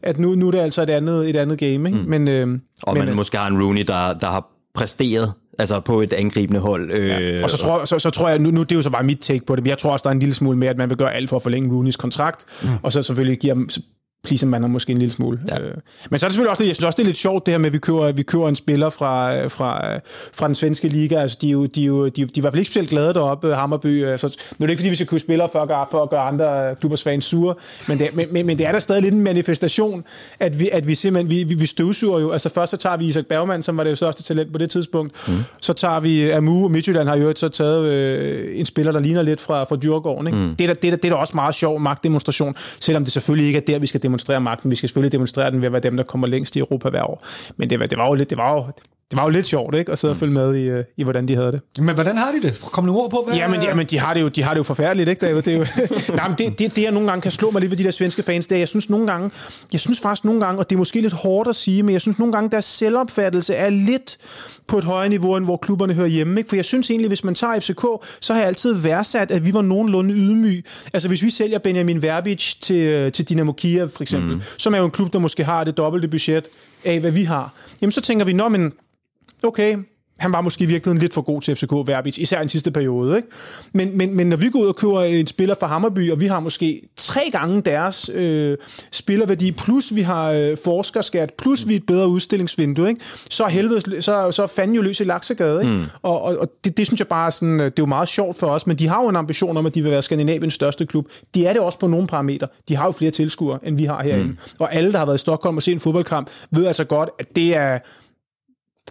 at 0.02 0.18
nu, 0.18 0.34
nu 0.34 0.46
er 0.46 0.50
det 0.50 0.58
altså 0.58 0.82
et 0.82 0.90
andet, 0.90 1.30
et 1.30 1.36
andet 1.36 1.58
game. 1.58 1.88
Ikke? 1.88 1.98
Mm. 2.02 2.08
Men, 2.08 2.28
øh, 2.28 2.58
Og 2.82 2.94
men, 2.94 2.98
man 3.00 3.08
øh, 3.08 3.16
måske 3.16 3.36
har 3.38 3.46
en 3.46 3.62
Rooney, 3.62 3.82
der, 3.82 4.12
der 4.12 4.26
har 4.26 4.46
præsteret 4.74 5.32
altså 5.58 5.80
på 5.80 6.00
et 6.00 6.12
angribende 6.12 6.60
hold. 6.60 6.90
Øh, 6.92 7.08
Ja. 7.08 7.42
Og 7.42 7.50
så 7.50 7.56
tror, 7.58 7.84
så, 7.84 7.98
så 7.98 8.10
tror 8.10 8.28
jeg, 8.28 8.38
nu, 8.38 8.50
nu 8.50 8.62
det 8.62 8.72
er 8.72 8.76
jo 8.76 8.82
så 8.82 8.90
bare 8.90 9.02
mit 9.04 9.18
take 9.20 9.46
på 9.46 9.56
det, 9.56 9.64
men 9.64 9.68
jeg 9.70 9.78
tror 9.78 9.90
også, 9.92 10.02
der 10.02 10.08
er 10.10 10.12
en 10.14 10.18
lille 10.18 10.34
smule 10.34 10.58
med, 10.58 10.68
at 10.68 10.76
man 10.78 10.88
vil 10.90 10.98
gøre 10.98 11.14
alt 11.14 11.28
for 11.28 11.36
at 11.36 11.42
forlænge 11.42 11.74
Rooneys 11.74 11.96
kontrakt, 11.96 12.44
mm. 12.62 12.68
og 12.82 12.92
så 12.92 13.02
selvfølgelig 13.02 13.38
giver 13.38 13.54
ham, 13.54 13.68
pleaser 14.26 14.46
man 14.46 14.62
ham 14.62 14.70
måske 14.70 14.92
en 14.92 14.98
lille 14.98 15.12
smule. 15.12 15.40
Ja. 15.50 15.60
Øh, 15.60 15.74
men 16.10 16.20
så 16.20 16.26
er 16.26 16.28
det 16.28 16.32
selvfølgelig 16.34 16.50
også, 16.50 16.64
jeg 16.64 16.74
synes 16.74 16.84
også, 16.84 16.96
det 16.96 17.02
er 17.02 17.06
lidt 17.06 17.16
sjovt 17.16 17.46
det 17.46 17.52
her 17.52 17.58
med, 17.58 17.66
at 17.66 17.72
vi 17.72 17.78
køber, 17.78 18.12
vi 18.12 18.22
køber 18.22 18.48
en 18.48 18.56
spiller 18.56 18.90
fra, 18.90 19.46
fra, 19.46 19.98
fra 20.32 20.46
den 20.46 20.54
svenske 20.54 20.88
liga. 20.88 21.20
Altså, 21.20 21.38
de, 21.40 21.48
er 21.48 21.52
jo, 21.52 21.66
de, 21.66 21.82
er 21.82 21.86
jo, 21.86 22.04
de, 22.04 22.10
de 22.10 22.22
er 22.22 22.26
i 22.36 22.40
hvert 22.40 22.52
fald 22.52 22.60
ikke 22.60 22.70
specielt 22.70 22.88
glade 22.88 23.14
deroppe, 23.14 23.54
Hammerby. 23.54 24.04
Altså, 24.04 24.26
nu 24.58 24.64
er 24.64 24.66
det 24.66 24.70
ikke, 24.70 24.80
fordi 24.80 24.88
vi 24.88 24.94
skal 24.94 25.06
købe 25.06 25.20
spillere 25.20 25.48
for 25.52 25.58
at 25.58 25.68
gøre, 25.68 25.86
for 25.90 26.02
at 26.02 26.10
gøre 26.10 26.20
andre 26.20 26.74
klubbers 26.74 27.02
fans 27.02 27.24
sure, 27.24 27.54
men 27.88 27.98
det, 27.98 28.08
men, 28.14 28.26
men, 28.30 28.46
men 28.46 28.58
det 28.58 28.66
er 28.66 28.72
da 28.72 28.78
stadig 28.78 29.02
lidt 29.02 29.14
en 29.14 29.20
manifestation, 29.20 30.04
at 30.40 30.60
vi, 30.60 30.68
at 30.72 30.88
vi 30.88 30.94
simpelthen, 30.94 31.30
vi, 31.30 31.42
vi, 31.42 31.54
vi 31.54 31.66
støvsuger 31.66 32.20
jo. 32.20 32.32
Altså 32.32 32.48
først 32.48 32.70
så 32.70 32.76
tager 32.76 32.96
vi 32.96 33.06
Isak 33.06 33.26
Bergman, 33.26 33.62
som 33.62 33.76
var 33.76 33.84
det 33.84 33.90
jo 33.90 33.96
største 33.96 34.22
talent 34.22 34.52
på 34.52 34.58
det 34.58 34.70
tidspunkt. 34.70 35.28
Mm. 35.28 35.34
Så 35.60 35.72
tager 35.72 36.00
vi 36.00 36.30
Amu, 36.30 36.64
og 36.64 36.70
Midtjylland 36.70 37.08
har 37.08 37.16
jo 37.16 37.32
så 37.36 37.48
taget 37.48 37.84
øh, 37.84 38.58
en 38.58 38.66
spiller, 38.66 38.92
der 38.92 39.00
ligner 39.00 39.22
lidt 39.22 39.40
fra, 39.40 39.64
fra 39.64 39.76
Djurgården. 39.76 40.26
Ikke? 40.26 40.38
Mm. 40.38 40.56
Det, 40.56 40.64
er 40.64 40.68
da, 40.68 40.74
det, 40.74 40.88
er 40.88 40.90
da, 40.90 40.96
det 40.96 41.04
er 41.04 41.08
da 41.08 41.14
også 41.14 41.32
meget 41.34 41.54
sjov 41.54 41.80
magtdemonstration, 41.80 42.56
selvom 42.80 43.04
det 43.04 43.12
selvfølgelig 43.12 43.46
ikke 43.46 43.56
er 43.56 43.64
der, 43.66 43.78
vi 43.78 43.86
skal 43.86 44.02
demonstrere 44.02 44.15
magten. 44.40 44.70
Vi 44.70 44.76
skal 44.76 44.88
selvfølgelig 44.88 45.12
demonstrere 45.12 45.50
den 45.50 45.60
ved 45.60 45.66
at 45.66 45.72
være 45.72 45.80
dem, 45.82 45.96
der 45.96 46.04
kommer 46.04 46.26
længst 46.26 46.56
i 46.56 46.58
Europa 46.58 46.88
hver 46.90 47.02
år. 47.02 47.24
Men 47.56 47.70
det, 47.70 47.80
var- 47.80 47.86
det 47.86 47.98
var 47.98 48.06
jo 48.08 48.14
lidt, 48.14 48.30
det 48.30 48.38
var 48.38 48.52
jo, 48.54 48.64
det 49.11 49.16
var 49.16 49.24
jo 49.24 49.28
lidt 49.28 49.46
sjovt, 49.46 49.74
ikke? 49.74 49.92
At 49.92 49.98
sidde 49.98 50.12
og 50.12 50.16
følge 50.16 50.32
med 50.32 50.54
i, 50.54 50.62
øh, 50.62 50.84
i, 50.96 51.04
hvordan 51.04 51.28
de 51.28 51.36
havde 51.36 51.52
det. 51.52 51.61
Men 51.78 51.94
hvordan 51.94 52.16
har 52.16 52.32
de 52.32 52.42
det? 52.42 52.61
Kom 52.61 52.84
nogle 52.84 53.00
ord 53.00 53.11
på, 53.11 53.22
hvad... 53.26 53.36
Ja, 53.36 53.48
men, 53.74 53.86
de, 53.86 53.98
har 53.98 54.14
det 54.14 54.20
jo, 54.20 54.28
de 54.28 54.42
har 54.42 54.50
det 54.50 54.59
jo 54.59 54.62
forfærdeligt, 54.62 55.09
ikke? 55.09 55.26
David? 55.26 55.42
Det, 55.42 55.54
er 55.54 55.59
jo, 55.59 55.66
nej, 56.16 56.28
men 56.28 56.38
det, 56.38 56.59
det, 56.59 56.76
det, 56.76 56.82
jeg 56.82 56.92
nogle 56.92 57.09
gange 57.09 57.22
kan 57.22 57.30
slå 57.30 57.50
mig 57.50 57.61
lidt 57.61 57.70
ved 57.70 57.78
de 57.78 57.84
der 57.84 57.90
svenske 57.90 58.22
fans, 58.22 58.46
det 58.46 58.57
er, 58.57 58.59
jeg 58.59 58.68
synes 58.68 58.90
nogle 58.90 59.07
gange, 59.07 59.30
jeg 59.72 59.80
synes 59.80 60.00
faktisk 60.00 60.24
nogle 60.24 60.40
gange, 60.40 60.59
og 60.59 60.70
det 60.70 60.76
er 60.76 60.78
måske 60.78 61.00
lidt 61.00 61.12
hårdt 61.12 61.48
at 61.48 61.57
sige, 61.57 61.82
men 61.82 61.92
jeg 61.92 62.00
synes 62.00 62.18
nogle 62.18 62.32
gange, 62.32 62.50
deres 62.50 62.64
selvopfattelse 62.64 63.54
er 63.54 63.70
lidt 63.70 64.18
på 64.66 64.78
et 64.78 64.84
højere 64.84 65.09
niveau, 65.09 65.36
end 65.36 65.44
hvor 65.44 65.57
klubberne 65.57 65.94
hører 65.94 66.09
hjemme. 66.09 66.40
Ikke? 66.40 66.48
For 66.48 66.57
jeg 66.57 66.64
synes 66.64 66.90
egentlig, 66.90 67.09
hvis 67.09 67.24
man 67.24 67.34
tager 67.34 67.61
FCK, 67.61 67.86
så 68.20 68.32
har 68.32 68.40
jeg 68.40 68.48
altid 68.48 68.72
værdsat, 68.72 69.30
at 69.30 69.44
vi 69.44 69.54
var 69.54 69.62
nogenlunde 69.62 70.14
ydmyg. 70.14 70.64
Altså 70.92 71.09
hvis 71.09 71.22
vi 71.22 71.30
sælger 71.30 71.59
Benjamin 71.59 72.02
Verbic 72.02 72.54
til, 72.61 73.12
til 73.12 73.28
Dynamo 73.28 73.52
Kiev, 73.52 73.88
for 73.88 74.02
eksempel, 74.02 74.34
mm. 74.34 74.42
som 74.59 74.74
er 74.74 74.78
jo 74.78 74.84
en 74.84 74.90
klub, 74.90 75.12
der 75.12 75.18
måske 75.18 75.44
har 75.44 75.64
det 75.64 75.76
dobbelte 75.76 76.09
budget 76.09 76.48
af, 76.84 77.00
hvad 77.00 77.11
vi 77.11 77.24
har, 77.24 77.52
jamen 77.80 77.92
så 77.92 78.00
tænker 78.00 78.24
vi, 78.24 78.32
nå, 78.32 78.48
men 78.48 78.72
okay, 79.47 79.76
han 80.18 80.32
var 80.32 80.40
måske 80.40 80.64
i 80.64 80.66
virkeligheden 80.66 81.01
lidt 81.01 81.14
for 81.14 81.22
god 81.22 81.40
til 81.40 81.57
FCK 81.57 81.72
Verbic, 81.72 82.18
især 82.18 82.38
i 82.38 82.40
den 82.40 82.49
sidste 82.49 82.70
periode. 82.70 83.16
Ikke? 83.16 83.28
Men, 83.72 83.99
men, 83.99 84.16
men 84.16 84.28
når 84.28 84.36
vi 84.36 84.49
går 84.49 84.59
ud 84.59 84.66
og 84.66 84.76
køber 84.76 85.03
en 85.03 85.26
spiller 85.26 85.55
fra 85.61 85.66
Hammerby, 85.66 86.11
og 86.11 86.20
vi 86.20 86.26
har 86.26 86.40
måske 86.40 86.88
tre 86.97 87.30
gange 87.32 87.61
deres 87.61 88.11
øh, 88.14 88.57
spillerværdi, 88.92 89.53
plus 89.53 89.94
vi 89.94 90.01
har 90.01 90.30
øh, 90.30 90.57
forskerskat, 90.64 91.32
plus 91.38 91.68
vi 91.68 91.72
er 91.72 91.76
et 91.76 91.86
bedre 91.86 92.09
udstillingsvindue, 92.09 92.88
ikke? 92.88 93.01
så 93.30 93.44
er 93.44 93.49
helvede, 93.49 94.03
så, 94.03 94.30
så 94.32 94.42
er 94.42 94.47
fanden 94.47 94.76
jo 94.76 94.82
løs 94.82 95.01
i 95.01 95.05
laksegade. 95.05 95.61
Ikke? 95.62 95.74
Mm. 95.74 95.84
Og, 96.03 96.22
og, 96.22 96.38
og 96.38 96.49
det, 96.64 96.76
det, 96.76 96.86
synes 96.86 97.01
jeg 97.01 97.09
bare 97.09 97.30
sådan, 97.30 97.61
øh, 97.61 97.64
det 97.64 97.70
er 97.70 97.82
jo 97.82 97.86
meget 97.86 98.09
sjovt 98.09 98.36
for 98.36 98.47
os, 98.47 98.66
men 98.66 98.76
de 98.76 98.88
har 98.88 99.03
jo 99.03 99.09
en 99.09 99.16
ambition 99.16 99.57
om, 99.57 99.66
at 99.66 99.74
de 99.74 99.82
vil 99.82 99.92
være 99.92 100.03
Skandinaviens 100.03 100.55
største 100.55 100.86
klub. 100.86 101.09
De 101.34 101.47
er 101.47 101.53
det 101.53 101.62
også 101.62 101.78
på 101.78 101.86
nogle 101.86 102.07
parametre. 102.07 102.49
De 102.68 102.76
har 102.76 102.84
jo 102.84 102.90
flere 102.90 103.11
tilskuere, 103.11 103.59
end 103.62 103.76
vi 103.76 103.84
har 103.84 104.03
herinde. 104.03 104.24
Mm. 104.24 104.38
Og 104.59 104.74
alle, 104.74 104.92
der 104.92 104.99
har 104.99 105.07
været 105.07 105.16
i 105.16 105.18
Stockholm 105.18 105.57
og 105.57 105.62
set 105.62 105.72
en 105.72 105.80
fodboldkamp, 105.80 106.30
ved 106.51 106.66
altså 106.66 106.84
godt, 106.84 107.11
at 107.18 107.36
det 107.36 107.57
er 107.57 107.78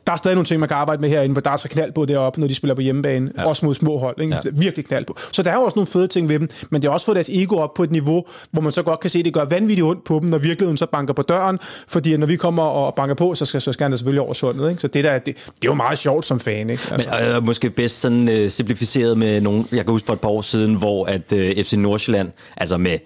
der 0.08 0.14
er 0.14 0.18
stadig 0.18 0.36
nogle 0.36 0.46
ting, 0.46 0.60
man 0.60 0.70
kan 0.70 0.78
arbejde 0.78 1.02
med 1.02 1.10
herinde, 1.10 1.34
hvor 1.34 1.42
der 1.42 1.52
er 1.52 1.58
så 1.58 1.70
knald 1.70 1.92
på 1.92 2.06
deroppe, 2.06 2.40
når 2.40 2.48
de 2.48 2.56
spiller 2.56 2.76
på 2.76 2.82
hjemmebane, 2.82 3.32
ja. 3.38 3.46
også 3.46 3.66
mod 3.66 3.76
små 3.76 3.98
hold. 4.00 4.22
Ikke? 4.22 4.36
Ja. 4.46 4.50
Virkelig 4.54 4.86
knald 4.86 5.06
på. 5.06 5.18
Så 5.32 5.44
der 5.44 5.52
er 5.52 5.56
jo 5.56 5.62
også 5.62 5.76
nogle 5.76 5.88
fede 5.88 6.08
ting 6.08 6.30
ved 6.30 6.40
dem, 6.40 6.50
men 6.70 6.82
det 6.82 6.90
har 6.90 6.94
også 6.94 7.06
fået 7.06 7.16
deres 7.16 7.30
ego 7.30 7.56
op 7.56 7.74
på 7.74 7.84
et 7.84 7.92
niveau, 7.92 8.26
hvor 8.52 8.62
man 8.62 8.72
så 8.72 8.84
godt 8.84 9.00
kan 9.00 9.10
se, 9.10 9.20
at 9.20 9.26
det 9.26 9.34
gør 9.34 9.46
vanvittigt 9.46 9.86
ondt 9.86 10.04
på 10.04 10.20
dem, 10.22 10.30
når 10.30 10.38
virkeligheden 10.38 10.78
så 10.78 10.86
banker 10.86 11.14
på 11.14 11.22
døren, 11.22 11.60
fordi 11.88 12.18
når 12.18 12.28
vi 12.28 12.36
kommer 12.36 12.64
og 12.64 12.96
banker 12.96 13.16
på, 13.16 13.36
så 13.36 13.46
skal, 13.46 13.62
så 13.62 13.74
skal 13.74 13.84
han 13.84 13.98
selvfølgelig 13.98 14.22
over 14.22 14.34
sundet. 14.34 14.70
Ikke? 14.70 14.82
Så 14.82 14.88
det, 14.88 15.04
der, 15.04 15.14
det, 15.14 15.26
det, 15.26 15.36
er 15.36 15.52
jo 15.66 15.74
meget 15.74 15.98
sjovt 15.98 16.26
som 16.26 16.40
fan. 16.40 16.70
Ikke? 16.70 16.84
Altså. 16.92 17.10
Men, 17.22 17.36
øh, 17.36 17.44
måske 17.44 17.70
bedst 17.70 18.02
sådan 18.02 18.30
øh, 18.30 18.50
simplificeret 18.50 19.18
med 19.18 19.42
nogle, 19.42 19.66
jeg 19.72 19.86
kan 19.86 19.92
huske 19.92 20.06
for 20.06 20.14
et 20.14 20.22
par 20.22 20.30
år 20.30 20.42
siden, 20.42 20.76
hvor 20.76 21.06
at 21.06 21.34
øh, 21.34 21.56
FC 21.56 21.74
Nordsjælland, 21.74 22.32
altså 22.58 22.78
med 22.78 22.98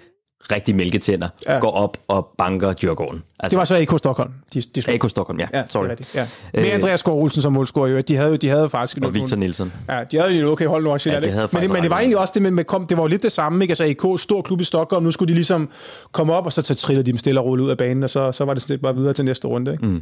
rigtig 0.51 0.75
mælketænder, 0.75 1.27
Ja. 1.47 1.59
går 1.59 1.71
op 1.71 1.97
og 2.07 2.27
banker 2.37 2.73
Djurgården. 2.73 3.23
Altså, 3.39 3.55
Det 3.55 3.59
var 3.59 3.65
så 3.65 3.75
AK 3.93 3.99
Stockholm. 3.99 4.31
De, 4.53 4.61
de 4.61 4.81
slog. 4.81 4.95
AK 4.95 5.09
Stockholm, 5.09 5.39
ja. 5.39 5.47
Ja, 5.53 5.63
Sorry. 5.67 5.89
det. 5.89 6.15
Ja. 6.15 6.27
Med 6.53 6.63
Øh, 6.65 6.73
Andreas 6.75 6.99
Skov 6.99 7.21
Olsen 7.23 7.41
som 7.41 7.53
målscorer 7.53 7.87
jo. 7.89 8.01
De 8.01 8.15
havde, 8.15 8.37
de 8.37 8.49
havde 8.49 8.69
faktisk... 8.69 8.97
Og 9.03 9.13
Victor 9.13 9.37
Nielsen. 9.37 9.73
Ja, 9.89 10.03
de 10.11 10.17
havde 10.17 10.33
jo 10.33 10.51
okay 10.51 10.65
hold 10.65 10.83
nu 10.83 10.89
også. 10.91 11.09
Ja, 11.09 11.19
de 11.19 11.31
havde 11.31 11.47
men, 11.53 11.61
det, 11.61 11.71
men 11.71 11.81
det 11.83 11.91
var 11.91 11.97
egentlig 11.97 12.17
også 12.17 12.31
det 12.33 12.41
med, 12.41 12.51
med 12.51 12.63
kom, 12.63 12.85
det 12.87 12.97
var 12.97 13.03
jo 13.03 13.07
lidt 13.07 13.23
det 13.23 13.31
samme, 13.31 13.63
ikke? 13.63 13.71
Altså 13.71 13.83
AK, 14.13 14.19
stor 14.19 14.41
klub 14.41 14.61
i 14.61 14.63
Stockholm, 14.63 15.03
nu 15.03 15.11
skulle 15.11 15.29
de 15.29 15.35
ligesom 15.35 15.69
komme 16.11 16.33
op, 16.33 16.45
og 16.45 16.53
så 16.53 16.61
tage 16.61 16.75
trillede 16.75 17.05
de 17.05 17.11
dem 17.11 17.17
stille 17.17 17.39
og 17.39 17.45
roligt 17.45 17.65
ud 17.65 17.69
af 17.69 17.77
banen, 17.77 18.03
og 18.03 18.09
så, 18.09 18.31
så 18.31 18.45
var 18.45 18.53
det 18.53 18.61
sådan 18.61 18.73
lidt 18.73 18.81
bare 18.81 18.95
videre 18.95 19.13
til 19.13 19.25
næste 19.25 19.47
runde, 19.47 19.71
ikke? 19.71 19.85
Mm. 19.85 20.01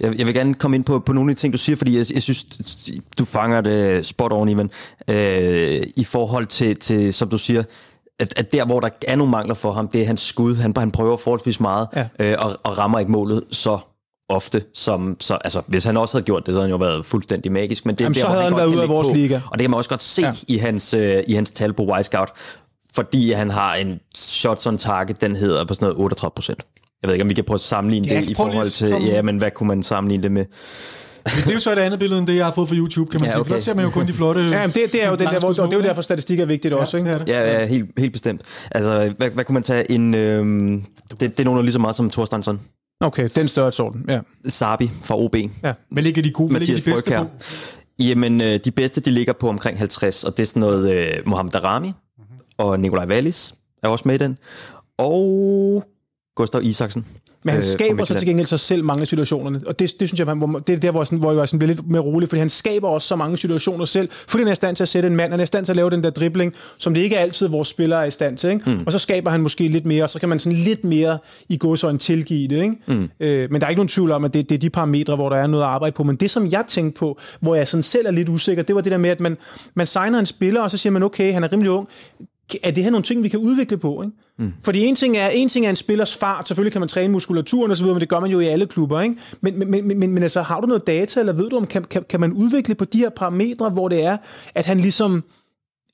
Jeg, 0.00 0.18
jeg 0.18 0.26
vil 0.26 0.34
gerne 0.34 0.54
komme 0.54 0.74
ind 0.76 0.84
på, 0.84 0.98
på 0.98 1.12
nogle 1.12 1.30
af 1.30 1.36
de 1.36 1.40
ting, 1.40 1.52
du 1.52 1.58
siger, 1.58 1.76
fordi 1.76 1.96
jeg, 1.98 2.06
jeg 2.14 2.22
synes, 2.22 2.44
du 3.18 3.24
fanger 3.24 3.60
det 3.60 4.06
spot 4.06 4.32
on, 4.32 4.48
Ivan, 4.48 4.70
øh, 5.08 5.82
i 5.96 6.04
forhold 6.04 6.46
til, 6.46 6.76
til, 6.76 7.12
som 7.12 7.28
du 7.28 7.38
siger, 7.38 7.62
at, 8.20 8.32
at 8.36 8.52
der, 8.52 8.64
hvor 8.64 8.80
der 8.80 8.88
er 9.08 9.16
nogle 9.16 9.30
mangler 9.30 9.54
for 9.54 9.72
ham, 9.72 9.88
det 9.88 10.02
er 10.02 10.06
hans 10.06 10.20
skud. 10.20 10.56
Han, 10.56 10.72
han 10.76 10.90
prøver 10.90 11.16
forholdsvis 11.16 11.60
meget, 11.60 11.88
Ja. 11.96 12.08
øh, 12.18 12.36
og, 12.38 12.56
og 12.62 12.78
rammer 12.78 12.98
ikke 12.98 13.12
målet 13.12 13.42
så 13.50 13.78
ofte, 14.28 14.62
som, 14.74 15.16
så, 15.20 15.34
altså, 15.34 15.62
hvis 15.66 15.84
han 15.84 15.96
også 15.96 16.14
havde 16.16 16.24
gjort 16.24 16.46
det, 16.46 16.54
så 16.54 16.60
havde 16.60 16.70
han 16.72 16.80
jo 16.80 16.84
været 16.86 17.06
fuldstændig 17.06 17.52
magisk, 17.52 17.86
men 17.86 17.94
det 17.94 18.00
er 18.00 18.04
Jamen, 18.04 18.14
der, 18.14 18.20
så 18.20 18.26
hvor 18.26 18.32
havde 18.32 18.42
han 18.44 18.52
godt 18.52 18.60
været 18.60 18.74
ude 18.74 18.82
af 18.82 18.88
vores 18.88 19.08
på, 19.08 19.14
liga. 19.14 19.40
Og 19.50 19.58
det 19.58 19.60
kan 19.60 19.70
man 19.70 19.78
også 19.78 19.90
godt 19.90 20.02
se 20.02 20.22
Ja. 20.22 20.32
i, 20.48 20.56
hans, 20.58 20.94
øh, 20.94 21.22
i 21.26 21.34
hans 21.34 21.50
tal 21.50 21.72
på 21.72 21.82
Y-Scout, 21.98 22.32
fordi 22.94 23.32
han 23.32 23.50
har 23.50 23.74
en 23.74 24.00
shots 24.16 24.66
on 24.66 24.78
target, 24.78 25.20
den 25.20 25.36
hedder 25.36 25.64
på 25.64 25.74
sådan 25.74 25.84
noget 25.86 25.98
38 26.00 26.32
procent. 26.34 26.60
Jeg 27.02 27.08
ved 27.08 27.14
ikke, 27.14 27.22
om 27.22 27.28
vi 27.28 27.34
kan 27.34 27.44
prøve 27.44 27.54
at 27.54 27.60
sammenligne 27.60 28.08
Ja, 28.08 28.20
det 28.20 28.28
i 28.28 28.34
forhold 28.34 28.68
til, 28.70 28.88
ja, 29.04 29.22
men 29.22 29.38
hvad 29.38 29.50
kunne 29.50 29.66
man 29.66 29.82
sammenligne 29.82 30.22
det 30.22 30.32
med? 30.32 30.44
Det 31.24 31.46
er 31.48 31.52
jo 31.52 31.60
så 31.60 31.72
et 31.72 31.78
andet 31.78 31.98
billede, 31.98 32.18
end 32.18 32.26
det, 32.28 32.36
jeg 32.36 32.44
har 32.44 32.52
fået 32.52 32.68
fra 32.68 32.74
YouTube, 32.76 33.10
kan 33.10 33.20
man 33.20 33.26
Ja, 33.28 33.32
sige. 33.32 33.40
okay. 33.40 33.48
For 33.48 33.54
Der 33.54 33.62
ser 33.62 33.74
man 33.74 33.84
jo 33.84 33.90
kun 33.90 34.06
de 34.06 34.12
flotte... 34.12 34.40
Ja, 34.40 34.66
men 34.66 34.74
det, 34.74 34.92
det 34.92 35.04
er 35.04 35.08
jo 35.08 35.14
den 35.16 35.26
der, 35.26 35.38
hvor, 35.38 35.48
og 35.48 35.54
det 35.56 35.72
er 35.72 35.76
jo 35.76 35.82
derfor, 35.82 36.02
statistik 36.02 36.40
er 36.40 36.44
vigtigt 36.44 36.74
også, 36.74 36.96
ikke? 36.96 37.08
Ja, 37.08 37.14
det 37.14 37.20
er 37.20 37.24
det. 37.24 37.32
Ja, 37.32 37.60
ja 37.60 37.66
helt, 37.66 37.90
helt 37.98 38.12
bestemt. 38.12 38.42
Altså, 38.70 39.12
hvad, 39.18 39.30
hvad 39.30 39.44
kunne 39.44 39.54
man 39.54 39.62
tage? 39.62 39.90
En, 39.90 40.14
øhm, 40.14 40.84
det, 41.10 41.20
det 41.20 41.40
er 41.40 41.44
nogen 41.44 41.62
lige 41.64 41.72
så 41.72 41.78
meget 41.78 41.96
som 41.96 42.10
Thorstensson. 42.10 42.60
Okay, 43.00 43.28
den 43.36 43.48
størrelsesorden, 43.48 44.04
ja. 44.08 44.20
Sabi 44.48 44.90
fra 45.04 45.18
OB. 45.18 45.34
ja. 45.64 45.72
Hvad 45.90 46.02
ligger 46.02 46.22
de 46.22 46.30
gode? 46.30 46.50
Hvad 46.50 46.60
ligger 46.60 46.74
Mathias 46.74 46.84
de 46.84 46.90
bedste 46.90 47.10
Frøkjær. 47.10 47.22
på? 47.22 47.28
Jamen, 48.04 48.40
øh, 48.40 48.60
de 48.64 48.70
bedste, 48.70 49.00
de 49.00 49.10
ligger 49.10 49.32
på 49.32 49.48
omkring 49.48 49.78
50, 49.78 50.24
og 50.24 50.36
det 50.36 50.42
er 50.42 50.46
sådan 50.46 50.60
noget 50.60 50.92
øh, 50.94 51.12
Mohamed 51.26 51.50
Darami 51.52 51.86
Mhm. 51.88 52.24
og 52.58 52.80
Nikolaj 52.80 53.06
Wallis 53.06 53.54
er 53.82 53.88
også 53.88 54.02
med 54.06 54.14
i 54.14 54.18
den. 54.18 54.38
Og 54.98 55.84
Gustav 56.36 56.60
Isaksen. 56.62 57.06
Men 57.44 57.54
han 57.54 57.58
øh, 57.58 57.64
skaber 57.64 57.88
så 57.88 57.94
Midtjylland. 57.94 58.18
til 58.18 58.28
gengæld 58.28 58.46
sig 58.46 58.60
selv 58.60 58.84
mange 58.84 59.06
situationerne. 59.06 59.60
Og 59.66 59.78
det, 59.78 60.00
det 60.00 60.08
synes 60.08 60.18
jeg, 60.18 60.26
han- 60.26 60.38
hvor, 60.38 60.46
det 60.58 60.74
er 60.74 60.78
der, 60.78 60.90
hvor, 60.90 61.04
sådan, 61.04 61.18
hvor 61.18 61.32
jeg 61.32 61.48
sådan 61.48 61.58
bliver 61.58 61.74
lidt 61.74 61.88
mere 61.90 62.02
rolig, 62.02 62.28
fordi 62.28 62.38
han 62.38 62.48
skaber 62.48 62.88
også 62.88 63.08
så 63.08 63.16
mange 63.16 63.38
situationer 63.38 63.84
selv, 63.84 64.08
fordi 64.28 64.40
han 64.40 64.48
er 64.48 64.52
i 64.52 64.54
stand 64.54 64.76
til 64.76 64.84
at 64.84 64.88
sætte 64.88 65.06
en 65.06 65.16
mand, 65.16 65.30
han 65.32 65.40
er 65.40 65.44
i 65.44 65.46
stand 65.46 65.64
til 65.64 65.72
at 65.72 65.76
lave 65.76 65.90
den 65.90 66.02
der 66.02 66.10
dribling, 66.10 66.54
som 66.78 66.94
det 66.94 67.00
ikke 67.00 67.16
er 67.16 67.20
altid 67.20 67.48
vores 67.48 67.68
spillere 67.68 68.00
er 68.02 68.04
i 68.06 68.10
stand 68.10 68.36
til. 68.36 68.50
Ikke? 68.50 68.70
Mm. 68.70 68.82
Og 68.86 68.92
så 68.92 68.98
skaber 68.98 69.30
han 69.30 69.40
måske 69.40 69.68
lidt 69.68 69.86
mere, 69.86 70.02
og 70.02 70.10
så 70.10 70.20
kan 70.20 70.28
man 70.28 70.38
sådan 70.38 70.58
lidt 70.58 70.84
mere 70.84 71.18
i 71.48 71.56
godsøjne 71.58 71.98
tilgive 71.98 72.48
det. 72.48 72.62
Ikke? 72.62 72.76
Mm. 72.86 73.08
Øh, 73.20 73.52
men 73.52 73.60
der 73.60 73.66
er 73.66 73.70
ikke 73.70 73.78
nogen 73.78 73.88
tvivl 73.88 74.10
om, 74.12 74.24
at 74.24 74.34
det, 74.34 74.48
det 74.48 74.54
er 74.54 74.58
de 74.58 74.70
parametre, 74.70 75.16
hvor 75.16 75.28
der 75.28 75.36
er 75.36 75.46
noget 75.46 75.64
at 75.64 75.70
arbejde 75.70 75.94
på. 75.94 76.02
Men 76.02 76.16
det, 76.16 76.30
som 76.30 76.46
jeg 76.50 76.64
tænkte 76.68 76.98
på, 76.98 77.18
hvor 77.40 77.54
jeg 77.54 77.68
sådan 77.68 77.82
selv 77.82 78.06
er 78.06 78.10
lidt 78.10 78.28
usikker, 78.28 78.62
det 78.62 78.74
var 78.74 78.80
det 78.80 78.92
der 78.92 78.98
med, 78.98 79.10
at 79.10 79.20
man, 79.20 79.36
man 79.74 79.86
signer 79.86 80.18
en 80.18 80.26
spiller, 80.26 80.60
og 80.60 80.70
så 80.70 80.76
siger 80.76 80.90
man, 80.92 81.02
okay, 81.02 81.32
han 81.32 81.44
er 81.44 81.52
rimelig 81.52 81.70
ung, 81.70 81.88
er 82.62 82.70
det 82.70 82.84
her 82.84 82.90
nogle 82.90 83.04
ting, 83.04 83.22
vi 83.22 83.28
kan 83.28 83.38
udvikle 83.38 83.78
på? 83.78 84.02
Ikke? 84.02 84.16
Mm. 84.38 84.52
Fordi 84.62 84.84
en 84.84 84.94
ting, 84.94 85.16
er, 85.16 85.28
en 85.28 85.48
ting 85.48 85.66
er 85.66 85.70
en 85.70 85.76
spillers 85.76 86.16
fart, 86.16 86.48
selvfølgelig 86.48 86.72
kan 86.72 86.80
man 86.80 86.88
træne 86.88 87.12
muskulaturen 87.12 87.70
osv., 87.70 87.86
men 87.86 88.00
det 88.00 88.08
gør 88.08 88.20
man 88.20 88.30
jo 88.30 88.40
i 88.40 88.46
alle 88.46 88.66
klubber. 88.66 89.00
Ikke? 89.00 89.16
Men, 89.40 89.58
men, 89.58 89.70
men, 89.70 89.98
men, 89.98 90.12
men 90.12 90.22
altså, 90.22 90.42
har 90.42 90.60
du 90.60 90.66
noget 90.66 90.86
data, 90.86 91.20
eller 91.20 91.32
ved 91.32 91.50
du, 91.50 91.56
om 91.56 91.66
kan, 91.66 91.84
kan, 91.84 92.04
kan 92.08 92.20
man 92.20 92.32
udvikle 92.32 92.74
på 92.74 92.84
de 92.84 92.98
her 92.98 93.10
parametre, 93.10 93.70
hvor 93.70 93.88
det 93.88 94.04
er, 94.04 94.16
at 94.54 94.66
han 94.66 94.80
ligesom 94.80 95.24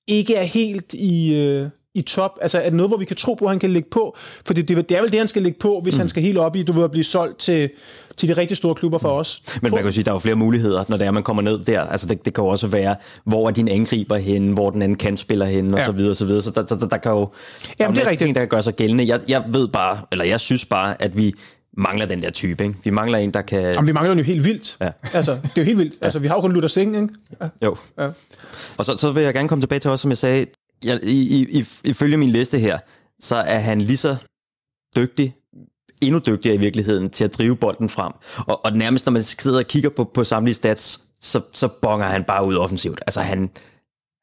ikke 0.07 0.35
er 0.35 0.45
helt 0.45 0.95
i, 0.95 1.35
øh, 1.35 1.69
i 1.97 2.03
top? 2.03 2.39
Altså 2.41 2.59
er 2.59 2.65
det 2.65 2.73
noget, 2.73 2.91
hvor 2.91 2.99
vi 2.99 3.05
kan 3.05 3.17
tro 3.17 3.35
på, 3.35 3.45
at 3.45 3.51
han 3.51 3.59
kan 3.59 3.71
lægge 3.71 3.89
på? 3.91 4.17
For 4.47 4.55
det, 4.55 4.69
det, 4.69 4.89
det 4.89 4.97
er 4.97 5.03
vel 5.03 5.11
det, 5.11 5.19
han 5.19 5.29
skal 5.29 5.43
lægge 5.43 5.59
på, 5.59 5.81
hvis 5.83 5.95
mm. 5.95 5.99
han 5.99 6.09
skal 6.09 6.23
helt 6.23 6.39
op 6.39 6.57
i, 6.57 6.63
du 6.63 6.73
vil 6.73 6.89
blive 6.89 7.05
solgt 7.05 7.39
til, 7.39 7.71
til 8.17 8.29
de 8.29 8.33
rigtig 8.33 8.57
store 8.57 8.75
klubber 8.75 8.99
for 8.99 9.09
os. 9.09 9.43
Men 9.63 9.71
man 9.71 9.79
kan 9.79 9.85
jo 9.85 9.91
sige, 9.91 10.03
at 10.03 10.07
der 10.07 10.13
er 10.13 10.15
jo 10.15 10.19
flere 10.19 10.37
muligheder, 10.37 10.85
når 10.89 10.97
det 10.97 11.07
er, 11.07 11.11
man 11.11 11.23
kommer 11.23 11.43
ned 11.43 11.59
der. 11.59 11.81
Altså 11.81 12.07
det, 12.07 12.25
det 12.25 12.35
kan 12.35 12.45
jo 12.45 12.49
også 12.49 12.67
være, 12.67 12.97
hvor 13.25 13.49
er 13.49 13.53
din 13.53 13.69
angriber 13.69 14.17
henne, 14.17 14.55
hvor 14.55 14.71
den 14.71 14.83
anden 14.83 14.99
kan 14.99 15.17
spiller 15.17 15.47
henne, 15.47 15.75
og 15.75 15.79
Ja. 15.79 15.87
så 15.87 15.93
videre, 15.93 16.11
og 16.11 16.17
så 16.17 16.25
videre. 16.25 16.43
Så 16.43 16.51
der, 16.51 16.63
der, 16.63 16.77
der, 16.77 16.89
der 16.89 16.97
kan 16.97 17.13
jo 17.13 17.19
der 17.19 17.27
er 17.27 17.75
Jamen, 17.81 17.97
det 17.97 18.13
er 18.13 18.17
ting, 18.17 18.35
der 18.35 18.41
kan 18.41 18.49
gøre 18.49 18.63
sig 18.63 18.77
gældende. 18.77 19.07
Jeg, 19.09 19.21
jeg 19.29 19.45
ved 19.49 19.69
bare, 19.69 19.99
eller 20.13 20.25
jeg 20.25 20.41
synes 20.41 20.65
bare, 20.65 21.03
at 21.03 21.17
vi 21.17 21.33
mangler 21.77 22.07
den 22.07 22.23
der 22.23 22.31
type. 22.31 22.65
Ikke? 22.65 22.77
Vi 22.85 22.91
mangler 22.91 23.19
en, 23.19 23.35
der 23.35 23.43
kan... 23.43 23.63
Jamen, 23.63 23.87
vi 23.87 23.93
mangler 23.93 24.11
den 24.11 24.19
jo 24.19 24.25
helt 24.25 24.45
vildt. 24.45 24.77
Ja. 24.81 24.91
Altså, 25.13 25.33
det 25.33 25.43
er 25.45 25.51
jo 25.57 25.63
helt 25.63 25.79
vildt. 25.79 25.95
Altså, 26.01 26.19
vi 26.19 26.27
har 26.27 26.35
jo 26.35 26.41
kun 26.41 26.53
Luther 26.53 26.69
Singh, 26.69 27.03
ikke? 27.03 27.15
Ja. 27.41 27.49
Jo. 27.65 27.77
Ja. 27.99 28.09
Og 28.77 28.85
så, 28.85 28.97
så 28.97 29.11
vil 29.11 29.23
jeg 29.23 29.35
gerne 29.35 29.49
komme 29.49 29.63
tilbage 29.63 29.79
til 29.79 29.91
også, 29.91 30.03
som 30.03 30.11
jeg 30.11 30.19
sagde, 30.19 30.47
jeg, 30.85 31.01
i, 31.03 31.59
i, 31.59 31.65
ifølge 31.85 32.17
min 32.17 32.31
liste 32.31 32.59
her, 32.59 32.79
så 33.21 33.37
er 33.37 33.59
han 33.59 33.81
lige 33.81 33.97
så 33.97 34.17
dygtig, 34.97 35.37
endnu 36.03 36.21
dygtigere 36.27 36.57
i 36.57 36.59
virkeligheden, 36.59 37.11
til 37.11 37.25
at 37.25 37.39
drive 37.39 37.57
bolden 37.57 37.89
frem. 37.89 38.13
Og, 38.37 38.65
og 38.65 38.73
nærmest 38.73 39.07
når 39.07 39.11
man 39.11 39.23
sidder 39.23 39.59
og 39.59 39.67
kigger 39.67 39.91
på, 39.91 40.05
på 40.05 40.25
samtlige 40.25 40.55
stats, 40.55 41.01
så, 41.21 41.41
så 41.53 41.69
bonger 41.83 42.07
han 42.07 42.25
bare 42.25 42.45
ud 42.45 42.57
offensivt. 42.57 43.01
Altså 43.07 43.21
han, 43.21 43.51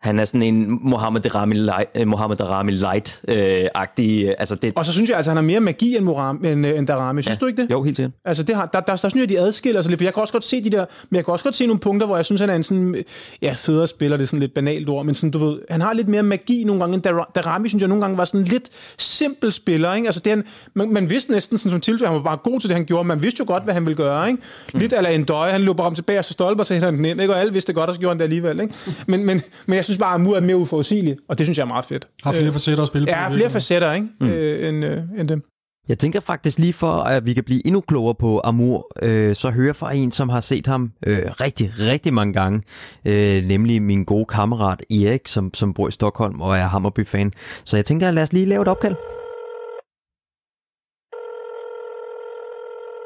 han 0.03 0.19
er 0.19 0.25
sådan 0.25 0.41
en 0.41 0.79
Mohamed 0.81 1.21
Darami 1.21 1.55
light, 1.55 1.89
øh, 1.95 2.07
Mohamed 2.07 2.37
Darami 2.37 2.71
light-agtig. 2.71 4.27
Øh, 4.27 4.33
altså 4.39 4.55
det, 4.55 4.73
Og 4.75 4.85
så 4.85 4.91
synes 4.91 5.09
jeg, 5.09 5.17
altså, 5.17 5.29
han 5.29 5.37
har 5.37 5.43
mere 5.43 5.59
magi 5.59 5.95
end, 5.95 6.05
Moram, 6.05 6.45
end, 6.45 6.65
øh, 6.67 6.77
end 6.77 6.87
Darami. 6.87 7.21
Synes 7.21 7.37
du 7.37 7.45
ikke 7.45 7.61
det? 7.61 7.71
jo, 7.71 7.83
helt 7.83 7.95
sikkert. 7.95 8.11
Altså, 8.25 8.43
det 8.43 8.55
har, 8.55 8.65
der, 8.65 8.79
der, 8.79 8.95
der, 8.95 9.09
synes 9.09 9.21
jeg, 9.21 9.29
de 9.29 9.39
adskiller 9.39 9.81
sig 9.81 9.89
lidt, 9.89 9.99
for 9.99 10.03
jeg 10.03 10.13
kan 10.13 10.21
også 10.21 10.33
godt 10.33 10.45
se 10.45 10.63
de 10.63 10.69
der, 10.69 10.85
men 11.09 11.15
jeg 11.15 11.25
kan 11.25 11.31
også 11.31 11.43
godt 11.43 11.55
se 11.55 11.65
nogle 11.65 11.79
punkter, 11.79 12.07
hvor 12.07 12.15
jeg 12.15 12.25
synes, 12.25 12.41
han 12.41 12.49
er 12.49 12.55
en 12.55 12.63
sådan, 12.63 13.03
ja, 13.41 13.53
federe 13.57 13.87
spiller, 13.87 14.17
det 14.17 14.23
er 14.23 14.27
sådan 14.27 14.39
lidt 14.39 14.53
banalt 14.53 14.89
ord, 14.89 15.05
men 15.05 15.15
sådan, 15.15 15.31
du 15.31 15.37
ved, 15.45 15.59
han 15.69 15.81
har 15.81 15.93
lidt 15.93 16.07
mere 16.07 16.23
magi 16.23 16.63
nogle 16.63 16.81
gange, 16.81 16.93
end 16.93 17.03
Dar- 17.07 17.31
Darami, 17.35 17.69
synes 17.69 17.81
jeg, 17.81 17.87
nogle 17.87 18.01
gange 18.01 18.17
var 18.17 18.25
sådan 18.25 18.45
lidt 18.45 18.69
simpel 18.97 19.51
spiller, 19.51 19.93
ikke? 19.93 20.07
Altså, 20.07 20.21
det 20.25 20.33
en, 20.33 20.43
man, 20.73 20.93
man, 20.93 21.09
vidste 21.09 21.31
næsten 21.31 21.57
sådan, 21.57 21.71
som 21.71 21.81
tilsøger, 21.81 22.11
han 22.11 22.17
var 22.17 22.23
bare 22.23 22.37
god 22.43 22.59
til 22.59 22.69
det, 22.69 22.75
han 22.75 22.85
gjorde, 22.85 23.07
man 23.07 23.21
vidste 23.21 23.39
jo 23.39 23.45
godt, 23.47 23.63
hvad 23.63 23.73
han 23.73 23.85
ville 23.85 23.97
gøre, 23.97 24.27
ikke? 24.29 24.41
Lidt 24.73 24.93
eller 24.93 25.09
en 25.09 25.23
døje, 25.23 25.51
han 25.51 25.61
løb 25.61 25.75
bare 25.75 25.87
om 25.87 25.95
tilbage, 25.95 26.19
og 26.19 26.25
så 26.25 26.33
stolper, 26.33 26.63
så 26.63 26.73
han 26.73 26.97
den 26.97 27.05
ind, 27.05 27.21
ikke? 27.21 27.33
Og 27.33 27.39
alle 27.39 27.53
vidste 27.53 27.73
godt, 27.73 27.89
og 27.89 27.95
så 27.95 27.99
gjorde 27.99 28.13
han 28.13 28.17
det 28.17 28.23
alligevel, 28.23 28.59
ikke? 28.59 28.73
Men, 29.07 29.25
men, 29.25 29.41
men 29.65 29.75
jeg 29.75 29.85
synes 29.85 29.92
bare, 29.99 30.15
at 30.15 30.21
Amur 30.21 30.35
er 30.35 30.39
mere 30.39 30.57
uforudsigelig, 30.57 31.17
og 31.27 31.37
det 31.37 31.45
synes 31.45 31.57
jeg 31.57 31.63
er 31.63 31.67
meget 31.67 31.85
fedt. 31.85 32.07
Har 32.23 32.31
flere 32.33 32.51
facetter 32.51 32.81
at 32.83 32.87
spille 32.87 33.05
på. 33.05 33.09
Ja, 33.09 33.27
flere 33.27 33.49
facetter, 33.49 33.93
ikke? 33.93 34.07
Mm. 34.19 34.27
Øh, 34.27 34.69
end, 34.69 34.85
øh, 34.85 35.03
end 35.17 35.27
dem. 35.27 35.43
Jeg 35.87 35.97
tænker 35.97 36.19
faktisk 36.19 36.59
lige 36.59 36.73
for, 36.73 36.91
at 36.91 37.25
vi 37.25 37.33
kan 37.33 37.43
blive 37.43 37.67
endnu 37.67 37.81
klogere 37.81 38.15
på 38.15 38.41
Amur, 38.43 38.87
øh, 39.01 39.35
så 39.35 39.49
høre 39.49 39.73
fra 39.73 39.95
en, 39.95 40.11
som 40.11 40.29
har 40.29 40.41
set 40.41 40.67
ham 40.67 40.91
øh, 41.05 41.23
rigtig, 41.41 41.71
rigtig 41.79 42.13
mange 42.13 42.33
gange, 42.33 42.61
øh, 43.05 43.45
nemlig 43.45 43.81
min 43.81 44.03
gode 44.03 44.25
kammerat 44.25 44.83
Erik, 44.91 45.27
som, 45.27 45.53
som 45.53 45.73
bor 45.73 45.87
i 45.87 45.91
Stockholm 45.91 46.41
og 46.41 46.57
er 46.57 46.67
Hammerby-fan. 46.67 47.31
Så 47.65 47.77
jeg 47.77 47.85
tænker, 47.85 48.11
lad 48.11 48.23
os 48.23 48.33
lige 48.33 48.45
lave 48.45 48.61
et 48.61 48.67
opkald. 48.67 48.95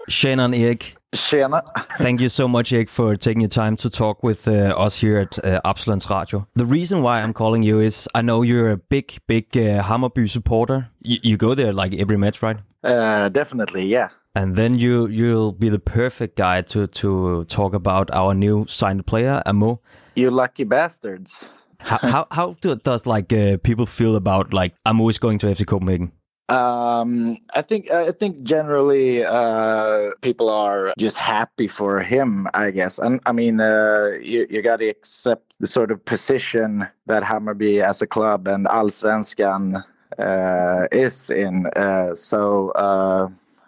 Shannon 0.09 0.53
Erik, 0.53 0.96
Tjena. 1.15 1.61
Thank 1.97 2.21
you 2.21 2.29
so 2.29 2.47
much, 2.47 2.73
Erik, 2.73 2.89
for 2.89 3.15
taking 3.15 3.41
your 3.41 3.49
time 3.49 3.75
to 3.77 3.89
talk 3.89 4.23
with 4.23 4.47
uh, 4.47 4.73
us 4.77 4.99
here 4.99 5.17
at 5.19 5.43
uh, 5.43 5.61
Absalons 5.63 6.09
Radio. 6.09 6.47
The 6.55 6.65
reason 6.65 7.01
why 7.01 7.21
I'm 7.21 7.33
calling 7.33 7.63
you 7.63 7.79
is 7.79 8.07
I 8.13 8.21
know 8.21 8.41
you're 8.41 8.69
a 8.71 8.77
big, 8.77 9.17
big 9.27 9.57
uh, 9.57 9.83
Hammerby 9.83 10.27
supporter. 10.27 10.89
You, 11.01 11.19
you 11.23 11.37
go 11.37 11.55
there 11.55 11.71
like 11.71 11.93
every 11.95 12.17
match, 12.17 12.41
right? 12.41 12.57
Uh, 12.83 13.29
definitely, 13.29 13.85
yeah. 13.85 14.09
And 14.35 14.55
then 14.55 14.77
you 14.77 15.07
you'll 15.07 15.51
be 15.51 15.69
the 15.69 15.79
perfect 15.79 16.35
guy 16.35 16.61
to 16.61 16.87
to 16.87 17.45
talk 17.45 17.73
about 17.73 18.11
our 18.11 18.35
new 18.35 18.65
signed 18.67 19.07
player, 19.07 19.41
Amo. 19.45 19.79
You 20.15 20.29
lucky 20.29 20.63
bastards. 20.63 21.49
How 21.79 21.97
how, 21.97 22.27
how 22.31 22.55
does 22.83 23.05
like 23.05 23.33
uh, 23.33 23.57
people 23.63 23.85
feel 23.85 24.15
about 24.15 24.53
like 24.53 24.75
Amo 24.85 25.09
is 25.09 25.19
going 25.19 25.39
to 25.39 25.47
FC 25.47 25.65
Copenhagen? 25.65 26.11
Um, 26.49 27.37
I 27.55 27.61
think 27.61 27.91
I 27.91 28.11
think 28.11 28.43
generally 28.43 29.25
uh, 29.25 30.11
people 30.21 30.49
are 30.49 30.93
just 30.97 31.17
happy 31.17 31.67
for 31.67 31.99
him. 31.99 32.47
I 32.53 32.71
guess, 32.71 32.99
and 32.99 33.19
I 33.25 33.33
mean, 33.33 33.59
uh, 33.59 34.17
you 34.21 34.47
you 34.49 34.61
got 34.61 34.77
to 34.77 34.87
accept 34.87 35.55
the 35.59 35.67
sort 35.67 35.91
of 35.91 36.03
position 36.05 36.87
that 37.07 37.23
Hammarby 37.23 37.83
as 37.83 38.01
a 38.01 38.07
club 38.07 38.47
and 38.47 38.65
Allsvenskan 38.65 39.83
uh, 40.17 40.87
is 40.91 41.29
in. 41.29 41.67
Uh, 41.75 42.15
so, 42.15 42.69
uh, 42.69 43.27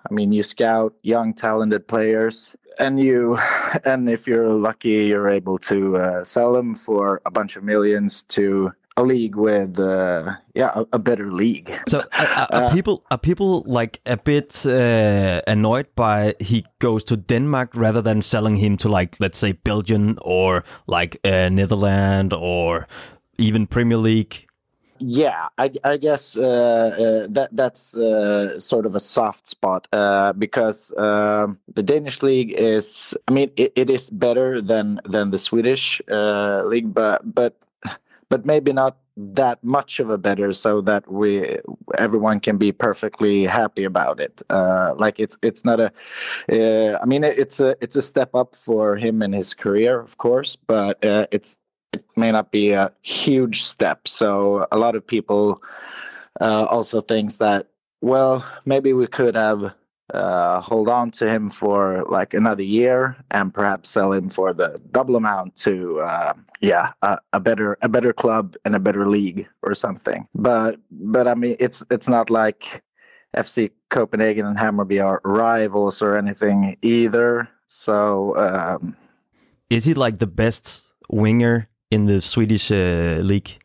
I 0.10 0.14
mean, 0.14 0.32
you 0.32 0.44
scout 0.44 0.94
young, 1.04 1.34
talented 1.34 1.88
players, 1.88 2.56
and 2.80 3.00
you, 3.00 3.38
and 3.86 4.10
if 4.10 4.28
you're 4.28 4.50
lucky, 4.50 5.06
you're 5.06 5.30
able 5.30 5.58
to 5.60 5.98
uh, 5.98 6.24
sell 6.24 6.54
them 6.54 6.74
for 6.74 7.22
a 7.26 7.32
bunch 7.32 7.56
of 7.56 7.64
millions 7.64 8.24
to 8.24 8.72
a 9.00 9.04
league 9.04 9.36
with, 9.36 9.80
uh, 9.80 10.36
yeah, 10.54 10.72
a, 10.76 10.86
a 10.94 11.00
better 11.00 11.32
league. 11.32 11.72
So 11.88 12.00
are, 12.00 12.28
are, 12.38 12.48
are 12.52 12.72
people 12.72 13.04
are 13.10 13.18
people 13.18 13.64
like 13.66 14.02
a 14.06 14.18
bit 14.18 14.66
uh, 14.66 15.42
annoyed 15.48 15.88
by 15.96 16.36
he 16.40 16.66
goes 16.80 17.04
to 17.06 17.18
Denmark 17.18 17.72
rather 17.76 18.02
than 18.02 18.22
selling 18.22 18.56
him 18.56 18.78
to 18.78 18.90
like 18.90 19.16
let's 19.20 19.38
say 19.38 19.54
Belgium 19.54 20.18
or 20.22 20.64
like 20.88 21.20
uh, 21.24 21.50
Netherlands 21.50 22.34
or 22.34 22.88
even 23.38 23.68
Premier 23.68 23.98
League? 23.98 24.46
Yeah, 25.02 25.48
I, 25.58 25.72
I 25.84 25.96
guess 25.96 26.36
uh, 26.36 26.44
uh, 26.44 27.28
that 27.32 27.50
that's 27.54 27.96
uh, 27.96 28.60
sort 28.60 28.86
of 28.86 28.96
a 28.96 29.00
soft 29.00 29.48
spot 29.48 29.88
uh, 29.94 30.34
because 30.34 30.92
um 30.98 31.58
the 31.74 31.84
Danish 31.84 32.22
league 32.22 32.52
is. 32.52 33.16
I 33.28 33.32
mean, 33.32 33.50
it, 33.56 33.72
it 33.76 33.90
is 33.90 34.10
better 34.10 34.62
than 34.62 35.00
than 35.06 35.32
the 35.32 35.40
Swedish 35.40 36.02
uh, 36.12 36.64
league, 36.66 36.94
but 36.94 37.22
but 37.24 37.56
but 38.30 38.46
maybe 38.46 38.72
not 38.74 38.98
that 39.18 39.62
much 39.64 40.00
of 40.00 40.10
a 40.10 40.18
better, 40.18 40.54
so 40.54 40.82
that 40.82 41.12
we 41.12 41.58
everyone 41.98 42.40
can 42.40 42.58
be 42.58 42.72
perfectly 42.72 43.46
happy 43.46 43.84
about 43.84 44.20
it. 44.20 44.42
Uh, 44.50 44.94
like 44.98 45.20
it's 45.20 45.38
it's 45.42 45.66
not 45.66 45.80
a. 45.80 45.92
Uh, 46.52 46.98
I 47.02 47.06
mean, 47.06 47.24
it's 47.24 47.60
a 47.60 47.76
it's 47.82 47.96
a 47.96 48.02
step 48.02 48.34
up 48.36 48.56
for 48.56 48.96
him 48.96 49.22
in 49.22 49.34
his 49.34 49.54
career, 49.54 50.00
of 50.00 50.18
course, 50.18 50.56
but 50.56 51.04
uh, 51.04 51.28
it's 51.32 51.58
it 51.92 52.06
may 52.16 52.32
not 52.32 52.52
be 52.52 52.72
a 52.72 52.92
huge 53.02 53.64
step. 53.64 54.08
So 54.08 54.68
a 54.72 54.78
lot 54.78 54.96
of 54.96 55.06
people 55.06 55.62
uh, 56.40 56.66
also 56.70 57.02
thinks 57.02 57.38
that 57.38 57.68
well, 58.02 58.46
maybe 58.66 58.94
we 58.94 59.08
could 59.08 59.36
have 59.36 59.74
uh, 60.14 60.62
hold 60.62 60.90
on 60.90 61.12
to 61.12 61.28
him 61.28 61.50
for 61.50 62.04
like 62.06 62.34
another 62.34 62.64
year 62.64 63.16
and 63.32 63.54
perhaps 63.54 63.90
sell 63.90 64.12
him 64.12 64.30
for 64.30 64.54
the 64.54 64.78
double 64.92 65.16
amount 65.16 65.56
to 65.56 66.00
uh, 66.00 66.34
yeah 66.62 66.92
a, 67.02 67.18
a 67.34 67.40
better 67.40 67.78
a 67.82 67.90
better 67.90 68.14
club 68.14 68.56
and 68.66 68.76
a 68.76 68.80
better 68.80 69.06
league 69.06 69.48
or 69.62 69.74
something. 69.74 70.28
But 70.34 70.80
but 70.92 71.28
I 71.28 71.36
mean 71.36 71.56
it's 71.60 71.84
it's 71.92 72.10
not 72.10 72.30
like 72.30 72.84
FC 73.36 73.72
Copenhagen 73.90 74.46
and 74.46 74.58
Hammarby 74.58 75.04
are 75.04 75.22
rivals 75.24 76.02
or 76.02 76.18
anything 76.18 76.78
either. 76.82 77.48
So 77.68 78.36
um, 78.38 78.96
Is 79.70 79.86
he 79.86 79.94
like 79.94 80.18
the 80.18 80.28
best 80.28 80.88
winger 81.10 81.70
in 81.92 82.06
the 82.06 82.22
Swedish 82.22 82.72
uh, 82.72 83.20
league? 83.22 83.60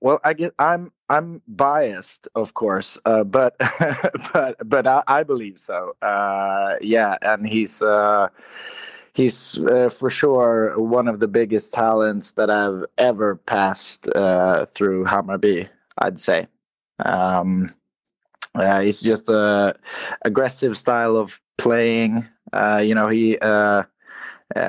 Well, 0.00 0.20
I 0.24 0.34
guess 0.34 0.50
I'm 0.58 0.90
I'm 1.08 1.42
biased, 1.46 2.28
of 2.34 2.54
course, 2.54 2.98
uh, 3.04 3.24
but 3.24 3.56
but 4.32 4.56
but 4.68 4.86
I, 4.86 5.02
I 5.06 5.22
believe 5.22 5.58
so. 5.58 5.96
Uh, 6.00 6.76
yeah, 6.80 7.18
and 7.22 7.46
he's 7.46 7.82
uh, 7.82 8.28
he's 9.12 9.58
uh, 9.58 9.90
for 9.90 10.08
sure 10.08 10.78
one 10.78 11.08
of 11.08 11.20
the 11.20 11.28
biggest 11.28 11.74
talents 11.74 12.32
that 12.32 12.50
I've 12.50 12.84
ever 12.96 13.36
passed 13.36 14.08
uh, 14.14 14.64
through 14.66 15.04
Hammarby. 15.04 15.68
I'd 15.98 16.18
say. 16.18 16.48
Um, 17.04 17.74
he's 18.80 19.00
just 19.00 19.28
a 19.28 19.76
aggressive 20.24 20.78
style 20.78 21.16
of 21.16 21.40
playing. 21.58 22.26
Uh, 22.52 22.82
you 22.84 22.94
know, 22.94 23.08
he 23.08 23.36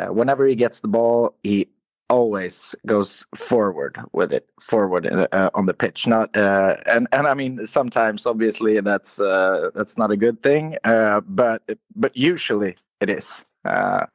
whenever 0.10 0.46
he 0.46 0.56
gets 0.56 0.82
the 0.82 0.88
ball, 0.90 1.38
he 1.44 1.70
always 2.10 2.76
goes 2.86 3.26
forward 3.36 3.97
with 4.14 4.32
it, 4.32 4.47
forward 4.60 5.08
uh, 5.08 5.49
on 5.53 5.66
the 5.66 5.74
pitch. 5.74 6.08
Not 6.08 6.36
uh, 6.36 6.78
and 6.86 7.08
and 7.12 7.28
I 7.28 7.34
mean 7.34 7.66
sometimes 7.68 8.26
obviously 8.26 8.80
that's 8.82 9.20
uh, 9.20 9.72
that's 9.74 9.97
not 9.97 10.12
a 10.12 10.18
good 10.18 10.41
thing, 10.41 10.78
uh, 10.84 11.22
but 11.22 11.64
but 11.95 12.16
usually 12.16 12.76
it 13.01 13.10
is. 13.10 13.45
Uh, 13.64 14.06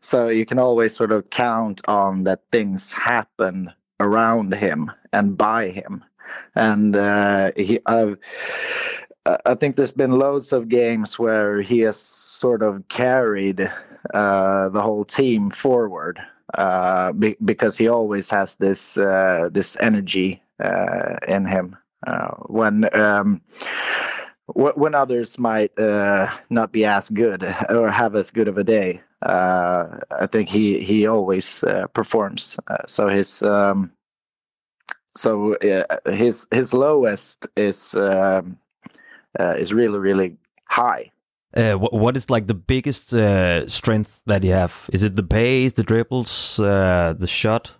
so 0.00 0.28
you 0.28 0.44
can 0.44 0.58
always 0.58 0.94
sort 0.94 1.12
of 1.12 1.30
count 1.30 1.80
on 1.88 2.24
that 2.24 2.42
things 2.52 2.92
happen 2.92 3.72
around 4.00 4.52
him 4.54 4.90
and 5.12 5.36
by 5.38 5.70
him, 5.70 6.04
and 6.54 6.96
uh, 6.96 7.52
he. 7.56 7.80
I've, 7.86 8.18
I 9.44 9.56
think 9.56 9.76
there's 9.76 9.92
been 9.92 10.12
loads 10.12 10.54
of 10.54 10.70
games 10.70 11.18
where 11.18 11.60
he 11.60 11.80
has 11.80 12.00
sort 12.00 12.62
of 12.62 12.88
carried 12.88 13.58
the 14.14 14.80
whole 14.82 15.04
team 15.04 15.50
forward 15.50 16.18
uh, 16.54 17.12
be- 17.12 17.36
because 17.44 17.76
he 17.76 17.88
always 17.88 18.30
has 18.30 18.54
this 18.56 18.96
uh, 18.96 19.48
this 19.52 19.76
energy 19.80 20.42
uh, 20.62 21.16
in 21.26 21.46
him. 21.46 21.76
Uh, 22.06 22.28
when 22.46 22.88
um, 22.96 23.42
when 24.54 24.94
others 24.94 25.38
might 25.38 25.76
uh, 25.78 26.30
not 26.48 26.72
be 26.72 26.84
as 26.84 27.10
good 27.10 27.42
or 27.70 27.90
have 27.90 28.14
as 28.14 28.30
good 28.30 28.48
of 28.48 28.56
a 28.56 28.64
day, 28.64 29.02
uh, 29.22 29.98
I 30.10 30.26
think 30.26 30.48
he 30.48 30.80
he 30.80 31.06
always 31.06 31.62
performs. 31.92 32.56
So 32.86 33.08
his 33.08 33.42
um, 33.42 33.92
so 35.16 35.56
his 36.06 36.46
his 36.50 36.72
lowest 36.72 37.48
is 37.56 37.94
um, 37.94 38.58
is 39.38 39.74
really 39.74 39.98
really 39.98 40.36
high. 40.68 41.10
Uh, 41.58 41.74
what, 41.74 41.92
what 41.92 42.16
is 42.16 42.30
like 42.30 42.46
the 42.46 42.54
biggest 42.54 43.12
uh, 43.12 43.66
strength 43.68 44.20
that 44.26 44.44
you 44.44 44.52
have? 44.52 44.88
Is 44.92 45.02
it 45.02 45.16
the 45.16 45.24
pace, 45.24 45.72
the 45.72 45.82
dribbles, 45.82 46.60
uh, 46.60 47.14
the 47.18 47.26
shot? 47.26 47.72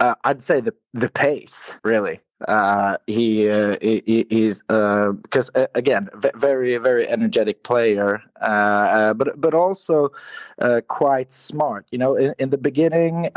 Uh, 0.00 0.14
I'd 0.24 0.42
say 0.42 0.60
the 0.60 0.74
the 0.92 1.08
pace 1.08 1.72
really. 1.82 2.20
Uh, 2.48 2.96
he, 3.06 3.48
uh, 3.48 3.76
he 3.80 4.26
he's 4.28 4.62
because 4.62 5.50
uh, 5.54 5.66
again 5.74 6.08
very 6.34 6.76
very 6.76 7.08
energetic 7.08 7.62
player, 7.62 8.22
uh, 8.40 8.44
uh, 8.44 9.14
but 9.14 9.40
but 9.40 9.54
also 9.54 10.10
uh, 10.60 10.80
quite 10.88 11.30
smart. 11.32 11.86
You 11.90 11.98
know, 11.98 12.16
in, 12.16 12.34
in 12.38 12.50
the 12.50 12.58
beginning, 12.58 13.30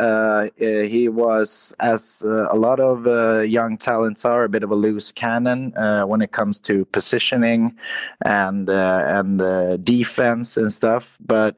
he 0.58 1.10
was 1.10 1.74
as 1.80 2.24
a 2.26 2.58
lot 2.58 2.80
of 2.80 3.06
young 3.48 3.78
talents 3.78 4.26
are 4.26 4.44
a 4.44 4.50
bit 4.50 4.64
of 4.64 4.72
a 4.72 4.76
loose 4.76 5.12
cannon 5.12 5.74
when 6.08 6.22
it 6.22 6.32
comes 6.32 6.60
to 6.62 6.86
positioning 6.86 7.76
and 8.26 8.70
and 8.70 9.84
defense 9.84 10.58
and 10.58 10.72
stuff. 10.72 11.18
But 11.26 11.56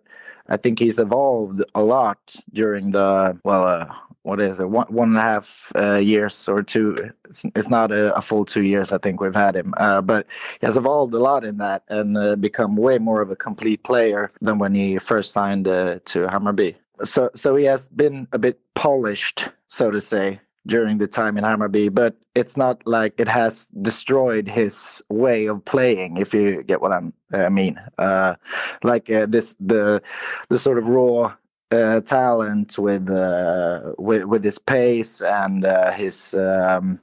I 0.49 0.57
think 0.57 0.79
he's 0.79 0.99
evolved 0.99 1.61
a 1.75 1.83
lot 1.83 2.35
during 2.53 2.91
the 2.91 3.37
well 3.43 4.06
what 4.27 4.41
is 4.41 4.59
it? 4.59 4.69
One 4.69 4.87
one 4.89 5.09
and 5.09 5.17
a 5.17 5.21
half 5.21 5.71
uh, 5.75 5.95
years 5.95 6.47
or 6.47 6.61
two. 6.61 6.95
It's, 7.25 7.45
it's 7.55 7.69
not 7.69 7.91
a, 7.91 8.13
a, 8.15 8.21
full 8.21 8.45
two 8.45 8.63
years 8.63 8.91
i 8.91 8.97
think 8.97 9.21
we've 9.21 9.35
had 9.35 9.55
him. 9.55 9.73
Uh, 9.77 10.01
but 10.01 10.27
he 10.59 10.65
has 10.65 10.77
evolved 10.77 11.13
a 11.13 11.19
lot 11.19 11.45
in 11.45 11.57
that 11.57 11.83
and 11.87 12.17
uh, 12.17 12.35
become 12.35 12.75
way 12.75 12.97
more 12.99 13.21
of 13.21 13.31
a 13.31 13.35
complete 13.35 13.83
player 13.83 14.31
than 14.41 14.59
when 14.59 14.73
he 14.73 14.97
first 14.97 15.31
signed 15.31 15.67
uh, 15.67 15.99
to 16.05 16.27
hammarby 16.27 16.75
so 17.03 17.29
so 17.35 17.55
he 17.55 17.65
has 17.65 17.87
been 17.89 18.27
a 18.31 18.39
bit 18.39 18.59
polished 18.75 19.49
so 19.67 19.91
to 19.91 20.01
say 20.01 20.39
during 20.67 20.97
the 20.97 21.07
time 21.07 21.37
in 21.37 21.43
Hammarby, 21.43 21.93
but 21.93 22.15
it's 22.35 22.57
not 22.57 22.85
like 22.85 23.13
it 23.17 23.27
has 23.27 23.65
destroyed 23.81 24.47
his 24.47 25.01
way 25.09 25.47
of 25.47 25.63
playing. 25.65 26.17
If 26.17 26.33
you 26.33 26.61
get 26.63 26.81
what 26.81 26.91
I'm, 26.91 27.13
I 27.31 27.49
mean, 27.49 27.79
uh, 27.97 28.35
like 28.83 29.09
uh, 29.09 29.25
this 29.25 29.55
the 29.59 30.01
the 30.49 30.59
sort 30.59 30.77
of 30.77 30.85
raw 30.85 31.33
uh, 31.71 32.01
talent 32.01 32.77
with 32.77 33.09
uh, 33.09 33.93
with 33.97 34.25
with 34.25 34.43
his 34.43 34.59
pace 34.59 35.21
and 35.21 35.65
uh, 35.65 35.91
his 35.91 36.33
um, 36.33 36.99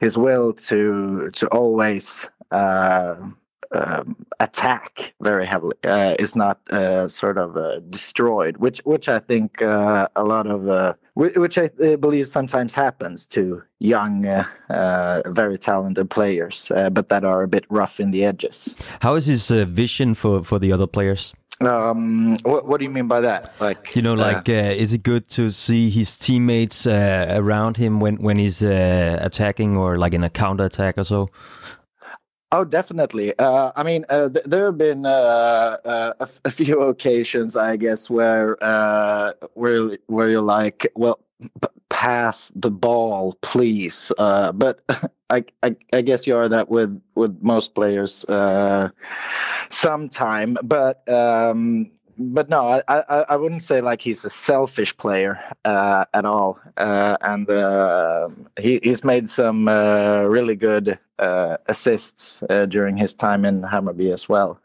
his 0.00 0.16
will 0.16 0.52
to 0.52 1.30
to 1.32 1.46
always 1.48 2.30
uh, 2.50 3.16
um, 3.72 4.14
attack 4.38 5.14
very 5.20 5.44
heavily 5.44 5.74
uh, 5.82 6.14
is 6.20 6.36
not 6.36 6.60
uh, 6.70 7.08
sort 7.08 7.38
of 7.38 7.56
destroyed, 7.90 8.58
which 8.58 8.80
which 8.84 9.08
I 9.08 9.18
think 9.18 9.60
a 9.60 10.08
lot 10.16 10.46
of 10.46 10.96
which 11.14 11.58
I 11.58 11.68
believe 11.96 12.28
sometimes 12.28 12.76
happens 12.76 13.26
to 13.28 13.62
young, 13.80 14.44
very 15.26 15.58
talented 15.58 16.08
players, 16.08 16.70
but 16.92 17.08
that 17.08 17.24
are 17.24 17.42
a 17.42 17.48
bit 17.48 17.64
rough 17.68 17.98
in 17.98 18.12
the 18.12 18.24
edges. 18.24 18.76
How 19.00 19.16
is 19.16 19.26
his 19.26 19.50
vision 19.50 20.14
for 20.14 20.44
for 20.44 20.60
the 20.60 20.72
other 20.72 20.86
players? 20.86 21.34
Um, 21.60 22.36
what, 22.42 22.66
what 22.66 22.78
do 22.78 22.84
you 22.84 22.90
mean 22.90 23.06
by 23.06 23.20
that? 23.20 23.54
Like, 23.60 23.94
you 23.94 24.02
know, 24.02 24.14
like, 24.14 24.48
uh, 24.48 24.52
uh, 24.52 24.74
is 24.76 24.92
it 24.92 25.02
good 25.02 25.28
to 25.30 25.50
see 25.50 25.88
his 25.88 26.18
teammates 26.18 26.86
uh, 26.86 27.26
around 27.30 27.76
him 27.76 28.00
when 28.00 28.16
when 28.16 28.38
he's 28.38 28.62
uh, 28.62 29.18
attacking 29.20 29.76
or 29.76 29.96
like 29.96 30.14
in 30.14 30.24
a 30.24 30.30
counter 30.30 30.64
attack 30.64 30.98
or 30.98 31.04
so? 31.04 31.30
Oh, 32.50 32.64
definitely. 32.64 33.36
Uh, 33.38 33.72
I 33.74 33.82
mean, 33.82 34.04
uh, 34.08 34.28
th- 34.28 34.44
there 34.44 34.66
have 34.66 34.78
been 34.78 35.06
uh, 35.06 35.76
uh 35.84 36.12
a, 36.20 36.22
f- 36.22 36.40
a 36.44 36.50
few 36.50 36.82
occasions, 36.82 37.56
I 37.56 37.76
guess, 37.76 38.10
where 38.10 38.56
uh, 38.62 39.32
where 39.54 39.96
where 40.06 40.28
you're 40.28 40.42
like, 40.42 40.86
well, 40.94 41.18
pass 41.94 42.50
the 42.56 42.72
ball, 42.72 43.38
please. 43.40 44.10
Uh, 44.18 44.50
but 44.50 44.82
I, 45.30 45.44
I, 45.62 45.76
I 45.92 46.00
guess 46.02 46.26
you 46.26 46.36
are 46.36 46.48
that 46.48 46.68
with 46.68 47.00
with 47.14 47.38
most 47.40 47.74
players 47.74 48.26
sometime. 49.70 50.56
But 50.62 51.08
um, 51.08 51.92
but 52.18 52.48
no, 52.48 52.66
I, 52.66 52.82
I, 52.88 53.24
I 53.30 53.36
wouldn't 53.36 53.62
say 53.62 53.80
like 53.80 54.00
he's 54.00 54.24
a 54.24 54.30
selfish 54.30 54.96
player 54.96 55.38
uh, 55.64 56.04
at 56.12 56.24
all, 56.24 56.58
uh, 56.76 57.16
and 57.20 57.48
uh, 57.48 58.28
he, 58.58 58.80
he's 58.82 59.04
made 59.04 59.30
some 59.30 59.68
uh, 59.68 60.22
really 60.22 60.56
good 60.56 60.98
uh, 61.20 61.58
assists 61.66 62.42
uh, 62.50 62.66
during 62.66 62.96
his 62.96 63.14
time 63.14 63.44
in 63.44 63.62
Hammarby 63.62 64.12
as 64.12 64.28
well. 64.28 64.60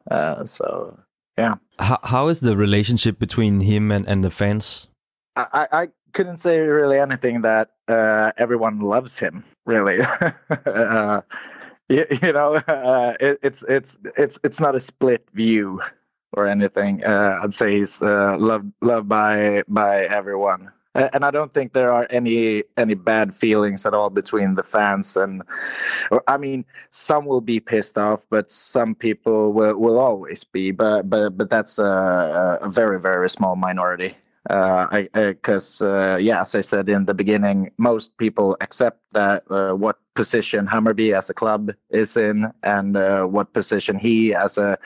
so 0.45 0.97
yeah. 1.37 1.55
How 1.77 1.99
how 2.03 2.27
is 2.27 2.39
the 2.39 2.57
relationship 2.57 3.19
between 3.19 3.61
him 3.61 3.91
and, 3.91 4.07
and 4.07 4.23
the 4.23 4.31
fans? 4.31 4.87
I, 5.35 5.67
I 5.71 5.87
couldn't 6.19 6.35
say 6.35 6.59
really 6.59 6.99
anything 6.99 7.43
that 7.43 7.69
everyone 7.87 8.81
loves 8.81 9.17
him. 9.17 9.45
Really, 9.65 9.95
you, 11.87 12.05
you, 12.21 12.33
know, 12.33 12.55
it, 13.21 13.39
it's 13.41 13.63
it's 13.63 13.97
it's 14.17 14.37
it's 14.43 14.59
not 14.59 14.75
a 14.75 14.81
split 14.81 15.25
view 15.31 15.81
or 16.33 16.45
anything. 16.45 17.05
Uh, 17.05 17.39
I'd 17.41 17.53
say 17.53 17.77
he's 17.77 18.01
uh, 18.01 18.35
loved 18.37 18.73
loved 18.81 19.07
by 19.07 19.63
by 19.69 20.11
everyone, 20.11 20.73
and 20.93 21.23
I 21.23 21.31
don't 21.31 21.53
think 21.53 21.71
there 21.71 21.93
are 21.93 22.05
any 22.09 22.65
any 22.75 22.95
bad 22.95 23.33
feelings 23.33 23.85
at 23.85 23.93
all 23.93 24.09
between 24.09 24.55
the 24.55 24.63
fans 24.63 25.15
and. 25.15 25.41
Or, 26.11 26.21
I 26.27 26.37
mean, 26.37 26.65
some 26.91 27.27
will 27.27 27.39
be 27.39 27.61
pissed 27.61 27.97
off, 27.97 28.27
but 28.29 28.51
some 28.51 28.93
people 28.93 29.53
will 29.53 29.79
will 29.79 29.97
always 29.97 30.43
be. 30.43 30.71
But 30.71 31.09
but 31.09 31.37
but 31.37 31.49
that's 31.49 31.79
a, 31.79 32.59
a 32.61 32.69
very 32.69 32.99
very 32.99 33.29
small 33.29 33.55
minority 33.55 34.17
because 34.49 35.79
uh, 35.81 35.85
uh, 35.85 36.13
uh, 36.13 36.17
yeah, 36.17 36.41
as 36.41 36.55
I 36.55 36.61
said 36.61 36.89
in 36.89 37.05
the 37.05 37.13
beginning, 37.13 37.69
most 37.77 38.17
people 38.17 38.57
accept 38.61 38.99
that 39.13 39.43
uh, 39.51 39.73
what 39.73 39.99
position 40.15 40.65
Hammarby 40.65 41.15
as 41.15 41.29
a 41.29 41.35
club 41.35 41.71
is 41.91 42.17
in, 42.17 42.51
and 42.63 42.97
uh, 42.97 43.25
what 43.25 43.53
position 43.53 43.99
he, 43.99 44.33
as 44.33 44.57
a 44.57 44.79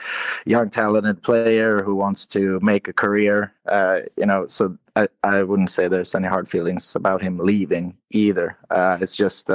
young 0.44 0.68
talented 0.68 1.22
player 1.22 1.82
who 1.82 1.94
wants 1.94 2.26
to 2.26 2.60
make 2.60 2.88
a 2.88 2.92
career, 2.92 3.54
uh, 3.66 4.00
you 4.18 4.26
know. 4.26 4.46
So 4.48 4.76
I, 4.96 5.08
I 5.22 5.42
wouldn't 5.42 5.70
say 5.70 5.88
there's 5.88 6.14
any 6.14 6.28
hard 6.28 6.46
feelings 6.46 6.94
about 6.94 7.22
him 7.22 7.38
leaving 7.38 7.96
either. 8.10 8.58
it's 8.70 9.16
just 9.16 9.48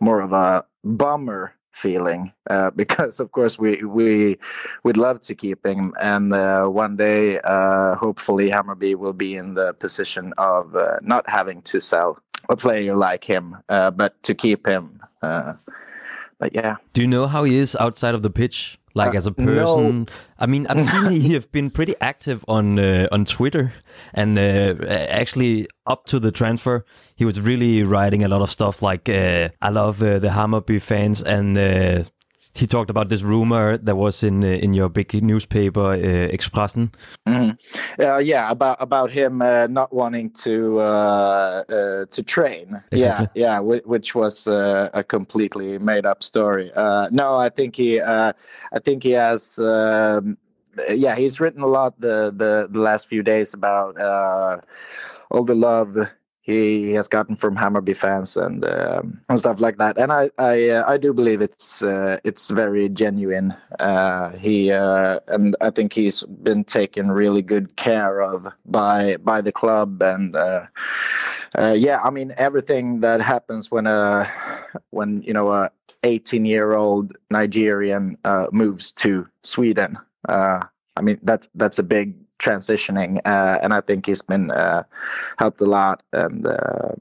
more 0.00 0.20
of 0.20 0.32
a 0.32 0.64
bummer 0.84 1.52
feeling 1.76 2.32
uh, 2.48 2.70
because 2.82 3.20
of 3.20 3.30
course 3.32 3.58
we 3.58 3.84
we 3.84 4.38
would 4.84 4.96
love 4.96 5.20
to 5.20 5.34
keep 5.34 5.64
him. 5.64 5.92
And 6.00 6.32
uh, 6.32 6.66
one 6.66 6.96
day 6.96 7.38
uh, 7.44 7.94
hopefully 7.96 8.50
Hammarby 8.50 8.94
will 8.96 9.12
be 9.12 9.36
in 9.36 9.54
the 9.54 9.74
position 9.74 10.32
of 10.38 10.74
uh, 10.74 10.98
not 11.02 11.28
having 11.28 11.62
to 11.62 11.80
sell 11.80 12.18
a 12.48 12.56
player 12.56 12.94
like 12.94 13.24
him 13.24 13.56
uh, 13.68 13.90
but 13.90 14.22
to 14.22 14.34
keep 14.34 14.66
him 14.66 15.00
uh, 15.22 15.54
but 16.38 16.54
yeah. 16.54 16.76
Do 16.92 17.00
you 17.00 17.08
know 17.08 17.26
how 17.26 17.44
he 17.44 17.56
is 17.56 17.76
outside 17.80 18.14
of 18.14 18.22
the 18.22 18.30
pitch 18.30 18.78
like 18.96 19.14
uh, 19.14 19.18
as 19.18 19.26
a 19.26 19.32
person. 19.32 20.00
No. 20.00 20.06
I 20.38 20.46
mean, 20.46 20.66
I've 20.66 20.84
seen 20.84 21.10
he 21.12 21.34
have 21.34 21.52
been 21.52 21.70
pretty 21.70 21.94
active 22.00 22.44
on 22.48 22.78
uh, 22.78 23.08
on 23.12 23.24
Twitter, 23.24 23.72
and 24.14 24.38
uh, 24.38 24.74
actually 24.88 25.68
up 25.86 26.06
to 26.06 26.18
the 26.18 26.32
transfer, 26.32 26.84
he 27.14 27.24
was 27.24 27.40
really 27.40 27.82
writing 27.82 28.24
a 28.24 28.28
lot 28.28 28.42
of 28.42 28.50
stuff 28.50 28.82
like 28.82 29.08
uh, 29.08 29.50
I 29.60 29.68
love 29.70 30.02
uh, 30.02 30.18
the 30.18 30.28
Hammarby 30.28 30.80
fans 30.80 31.22
and 31.22 31.56
uh, 31.56 32.04
he 32.58 32.66
talked 32.66 32.90
about 32.90 33.08
this 33.08 33.22
rumor 33.22 33.76
that 33.76 33.96
was 33.96 34.22
in 34.22 34.42
uh, 34.44 34.46
in 34.46 34.74
your 34.74 34.88
big 34.88 35.22
newspaper 35.22 35.92
uh, 35.92 36.36
Expressen. 36.36 36.92
Mm-hmm. 37.26 38.02
Uh, 38.02 38.18
yeah, 38.18 38.50
about 38.50 38.76
about 38.80 39.10
him 39.10 39.42
uh, 39.42 39.66
not 39.66 39.92
wanting 39.92 40.30
to 40.30 40.78
uh, 40.78 41.62
uh, 41.68 42.06
to 42.10 42.22
train. 42.22 42.82
Exactly. 42.90 43.28
Yeah, 43.34 43.46
yeah, 43.46 43.56
w- 43.56 43.82
which 43.84 44.14
was 44.14 44.46
a 44.46 45.04
completely 45.08 45.78
made 45.78 46.06
up 46.06 46.22
story. 46.22 46.72
no, 47.10 47.36
I 47.36 47.48
think 47.48 47.76
he 47.76 48.00
I 48.00 48.32
think 48.84 49.02
he 49.02 49.12
has. 49.12 49.58
Um, 49.58 50.38
yeah, 50.90 51.16
he's 51.16 51.40
written 51.40 51.62
a 51.62 51.66
lot 51.66 51.98
the 52.00 52.32
the, 52.34 52.68
the 52.70 52.80
last 52.80 53.08
few 53.08 53.22
days 53.22 53.54
about 53.54 53.96
all 55.30 55.44
the 55.44 55.54
love 55.54 55.96
he 56.46 56.92
has 56.92 57.08
gotten 57.08 57.34
from 57.34 57.56
Hammerby 57.56 57.92
fans 57.92 58.36
and 58.36 58.64
um, 58.64 59.20
and 59.28 59.40
stuff 59.40 59.60
like 59.60 59.78
that. 59.78 59.98
And 59.98 60.12
I 60.12 60.30
I, 60.38 60.70
uh, 60.70 60.84
I 60.86 60.96
do 60.96 61.12
believe 61.12 61.42
it's 61.42 61.82
uh, 61.82 62.18
it's 62.22 62.50
very 62.50 62.88
genuine. 62.88 63.52
Uh, 63.80 64.30
he 64.30 64.70
uh, 64.70 65.18
and 65.26 65.56
I 65.60 65.70
think 65.70 65.92
he's 65.92 66.22
been 66.22 66.62
taken 66.62 67.10
really 67.10 67.42
good 67.42 67.74
care 67.74 68.22
of 68.22 68.46
by 68.64 69.16
by 69.16 69.40
the 69.40 69.50
club 69.50 70.00
and 70.00 70.36
uh, 70.36 70.66
uh, 71.58 71.74
yeah. 71.76 72.00
I 72.04 72.10
mean 72.10 72.32
everything 72.38 73.00
that 73.00 73.20
happens 73.20 73.72
when 73.72 73.88
a 73.88 74.30
when 74.90 75.22
you 75.22 75.32
know 75.32 75.48
a 75.48 75.70
18 76.04 76.44
year 76.44 76.74
old 76.74 77.16
Nigerian 77.28 78.16
moves 78.52 78.92
to 78.92 79.26
Sweden. 79.42 79.96
I 80.28 81.02
mean 81.02 81.18
that's 81.24 81.48
that's 81.56 81.80
a 81.80 81.82
big 81.82 82.14
transitioning, 82.38 83.20
uh, 83.24 83.58
and 83.62 83.72
I 83.72 83.80
think 83.80 84.06
he's 84.06 84.22
been 84.22 84.50
uh, 84.50 84.84
helped 85.38 85.60
a 85.60 85.66
lot. 85.66 86.02
And 86.12 86.46
uh, 86.46 86.92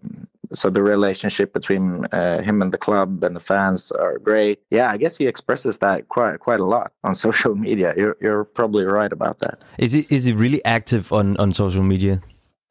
so 0.53 0.69
the 0.69 0.81
relationship 0.81 1.53
between 1.53 2.05
uh, 2.11 2.41
him 2.41 2.61
and 2.61 2.71
the 2.71 2.77
club 2.77 3.23
and 3.23 3.35
the 3.35 3.39
fans 3.39 3.91
are 3.91 4.19
great. 4.19 4.59
Yeah, 4.69 4.91
I 4.91 4.97
guess 4.97 5.17
he 5.17 5.27
expresses 5.27 5.79
that 5.79 6.09
quite 6.09 6.39
quite 6.39 6.59
a 6.59 6.65
lot 6.65 6.93
on 7.03 7.15
social 7.27 7.55
media. 7.55 7.93
You're 7.97 8.17
you're 8.21 8.43
probably 8.43 8.85
right 8.85 9.11
about 9.11 9.39
that. 9.39 9.63
Is 9.77 9.91
he 9.91 10.05
is 10.09 10.25
he 10.25 10.33
really 10.33 10.63
active 10.65 11.11
on 11.11 11.37
on 11.37 11.51
social 11.53 11.83
media? 11.83 12.21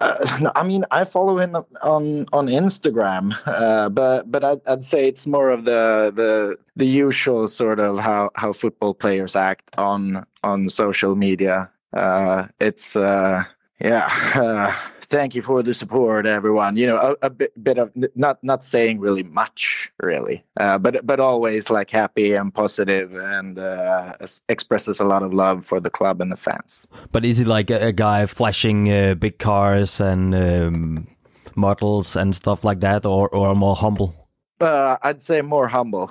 Uh, 0.00 0.38
no, 0.40 0.52
I 0.54 0.64
mean, 0.64 0.84
I 0.90 1.04
follow 1.04 1.38
him 1.38 1.56
on 1.82 2.26
on 2.32 2.46
Instagram, 2.48 3.36
uh, 3.46 3.88
but 3.88 4.30
but 4.30 4.44
I'd, 4.44 4.60
I'd 4.66 4.84
say 4.84 5.08
it's 5.08 5.26
more 5.26 5.50
of 5.50 5.64
the 5.64 6.12
the 6.14 6.58
the 6.76 6.86
usual 6.86 7.46
sort 7.46 7.78
of 7.78 7.98
how 7.98 8.30
how 8.34 8.52
football 8.52 8.92
players 8.92 9.36
act 9.36 9.70
on 9.78 10.26
on 10.42 10.68
social 10.68 11.14
media. 11.14 11.70
Uh, 11.94 12.48
it's 12.60 12.96
uh, 12.96 13.44
yeah. 13.80 14.08
Uh, 14.34 14.72
thank 15.00 15.34
you 15.34 15.42
for 15.42 15.62
the 15.62 15.74
support, 15.74 16.26
everyone. 16.26 16.76
You 16.76 16.86
know, 16.86 16.96
a, 16.96 17.26
a 17.26 17.30
bit, 17.30 17.52
bit 17.62 17.78
of 17.78 17.92
not 18.16 18.42
not 18.42 18.62
saying 18.64 18.98
really 19.00 19.22
much, 19.22 19.92
really, 20.02 20.44
uh, 20.58 20.78
but 20.78 21.06
but 21.06 21.20
always 21.20 21.70
like 21.70 21.90
happy 21.90 22.34
and 22.34 22.52
positive, 22.52 23.14
and 23.14 23.58
uh, 23.58 24.14
expresses 24.48 25.00
a 25.00 25.04
lot 25.04 25.22
of 25.22 25.32
love 25.32 25.64
for 25.64 25.80
the 25.80 25.90
club 25.90 26.20
and 26.20 26.32
the 26.32 26.36
fans. 26.36 26.86
But 27.12 27.24
is 27.24 27.38
he 27.38 27.44
like 27.44 27.70
a, 27.70 27.88
a 27.88 27.92
guy 27.92 28.26
flashing 28.26 28.90
uh, 28.92 29.14
big 29.14 29.38
cars 29.38 30.00
and 30.00 30.34
um, 30.34 31.06
models 31.54 32.16
and 32.16 32.34
stuff 32.34 32.64
like 32.64 32.80
that, 32.80 33.06
or 33.06 33.28
or 33.28 33.54
more 33.54 33.76
humble? 33.76 34.14
Uh, 34.60 34.96
I'd 35.02 35.22
say 35.22 35.42
more 35.42 35.68
humble, 35.68 36.10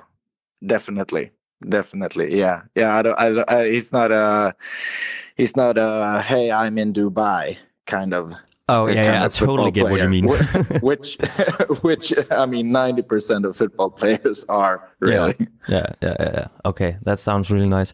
definitely, 0.64 1.30
definitely. 1.68 2.38
Yeah, 2.38 2.62
yeah. 2.74 2.96
I 2.96 3.02
don't. 3.02 3.18
I, 3.18 3.28
don't- 3.30 3.50
I, 3.50 3.68
he's 3.68 3.92
not 3.92 4.12
a. 4.12 4.54
He's 5.36 5.56
not 5.56 5.78
a. 5.78 6.22
Hey, 6.22 6.50
I'm 6.50 6.78
in 6.78 6.92
Dubai 6.92 7.56
kind 7.86 8.14
of. 8.14 8.34
Oh 8.66 8.84
uh, 8.84 8.92
yeah, 8.92 9.02
yeah 9.02 9.24
I 9.24 9.28
totally 9.28 9.70
get 9.70 9.84
what 9.84 10.00
you 10.00 10.08
mean. 10.08 10.26
Which, 10.80 11.18
which 11.82 12.14
I 12.30 12.46
mean, 12.46 12.72
ninety 12.72 13.02
percent 13.02 13.44
of 13.44 13.56
football 13.56 13.90
players 13.90 14.44
are 14.48 14.88
really. 15.00 15.34
yeah, 15.68 15.92
yeah, 16.00 16.16
yeah, 16.18 16.30
yeah. 16.32 16.46
Okay, 16.64 16.96
that 17.02 17.18
sounds 17.18 17.50
really 17.50 17.68
nice. 17.68 17.92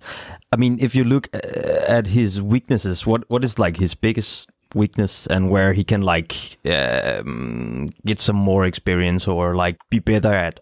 I 0.52 0.56
mean, 0.56 0.78
if 0.80 0.94
you 0.94 1.02
look 1.02 1.28
uh, 1.34 1.40
at 1.88 2.06
his 2.06 2.40
weaknesses, 2.40 3.04
what 3.04 3.28
what 3.28 3.42
is 3.42 3.58
like 3.58 3.78
his 3.78 3.96
biggest 3.96 4.48
weakness 4.72 5.26
and 5.26 5.50
where 5.50 5.72
he 5.72 5.82
can 5.82 6.02
like 6.02 6.56
um, 6.66 7.88
get 8.06 8.20
some 8.20 8.36
more 8.36 8.64
experience 8.64 9.26
or 9.26 9.56
like 9.56 9.76
be 9.90 9.98
better 9.98 10.32
at? 10.32 10.60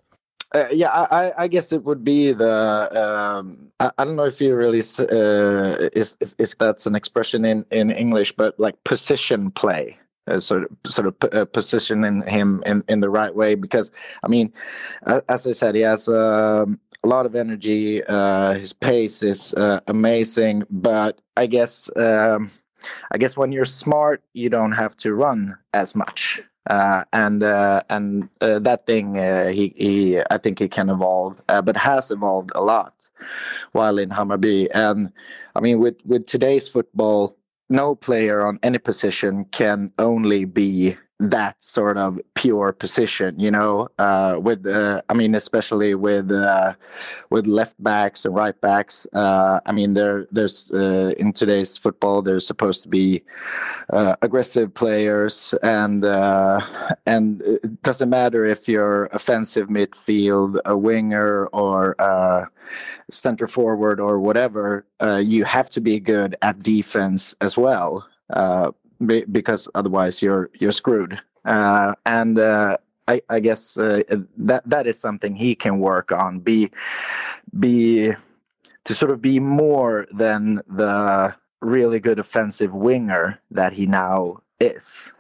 Uh, 0.54 0.66
yeah, 0.72 0.88
I, 0.90 1.32
I- 1.36 1.48
guess 1.48 1.72
it 1.72 1.84
would 1.84 2.02
be 2.04 2.32
the. 2.32 2.48
Um, 2.98 3.70
I, 3.80 3.90
I 3.98 4.04
don't 4.04 4.16
know 4.16 4.24
if 4.24 4.40
you 4.40 4.54
really 4.54 4.80
uh, 4.80 5.88
is 5.92 6.16
if, 6.20 6.34
if 6.38 6.56
that's 6.56 6.86
an 6.86 6.94
expression 6.94 7.44
in, 7.44 7.66
in 7.70 7.90
English, 7.90 8.32
but 8.32 8.58
like 8.58 8.82
position 8.84 9.50
play, 9.50 9.98
uh, 10.26 10.40
sort 10.40 10.64
of 10.64 10.90
sort 10.90 11.08
of 11.08 11.34
uh, 11.34 11.44
positioning 11.44 12.22
him 12.26 12.62
in, 12.64 12.82
in 12.88 13.00
the 13.00 13.10
right 13.10 13.34
way. 13.34 13.56
Because 13.56 13.90
I 14.22 14.28
mean, 14.28 14.52
as 15.28 15.46
I 15.46 15.52
said, 15.52 15.74
he 15.74 15.82
has 15.82 16.08
um, 16.08 16.78
a 17.04 17.08
lot 17.08 17.26
of 17.26 17.34
energy. 17.36 18.02
Uh, 18.04 18.54
his 18.54 18.72
pace 18.72 19.22
is 19.22 19.52
uh, 19.54 19.80
amazing, 19.86 20.64
but 20.70 21.20
I 21.36 21.44
guess 21.44 21.90
um, 21.96 22.50
I 23.12 23.18
guess 23.18 23.36
when 23.36 23.52
you're 23.52 23.66
smart, 23.66 24.22
you 24.32 24.48
don't 24.48 24.72
have 24.72 24.96
to 24.98 25.12
run 25.12 25.58
as 25.74 25.94
much 25.94 26.40
uh, 26.68 27.04
and 27.12 27.42
uh, 27.42 27.82
and 27.90 28.28
uh, 28.40 28.58
that 28.60 28.86
thing 28.86 29.18
uh, 29.18 29.48
he 29.48 29.74
he 29.76 30.20
I 30.30 30.38
think 30.38 30.58
he 30.58 30.68
can 30.68 30.88
evolve, 30.90 31.40
uh, 31.48 31.62
but 31.62 31.76
has 31.76 32.10
evolved 32.10 32.52
a 32.54 32.62
lot 32.62 33.08
while 33.72 33.98
in 33.98 34.10
Hammarby. 34.10 34.68
And 34.74 35.12
I 35.56 35.60
mean, 35.60 35.80
with 35.80 35.96
with 36.04 36.26
today's 36.26 36.68
football, 36.68 37.36
no 37.70 37.94
player 37.94 38.46
on 38.46 38.58
any 38.62 38.78
position 38.78 39.46
can 39.46 39.92
only 39.98 40.44
be 40.44 40.96
that 41.20 41.62
sort 41.62 41.98
of 41.98 42.20
pure 42.34 42.72
position. 42.72 43.38
You 43.38 43.50
know, 43.50 43.88
uh, 43.98 44.38
with 44.40 44.66
uh, 44.66 45.02
I 45.08 45.14
mean, 45.14 45.34
especially 45.34 45.94
with 45.94 46.30
uh, 46.30 46.74
with 47.30 47.46
left 47.46 47.82
backs 47.82 48.24
and 48.24 48.34
right 48.34 48.58
backs. 48.60 49.06
Uh, 49.12 49.60
I 49.66 49.72
mean, 49.72 49.94
there 49.94 50.26
there's 50.30 50.70
uh, 50.72 51.12
in 51.18 51.32
today's 51.32 51.76
football, 51.76 52.22
there's 52.22 52.46
supposed 52.46 52.82
to 52.84 52.88
be 52.88 53.22
uh, 53.90 54.16
aggressive 54.22 54.74
players, 54.74 55.54
and 55.62 56.04
uh, 56.04 56.60
and 57.06 57.42
it 57.42 57.82
doesn't 57.82 58.10
matter 58.10 58.44
if 58.44 58.68
you're 58.68 59.06
offensive 59.06 59.68
midfield, 59.68 60.60
a 60.64 60.76
winger, 60.76 61.46
or 61.46 61.96
uh, 62.00 62.44
center 63.10 63.46
forward, 63.46 64.00
or 64.00 64.20
whatever. 64.20 64.86
Uh, 65.00 65.16
you 65.16 65.44
have 65.44 65.70
to 65.70 65.80
be 65.80 66.00
good 66.00 66.36
at 66.42 66.62
defense 66.62 67.34
as 67.40 67.56
well, 67.56 68.06
uh, 68.30 68.70
be- 69.04 69.24
because 69.24 69.68
otherwise 69.74 70.22
you're 70.22 70.50
you're 70.54 70.72
screwed. 70.72 71.20
Uh, 71.44 71.94
and 72.04 72.38
uh, 72.38 72.76
I, 73.06 73.22
I 73.28 73.40
guess 73.40 73.76
uh, 73.76 74.02
that 74.36 74.68
that 74.68 74.86
is 74.86 74.98
something 74.98 75.34
he 75.34 75.54
can 75.54 75.78
work 75.78 76.12
on. 76.12 76.40
Be 76.40 76.70
be 77.58 78.12
to 78.84 78.94
sort 78.94 79.10
of 79.10 79.20
be 79.20 79.40
more 79.40 80.06
than 80.10 80.60
the 80.68 81.34
really 81.60 82.00
good 82.00 82.18
offensive 82.18 82.74
winger 82.74 83.40
that 83.50 83.72
he 83.72 83.86
now 83.86 84.38
is. 84.60 85.12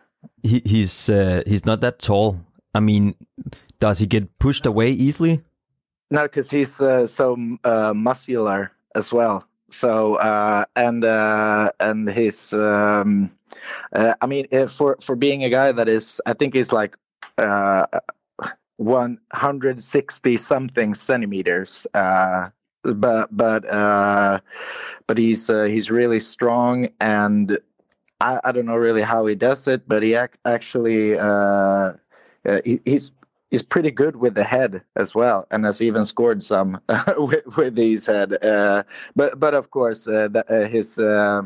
He, 0.42 0.62
he's 0.64 1.08
uh, 1.08 1.42
he's 1.46 1.64
not 1.64 1.80
that 1.80 1.98
tall. 1.98 2.40
I 2.74 2.80
mean, 2.80 3.14
does 3.78 3.98
he 3.98 4.06
get 4.06 4.38
pushed 4.38 4.66
away 4.66 4.90
easily? 4.90 5.42
No, 6.10 6.22
because 6.22 6.50
he's 6.50 6.80
uh, 6.80 7.06
so 7.06 7.36
uh, 7.64 7.92
muscular 7.94 8.72
as 8.94 9.12
well. 9.12 9.44
So 9.70 10.14
uh, 10.14 10.64
and 10.76 11.04
uh, 11.04 11.72
and 11.80 12.08
his, 12.08 12.52
um, 12.52 13.30
uh, 13.92 14.14
I 14.20 14.26
mean, 14.26 14.46
for 14.68 14.96
for 15.00 15.16
being 15.16 15.44
a 15.44 15.50
guy 15.50 15.72
that 15.72 15.88
is, 15.88 16.20
I 16.26 16.34
think 16.34 16.54
he's 16.54 16.72
like 16.72 16.96
uh, 17.36 17.86
one 18.76 19.18
hundred 19.32 19.82
sixty 19.82 20.36
something 20.36 20.94
centimeters. 20.94 21.86
Uh, 21.94 22.50
but 22.82 23.28
but 23.30 23.68
uh, 23.68 24.40
but 25.06 25.18
he's 25.18 25.50
uh, 25.50 25.64
he's 25.64 25.90
really 25.90 26.20
strong 26.20 26.88
and 27.00 27.58
I, 28.20 28.40
I 28.44 28.52
don't 28.52 28.66
know 28.66 28.76
really 28.76 29.02
how 29.02 29.26
he 29.26 29.34
does 29.34 29.68
it, 29.68 29.88
but 29.88 30.02
he 30.02 30.14
ac- 30.14 30.38
actually 30.44 31.18
uh, 31.18 31.92
uh, 32.46 32.60
he, 32.64 32.80
he's 32.84 33.10
he's 33.50 33.62
pretty 33.62 33.90
good 33.90 34.16
with 34.16 34.34
the 34.34 34.44
head 34.44 34.82
as 34.96 35.14
well, 35.14 35.46
and 35.50 35.64
has 35.64 35.80
even 35.80 36.04
scored 36.04 36.42
some 36.42 36.80
with, 37.18 37.44
with 37.56 37.76
his 37.76 38.06
head. 38.06 38.42
Uh, 38.44 38.82
but 39.16 39.38
but 39.40 39.54
of 39.54 39.70
course, 39.70 40.06
uh, 40.06 40.28
the, 40.28 40.44
uh, 40.52 40.68
his 40.68 40.98
uh, 40.98 41.42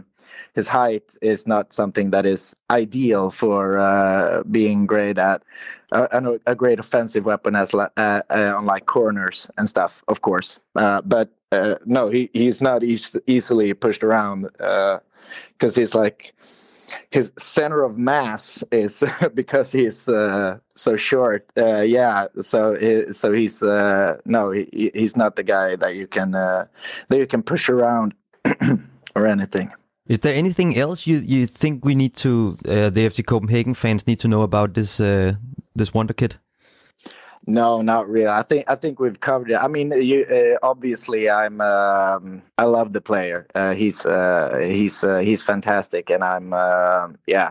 his 0.55 0.69
height 0.69 1.17
is 1.23 1.47
not 1.47 1.73
something 1.73 2.11
that 2.11 2.27
is 2.27 2.55
ideal 2.71 3.31
for 3.31 3.79
uh, 3.79 4.43
being 4.51 4.87
great 4.87 5.19
at 5.19 5.43
uh, 5.93 6.09
an- 6.13 6.41
a 6.47 6.55
great 6.55 6.79
offensive 6.79 7.25
weapon 7.25 7.55
as 7.57 7.75
on 7.75 8.65
like 8.65 8.87
corners 8.87 9.51
and 9.57 9.69
stuff. 9.69 10.03
Of 10.09 10.23
course, 10.23 10.61
but 10.75 11.31
no, 11.87 12.09
he 12.11 12.31
he's 12.33 12.61
not 12.61 12.83
eas- 12.83 13.19
easily 13.27 13.75
pushed 13.75 14.03
around 14.03 14.49
because 15.59 15.75
he's 15.77 15.95
like 15.95 16.35
his 17.11 17.33
center 17.39 17.83
of 17.83 17.99
mass 17.99 18.65
is 18.73 19.05
because 19.35 19.73
he's 19.73 20.09
uh, 20.09 20.59
so 20.75 20.97
short. 20.97 21.51
Uh, 21.57 21.81
yeah, 21.81 22.27
so 22.41 22.75
he, 22.75 23.13
so 23.13 23.33
he's 23.33 23.63
uh, 23.63 24.19
no, 24.25 24.51
he, 24.51 24.91
he's 24.95 25.17
not 25.17 25.37
the 25.37 25.43
guy 25.43 25.77
that 25.77 25.95
you 25.95 26.07
can 26.07 26.35
uh, 26.35 26.67
that 27.09 27.19
you 27.19 27.27
can 27.27 27.43
push 27.43 27.69
around 27.69 28.15
or 29.15 29.27
anything. 29.27 29.73
Is 30.07 30.19
there 30.19 30.35
anything 30.35 30.77
else 30.77 31.07
you, 31.07 31.19
you 31.19 31.47
think 31.47 31.85
we 31.85 31.95
need 31.95 32.17
to 32.17 32.59
uh, 32.67 32.91
the 32.91 33.07
FC 33.07 33.25
Copenhagen 33.25 33.75
fans 33.75 34.07
need 34.07 34.19
to 34.21 34.29
know 34.29 34.43
about 34.43 34.75
this 34.75 35.01
uh, 35.01 35.35
this 35.77 35.95
wonder 35.95 36.15
kid? 36.15 36.37
No, 37.47 37.83
not 37.83 38.09
really. 38.09 38.29
I 38.29 38.43
think 38.43 38.71
I 38.71 38.77
think 38.77 39.01
we've 39.01 39.19
covered 39.19 39.51
it. 39.51 39.57
I 39.57 39.67
mean, 39.69 39.91
you 40.01 40.25
uh, 40.25 40.59
obviously 40.67 41.29
I'm 41.29 41.61
um, 41.61 42.43
I 42.59 42.65
love 42.65 42.93
the 42.93 43.01
player. 43.01 43.47
Uh, 43.55 43.75
he's 43.75 44.07
uh, 44.07 44.59
he's 44.63 45.03
uh, 45.03 45.19
he's 45.19 45.43
fantastic, 45.43 46.11
and 46.11 46.23
I'm 46.23 46.53
uh, 46.53 47.09
yeah. 47.27 47.51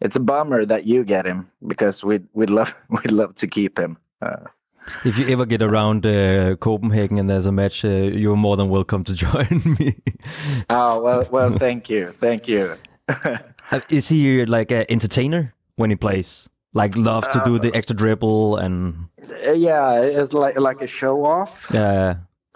It's 0.00 0.14
a 0.14 0.20
bummer 0.20 0.64
that 0.66 0.86
you 0.86 1.04
get 1.04 1.26
him 1.26 1.46
because 1.66 2.04
we'd 2.04 2.26
we'd 2.34 2.50
love 2.50 2.74
we'd 2.90 3.12
love 3.12 3.34
to 3.36 3.46
keep 3.46 3.78
him. 3.78 3.96
Uh, 4.20 4.44
If 5.04 5.18
you 5.18 5.26
ever 5.32 5.46
get 5.46 5.62
around 5.62 6.04
uh, 6.04 6.56
Copenhagen 6.56 7.18
and 7.18 7.28
there's 7.30 7.46
a 7.46 7.52
match, 7.52 7.84
uh, 7.84 7.88
you're 7.88 8.36
more 8.36 8.56
than 8.56 8.68
welcome 8.68 9.02
to 9.04 9.14
join 9.26 9.76
me. 9.78 9.96
oh 10.68 11.00
well, 11.00 11.26
well, 11.30 11.58
thank 11.58 11.88
you, 11.88 12.12
thank 12.12 12.46
you. 12.46 12.76
Is 13.88 14.08
he 14.08 14.44
like 14.44 14.70
an 14.70 14.84
entertainer 14.90 15.54
when 15.76 15.90
he 15.90 15.96
plays? 15.96 16.48
Like 16.74 16.96
love 16.96 17.28
to 17.30 17.40
do 17.44 17.58
the 17.58 17.72
extra 17.74 17.96
dribble 17.96 18.56
and 18.56 19.08
Uh, 19.46 19.52
yeah, 19.52 20.00
it's 20.00 20.32
like 20.32 20.58
like 20.58 20.82
a 20.82 20.86
show 20.86 21.24
off. 21.24 21.72
uh, 21.74 22.14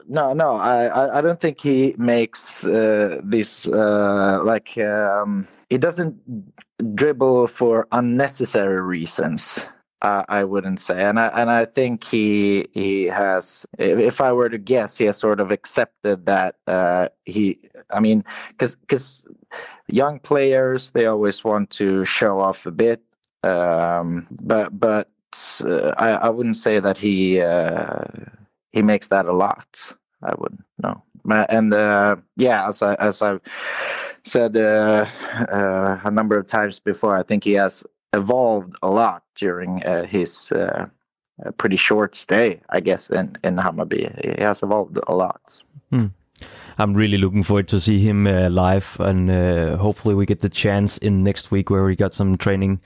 No, 0.08 0.32
no, 0.32 0.56
I, 0.56 1.18
I, 1.18 1.20
don't 1.20 1.38
think 1.38 1.60
he 1.60 1.94
makes 1.98 2.64
uh, 2.64 3.20
this 3.22 3.68
uh, 3.68 4.40
like 4.42 4.76
um, 4.78 5.46
he 5.68 5.76
doesn't 5.78 6.16
dribble 6.94 7.46
for 7.48 7.86
unnecessary 7.92 8.80
reasons. 8.80 9.60
Uh, 10.00 10.22
I 10.28 10.44
wouldn't 10.44 10.80
say, 10.80 11.02
and 11.02 11.18
I 11.18 11.26
and 11.28 11.50
I 11.50 11.64
think 11.64 12.04
he 12.04 12.66
he 12.72 13.04
has. 13.04 13.66
If 13.78 13.98
if 13.98 14.20
I 14.20 14.32
were 14.32 14.48
to 14.48 14.58
guess, 14.58 14.96
he 14.96 15.06
has 15.06 15.18
sort 15.18 15.40
of 15.40 15.50
accepted 15.50 16.26
that 16.26 16.54
uh, 16.66 17.08
he. 17.24 17.58
I 17.90 18.00
mean, 18.00 18.24
because 18.48 18.76
because 18.76 19.26
young 19.88 20.20
players 20.20 20.90
they 20.92 21.06
always 21.06 21.44
want 21.44 21.70
to 21.70 22.04
show 22.04 22.40
off 22.40 22.64
a 22.66 22.70
bit, 22.70 23.02
um, 23.42 24.26
but 24.42 24.78
but 24.78 25.08
uh, 25.64 25.92
I 25.98 26.10
I 26.10 26.28
wouldn't 26.28 26.56
say 26.56 26.80
that 26.80 26.98
he 26.98 27.40
uh, 27.40 28.04
he 28.72 28.82
makes 28.82 29.08
that 29.08 29.26
a 29.26 29.32
lot. 29.32 29.96
I 30.22 30.34
wouldn't 30.36 30.64
know. 30.82 31.02
And 31.48 31.74
uh, 31.74 32.16
yeah, 32.36 32.68
as 32.68 32.82
I 32.82 32.94
as 32.94 33.22
I've 33.22 33.40
said 34.24 34.56
uh, 34.56 35.06
uh, 35.52 36.00
a 36.04 36.10
number 36.10 36.38
of 36.38 36.46
times 36.46 36.80
before, 36.80 37.16
I 37.16 37.22
think 37.22 37.44
he 37.44 37.52
has 37.52 37.84
evolved 38.12 38.74
a 38.82 38.88
lot 38.88 39.22
during 39.36 39.84
uh, 39.84 40.04
his 40.06 40.52
pretty 41.56 41.76
short 41.76 42.16
stay, 42.16 42.60
I 42.70 42.80
guess, 42.80 43.10
in 43.10 43.36
in 43.44 43.56
Hammarby. 43.56 44.36
He 44.38 44.42
has 44.42 44.62
evolved 44.62 44.98
a 45.06 45.14
lot. 45.14 45.62
I'm 46.78 46.94
really 46.94 47.18
looking 47.18 47.42
forward 47.42 47.66
to 47.68 47.80
see 47.80 47.98
him 47.98 48.26
uh, 48.26 48.48
live, 48.50 48.96
and 49.00 49.28
uh, 49.28 49.76
hopefully 49.76 50.14
we 50.14 50.26
get 50.26 50.40
the 50.40 50.48
chance 50.48 50.96
in 50.98 51.24
next 51.24 51.50
week 51.50 51.70
where 51.70 51.84
we 51.84 51.96
got 51.96 52.14
some 52.14 52.36
training 52.36 52.80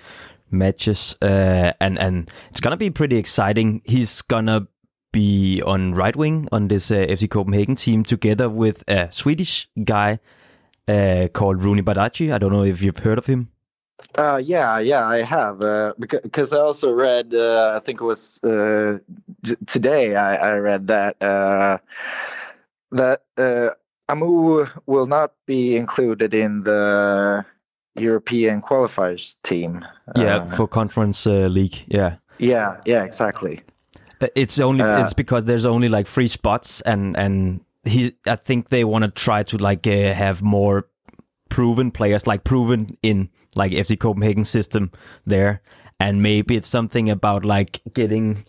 matches, 0.52 1.16
uh, 1.22 1.72
and 1.80 1.98
and 1.98 2.30
it's 2.50 2.60
gonna 2.60 2.76
be 2.76 2.90
pretty 2.90 3.16
exciting. 3.16 3.82
He's 3.84 4.22
gonna 4.22 4.68
be 5.12 5.62
on 5.62 5.94
right 5.94 6.16
wing 6.16 6.48
on 6.52 6.68
this 6.68 6.90
uh, 6.90 6.94
FC 6.94 7.28
Copenhagen 7.28 7.76
team 7.76 8.02
together 8.02 8.48
with 8.48 8.82
a 8.88 9.10
Swedish 9.12 9.68
guy 9.84 10.18
uh, 10.88 11.28
called 11.32 11.62
Rooney 11.62 11.82
Badachi. 11.82 12.32
I 12.32 12.38
don't 12.38 12.52
know 12.52 12.64
if 12.64 12.82
you've 12.82 12.98
heard 12.98 13.18
of 13.18 13.26
him. 13.26 13.48
Uh, 14.16 14.40
yeah, 14.42 14.78
yeah, 14.78 15.06
I 15.06 15.22
have. 15.22 15.62
Uh, 15.62 15.92
because 15.98 16.52
I 16.52 16.58
also 16.58 16.92
read, 16.92 17.34
uh, 17.34 17.72
I 17.76 17.78
think 17.78 18.00
it 18.00 18.04
was 18.04 18.42
uh, 18.42 18.98
today. 19.66 20.16
I, 20.16 20.34
I 20.34 20.56
read 20.58 20.88
that 20.88 21.22
uh, 21.22 21.78
that 22.90 23.22
uh, 23.36 23.70
Amu 24.08 24.66
will 24.86 25.06
not 25.06 25.32
be 25.46 25.76
included 25.76 26.34
in 26.34 26.64
the 26.64 27.44
European 27.96 28.62
qualifiers 28.62 29.36
team. 29.42 29.84
Yeah, 30.16 30.36
Uh, 30.36 30.56
for 30.56 30.68
Conference 30.68 31.26
uh, 31.26 31.48
League. 31.48 31.84
Yeah. 31.88 32.16
yeah, 32.38 32.76
yeah, 32.86 33.04
exactly. 33.04 33.60
Uh, 34.20 34.28
It's 34.34 34.58
only 34.60 34.82
Uh, 34.84 35.00
it's 35.02 35.12
because 35.14 35.44
there's 35.44 35.64
only 35.66 35.88
like 35.88 36.06
three 36.08 36.28
spots, 36.28 36.80
and 36.86 37.16
and 37.16 37.60
he 37.84 38.12
I 38.26 38.36
think 38.36 38.68
they 38.68 38.84
want 38.84 39.04
to 39.04 39.10
try 39.10 39.42
to 39.44 39.56
like 39.58 39.86
uh, 39.90 40.14
have 40.14 40.42
more 40.42 40.84
proven 41.48 41.90
players, 41.90 42.26
like 42.26 42.42
proven 42.44 42.86
in 43.02 43.28
like 43.56 43.72
FC 43.80 43.96
Copenhagen 43.96 44.44
system 44.44 44.90
there, 45.26 45.60
and 45.98 46.22
maybe 46.22 46.54
it's 46.56 46.68
something 46.70 47.10
about 47.10 47.44
like 47.44 47.80
getting 47.94 48.44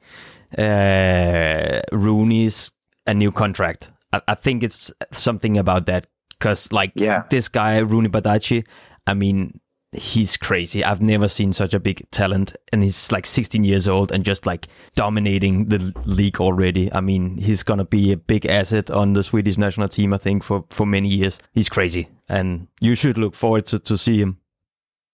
uh, 0.57 1.81
Rooney's 1.91 2.71
a 3.07 3.13
new 3.13 3.31
contract. 3.31 3.89
I, 4.13 4.21
I 4.27 4.35
think 4.35 4.63
it's 4.63 4.91
something 5.11 5.57
about 5.57 5.85
that 5.85 6.07
because 6.29 6.71
like 6.71 6.91
Yeah. 6.95 7.23
this 7.29 7.49
guy 7.49 7.79
Rooney 7.79 8.09
Badachi, 8.09 8.63
I 9.07 9.13
mean. 9.13 9.59
He's 9.95 10.37
crazy. 10.37 10.83
I've 10.83 11.03
never 11.03 11.27
seen 11.27 11.53
such 11.53 11.75
a 11.75 11.79
big 11.79 12.09
talent, 12.09 12.55
and 12.71 12.81
he's 12.81 13.11
like 13.11 13.27
16 13.27 13.63
years 13.63 13.87
old 13.87 14.11
and 14.11 14.25
just 14.25 14.47
like 14.47 14.67
dominating 14.95 15.65
the 15.65 15.93
league 16.05 16.39
already. 16.41 16.91
I 16.91 16.99
mean, 16.99 17.37
he's 17.37 17.61
gonna 17.61 17.85
be 17.85 18.11
a 18.11 18.17
big 18.17 18.47
asset 18.47 18.89
on 18.89 19.13
the 19.13 19.21
Swedish 19.21 19.55
national 19.55 19.89
team, 19.89 20.11
I 20.11 20.17
think, 20.17 20.41
for 20.43 20.65
for 20.71 20.87
many 20.87 21.09
years. 21.09 21.37
He's 21.51 21.69
crazy, 21.69 22.07
and 22.27 22.69
you 22.81 22.95
should 22.95 23.19
look 23.19 23.35
forward 23.35 23.67
to, 23.67 23.77
to 23.77 23.95
see 23.95 24.19
him. 24.19 24.39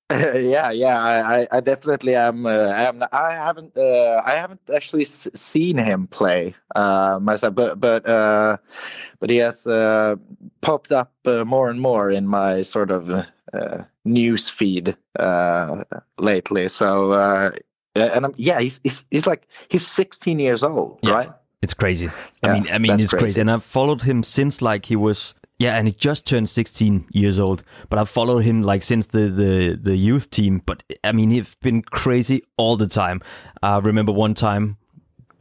yeah, 0.11 0.71
yeah, 0.71 0.97
I, 1.03 1.41
I, 1.41 1.47
I 1.51 1.59
definitely 1.59 2.15
am. 2.15 2.45
Uh, 2.45 2.71
am. 2.71 3.03
I 3.11 3.31
haven't, 3.33 3.77
uh, 3.77 4.23
I 4.25 4.35
haven't 4.35 4.61
actually 4.73 5.03
s- 5.03 5.27
seen 5.35 5.77
him 5.77 6.07
play 6.07 6.55
uh, 6.73 7.19
myself, 7.21 7.53
but 7.53 7.81
but 7.81 8.07
uh, 8.07 8.55
but 9.19 9.29
he 9.29 9.37
has 9.37 9.67
uh, 9.67 10.15
popped 10.61 10.93
up 10.93 11.11
uh, 11.25 11.43
more 11.43 11.69
and 11.69 11.81
more 11.81 12.09
in 12.09 12.25
my 12.25 12.61
sort 12.61 12.91
of 12.91 13.27
uh, 13.54 13.84
news 14.06 14.50
feed 14.50 14.95
uh, 15.20 15.84
lately. 16.18 16.68
So 16.68 17.12
uh, 17.14 17.52
and 17.95 18.26
I'm, 18.26 18.34
yeah, 18.38 18.60
he's, 18.60 18.80
he's 18.84 19.06
he's 19.12 19.28
like 19.28 19.47
he's 19.70 19.86
16 19.88 20.39
years 20.39 20.64
old, 20.64 21.00
Yeah. 21.04 21.12
right? 21.14 21.32
It's 21.62 21.74
crazy. 21.74 22.08
I 22.08 22.47
Yeah, 22.47 22.54
mean, 22.54 22.68
I 22.72 22.78
mean, 22.78 23.00
it's 23.00 23.10
crazy. 23.12 23.26
crazy. 23.26 23.41
and 23.41 23.52
I've 23.52 23.64
followed 23.64 24.04
him 24.04 24.24
since 24.24 24.62
like 24.62 24.86
he 24.86 24.95
was 24.95 25.34
yeah, 25.58 25.76
and 25.78 25.88
he 25.89 25.93
just 25.93 26.26
turned 26.26 26.47
16 26.47 27.08
years 27.12 27.38
old. 27.38 27.64
But 27.89 28.00
I've 28.00 28.08
followed 28.10 28.39
him 28.45 28.64
like 28.64 28.82
since 28.82 29.08
the 29.08 29.28
the 29.30 29.78
the 29.82 29.97
youth 29.97 30.30
team. 30.30 30.62
But 30.66 30.84
I 31.04 31.12
mean, 31.12 31.32
he's 31.32 31.56
been 31.56 31.82
crazy 31.82 32.43
all 32.58 32.78
the 32.78 32.88
time. 32.88 33.22
I 33.62 33.78
remember 33.80 34.14
one 34.14 34.34
time. 34.36 34.78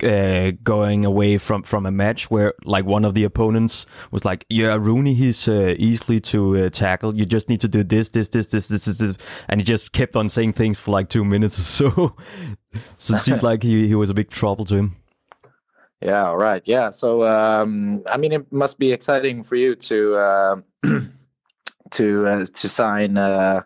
Uh, 0.03 0.53
going 0.63 1.05
away 1.05 1.39
from 1.39 1.63
from 1.65 1.85
a 1.85 1.91
match 1.91 2.31
where 2.31 2.55
like 2.65 2.85
one 2.85 3.05
of 3.05 3.15
the 3.15 3.25
opponents 3.25 3.85
was 4.11 4.25
like, 4.25 4.47
"Yeah, 4.49 4.77
Rooney, 4.77 5.15
he's 5.15 5.49
uh, 5.49 5.75
easily 5.77 6.21
to 6.21 6.67
uh, 6.67 6.71
tackle. 6.71 7.17
You 7.17 7.27
just 7.27 7.49
need 7.49 7.61
to 7.61 7.69
do 7.69 7.83
this, 7.83 8.11
this, 8.11 8.29
this, 8.29 8.47
this, 8.47 8.69
this, 8.69 8.85
this, 8.85 8.99
this," 8.99 9.15
and 9.49 9.61
he 9.61 9.65
just 9.65 9.93
kept 9.93 10.15
on 10.15 10.29
saying 10.29 10.53
things 10.53 10.79
for 10.79 10.93
like 10.93 11.09
two 11.09 11.25
minutes 11.25 11.59
or 11.59 11.63
so. 11.63 12.17
so 12.99 13.15
it 13.15 13.21
seemed 13.21 13.43
like 13.43 13.63
he 13.63 13.89
he 13.89 13.95
was 13.95 14.09
a 14.09 14.15
big 14.15 14.31
trouble 14.31 14.65
to 14.67 14.77
him. 14.77 14.97
Yeah, 16.01 16.29
all 16.29 16.37
right. 16.39 16.63
Yeah. 16.65 16.91
So, 16.91 17.25
um, 17.25 18.05
I 18.09 18.17
mean, 18.17 18.33
it 18.33 18.53
must 18.53 18.79
be 18.79 18.93
exciting 18.93 19.43
for 19.43 19.57
you 19.57 19.75
to 19.75 20.17
uh, 20.17 20.57
to 21.91 22.27
uh, 22.27 22.47
to 22.47 22.69
sign. 22.69 23.19
Uh, 23.19 23.63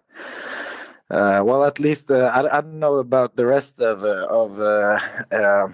well, 1.10 1.64
at 1.64 1.78
least 1.78 2.10
I, 2.10 2.40
I 2.40 2.62
don't 2.62 2.78
know 2.78 2.96
about 2.96 3.36
the 3.36 3.44
rest 3.44 3.80
of 3.80 4.02
of 4.02 4.58
uh, 4.58 5.68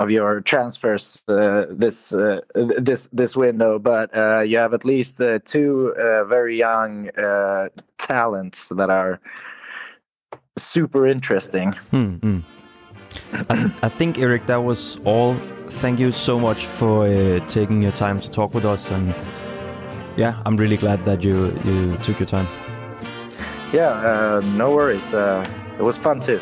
of 0.00 0.10
your 0.10 0.40
transfers 0.40 1.22
uh, 1.28 1.66
this 1.70 2.12
uh, 2.12 2.40
this 2.54 3.08
this 3.12 3.36
window, 3.36 3.78
but 3.78 4.10
uh, 4.16 4.40
you 4.40 4.56
have 4.56 4.72
at 4.72 4.84
least 4.84 5.20
uh, 5.20 5.38
two 5.44 5.94
uh, 5.98 6.24
very 6.24 6.56
young 6.56 7.10
uh, 7.10 7.68
talents 7.98 8.70
that 8.70 8.88
are 8.88 9.20
super 10.56 11.06
interesting. 11.06 11.72
Hmm, 11.90 12.14
hmm. 12.14 12.38
I, 13.50 13.72
I 13.82 13.88
think 13.88 14.18
Eric, 14.18 14.46
that 14.46 14.64
was 14.64 14.98
all. 15.04 15.36
Thank 15.68 16.00
you 16.00 16.12
so 16.12 16.40
much 16.40 16.66
for 16.66 17.06
uh, 17.06 17.46
taking 17.46 17.82
your 17.82 17.92
time 17.92 18.20
to 18.20 18.30
talk 18.30 18.54
with 18.54 18.64
us, 18.64 18.90
and 18.90 19.14
yeah, 20.16 20.42
I'm 20.46 20.56
really 20.56 20.78
glad 20.78 21.04
that 21.04 21.22
you 21.22 21.52
you 21.64 21.96
took 21.98 22.18
your 22.18 22.26
time. 22.26 22.48
Yeah, 23.72 23.90
uh, 23.90 24.40
no 24.56 24.74
worries. 24.74 25.12
Uh, 25.12 25.44
it 25.78 25.82
was 25.82 25.98
fun 25.98 26.20
too. 26.20 26.40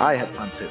I 0.00 0.16
had 0.16 0.34
fun 0.34 0.50
too. 0.50 0.68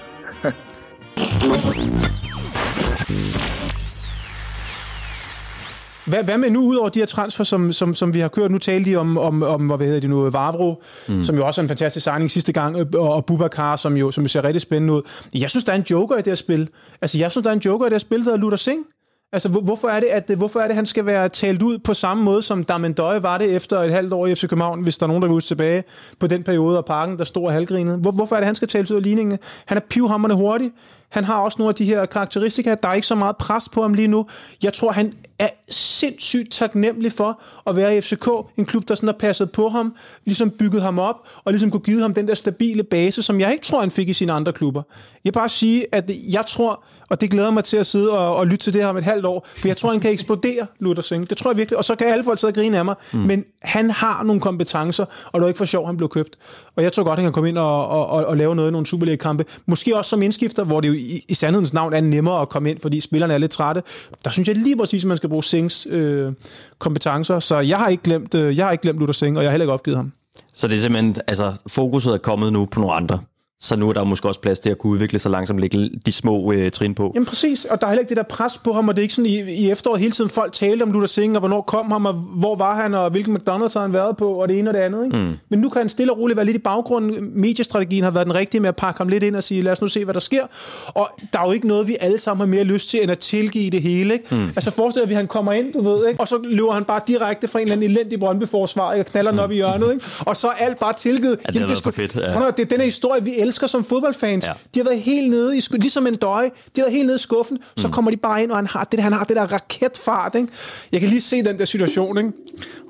Hvad, 6.05 6.23
hvad 6.23 6.37
med 6.37 6.49
nu, 6.49 6.61
ud 6.61 6.75
over 6.75 6.89
de 6.89 6.99
her 6.99 7.05
transfer, 7.05 7.43
som, 7.43 7.73
som, 7.73 7.93
som 7.93 8.13
vi 8.13 8.19
har 8.19 8.27
kørt? 8.27 8.51
Nu 8.51 8.57
talte 8.57 8.91
de 8.91 8.95
om, 8.95 9.17
om, 9.17 9.43
om 9.43 9.65
hvad 9.65 9.87
hedder 9.87 9.99
det 9.99 10.09
nu, 10.09 10.29
Vavro, 10.29 10.83
mm. 11.07 11.23
som 11.23 11.35
jo 11.35 11.45
også 11.45 11.61
er 11.61 11.63
en 11.63 11.67
fantastisk 11.67 12.03
signing 12.03 12.31
sidste 12.31 12.53
gang, 12.53 12.75
og, 12.75 12.87
og 12.95 13.25
Bubakar, 13.25 13.75
som 13.75 13.97
jo, 13.97 14.11
som 14.11 14.23
jo 14.23 14.27
ser 14.27 14.43
rigtig 14.43 14.61
spændende 14.61 14.93
ud. 14.93 15.01
Jeg 15.33 15.49
synes, 15.49 15.63
der 15.63 15.71
er 15.71 15.77
en 15.77 15.85
joker 15.91 16.15
i 16.15 16.17
det 16.17 16.27
her 16.27 16.35
spil. 16.35 16.69
Altså, 17.01 17.17
jeg 17.17 17.31
synes, 17.31 17.43
der 17.43 17.49
er 17.49 17.55
en 17.55 17.61
joker 17.65 17.85
i 17.85 17.89
det 17.89 17.93
her 17.93 17.99
spil, 17.99 18.17
der 18.17 18.23
hedder 18.23 18.37
Luther 18.37 18.57
Singh. 18.57 18.85
Altså, 19.33 19.49
hvor, 19.49 19.61
hvorfor 19.61 19.87
er 19.87 19.99
det, 19.99 20.07
at 20.07 20.37
hvorfor 20.37 20.59
er 20.59 20.67
det, 20.67 20.75
han 20.75 20.85
skal 20.85 21.05
være 21.05 21.29
talt 21.29 21.61
ud 21.61 21.77
på 21.77 21.93
samme 21.93 22.23
måde, 22.23 22.41
som 22.41 22.63
Damendøje 22.63 23.23
var 23.23 23.37
det 23.37 23.55
efter 23.55 23.79
et 23.79 23.91
halvt 23.91 24.13
år 24.13 24.27
i 24.27 24.35
FC 24.35 24.47
København, 24.47 24.81
hvis 24.81 24.97
der 24.97 25.05
er 25.05 25.07
nogen, 25.07 25.21
der 25.21 25.27
kan 25.27 25.33
huske 25.33 25.47
tilbage 25.47 25.83
på 26.19 26.27
den 26.27 26.43
periode 26.43 26.77
af 26.77 26.85
parken, 26.85 27.17
der 27.17 27.23
stod 27.23 27.45
og 27.45 27.51
halvgrinede? 27.51 27.97
Hvor, 27.97 28.11
hvorfor 28.11 28.35
er 28.35 28.39
det, 28.39 28.45
han 28.45 28.55
skal 28.55 28.67
tales 28.67 28.91
ud 28.91 28.97
af 28.97 29.03
ligningen? 29.03 29.39
Han 29.65 29.77
er 29.77 29.81
pivhammerne 29.89 30.33
hurtig. 30.33 30.71
Han 31.14 31.24
har 31.24 31.36
også 31.36 31.55
nogle 31.59 31.70
af 31.70 31.76
de 31.76 31.86
her 31.86 32.05
karakteristika. 32.05 32.76
Der 32.84 32.89
er 32.89 32.93
ikke 32.93 33.07
så 33.07 33.16
meget 33.16 33.38
pres 33.38 33.70
på 33.70 33.82
ham 33.82 33.93
lige 33.93 34.07
nu. 34.07 34.26
Jeg 34.64 34.74
tror, 34.74 34.91
han 34.91 35.14
er 35.39 35.49
sindssygt 35.70 36.51
taknemmelig 36.51 37.11
for 37.11 37.41
at 37.68 37.76
være 37.76 37.97
i 37.97 38.01
FCK, 38.01 38.30
en 38.57 38.66
klub, 38.66 38.88
der 38.88 38.95
sådan 38.95 39.07
har 39.07 39.16
passet 39.20 39.51
på 39.51 39.70
ham, 39.70 39.95
ligesom 40.26 40.49
bygget 40.49 40.82
ham 40.82 40.99
op, 40.99 41.16
og 41.43 41.51
ligesom 41.51 41.72
kunne 41.72 41.80
give 41.80 42.01
ham 42.01 42.14
den 42.14 42.28
der 42.28 42.36
stabile 42.36 42.84
base, 42.84 43.24
som 43.24 43.39
jeg 43.39 43.51
ikke 43.51 43.66
tror, 43.66 43.80
han 43.80 43.91
fik 43.91 44.09
i 44.09 44.14
sine 44.14 44.34
andre 44.34 44.53
klubber. 44.53 44.82
Jeg 44.91 45.22
vil 45.24 45.32
bare 45.32 45.49
sige, 45.49 45.86
at 45.91 46.11
jeg 46.32 46.45
tror, 46.45 46.84
og 47.09 47.22
det 47.22 47.32
glæder 47.32 47.51
mig 47.51 47.64
til 47.64 47.78
at 47.78 47.86
sidde 47.86 48.11
og, 48.11 48.36
og 48.36 48.47
lytte 48.47 48.57
til 48.57 48.74
det 48.74 48.82
her 48.82 48.88
om 48.88 48.97
et 48.97 49.03
halvt 49.03 49.26
år, 49.26 49.47
for 49.55 49.68
jeg 49.68 49.78
tror, 49.78 49.91
han 49.91 49.99
kan 49.99 50.11
eksplodere, 50.11 50.68
Luther 50.80 51.01
Singh. 51.01 51.30
Det 51.30 51.38
tror 51.38 51.51
jeg 51.51 51.57
virkelig, 51.57 51.78
og 51.78 51.86
så 51.86 51.95
kan 51.95 52.07
alle 52.07 52.24
folk 52.24 52.39
sidde 52.39 52.51
og 52.51 52.55
grine 52.55 52.78
af 52.78 52.86
mig, 52.86 52.95
mm. 53.14 53.20
men 53.20 53.45
han 53.61 53.89
har 53.89 54.24
nogle 54.24 54.41
kompetencer, 54.41 55.05
og 55.05 55.34
det 55.34 55.41
var 55.41 55.47
ikke 55.47 55.57
for 55.57 55.66
sjov, 55.66 55.86
han 55.86 55.97
blev 55.97 56.09
købt. 56.09 56.38
Og 56.76 56.84
jeg 56.84 56.93
tror 56.93 57.03
godt, 57.03 57.19
han 57.19 57.26
kan 57.26 57.34
komme 57.34 57.49
ind 57.49 57.57
og, 57.57 57.88
og, 57.88 58.07
og, 58.09 58.26
og 58.26 58.38
lave 58.38 58.55
noget 58.55 58.69
i 58.69 58.71
nogle 58.71 58.88
Superliga-kampe. 58.88 59.45
Måske 59.65 59.97
også 59.97 60.09
som 60.09 60.21
indskifter, 60.21 60.63
hvor 60.63 60.82
det 60.82 60.88
jo 60.88 60.93
i, 60.93 61.26
i 61.28 61.34
sandhedens 61.34 61.74
navn 61.74 61.93
er 61.93 62.01
nemmere 62.01 62.41
at 62.41 62.49
komme 62.49 62.69
ind, 62.69 62.80
fordi 62.80 62.99
spillerne 62.99 63.34
er 63.34 63.38
lidt 63.38 63.51
trætte. 63.51 63.84
Der 64.24 64.32
synes 64.32 64.47
jeg 64.47 64.55
lige 64.55 64.78
præcis, 64.78 65.03
at 65.03 65.07
man 65.07 65.17
skal 65.17 65.30
bruge 65.30 65.43
Sings 65.43 65.88
øh, 65.89 66.34
kompetencer. 66.80 67.39
Så 67.39 67.59
jeg 67.59 67.78
har 67.78 67.88
ikke 67.88 68.03
glemt, 68.03 68.36
øh, 68.36 68.57
jeg 68.57 68.65
har 68.65 68.71
ikke 68.71 68.82
glemt 68.82 68.99
Luther 68.99 69.13
Singh, 69.13 69.38
og 69.38 69.43
jeg 69.43 69.49
har 69.49 69.51
heller 69.51 69.65
ikke 69.65 69.74
opgivet 69.74 69.97
ham. 69.97 70.11
Så 70.53 70.67
det 70.67 70.76
er 70.78 70.80
simpelthen, 70.82 71.15
altså 71.28 71.61
fokuset 71.67 72.13
er 72.13 72.17
kommet 72.17 72.53
nu 72.53 72.65
på 72.65 72.80
nogle 72.80 72.95
andre. 72.95 73.19
Så 73.64 73.76
nu 73.76 73.89
er 73.89 73.93
der 73.93 74.03
måske 74.03 74.28
også 74.28 74.39
plads 74.39 74.59
til 74.59 74.70
at 74.70 74.78
kunne 74.78 74.93
udvikle 74.93 75.20
sig 75.20 75.32
langsomt, 75.32 75.59
lægge 75.59 75.89
de 76.05 76.11
små 76.11 76.51
øh, 76.51 76.72
trin 76.72 76.95
på. 76.95 77.11
Jamen 77.16 77.26
præcis, 77.26 77.66
og 77.66 77.82
der 77.82 77.88
er 77.88 77.91
heller 77.91 77.99
ikke 78.01 78.09
det 78.09 78.18
der 78.18 78.24
pres 78.24 78.57
på 78.64 78.74
ham, 78.74 78.88
og 78.88 78.95
det 78.95 79.01
er 79.01 79.03
ikke 79.03 79.14
sådan 79.14 79.30
i, 79.32 79.39
i 79.51 79.72
efteråret 79.72 79.99
hele 79.99 80.11
tiden 80.11 80.30
folk 80.30 80.53
talte 80.53 80.84
om 80.84 80.91
Luther 80.91 81.07
Singh, 81.07 81.36
og 81.36 81.39
hvornår 81.39 81.61
kom 81.61 81.91
han, 81.91 82.05
og 82.05 82.14
hvor 82.14 82.55
var 82.55 82.82
han, 82.82 82.93
og 82.93 83.09
hvilken 83.11 83.38
McDonald's 83.38 83.74
har 83.74 83.82
han 83.82 83.93
været 83.93 84.18
på, 84.18 84.30
og 84.34 84.47
det 84.47 84.59
ene 84.59 84.70
og 84.70 84.74
det 84.74 84.80
andet. 84.80 85.05
Ikke? 85.05 85.18
Mm. 85.18 85.38
Men 85.49 85.59
nu 85.59 85.70
kan 85.70 85.80
han 85.82 85.89
stille 85.89 86.11
og 86.14 86.20
roligt 86.20 86.38
være 86.38 86.45
lidt 86.45 86.55
i 86.55 86.59
baggrunden. 86.59 87.32
Mediestrategien 87.41 88.03
har 88.03 88.11
været 88.11 88.26
den 88.26 88.36
rigtige 88.36 88.61
med 88.61 88.70
at 88.70 88.76
pakke 88.76 88.97
ham 88.97 89.07
lidt 89.07 89.24
ind 89.24 89.35
og 89.35 89.44
sige, 89.44 89.61
lad 89.61 89.72
os 89.72 89.81
nu 89.81 89.88
se, 89.88 90.03
hvad 90.03 90.14
der 90.14 90.19
sker. 90.19 90.44
Og 90.88 91.10
der 91.34 91.40
er 91.40 91.45
jo 91.45 91.52
ikke 91.52 91.68
noget, 91.68 91.88
vi 91.88 91.98
alle 91.99 92.19
sammen 92.19 92.48
har 92.48 92.56
mere 92.56 92.64
lyst 92.64 92.90
til, 92.90 92.99
end 93.03 93.11
at 93.11 93.19
tilgive 93.19 93.69
det 93.69 93.81
hele. 93.81 94.14
Ikke? 94.14 94.35
Mm. 94.35 94.45
Altså 94.45 94.72
forestil 94.72 95.02
dig, 95.03 95.10
at 95.10 95.15
han 95.15 95.27
kommer 95.27 95.52
ind, 95.53 95.73
du 95.73 95.81
ved, 95.81 96.07
ikke? 96.07 96.19
og 96.19 96.27
så 96.27 96.38
løber 96.44 96.72
han 96.72 96.84
bare 96.84 97.02
direkte 97.07 97.48
fra 97.48 97.60
en 97.60 97.64
eller 97.64 97.76
anden 97.76 97.90
elendig 97.91 98.19
Brøndby-forsvar, 98.19 98.98
og 98.99 99.06
knaller 99.06 99.31
den 99.31 99.40
op 99.40 99.52
i 99.52 99.56
hjørnet, 99.56 99.94
ikke? 99.94 100.06
og 100.19 100.38
så 100.38 100.48
er 100.48 100.52
alt 100.65 100.80
bare 100.80 100.94
tilgivet. 100.94 101.40
det 101.40 101.45
er 101.48 101.52
Jamen, 101.53 101.61
noget 101.68 101.77
sgu- 101.77 101.84
for 101.84 101.91
fedt, 101.91 102.15
ja. 102.15 102.34
Prøv 102.34 102.52
det 102.57 102.60
er 102.60 102.65
den 102.65 102.77
her 102.77 102.85
historie, 102.85 103.23
vi 103.23 103.40
elsker 103.40 103.52
elsker 103.53 103.67
som 103.67 103.85
fodboldfans. 103.85 104.45
Ja. 104.45 104.51
De 104.73 104.80
har 104.80 104.84
været 104.84 105.01
helt 105.01 105.30
nede 105.30 105.57
i 105.57 105.61
ligesom 105.71 106.07
en 106.07 106.13
døje. 106.13 106.45
De 106.45 106.51
har 106.75 106.84
været 106.84 106.93
helt 106.93 107.05
nede 107.05 107.15
i 107.15 107.19
skuffen. 107.19 107.57
Så 107.77 107.89
kommer 107.89 108.11
de 108.11 108.17
bare 108.17 108.43
ind, 108.43 108.51
og 108.51 108.57
han 108.57 108.67
har 108.67 108.84
det, 108.84 108.99
han 108.99 109.13
har 109.13 109.23
det 109.23 109.35
der 109.35 109.51
raketfart. 109.51 110.35
Ikke? 110.35 110.47
Jeg 110.91 110.99
kan 110.99 111.09
lige 111.09 111.21
se 111.21 111.43
den 111.43 111.59
der 111.59 111.65
situation. 111.65 112.17
Ikke? 112.17 112.31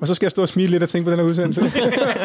Og 0.00 0.06
så 0.06 0.14
skal 0.14 0.26
jeg 0.26 0.30
stå 0.30 0.42
og 0.42 0.48
smile 0.48 0.70
lidt 0.70 0.82
og 0.82 0.88
tænke 0.88 1.04
på 1.04 1.10
den 1.10 1.18
her 1.18 1.26
udsendelse. 1.26 1.72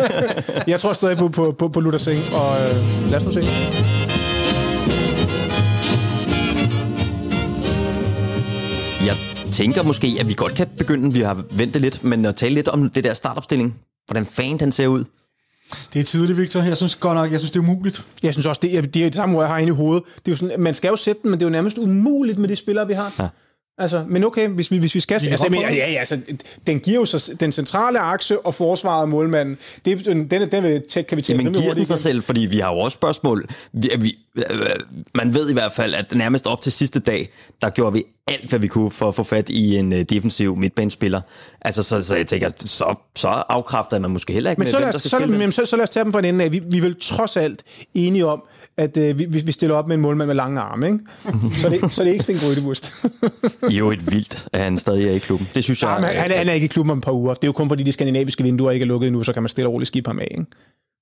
jeg 0.67 0.79
tror 0.79 0.93
stadig 0.93 1.17
på, 1.17 1.27
på, 1.29 1.51
på, 1.51 1.67
på 1.67 1.79
Luther 1.79 1.99
Singh, 1.99 2.33
og 2.33 2.61
øh, 2.61 3.09
lad 3.11 3.17
os 3.17 3.23
nu 3.23 3.31
se. 3.31 3.41
Jeg 9.05 9.17
tænker 9.51 9.83
måske, 9.83 10.17
at 10.19 10.29
vi 10.29 10.33
godt 10.37 10.55
kan 10.55 10.67
begynde, 10.77 11.13
vi 11.13 11.21
har 11.21 11.43
ventet 11.51 11.81
lidt, 11.81 12.03
men 12.03 12.25
at 12.25 12.35
tale 12.35 12.53
lidt 12.55 12.67
om 12.67 12.89
det 12.89 13.03
der 13.03 13.13
startopstilling. 13.13 13.75
Hvordan 14.07 14.25
fanden 14.25 14.59
den 14.59 14.71
ser 14.71 14.87
ud. 14.87 15.03
Det 15.93 15.99
er 15.99 16.03
tidligt, 16.03 16.37
Victor. 16.37 16.61
Jeg 16.61 16.77
synes 16.77 16.95
godt 16.95 17.15
nok, 17.15 17.31
jeg 17.31 17.39
synes, 17.39 17.51
det 17.51 17.59
er 17.59 17.63
umuligt. 17.63 18.05
Jeg 18.23 18.33
synes 18.33 18.45
også, 18.45 18.59
det 18.61 18.77
er 18.77 18.81
det, 18.81 18.95
er 18.95 19.05
det 19.05 19.15
samme 19.15 19.35
ord, 19.35 19.43
jeg 19.43 19.49
har 19.49 19.57
inde 19.57 19.67
i 19.73 19.75
hovedet. 19.75 20.03
Det 20.15 20.27
er 20.27 20.31
jo 20.31 20.35
sådan, 20.35 20.59
man 20.59 20.75
skal 20.75 20.89
jo 20.89 20.95
sætte 20.95 21.21
den, 21.21 21.31
men 21.31 21.39
det 21.39 21.45
er 21.45 21.49
jo 21.49 21.51
nærmest 21.51 21.77
umuligt 21.77 22.39
med 22.39 22.49
de 22.49 22.55
spillere, 22.55 22.87
vi 22.87 22.93
har. 22.93 23.13
Ja. 23.19 23.27
Altså, 23.79 24.05
men 24.07 24.23
okay, 24.23 24.47
hvis 24.47 24.71
vi, 24.71 24.77
hvis 24.77 24.95
vi 24.95 24.99
skal... 24.99 25.13
altså, 25.13 25.47
men, 25.49 25.61
ja, 25.61 25.69
ja, 25.71 25.99
altså, 25.99 26.19
den 26.67 26.79
giver 26.79 26.99
jo 26.99 27.05
så 27.05 27.31
den 27.39 27.51
centrale 27.51 27.99
akse 27.99 28.39
og 28.39 28.55
forsvaret 28.55 29.01
af 29.01 29.07
målmanden. 29.07 29.57
Det, 29.85 29.93
er- 29.99 30.03
den, 30.13 30.27
den, 30.31 30.51
den 30.51 30.63
vil, 30.63 30.81
tæt, 30.89 31.07
kan 31.07 31.17
vi 31.17 31.21
tælle 31.21 31.37
Jamen 31.41 31.47
rimelig 31.47 31.61
giver 31.63 31.73
den 31.73 31.85
sig 31.85 31.93
igennem. 31.93 32.01
selv, 32.01 32.23
fordi 32.23 32.39
vi 32.41 32.59
har 32.59 32.73
jo 32.73 32.79
også 32.79 32.95
spørgsmål. 32.95 33.45
Vi, 33.73 33.89
vi, 33.99 34.17
øh, 34.37 34.69
man 35.15 35.33
ved 35.33 35.49
i 35.49 35.53
hvert 35.53 35.71
fald, 35.71 35.93
at 35.93 36.15
nærmest 36.15 36.47
op 36.47 36.61
til 36.61 36.71
sidste 36.71 36.99
dag, 36.99 37.27
der 37.61 37.69
gjorde 37.69 37.93
vi 37.93 38.03
alt, 38.27 38.49
hvad 38.49 38.59
vi 38.59 38.67
kunne 38.67 38.91
for 38.91 39.07
at 39.07 39.15
få 39.15 39.23
fat 39.23 39.49
i 39.49 39.75
en 39.77 39.93
øh, 39.93 39.99
defensiv 40.09 40.57
midtbanespiller. 40.57 41.21
Altså, 41.61 41.83
så, 41.83 42.03
så 42.03 42.15
jeg 42.15 42.27
tænker, 42.27 42.49
så, 42.59 42.95
så 43.15 43.27
afkræfter 43.27 43.99
man 43.99 44.11
måske 44.11 44.33
heller 44.33 44.49
ikke 44.49 44.59
Men 44.59 44.65
med, 44.65 44.71
så 44.71 44.77
hvem 44.77 44.81
lad, 44.85 44.91
der 44.93 44.95
os, 44.95 45.01
skal 45.01 45.09
så, 45.09 45.17
spille 45.19 45.35
jamen, 45.37 45.51
så, 45.51 45.65
så 45.65 45.75
lad 45.75 45.83
os 45.83 45.89
tage 45.89 46.03
dem 46.03 46.11
fra 46.11 46.19
en 46.19 46.25
ende 46.25 46.45
af. 46.45 46.51
Vi, 46.51 46.61
vi 46.71 46.77
er 46.77 46.81
vel 46.81 46.95
trods 47.01 47.37
alt 47.37 47.63
enige 47.93 48.25
om, 48.25 48.41
at 48.79 48.97
øh, 48.97 49.19
vi, 49.19 49.25
vi 49.25 49.51
stiller 49.51 49.75
op 49.75 49.87
med 49.87 49.95
en 49.95 50.01
målmand 50.01 50.27
med 50.27 50.35
lange 50.35 50.59
arme, 50.61 50.85
ikke? 50.87 50.99
så, 51.53 51.67
er 51.67 51.71
det, 51.71 51.93
så 51.93 52.01
er 52.01 52.05
det 52.05 52.11
ikke 52.11 52.23
Sten 52.23 52.35
Grydebust. 52.37 53.05
I 53.69 53.73
er 53.73 53.77
jo 53.77 53.91
et 53.91 54.11
vildt, 54.11 54.47
at 54.53 54.61
han 54.61 54.77
stadig 54.77 55.07
er 55.07 55.11
i 55.11 55.17
klubben. 55.17 55.47
Det 55.55 55.63
synes 55.63 55.81
jeg... 55.83 55.89
Ja, 55.89 55.95
men 56.07 56.15
han, 56.15 56.31
er- 56.31 56.37
han 56.37 56.47
er 56.49 56.53
ikke 56.53 56.65
i 56.65 56.67
klubben 56.67 56.91
om 56.91 56.97
et 56.97 57.03
par 57.03 57.11
uger. 57.11 57.33
Det 57.33 57.43
er 57.43 57.47
jo 57.47 57.51
kun 57.51 57.67
fordi 57.67 57.83
de 57.83 57.91
skandinaviske 57.91 58.43
vinduer 58.43 58.71
ikke 58.71 58.83
er 58.83 58.87
lukket 58.87 59.07
endnu, 59.07 59.23
så 59.23 59.33
kan 59.33 59.43
man 59.43 59.49
stille 59.49 59.67
og 59.67 59.73
roligt 59.73 59.87
skib 59.87 60.07
ham 60.07 60.19
af. 60.19 60.27
Ikke? 60.31 60.45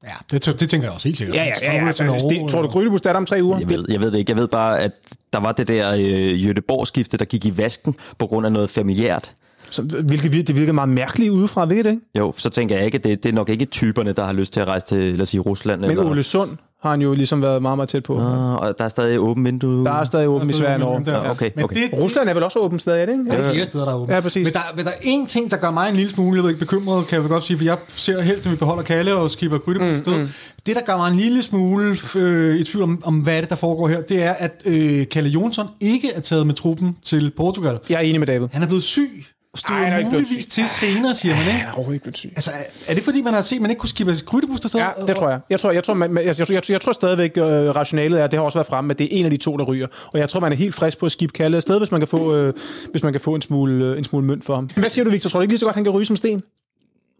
Ja, 0.03 0.13
det, 0.31 0.59
det 0.59 0.69
tænker 0.69 0.87
jeg 0.87 0.93
også 0.93 1.07
helt 1.07 1.17
sikkert. 1.17 1.35
Ja, 1.35 1.43
ja, 1.43 1.51
ja. 1.61 1.65
ja, 1.65 1.71
kommer 1.71 1.87
altså, 1.87 2.27
Sten, 2.29 2.47
tror 2.47 2.61
du, 2.61 2.67
Grydebust 2.67 3.05
er 3.05 3.09
der 3.09 3.17
om 3.17 3.25
tre 3.25 3.43
uger? 3.43 3.59
Jeg 3.59 3.69
ved, 3.69 3.85
jeg 3.89 3.99
ved 4.01 4.11
det 4.11 4.17
ikke. 4.19 4.31
Jeg 4.31 4.37
ved 4.37 4.47
bare, 4.47 4.79
at 4.79 4.91
der 5.33 5.39
var 5.39 5.51
det 5.51 5.67
der 5.67 5.93
øh, 5.95 6.45
Jødeborg-skifte, 6.45 7.17
der 7.17 7.25
gik 7.25 7.45
i 7.45 7.57
vasken 7.57 7.95
på 8.17 8.27
grund 8.27 8.45
af 8.45 8.51
noget 8.51 8.69
familiært. 8.69 9.33
Så, 9.69 9.81
hvilket, 9.81 10.47
det 10.47 10.55
virker 10.55 10.73
meget 10.73 10.89
mærkeligt 10.89 11.31
udefra, 11.31 11.65
ved 11.65 11.83
det 11.83 11.89
ikke? 11.89 12.01
Jo, 12.17 12.33
så 12.37 12.49
tænker 12.49 12.75
jeg 12.75 12.85
ikke, 12.85 12.95
at 12.97 13.03
det, 13.03 13.23
det 13.23 13.29
er 13.29 13.33
nok 13.33 13.49
ikke 13.49 13.65
typerne, 13.65 14.11
der 14.13 14.25
har 14.25 14.33
lyst 14.33 14.53
til 14.53 14.59
at 14.59 14.67
rejse 14.67 14.87
til, 14.87 15.13
lad 15.13 15.21
os 15.21 15.29
sige, 15.29 15.41
Rusland. 15.41 15.81
Men 15.81 15.89
eller, 15.89 16.05
Ole 16.05 16.23
Sund 16.23 16.49
har 16.81 16.89
han 16.89 17.01
jo 17.01 17.13
ligesom 17.13 17.41
været 17.41 17.61
meget, 17.61 17.77
meget 17.77 17.89
tæt 17.89 18.03
på. 18.03 18.17
Ah, 18.17 18.55
og 18.55 18.75
der 18.77 18.85
er 18.85 18.89
stadig 18.89 19.19
åben 19.19 19.45
vindue. 19.45 19.85
Der 19.85 19.91
er 19.91 20.03
stadig 20.03 20.27
åben 20.27 20.49
i 20.49 20.53
Sverige 20.53 20.73
og 20.73 20.79
Norge. 20.79 21.11
Ja, 21.11 21.31
okay, 21.31 21.51
Men 21.55 21.63
okay. 21.63 21.75
det, 21.75 21.99
Rusland 21.99 22.29
er 22.29 22.33
vel 22.33 22.43
også 22.43 22.59
åben 22.59 22.79
stadig, 22.79 23.01
er 23.01 23.05
det 23.05 23.13
ikke? 23.13 23.25
Det 23.25 23.33
er 23.33 23.51
flere 23.51 23.65
steder, 23.65 23.85
der 23.85 23.91
er 23.91 23.95
åbent. 23.95 24.15
Ja, 24.15 24.21
præcis. 24.21 24.45
Men 24.45 24.53
der, 24.53 24.59
men 24.75 24.85
der 24.85 24.91
er 24.91 24.95
én 24.95 25.27
ting, 25.27 25.51
der 25.51 25.57
gør 25.57 25.71
mig 25.71 25.89
en 25.89 25.95
lille 25.95 26.11
smule 26.11 26.35
jeg 26.35 26.43
ved 26.43 26.49
ikke, 26.49 26.59
bekymret, 26.59 27.07
kan 27.07 27.15
jeg 27.15 27.23
vel 27.23 27.29
godt 27.31 27.43
sige, 27.43 27.57
for 27.57 27.65
jeg 27.65 27.77
ser 27.87 28.21
helst, 28.21 28.45
at 28.45 28.51
vi 28.51 28.57
beholder 28.57 28.83
Kalle 28.83 29.15
og 29.15 29.31
skipper 29.31 29.57
Grytte 29.57 29.79
på 29.79 29.85
mm, 29.85 29.99
sted. 29.99 30.17
Mm. 30.17 30.29
Det, 30.65 30.75
der 30.75 30.81
gør 30.81 30.97
mig 30.97 31.11
en 31.11 31.17
lille 31.17 31.43
smule 31.43 31.97
øh, 32.15 32.57
i 32.59 32.63
tvivl 32.63 32.83
om, 32.83 33.01
om, 33.05 33.15
hvad 33.15 33.41
det, 33.41 33.49
der 33.49 33.55
foregår 33.55 33.87
her, 33.87 34.01
det 34.01 34.23
er, 34.23 34.31
at 34.33 34.63
øh, 34.65 35.07
Kalle 35.09 35.29
Jonsson 35.29 35.67
ikke 35.79 36.13
er 36.13 36.21
taget 36.21 36.47
med 36.47 36.53
truppen 36.53 36.97
til 37.03 37.31
Portugal. 37.37 37.79
Jeg 37.89 37.95
er 37.95 38.01
enig 38.01 38.19
med 38.19 38.27
David. 38.27 38.47
Han 38.51 38.63
er 38.63 38.67
blevet 38.67 38.83
syg, 38.83 39.25
stod 39.57 39.75
Ej, 39.75 39.89
han 39.89 40.05
muligvis 40.05 40.45
til 40.45 40.69
senere, 40.69 41.15
siger 41.15 41.35
man, 41.35 41.41
ikke? 41.47 41.51
Han 41.51 41.67
er 41.67 41.71
overhovedet 41.73 41.93
ikke 41.93 42.03
blevet 42.03 42.17
syg. 42.17 42.31
Altså, 42.35 42.51
er- 42.87 42.93
det 42.93 43.03
fordi, 43.03 43.21
man 43.21 43.33
har 43.33 43.41
set, 43.41 43.55
at 43.55 43.61
man 43.61 43.71
ikke 43.71 43.79
kunne 43.79 43.89
skippe 43.89 44.13
Grydebus 44.25 44.59
der 44.59 44.69
sted? 44.69 44.79
Ja, 44.79 45.05
det 45.07 45.15
tror 45.15 45.29
jeg. 45.29 45.39
Jeg 45.49 45.59
tror, 45.59 45.71
jeg 45.71 45.83
tror, 45.83 45.93
man, 45.93 46.17
jeg, 46.17 46.39
jeg, 46.39 46.51
jeg, 46.51 46.61
jeg 46.69 46.81
tror 46.81 46.91
stadigvæk, 46.91 47.37
øh, 47.37 47.43
rationalet 47.43 48.21
er, 48.21 48.27
det 48.27 48.39
har 48.39 48.45
også 48.45 48.57
været 48.57 48.67
fremme, 48.67 48.91
at 48.91 48.99
det 48.99 49.03
er 49.03 49.19
en 49.19 49.25
af 49.25 49.31
de 49.31 49.37
to, 49.37 49.57
der 49.57 49.63
ryger. 49.63 49.87
Og 50.13 50.19
jeg 50.19 50.29
tror, 50.29 50.39
man 50.39 50.51
er 50.51 50.55
helt 50.55 50.75
frisk 50.75 50.97
på 50.97 51.05
at 51.05 51.11
skibbe 51.11 51.33
Kalle 51.33 51.57
afsted, 51.57 51.77
hvis 51.77 51.91
man 51.91 52.01
kan 52.01 52.07
få, 52.07 52.35
øh, 52.35 52.53
hvis 52.91 53.03
man 53.03 53.13
kan 53.13 53.21
få 53.21 53.35
en, 53.35 53.41
smule, 53.41 53.85
øh, 53.85 53.97
en 53.97 54.03
smule 54.03 54.25
mønt 54.25 54.45
for 54.45 54.55
ham. 54.55 54.69
Hvad 54.75 54.89
siger 54.89 55.05
du, 55.05 55.09
Victor? 55.11 55.29
Tror 55.29 55.39
du 55.39 55.41
ikke 55.41 55.51
lige 55.51 55.59
så 55.59 55.65
godt, 55.65 55.75
han 55.75 55.83
kan 55.83 55.93
ryge 55.93 56.05
som 56.05 56.15
sten? 56.15 56.41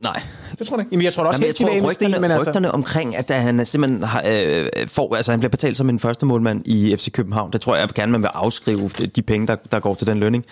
Nej. 0.04 0.22
Det 0.60 0.68
tror 0.68 0.78
jeg 0.78 0.82
ikke. 0.82 0.94
Jamen, 0.94 1.04
jeg 1.04 1.14
tror 1.14 1.24
da 1.24 1.28
også 1.28 1.38
Jamen, 1.42 1.48
jeg 1.48 1.56
tror, 1.56 1.68
med 1.68 1.94
sten, 1.94 2.08
rygterne, 2.08 2.22
men 2.22 2.32
altså... 2.32 2.50
rygterne 2.50 2.72
omkring, 2.72 3.16
at 3.16 3.32
han 3.32 3.60
er 3.60 3.64
simpelthen 3.64 4.04
har, 4.04 4.24
øh, 4.30 4.68
får, 4.88 5.16
altså, 5.16 5.32
han 5.32 5.40
bliver 5.40 5.50
betalt 5.50 5.78
som 5.78 5.90
en 5.90 6.00
første 6.00 6.26
målmand 6.26 6.62
i 6.66 6.96
FC 6.98 7.12
København, 7.12 7.52
det 7.52 7.62
tror 7.62 7.76
jeg 7.76 7.90
gerne, 7.96 8.12
man 8.12 8.22
vil 8.22 8.30
afskrive 8.34 8.90
de 8.90 9.22
penge, 9.22 9.48
der, 9.48 9.56
der 9.56 9.80
går 9.80 9.94
til 9.96 10.08
den 10.08 10.18
lønning. 10.18 10.46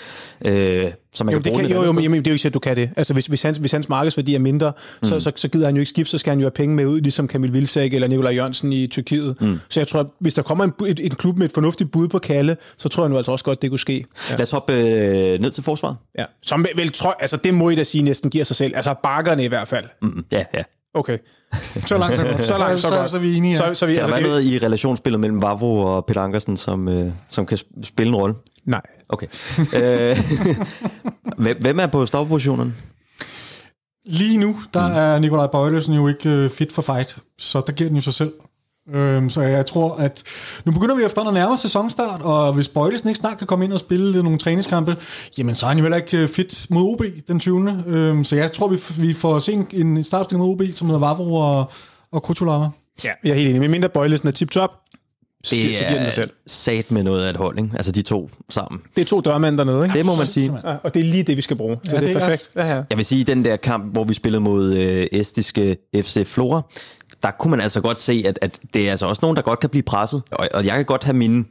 Øh, 0.46 0.92
så 1.16 1.24
man 1.24 1.34
Jo, 1.34 1.40
kan 1.40 1.44
det 1.44 1.52
bruge 1.52 1.62
kan, 1.62 1.70
den 1.70 1.78
jo, 1.78 1.86
jo, 1.86 1.92
men 1.92 2.04
jamen, 2.04 2.20
det 2.20 2.28
er 2.28 2.32
jo 2.32 2.34
ikke 2.34 2.42
sikkert, 2.42 2.54
du 2.54 2.60
kan 2.60 2.76
det. 2.76 2.90
Altså, 2.98 3.14
hvis, 3.14 3.26
hvis, 3.26 3.42
hans, 3.42 3.58
hvis 3.58 3.72
hans 3.72 3.90
markedsværdi 3.90 4.36
er 4.36 4.40
mindre, 4.40 4.74
mm. 5.02 5.08
så, 5.08 5.20
så, 5.20 5.32
så 5.36 5.48
gider 5.48 5.66
han 5.66 5.76
jo 5.76 5.80
ikke 5.80 5.90
skifte, 5.90 6.12
så 6.12 6.18
skal 6.18 6.32
han 6.32 6.40
jo 6.40 6.46
have 6.46 6.52
penge 6.52 6.76
med 6.76 6.86
ud, 6.86 7.02
ligesom 7.02 7.28
Kamil 7.28 7.54
Vilsæk 7.54 7.94
eller 7.94 8.08
Nikolaj 8.08 8.34
Jørgensen 8.34 8.74
i 8.74 8.88
Tyrkiet. 8.88 9.36
Mm. 9.42 9.60
Så 9.70 9.80
jeg 9.80 9.88
tror, 9.88 10.00
at 10.00 10.08
hvis 10.20 10.34
der 10.34 10.42
kommer 10.42 10.64
en, 10.64 10.74
et, 10.88 11.00
en 11.00 11.16
klub 11.16 11.38
med 11.38 11.46
et 11.46 11.52
fornuftigt 11.52 11.92
bud 11.92 12.08
på 12.08 12.20
Kalle, 12.20 12.58
så 12.78 12.90
tror 12.90 13.04
jeg 13.04 13.10
nu 13.10 13.18
altså 13.18 13.32
også 13.32 13.46
godt, 13.46 13.62
det 13.62 13.70
kunne 13.70 13.80
ske. 13.80 14.06
Lad 14.30 14.42
os 14.42 14.52
hoppe 14.52 14.74
øh, 14.74 15.40
ned 15.40 15.52
til 15.52 15.64
forsvaret. 15.64 15.96
Ja. 16.20 16.26
Som 16.42 16.64
vel, 16.64 16.72
vel 16.76 16.92
tror, 16.92 17.16
altså 17.20 17.38
det 17.38 17.54
må 17.54 17.70
I 17.70 17.76
da 17.76 17.84
sige 17.84 18.02
næsten 18.02 18.30
giver 18.30 18.44
sig 18.44 18.56
selv. 18.56 18.76
Altså 18.76 18.96
bakkerne 19.04 19.44
i 19.44 19.48
hvert 19.48 19.68
fald. 19.68 19.86
Mm, 20.02 20.26
ja, 20.32 20.44
ja. 20.54 20.64
Okay. 20.94 21.18
Så 21.88 21.98
langt, 21.98 22.16
så 22.16 22.24
godt. 22.24 22.46
Så 22.46 22.58
langt, 22.58 22.80
så, 22.80 22.88
så, 22.90 22.96
godt. 22.96 23.12
så, 23.12 23.18
er 23.18 23.22
vi 23.22 23.36
enige. 23.36 23.56
Så, 23.58 23.74
så 23.74 23.86
vi, 23.86 23.94
Kan 23.94 23.98
der 23.98 24.02
altså, 24.02 24.16
være 24.16 24.24
det, 24.24 24.30
noget 24.30 24.44
i 24.62 24.66
relationsspillet 24.66 25.20
mellem 25.20 25.42
Vavro 25.42 25.80
og 25.80 26.06
Peter 26.06 26.22
Ankersen, 26.22 26.58
som, 26.58 26.88
øh, 26.88 27.12
som 27.30 27.46
kan 27.46 27.58
sp- 27.58 27.84
spille 27.84 28.10
en 28.10 28.16
rolle? 28.16 28.36
Nej. 28.66 28.82
Okay. 29.10 29.28
øh, 29.74 30.18
hvem- 31.62 31.80
er 31.80 31.88
på 31.88 32.06
stoppositionerne? 32.06 32.74
Lige 34.06 34.38
nu, 34.38 34.56
der 34.74 34.88
mm. 34.88 34.94
er 34.96 35.20
Nikolaj 35.20 35.48
Bøjlesen 35.48 35.94
jo 35.94 36.08
ikke 36.08 36.30
øh, 36.30 36.50
fit 36.50 36.72
for 36.72 36.82
fight, 36.82 37.18
så 37.38 37.62
der 37.68 37.74
giver 37.74 37.90
den 37.90 37.96
jo 37.98 38.02
sig 38.02 38.14
selv. 38.14 38.34
Øhm, 38.94 39.30
så 39.30 39.42
jeg 39.42 39.66
tror, 39.66 39.96
at 39.96 40.24
nu 40.66 40.72
begynder 40.72 40.96
vi 40.96 41.04
efterhånden 41.04 41.38
at 41.38 41.44
nærme 41.44 41.58
sæsonstart, 41.58 42.22
og 42.22 42.54
hvis 42.54 42.68
Bøjlesen 42.68 43.10
ikke 43.10 43.18
snart 43.18 43.38
kan 43.38 43.48
komme 43.48 43.66
ind 43.66 43.74
og 43.74 43.80
spille 43.80 44.24
nogle 44.24 44.38
træningskampe, 44.38 44.98
jamen 45.38 45.56
så 45.56 45.66
er 45.66 45.68
han 45.68 45.78
jo 45.78 45.84
heller 45.84 45.98
ikke 45.98 46.18
øh, 46.18 46.30
fit 46.30 46.68
mod 46.70 46.84
OB 46.84 47.04
den 47.28 47.40
20. 47.40 47.84
Øhm, 47.88 48.24
så 48.24 48.36
jeg 48.36 48.52
tror, 48.54 48.68
vi, 48.68 48.80
vi 48.98 49.14
får 49.14 49.40
se 49.40 49.54
en, 49.54 49.68
en 49.74 50.04
startstilling 50.04 50.46
mod 50.48 50.54
OB, 50.56 50.62
som 50.74 50.88
hedder 50.88 51.00
Vavro 51.00 51.36
og, 51.36 51.72
og 52.12 52.24
Kutulava. 52.24 52.68
Ja, 53.04 53.12
jeg 53.24 53.32
er 53.32 53.36
helt 53.36 53.50
enig. 53.50 53.62
Men 53.62 53.72
mindre 53.72 53.90
Bøjlesen 53.90 54.28
er 54.28 54.32
tip-top, 54.32 54.72
så, 55.46 55.56
så 55.56 55.56
giver 55.80 55.90
den 55.98 56.06
sig 56.06 56.14
selv. 56.14 56.30
sat 56.48 56.92
med 56.92 57.04
noget 57.04 57.26
af 57.26 57.30
et 57.30 57.38
hold, 57.38 57.58
ikke? 57.58 57.70
Altså 57.76 57.92
de 57.92 58.02
to 58.02 58.30
sammen. 58.50 58.82
Det 58.96 59.02
er 59.02 59.06
to 59.06 59.22
dørmænd 59.22 59.58
dernede, 59.58 59.84
ikke? 59.86 59.98
Det 59.98 60.06
må 60.06 60.16
man 60.16 60.28
sige. 60.28 60.52
Ja, 60.64 60.76
og 60.84 60.94
det 60.94 61.00
er 61.00 61.04
lige 61.04 61.24
det, 61.24 61.38
vi 61.38 61.42
skal 61.42 61.58
bruge. 61.58 61.78
Så 61.84 61.92
Ja, 61.92 61.98
det 61.98 62.04
det 62.08 62.12
er 62.12 62.16
er 62.16 62.20
perfekt. 62.20 62.50
Ja, 62.56 62.68
ja. 62.76 62.82
Jeg 62.90 62.98
vil 62.98 63.06
sige, 63.06 63.24
den 63.24 63.46
der 63.46 63.56
kamp, 63.56 63.94
hvor 63.94 64.04
vi 64.04 64.14
spillede 64.14 64.42
mod 64.42 64.74
øh, 64.74 65.08
estiske 65.12 65.78
FC 65.96 66.26
Flora, 66.26 66.62
der 67.24 67.32
kunne 67.40 67.52
man 67.52 67.62
altså 67.62 67.82
godt 67.82 68.00
se, 68.00 68.24
at, 68.28 68.40
at 68.42 68.60
det 68.74 68.88
er 68.88 68.92
altså 68.92 69.06
også 69.08 69.20
nogen, 69.22 69.36
der 69.36 69.42
godt 69.42 69.60
kan 69.60 69.70
blive 69.70 69.84
presset. 69.84 70.22
Og, 70.32 70.50
og 70.54 70.66
jeg 70.66 70.74
kan 70.76 70.86
godt 70.86 71.04
have 71.04 71.16
mine 71.18 71.46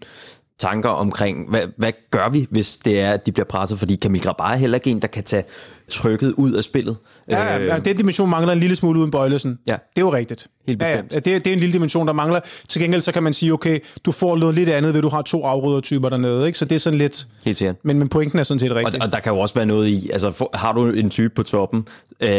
tanker 0.58 0.88
omkring, 0.88 1.50
hvad, 1.50 1.60
hvad 1.78 1.92
gør 2.10 2.28
vi, 2.28 2.46
hvis 2.50 2.76
det 2.76 3.00
er, 3.00 3.10
at 3.12 3.26
de 3.26 3.32
bliver 3.32 3.46
presset? 3.46 3.78
Fordi 3.78 3.94
Kamil 3.94 4.20
Grabar 4.22 4.52
er 4.52 4.56
heller 4.56 4.74
ikke 4.76 4.90
en, 4.90 5.00
der 5.00 5.06
kan 5.08 5.24
tage 5.24 5.44
trykket 5.90 6.34
ud 6.36 6.52
af 6.52 6.64
spillet. 6.64 6.96
Ja, 7.30 7.42
ja, 7.42 7.64
ja, 7.64 7.78
den 7.78 7.96
dimension 7.96 8.30
mangler 8.30 8.52
en 8.52 8.60
lille 8.60 8.76
smule 8.76 8.98
uden 9.00 9.10
Bøjlesen. 9.10 9.58
Ja. 9.66 9.72
Det 9.72 9.78
er 9.96 10.00
jo 10.00 10.12
rigtigt. 10.12 10.46
Helt 10.66 10.78
bestemt. 10.78 11.12
ja, 11.12 11.18
det, 11.18 11.24
det 11.24 11.46
er 11.46 11.52
en 11.52 11.58
lille 11.58 11.72
dimension, 11.72 12.06
der 12.06 12.12
mangler. 12.12 12.40
Til 12.68 12.82
gengæld 12.82 13.02
så 13.02 13.12
kan 13.12 13.22
man 13.22 13.34
sige, 13.34 13.52
okay, 13.52 13.78
du 14.04 14.12
får 14.12 14.36
noget 14.36 14.54
lidt 14.54 14.68
andet, 14.68 14.94
ved 14.94 15.02
du 15.02 15.08
har 15.08 15.22
to 15.22 15.44
afryddertyper 15.44 16.08
dernede. 16.08 16.46
Ikke? 16.46 16.58
Så 16.58 16.64
det 16.64 16.74
er 16.74 16.78
sådan 16.78 16.98
lidt... 16.98 17.26
Helt 17.44 17.58
sikkert. 17.58 17.76
Men, 17.84 17.98
men 17.98 18.08
pointen 18.08 18.38
er 18.38 18.42
sådan 18.42 18.58
set 18.58 18.70
Og, 18.70 18.76
rigtig. 18.76 19.02
og 19.02 19.12
der 19.12 19.20
kan 19.20 19.32
jo 19.32 19.38
også 19.38 19.54
være 19.54 19.66
noget 19.66 19.88
i, 19.88 20.10
altså 20.12 20.30
for, 20.30 20.50
har 20.54 20.72
du 20.72 20.86
en 20.86 21.10
type 21.10 21.34
på 21.34 21.42
toppen, 21.42 21.86
øh, 22.20 22.30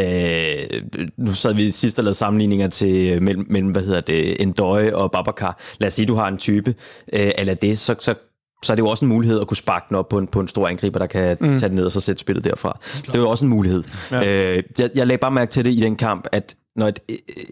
nu 1.18 1.34
sad 1.34 1.54
vi 1.54 1.72
sidst 1.72 2.00
og 2.00 2.04
lavede 2.04 2.18
sammenligninger 2.18 2.68
til 2.68 3.24
mellem, 3.24 3.46
mellem 3.50 3.72
hvad 3.72 3.82
hedder 3.82 4.02
det, 4.02 4.42
Endøje 4.42 4.96
og 4.96 5.12
Babacar. 5.12 5.60
Lad 5.80 5.88
os 5.88 5.94
sige, 5.94 6.06
du 6.06 6.16
har 6.16 6.28
en 6.28 6.38
type, 6.38 6.74
øh, 7.14 7.32
eller 7.38 7.54
det, 7.54 7.80
så, 7.80 7.96
så 8.00 8.14
så 8.66 8.74
er 8.74 8.76
det 8.76 8.82
jo 8.82 8.88
også 8.88 9.06
en 9.06 9.10
mulighed 9.10 9.42
at 9.42 9.48
kunne 9.48 9.58
sparke 9.58 9.86
den 9.90 9.98
op 9.98 10.10
på 10.10 10.18
en, 10.18 10.28
på 10.28 10.40
en 10.40 10.48
stor 10.48 10.68
angriber, 10.68 11.00
der 11.00 11.08
kan 11.08 11.38
mm. 11.42 11.60
tage 11.60 11.70
den 11.70 11.76
ned 11.76 11.86
og 11.86 11.92
så 11.92 12.02
sætte 12.02 12.20
spillet 12.20 12.44
derfra. 12.44 12.78
Så 12.82 13.04
det 13.08 13.16
er 13.16 13.20
jo 13.20 13.30
også 13.30 13.46
en 13.46 13.50
mulighed. 13.50 13.84
Ja. 14.12 14.56
Øh, 14.56 14.64
jeg, 14.80 14.90
jeg 14.96 15.08
lagde 15.08 15.18
bare 15.18 15.32
mærke 15.32 15.52
til 15.52 15.66
det 15.66 15.72
i 15.72 15.82
den 15.82 15.96
kamp, 15.96 16.28
at 16.32 16.56
når 16.76 16.88
et 16.88 17.00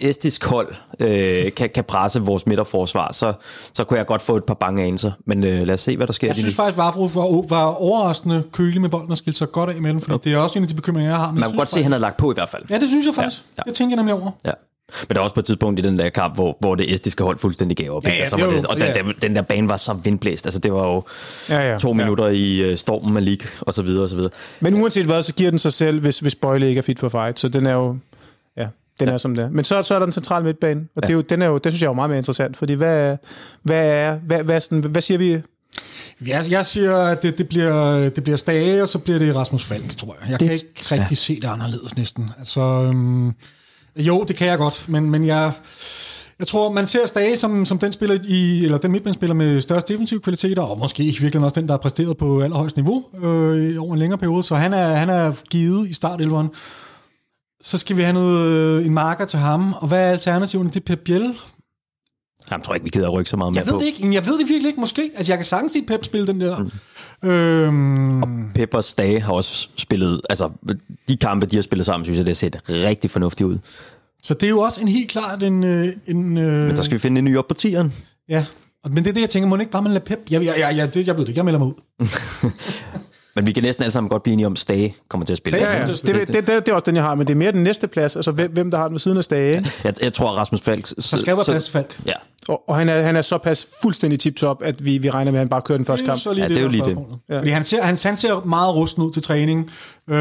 estisk 0.02 0.46
hold 0.46 0.76
øh, 1.00 1.52
kan, 1.52 1.70
kan 1.70 1.84
presse 1.84 2.22
vores 2.22 2.46
midterforsvar, 2.46 3.12
så, 3.12 3.34
så 3.74 3.84
kunne 3.84 3.98
jeg 3.98 4.06
godt 4.06 4.22
få 4.22 4.36
et 4.36 4.44
par 4.44 4.54
bange 4.54 4.84
anelser. 4.84 5.12
Men 5.28 5.44
øh, 5.44 5.68
lad 5.68 5.74
os 5.74 5.82
se, 5.82 5.98
hvad 5.98 6.08
der 6.08 6.14
sker. 6.14 6.28
Jeg 6.28 6.36
synes 6.36 6.56
faktisk, 6.56 6.78
Vavro 6.78 7.02
var, 7.02 7.48
var 7.50 7.66
overraskende 7.66 8.44
kølig 8.52 8.82
med 8.82 8.90
bolden 8.90 9.12
og 9.12 9.18
skilte 9.18 9.38
sig 9.38 9.52
godt 9.52 9.70
af 9.70 9.76
imellem, 9.76 10.02
fordi 10.02 10.30
det 10.30 10.34
er 10.34 10.38
også 10.38 10.60
en 10.60 10.64
af 10.64 10.70
de 10.70 10.76
bekymringer, 10.76 11.12
jeg 11.12 11.20
har. 11.20 11.28
Men 11.28 11.36
Man 11.36 11.42
jeg 11.42 11.50
kunne 11.50 11.58
godt 11.58 11.70
se, 11.70 11.78
at 11.78 11.84
han 11.84 11.92
havde 11.92 12.02
lagt 12.02 12.18
på 12.18 12.32
i 12.32 12.34
hvert 12.34 12.50
fald. 12.50 12.64
Ja, 12.70 12.80
det 12.80 12.90
synes 12.90 13.06
jeg 13.06 13.16
faktisk. 13.16 13.42
Ja, 13.58 13.62
ja. 13.66 13.70
Det 13.70 13.74
tænker 13.74 13.96
jeg 13.96 14.04
nemlig 14.04 14.24
over. 14.24 14.32
Ja. 14.46 14.52
Men 15.10 15.16
der 15.16 15.20
er 15.20 15.24
også 15.24 15.34
på 15.34 15.40
et 15.40 15.46
tidspunkt 15.46 15.80
i 15.80 15.84
den 15.84 16.00
der 16.00 16.10
kamp, 16.10 16.36
hvor, 16.36 16.58
hvor 16.60 16.76
det 16.76 16.94
estiske 16.94 17.24
hold 17.24 17.38
fuldstændig 17.38 17.78
gav 17.78 17.92
op. 17.92 18.06
Ja, 18.06 18.10
ikke? 18.10 18.18
ja, 18.20 18.24
Og 18.24 18.30
så 18.30 18.36
var 18.38 18.46
jo, 18.46 18.52
det, 18.58 18.66
og 18.66 18.80
den, 18.80 18.88
ja. 18.88 18.94
den, 18.94 19.14
den 19.22 19.36
der 19.36 19.42
bane 19.42 19.70
var 19.70 19.78
så 19.78 19.94
vindblæst. 19.94 20.46
Altså, 20.46 20.60
det 20.60 20.74
var 20.74 20.88
jo 20.88 21.04
Ja, 21.50 21.72
ja. 21.72 21.78
to 21.78 21.88
Ja. 21.88 21.94
minutter 21.94 22.28
i 22.28 22.62
øh, 22.72 22.78
stormen 22.78 23.14
med 23.14 23.22
league, 23.22 23.48
og 23.62 23.74
så 23.74 23.82
videre, 23.82 24.04
og 24.04 24.10
så 24.10 24.16
videre. 24.16 24.32
Men 24.60 24.74
uanset 24.74 25.06
hvad, 25.06 25.24
så 25.24 25.34
giver 25.34 25.50
den 25.50 25.60
sig 25.60 25.74
selv, 25.74 26.00
hvis, 26.00 26.20
hvis 26.20 26.36
Bøjle 26.36 26.68
ikke 26.70 26.80
er 26.80 26.84
fit 26.84 27.00
for 27.00 27.10
fight. 27.10 27.40
Så 27.40 27.48
den 27.48 27.66
er 27.66 27.74
jo... 27.74 27.98
Ja, 28.58 28.68
den 29.00 29.08
ja. 29.08 29.14
er 29.14 29.18
som 29.18 29.36
det 29.36 29.44
er. 29.44 29.50
Men 29.50 29.66
så, 29.66 29.82
så 29.84 29.96
er 29.96 30.00
der 30.00 30.06
den 30.06 30.14
centrale 30.14 30.46
midtbane. 30.46 30.80
Og 30.96 31.02
ja. 31.02 31.08
det, 31.08 31.10
er 31.10 31.14
jo, 31.14 31.22
den 31.22 31.42
er 31.42 31.46
jo, 31.48 31.58
det 31.58 31.72
synes 31.72 31.82
jeg 31.82 31.88
er 31.88 31.92
jo 31.92 31.96
meget 31.96 32.10
mere 32.10 32.18
interessant. 32.18 32.58
Fordi 32.58 32.74
hvad, 32.74 33.18
hvad, 33.64 33.86
er, 33.88 34.14
hvad, 34.16 34.44
hvad, 34.44 34.62
sådan, 34.62 34.80
hvad 34.80 35.02
siger 35.02 35.18
vi? 35.18 35.38
Jeg, 36.28 36.46
jeg 36.50 36.66
siger, 36.66 36.98
at 36.98 37.24
det, 37.24 37.38
det, 37.38 37.50
bliver, 37.50 38.10
det 38.10 38.24
bliver 38.24 38.38
Stage, 38.38 38.84
og 38.84 38.90
så 38.90 38.98
bliver 39.00 39.20
det 39.20 39.36
Rasmus 39.36 39.64
Falk, 39.66 39.98
tror 39.98 40.16
jeg. 40.22 40.30
Jeg 40.32 40.40
Det- 40.40 40.48
kan 40.48 40.56
ikke 40.58 40.68
rigtig 40.92 41.08
ja. 41.12 41.16
se 41.16 41.36
det 41.36 41.48
anderledes 41.48 41.98
næsten. 41.98 42.30
Altså, 42.40 42.62
øhm, 42.62 43.34
jo, 43.96 44.24
det 44.28 44.36
kan 44.36 44.48
jeg 44.48 44.58
godt, 44.58 44.86
men, 44.88 45.10
men 45.10 45.26
jeg, 45.26 45.52
Jeg 46.40 46.48
tror, 46.48 46.72
man 46.72 46.88
ser 46.88 47.08
Stage 47.08 47.38
som, 47.38 47.66
som 47.66 47.80
den 47.80 47.92
spiller 47.92 48.18
i, 48.24 48.66
eller 48.66 48.78
den 48.78 48.92
midtbanespiller 48.92 49.34
med 49.36 49.62
størst 49.62 49.88
defensive 49.90 50.20
kvaliteter, 50.20 50.62
og 50.62 50.80
måske 50.80 51.04
i 51.04 51.06
virkeligheden 51.06 51.44
også 51.44 51.60
den, 51.60 51.68
der 51.68 51.74
har 51.74 51.78
præsteret 51.78 52.18
på 52.18 52.42
allerhøjst 52.42 52.78
niveau 52.78 53.04
øh, 53.24 53.82
over 53.82 53.94
en 53.94 54.00
længere 54.00 54.18
periode. 54.18 54.44
Så 54.44 54.56
han 54.56 54.74
er, 54.74 54.88
han 54.88 55.10
er 55.10 55.32
givet 55.50 55.90
i 55.90 55.94
start 55.94 56.22
Så 57.62 57.78
skal 57.78 57.98
vi 57.98 58.02
have 58.02 58.14
noget, 58.14 58.48
øh, 58.48 58.86
en 58.86 58.94
marker 58.94 59.26
til 59.26 59.40
ham. 59.40 59.74
Og 59.74 59.88
hvad 59.88 60.00
er 60.00 60.12
alternativen? 60.12 60.68
Det 60.68 60.76
er 60.76 60.80
Per 60.86 60.96
Biel. 60.96 61.34
Jeg 62.52 62.60
tror 62.64 62.74
ikke, 62.74 62.84
vi 62.84 62.90
gider 62.90 63.08
at 63.08 63.14
rykke 63.14 63.30
så 63.30 63.38
meget 63.38 63.56
Jeg 63.56 63.62
mere 63.62 63.66
ved 63.66 63.74
på. 63.74 63.80
det 63.80 63.86
ikke. 63.86 64.14
Jeg 64.14 64.26
ved 64.28 64.40
det 64.40 64.50
virkelig 64.50 64.68
ikke. 64.70 64.80
Måske. 64.80 65.12
Altså, 65.16 65.32
jeg 65.34 65.38
kan 65.38 65.46
sagtens 65.46 65.72
se 65.74 65.82
Pep 65.88 66.06
spille 66.06 66.28
den 66.28 66.42
der. 66.42 66.58
Mm. 67.24 67.30
Øhm, 67.30 68.52
Peppers 68.56 68.94
Dage 68.96 69.20
har 69.22 69.34
også 69.34 69.68
spillet, 69.76 70.22
altså 70.30 70.50
de 71.10 71.18
kampe, 71.18 71.46
de 71.46 71.56
har 71.56 71.64
spillet 71.64 71.86
sammen, 71.86 72.06
synes 72.06 72.18
jeg, 72.18 72.26
det 72.26 72.32
har 72.32 72.36
set 72.36 72.60
rigtig 72.70 73.12
fornuftigt 73.12 73.48
ud. 73.48 73.58
så 74.24 74.34
det 74.34 74.44
er 74.44 74.50
jo 74.50 74.60
også 74.60 74.82
en 74.82 74.88
helt 74.88 75.10
klart 75.12 75.44
en... 75.44 75.64
øh, 75.64 75.94
en 76.08 76.38
øh, 76.38 76.68
Men 76.68 76.76
så 76.76 76.84
skal 76.84 76.94
vi 76.96 77.00
finde 77.00 77.20
en 77.20 77.26
ny 77.26 77.38
op 77.38 77.48
på 77.48 77.54
tieren. 77.54 77.94
Ja. 78.30 78.46
Og- 78.84 78.92
Men 78.92 79.04
det 79.04 79.10
er 79.10 79.14
det, 79.14 79.22
jeg 79.22 79.30
tænker. 79.30 79.50
Må 79.50 79.56
ikke 79.58 79.72
bare 79.72 79.82
man 79.82 79.92
lade 79.92 80.04
Pep? 80.06 80.20
Jeg, 80.30 80.46
jeg, 80.46 80.54
jeg, 80.60 80.78
jeg, 80.78 80.94
det, 80.94 81.08
jeg 81.08 81.16
ved 81.16 81.22
det 81.24 81.30
ikke. 81.30 81.38
Jeg 81.40 81.46
melder 81.46 81.60
mig 81.60 81.68
ud. 81.68 81.74
Men 83.36 83.48
vi 83.48 83.52
kan 83.52 83.64
næsten 83.64 83.84
alle 83.84 83.92
sammen 83.92 84.10
godt 84.10 84.24
blive 84.24 84.34
enige 84.34 84.46
om, 84.46 84.54
at 84.54 84.60
Stage 84.60 84.96
kommer 85.10 85.26
til 85.26 85.34
at 85.34 85.38
spille. 85.38 85.60
Ja, 85.60 85.78
ja. 85.80 85.86
Det, 85.86 86.08
det, 86.08 86.28
det, 86.28 86.48
det, 86.48 86.68
er 86.68 86.74
også 86.74 86.84
den, 86.86 86.96
jeg 86.96 87.04
har, 87.04 87.16
men 87.16 87.28
det 87.28 87.34
er 87.34 87.38
mere 87.38 87.52
den 87.52 87.64
næste 87.64 87.88
plads, 87.88 88.16
altså 88.16 88.32
hvem, 88.32 88.52
hvem 88.52 88.72
der 88.72 88.78
har 88.78 88.88
den 88.88 88.94
ved 88.94 89.00
siden 89.00 89.18
af 89.18 89.24
Stage. 89.24 89.66
Jeg, 89.84 89.94
jeg 90.02 90.14
tror, 90.14 90.32
at 90.32 90.38
Rasmus 90.38 90.62
Falk... 90.62 90.88
Der 90.96 91.02
skal 91.02 91.36
være 91.38 91.46
plads 91.46 91.64
til 91.64 91.74
Falk. 91.74 92.00
Ja, 92.06 92.14
Og, 92.48 92.70
og 92.70 92.76
han, 92.76 92.90
er, 92.90 93.02
han 93.02 93.16
er 93.16 93.22
såpas 93.22 93.68
fuldstændig 93.82 94.20
tip-top, 94.20 94.62
at 94.64 94.86
vi, 94.86 94.98
vi 94.98 95.10
regner 95.10 95.32
med, 95.32 95.40
at 95.40 95.42
han 95.42 95.50
bare 95.50 95.62
kører 95.62 95.78
den 95.78 95.86
første 95.86 96.06
kamp. 96.06 96.20
Så 96.20 96.34
lige 96.34 96.44
Ja, 96.44 96.50
det 96.50 96.58
er 96.58 96.62
jo 96.62 96.68
lige 96.68 96.86
det. 96.86 96.92
spørgsmålet. 96.92 97.20
Fordi 97.38 97.50
han 97.50 97.64
ser, 97.64 97.82
han, 97.84 97.98
han 98.04 98.16
ser 98.16 98.46
meget 98.46 98.76
rusten 98.76 99.04
ud 99.04 99.12
til 99.12 99.22
træning. 99.22 99.60
Øh, 100.10 100.16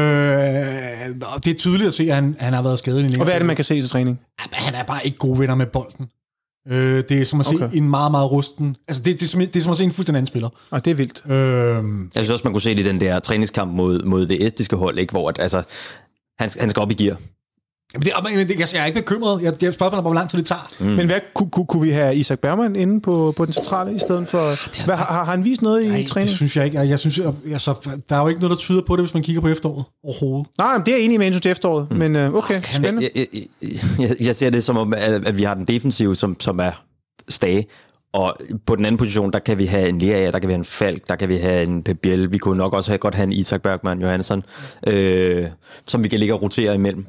og 1.35 1.45
det 1.45 1.51
er 1.51 1.57
tydeligt 1.57 1.87
at 1.87 1.93
se, 1.93 2.03
at 2.03 2.15
han, 2.15 2.35
han 2.39 2.53
har 2.53 2.61
været 2.61 2.79
skadet 2.79 3.01
i 3.01 3.05
en 3.05 3.19
Og 3.19 3.23
hvad 3.25 3.33
er 3.33 3.39
det, 3.39 3.45
man 3.45 3.55
kan 3.55 3.65
se 3.65 3.81
til 3.81 3.89
træning? 3.89 4.19
Han 4.51 4.75
er 4.75 4.83
bare 4.83 4.99
ikke 5.05 5.17
god 5.17 5.37
venner 5.37 5.55
med 5.55 5.65
bolden. 5.65 6.07
Øh, 6.67 7.03
det 7.09 7.11
er 7.11 7.25
som 7.25 7.39
at 7.39 7.45
se 7.45 7.55
Okay. 7.55 7.69
en 7.73 7.89
meget, 7.89 8.11
meget 8.11 8.31
rusten... 8.31 8.75
Altså, 8.87 9.03
det, 9.03 9.13
det, 9.19 9.23
er, 9.23 9.27
som, 9.27 9.39
det 9.39 9.55
er 9.55 9.61
som 9.61 9.71
at 9.71 9.77
se 9.77 9.83
en 9.83 9.91
fuldstændig 9.91 10.17
anden 10.17 10.27
spiller. 10.27 10.49
Og 10.71 10.85
det 10.85 10.91
er 10.91 10.95
vildt. 10.95 11.23
Øh, 11.31 11.31
jeg 12.15 12.25
synes 12.25 12.29
også, 12.29 12.43
man 12.43 12.53
kunne 12.53 12.61
se 12.61 12.69
det 12.69 12.79
i 12.79 12.87
den 12.87 13.01
der 13.01 13.19
træningskamp 13.19 13.73
mod, 13.73 14.03
mod 14.03 14.25
det 14.25 14.45
estiske 14.45 14.75
hold, 14.75 14.99
ikke? 14.99 15.11
hvor 15.11 15.29
at, 15.29 15.39
altså, 15.39 15.63
han, 16.39 16.49
han 16.59 16.69
skal 16.69 16.81
op 16.81 16.91
i 16.91 16.93
gear. 16.93 17.17
Men 17.93 18.01
det, 18.03 18.11
men 18.23 18.47
det, 18.47 18.59
jeg, 18.59 18.67
jeg 18.73 18.81
er 18.81 18.85
ikke 18.85 19.01
bekymret. 19.01 19.41
Jeg, 19.41 19.63
jeg 19.63 19.73
spørger 19.73 19.91
mig, 19.91 20.01
hvor 20.01 20.13
lang 20.13 20.29
tid 20.29 20.37
det 20.37 20.45
tager. 20.45 20.71
Mm. 20.79 20.85
Men 20.85 21.05
hvad, 21.05 21.19
kunne, 21.35 21.49
kunne, 21.49 21.65
kunne 21.65 21.81
vi 21.81 21.89
have 21.89 22.15
Isak 22.15 22.39
Bergman 22.39 22.75
inde 22.75 23.01
på, 23.01 23.33
på 23.37 23.45
den 23.45 23.53
centrale 23.53 23.95
i 23.95 23.99
stedet 23.99 24.27
for... 24.27 24.85
Hvad, 24.85 24.95
har, 24.95 25.05
har 25.05 25.25
han 25.25 25.45
vist 25.45 25.61
noget 25.61 25.85
i 25.85 25.87
Nej, 25.87 26.05
træning? 26.05 26.29
det 26.29 26.35
synes 26.35 26.57
jeg 26.57 26.65
ikke. 26.65 26.79
Jeg, 26.79 26.89
jeg 26.89 26.99
synes, 26.99 27.17
jeg, 27.17 27.33
altså, 27.51 27.73
der 28.09 28.15
er 28.15 28.21
jo 28.21 28.27
ikke 28.27 28.41
noget, 28.41 28.49
der 28.49 28.61
tyder 28.61 28.81
på 28.81 28.95
det, 28.95 29.03
hvis 29.03 29.13
man 29.13 29.23
kigger 29.23 29.41
på 29.41 29.47
efteråret 29.47 29.85
overhovedet. 30.03 30.47
Nej, 30.57 30.77
men 30.77 30.85
det 30.85 30.93
er 30.93 30.97
jeg 30.97 31.05
enig 31.05 31.19
med 31.19 31.41
til 31.41 31.51
efteråret. 31.51 31.91
Mm. 31.91 31.97
Men 31.97 32.15
øh, 32.15 32.33
okay, 32.33 32.61
spændende. 32.61 33.09
Jeg, 33.15 33.27
jeg, 33.33 33.69
jeg, 33.99 34.09
jeg 34.21 34.35
ser 34.35 34.49
det 34.49 34.63
som 34.63 34.77
om, 34.77 34.93
at, 34.97 35.37
vi 35.37 35.43
har 35.43 35.53
den 35.53 35.65
defensive, 35.65 36.15
som, 36.15 36.39
som 36.39 36.59
er 36.59 36.71
Stage, 37.29 37.67
og 38.13 38.35
på 38.65 38.75
den 38.75 38.85
anden 38.85 38.97
position, 38.97 39.33
der 39.33 39.39
kan 39.39 39.57
vi 39.57 39.65
have 39.65 39.89
en 39.89 39.99
Lea, 39.99 40.31
der 40.31 40.39
kan 40.39 40.47
vi 40.47 40.53
have 40.53 40.59
en 40.59 40.65
Falk, 40.65 41.07
der 41.07 41.15
kan 41.15 41.29
vi 41.29 41.37
have 41.37 41.63
en 41.63 41.83
Pep 41.83 41.97
Biel. 42.01 42.31
Vi 42.31 42.37
kunne 42.37 42.57
nok 42.57 42.73
også 42.73 42.91
have, 42.91 42.97
godt 42.97 43.15
have 43.15 43.23
en 43.23 43.33
Isak 43.33 43.61
Bergman 43.61 44.01
Johansson, 44.01 44.43
øh, 44.87 45.47
som 45.87 46.03
vi 46.03 46.07
kan 46.09 46.19
ligge 46.19 46.33
og 46.33 46.41
rotere 46.41 46.75
imellem. 46.75 47.05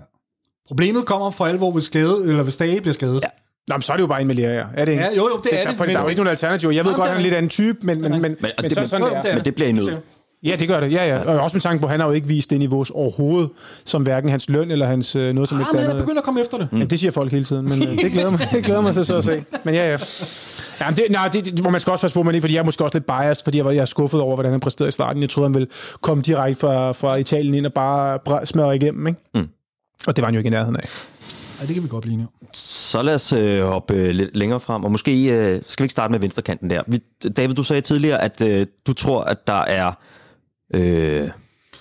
Problemet 0.68 1.06
kommer 1.06 1.30
for 1.30 1.46
alvor, 1.46 1.70
hvis, 1.70 1.84
skade, 1.84 2.16
eller 2.26 2.42
hvis 2.42 2.54
Stage 2.54 2.80
bliver 2.80 2.94
skadet. 2.94 3.22
Ja. 3.22 3.28
Nå, 3.68 3.74
men 3.76 3.82
så 3.82 3.92
er 3.92 3.96
det 3.96 4.02
jo 4.02 4.06
bare 4.06 4.20
en 4.22 4.30
ja. 4.30 4.44
Er 4.74 4.84
det 4.84 4.92
ikke? 4.92 5.04
Ja, 5.04 5.10
jo, 5.16 5.28
jo, 5.28 5.40
det 5.44 5.60
er 5.60 5.68
det, 5.68 5.76
For 5.76 5.84
men- 5.84 5.94
der 5.94 5.98
er 5.98 6.02
jo 6.02 6.08
ikke 6.08 6.18
nogen 6.20 6.30
alternativ. 6.30 6.68
Jeg 6.68 6.84
ved 6.84 6.92
Nå, 6.92 6.96
godt, 6.96 7.04
det 7.06 7.10
er 7.10 7.14
han 7.14 7.18
er 7.18 7.22
lidt 7.22 7.34
anden 7.34 7.48
type, 7.48 7.78
men, 7.82 8.00
men, 8.00 8.12
men, 8.12 8.22
men, 8.22 8.36
Men- 8.40 8.50
det- 8.60 8.72
så 8.72 8.80
er 8.80 8.82
det 8.82 8.90
sådan, 8.90 9.06
det 9.22 9.30
er. 9.30 9.34
Men 9.34 9.44
det 9.44 9.54
bliver 9.54 9.68
I 9.68 9.72
nødt. 9.72 9.98
Ja, 10.44 10.56
det 10.60 10.68
gør 10.68 10.80
det. 10.80 10.92
Ja, 10.92 11.06
ja. 11.06 11.18
Og 11.34 11.40
også 11.40 11.56
med 11.56 11.60
tanke 11.60 11.80
på, 11.80 11.86
at 11.86 11.90
han 11.90 12.00
har 12.00 12.06
jo 12.06 12.12
ikke 12.12 12.26
vist 12.28 12.50
det 12.50 12.58
niveau 12.58 12.84
overhovedet, 12.94 13.50
som 13.84 14.02
hverken 14.02 14.30
hans 14.30 14.48
løn 14.48 14.70
eller 14.70 14.86
hans 14.86 15.16
øh, 15.16 15.32
noget 15.34 15.48
som 15.48 15.56
Ah, 15.56 15.60
helst 15.60 15.72
men 15.72 15.80
han 15.80 15.86
er 15.86 15.90
andet. 15.94 16.04
begyndt 16.04 16.18
at 16.18 16.24
komme 16.24 16.40
efter 16.40 16.58
det. 16.58 16.68
Ja, 16.72 16.84
det 16.84 17.00
siger 17.00 17.10
folk 17.10 17.32
hele 17.32 17.44
tiden, 17.44 17.68
men 17.68 17.82
øh, 17.82 17.88
det 17.88 18.12
glæder 18.12 18.30
mig, 18.30 18.48
det 18.52 18.64
glæder 18.64 18.80
mig 18.80 18.94
til 18.94 19.04
så 19.06 19.16
at 19.16 19.24
se. 19.24 19.44
Men 19.64 19.74
ja, 19.74 19.84
ja. 19.90 19.98
ja 20.80 20.86
men 20.90 20.96
det, 20.96 21.04
nej, 21.10 21.28
det, 21.28 21.44
det, 21.44 21.58
hvor 21.58 21.70
man 21.70 21.80
skal 21.80 21.90
også 21.90 22.00
passe 22.02 22.14
på, 22.14 22.22
man 22.22 22.34
ikke, 22.34 22.42
fordi 22.42 22.54
jeg 22.54 22.60
er 22.60 22.64
måske 22.64 22.84
også 22.84 22.98
lidt 22.98 23.06
biased, 23.06 23.44
fordi 23.44 23.56
jeg, 23.58 23.64
var, 23.64 23.70
jeg 23.70 23.80
er 23.80 23.84
skuffet 23.84 24.20
over, 24.20 24.36
hvordan 24.36 24.52
han 24.52 24.60
præsterede 24.60 24.88
i 24.88 24.92
starten. 24.92 25.22
Jeg 25.22 25.30
troede, 25.30 25.48
han 25.48 25.54
ville 25.54 25.68
komme 26.00 26.22
direkte 26.22 26.60
fra, 26.60 26.92
fra 26.92 27.16
Italien 27.16 27.54
ind 27.54 27.66
og 27.66 27.72
bare 27.72 28.46
smadre 28.46 28.76
igennem, 28.76 29.06
ikke? 29.06 29.20
Mm. 29.34 29.48
Og 30.06 30.16
det 30.16 30.22
var 30.22 30.26
han 30.26 30.34
jo 30.34 30.38
ikke 30.38 30.48
i 30.48 30.50
nærheden 30.50 30.76
af. 30.76 30.88
Ja, 31.60 31.66
det 31.66 31.74
kan 31.74 31.82
vi 31.82 31.88
godt 31.88 32.02
blive 32.02 32.20
om. 32.20 32.28
Så 32.54 33.02
lad 33.02 33.14
os 33.14 33.32
øh, 33.32 33.62
hoppe 33.62 33.94
øh, 33.94 34.10
lidt 34.10 34.36
længere 34.36 34.60
frem, 34.60 34.84
og 34.84 34.90
måske 34.92 35.26
øh, 35.36 35.60
skal 35.66 35.82
vi 35.82 35.84
ikke 35.84 35.92
starte 35.92 36.10
med 36.10 36.18
venstrekanten 36.20 36.70
der. 36.70 36.82
Vi, 36.86 36.98
David, 37.36 37.54
du 37.54 37.62
sagde 37.62 37.80
tidligere, 37.80 38.22
at 38.22 38.42
øh, 38.42 38.66
du 38.86 38.92
tror, 38.92 39.20
at 39.24 39.46
der 39.46 39.60
er 39.62 39.92
øh, 40.74 41.28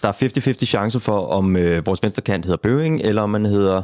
der 0.01 0.07
er 0.09 0.13
50-50 0.61 0.65
chance 0.65 0.99
for, 0.99 1.27
om 1.27 1.55
øh, 1.57 1.85
vores 1.85 2.03
venstrekant 2.03 2.45
hedder 2.45 2.57
Bøving, 2.63 3.01
eller 3.01 3.21
om 3.21 3.29
man 3.29 3.45
hedder 3.45 3.81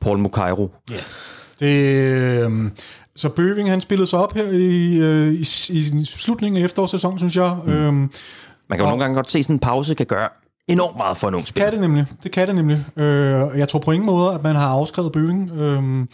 Paul 0.00 0.18
Mukairo. 0.18 0.70
Det, 0.88 1.66
øh, 1.66 2.50
så 3.16 3.28
Bøving, 3.28 3.70
han 3.70 3.80
spillede 3.80 4.06
sig 4.10 4.18
op 4.18 4.34
her 4.34 4.48
i, 4.50 4.96
øh, 4.98 5.32
i, 5.32 5.40
i 5.68 6.04
slutningen 6.04 6.62
af 6.62 6.64
efterårssæsonen, 6.64 7.18
synes 7.18 7.36
jeg. 7.36 7.56
Mm. 7.66 7.72
Øhm, 7.72 7.94
Man 7.96 8.10
kan 8.70 8.78
jo 8.78 8.84
Og- 8.84 8.88
nogle 8.90 9.02
gange 9.04 9.14
godt 9.14 9.30
se, 9.30 9.42
sådan 9.42 9.56
en 9.56 9.60
pause 9.60 9.94
kan 9.94 10.06
gøre 10.06 10.28
enormt 10.68 10.96
meget 10.96 11.16
for 11.16 11.28
en 11.28 11.34
ung 11.34 11.44
kan 11.44 11.48
spiller. 11.48 11.70
det 11.70 11.80
nemlig. 11.80 12.06
Det 12.22 12.32
kan 12.32 12.46
det 12.46 12.54
nemlig. 12.54 12.78
Øh, 12.96 13.58
jeg 13.58 13.68
tror 13.68 13.78
på 13.78 13.90
ingen 13.90 14.06
måde, 14.06 14.34
at 14.34 14.42
man 14.42 14.56
har 14.56 14.68
afskrevet 14.68 15.12
Bøving. 15.12 15.50
Øh, 15.50 16.06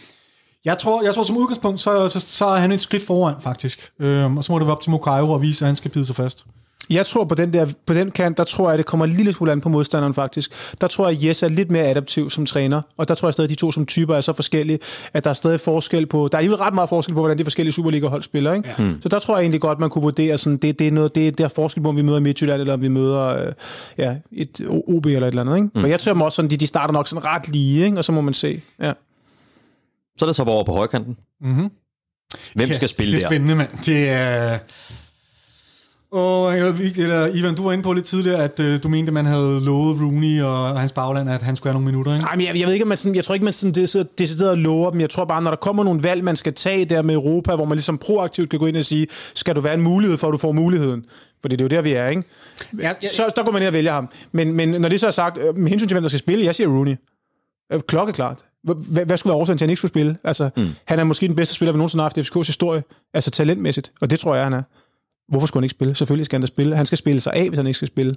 jeg 0.65 0.77
tror, 0.77 1.03
jeg 1.03 1.13
tror 1.13 1.23
som 1.23 1.37
udgangspunkt, 1.37 1.79
så, 1.79 2.09
så, 2.09 2.19
så 2.19 2.45
er 2.45 2.57
han 2.57 2.71
et 2.71 2.81
skridt 2.81 3.05
foran, 3.05 3.35
faktisk. 3.41 3.91
Øh, 3.99 4.35
og 4.35 4.43
så 4.43 4.51
må 4.51 4.59
det 4.59 4.67
være 4.67 4.75
op 4.75 4.81
til 4.81 4.91
Mokairo 4.91 5.35
at 5.35 5.41
vise, 5.41 5.65
at 5.65 5.67
han 5.67 5.75
skal 5.75 5.91
bide 5.91 6.05
sig 6.05 6.15
fast. 6.15 6.45
Jeg 6.89 7.05
tror 7.05 7.23
på 7.23 7.35
den, 7.35 7.53
der, 7.53 7.67
på 7.85 7.93
den 7.93 8.11
kant, 8.11 8.37
der 8.37 8.43
tror 8.43 8.69
jeg, 8.69 8.77
det 8.77 8.85
kommer 8.85 9.05
en 9.05 9.11
lille 9.11 9.33
smule 9.33 9.51
an 9.51 9.61
på 9.61 9.69
modstanderen 9.69 10.13
faktisk. 10.13 10.51
Der 10.81 10.87
tror 10.87 11.09
jeg, 11.09 11.17
at 11.17 11.23
Jes 11.23 11.43
er 11.43 11.47
lidt 11.47 11.71
mere 11.71 11.83
adaptiv 11.83 12.29
som 12.29 12.45
træner, 12.45 12.81
og 12.97 13.07
der 13.07 13.15
tror 13.15 13.27
jeg 13.27 13.33
stadig, 13.33 13.45
at 13.45 13.49
de 13.49 13.55
to 13.55 13.71
som 13.71 13.85
typer 13.85 14.15
er 14.15 14.21
så 14.21 14.33
forskellige, 14.33 14.79
at 15.13 15.23
der 15.23 15.29
er 15.29 15.33
stadig 15.33 15.59
forskel 15.59 16.05
på, 16.05 16.29
der 16.31 16.37
er 16.37 16.39
alligevel 16.39 16.57
ret 16.57 16.73
meget 16.73 16.89
forskel 16.89 17.13
på, 17.13 17.19
hvordan 17.19 17.37
de 17.37 17.45
forskellige 17.45 17.73
Superliga-hold 17.73 18.23
spiller. 18.23 18.53
Ikke? 18.53 18.69
Ja. 18.79 18.91
Så 19.01 19.09
der 19.09 19.19
tror 19.19 19.37
jeg 19.37 19.41
egentlig 19.41 19.61
godt, 19.61 19.79
man 19.79 19.89
kunne 19.89 20.01
vurdere, 20.01 20.37
sådan, 20.37 20.57
det, 20.57 20.79
det, 20.79 20.87
er 20.87 20.91
noget, 20.91 21.15
det, 21.15 21.37
det 21.37 21.43
er 21.43 21.47
forskel 21.47 21.83
på, 21.83 21.89
om 21.89 21.97
vi 21.97 22.01
møder 22.01 22.19
Midtjylland, 22.19 22.61
eller 22.61 22.73
om 22.73 22.81
vi 22.81 22.87
møder 22.87 23.19
øh, 23.21 23.51
ja, 23.97 24.15
et 24.31 24.61
OB 24.67 25.05
eller 25.05 25.19
et 25.19 25.27
eller 25.27 25.41
andet. 25.41 25.55
Ikke? 25.55 25.69
Mm. 25.75 25.81
For 25.81 25.87
jeg 25.87 25.99
tror 25.99 26.13
dem 26.13 26.21
også, 26.21 26.35
sådan, 26.35 26.51
de, 26.51 26.57
de 26.57 26.67
starter 26.67 26.93
nok 26.93 27.07
sådan 27.07 27.25
ret 27.25 27.49
lige, 27.49 27.85
ikke? 27.85 27.97
og 27.97 28.03
så 28.03 28.11
må 28.11 28.21
man 28.21 28.33
se. 28.33 28.61
Ja. 28.79 28.93
Så 30.17 30.25
er 30.25 30.27
det 30.27 30.35
så 30.35 30.43
over 30.43 30.63
på 30.63 30.71
højkanten. 30.71 31.17
Mm-hmm. 31.41 31.69
Hvem 32.55 32.73
skal 32.73 32.89
spille 32.89 33.13
det 33.13 33.17
er 33.17 33.27
der? 33.27 33.29
spændende, 33.29 33.55
mand. 33.55 33.69
Det 33.85 34.09
er... 34.09 34.59
Og 36.11 36.57
eller 36.57 37.35
Ivan, 37.35 37.55
du 37.55 37.63
var 37.63 37.71
inde 37.71 37.83
på 37.83 37.93
lidt 37.93 38.05
tidligere, 38.05 38.43
at 38.43 38.59
øh, 38.59 38.83
du 38.83 38.89
mente, 38.89 39.09
at 39.09 39.13
man 39.13 39.25
havde 39.25 39.61
lovet 39.65 40.01
Rooney 40.01 40.41
og 40.41 40.79
hans 40.79 40.91
bagland, 40.91 41.29
at 41.29 41.41
han 41.41 41.55
skulle 41.55 41.71
have 41.71 41.81
nogle 41.81 41.85
minutter, 41.85 42.13
ikke? 42.13 42.25
Nej, 42.25 42.35
men 42.35 42.45
jeg, 42.45 42.59
jeg 42.59 42.65
ved 42.65 42.73
ikke, 42.73 42.83
om 42.83 42.87
man 42.87 42.97
sådan, 42.97 43.15
jeg 43.15 43.23
tror 43.23 43.33
ikke, 43.33 43.43
man 43.43 43.53
sådan 43.53 43.73
decideret, 43.73 44.19
decideret 44.19 44.57
lover 44.57 44.91
dem. 44.91 45.01
Jeg 45.01 45.09
tror 45.09 45.25
bare, 45.25 45.41
når 45.41 45.51
der 45.51 45.57
kommer 45.57 45.83
nogle 45.83 46.03
valg, 46.03 46.23
man 46.23 46.35
skal 46.35 46.53
tage 46.53 46.85
der 46.85 47.01
med 47.01 47.15
Europa, 47.15 47.55
hvor 47.55 47.65
man 47.65 47.75
ligesom 47.75 47.97
proaktivt 47.97 48.49
kan 48.49 48.59
gå 48.59 48.65
ind 48.65 48.77
og 48.77 48.83
sige, 48.83 49.07
skal 49.33 49.55
du 49.55 49.61
være 49.61 49.73
en 49.73 49.81
mulighed 49.81 50.17
for, 50.17 50.27
at 50.27 50.31
du 50.31 50.37
får 50.37 50.51
muligheden? 50.51 51.05
Fordi 51.41 51.55
det 51.55 51.61
er 51.61 51.65
jo 51.65 51.69
der, 51.69 51.81
vi 51.81 51.93
er, 51.93 52.07
ikke? 52.07 52.23
Jeg, 52.79 52.95
jeg, 53.01 53.09
Så 53.09 53.31
der 53.35 53.43
går 53.43 53.51
man 53.51 53.61
ned 53.61 53.67
og 53.67 53.73
vælger 53.73 53.91
ham. 53.91 54.09
Men, 54.31 54.53
men 54.53 54.69
når 54.69 54.89
det 54.89 54.99
så 54.99 55.07
er 55.07 55.11
sagt, 55.11 55.37
øh, 55.37 55.57
med 55.57 55.69
hensyn 55.69 55.87
til, 55.87 55.95
hvem 55.95 56.03
der 56.03 56.09
skal 56.09 56.19
spille, 56.19 56.45
jeg 56.45 56.55
siger 56.55 56.67
Rooney. 56.67 56.95
Øh, 57.73 57.79
Klokkeklart. 57.87 58.37
Hvad, 58.63 59.05
hvad 59.05 59.17
skulle 59.17 59.31
være 59.31 59.39
årsagen 59.39 59.57
til, 59.57 59.63
at 59.63 59.67
han 59.67 59.69
ikke 59.69 59.77
skulle 59.77 59.91
spille? 59.91 60.17
Altså, 60.23 60.49
mm. 60.57 60.67
han 60.85 60.99
er 60.99 61.03
måske 61.03 61.27
den 61.27 61.35
bedste 61.35 61.55
spiller, 61.55 61.71
vi 61.73 61.77
nogensinde 61.77 62.01
har 62.01 62.09
haft 62.09 62.17
i 62.17 62.21
FCK's 62.21 62.47
historie. 62.47 62.83
Altså 63.13 63.31
talentmæssigt. 63.31 63.91
Og 64.01 64.09
det 64.09 64.19
tror 64.19 64.35
jeg, 64.35 64.43
han 64.43 64.53
er. 64.53 64.63
Hvorfor 65.31 65.47
skulle 65.47 65.61
han 65.61 65.65
ikke 65.65 65.71
spille? 65.71 65.95
Selvfølgelig 65.95 66.25
skal 66.25 66.35
han 66.35 66.41
da 66.41 66.47
spille. 66.47 66.75
Han 66.75 66.85
skal 66.85 66.97
spille 66.97 67.21
sig 67.21 67.33
af, 67.33 67.47
hvis 67.47 67.57
han 67.57 67.67
ikke 67.67 67.75
skal 67.75 67.87
spille. 67.87 68.15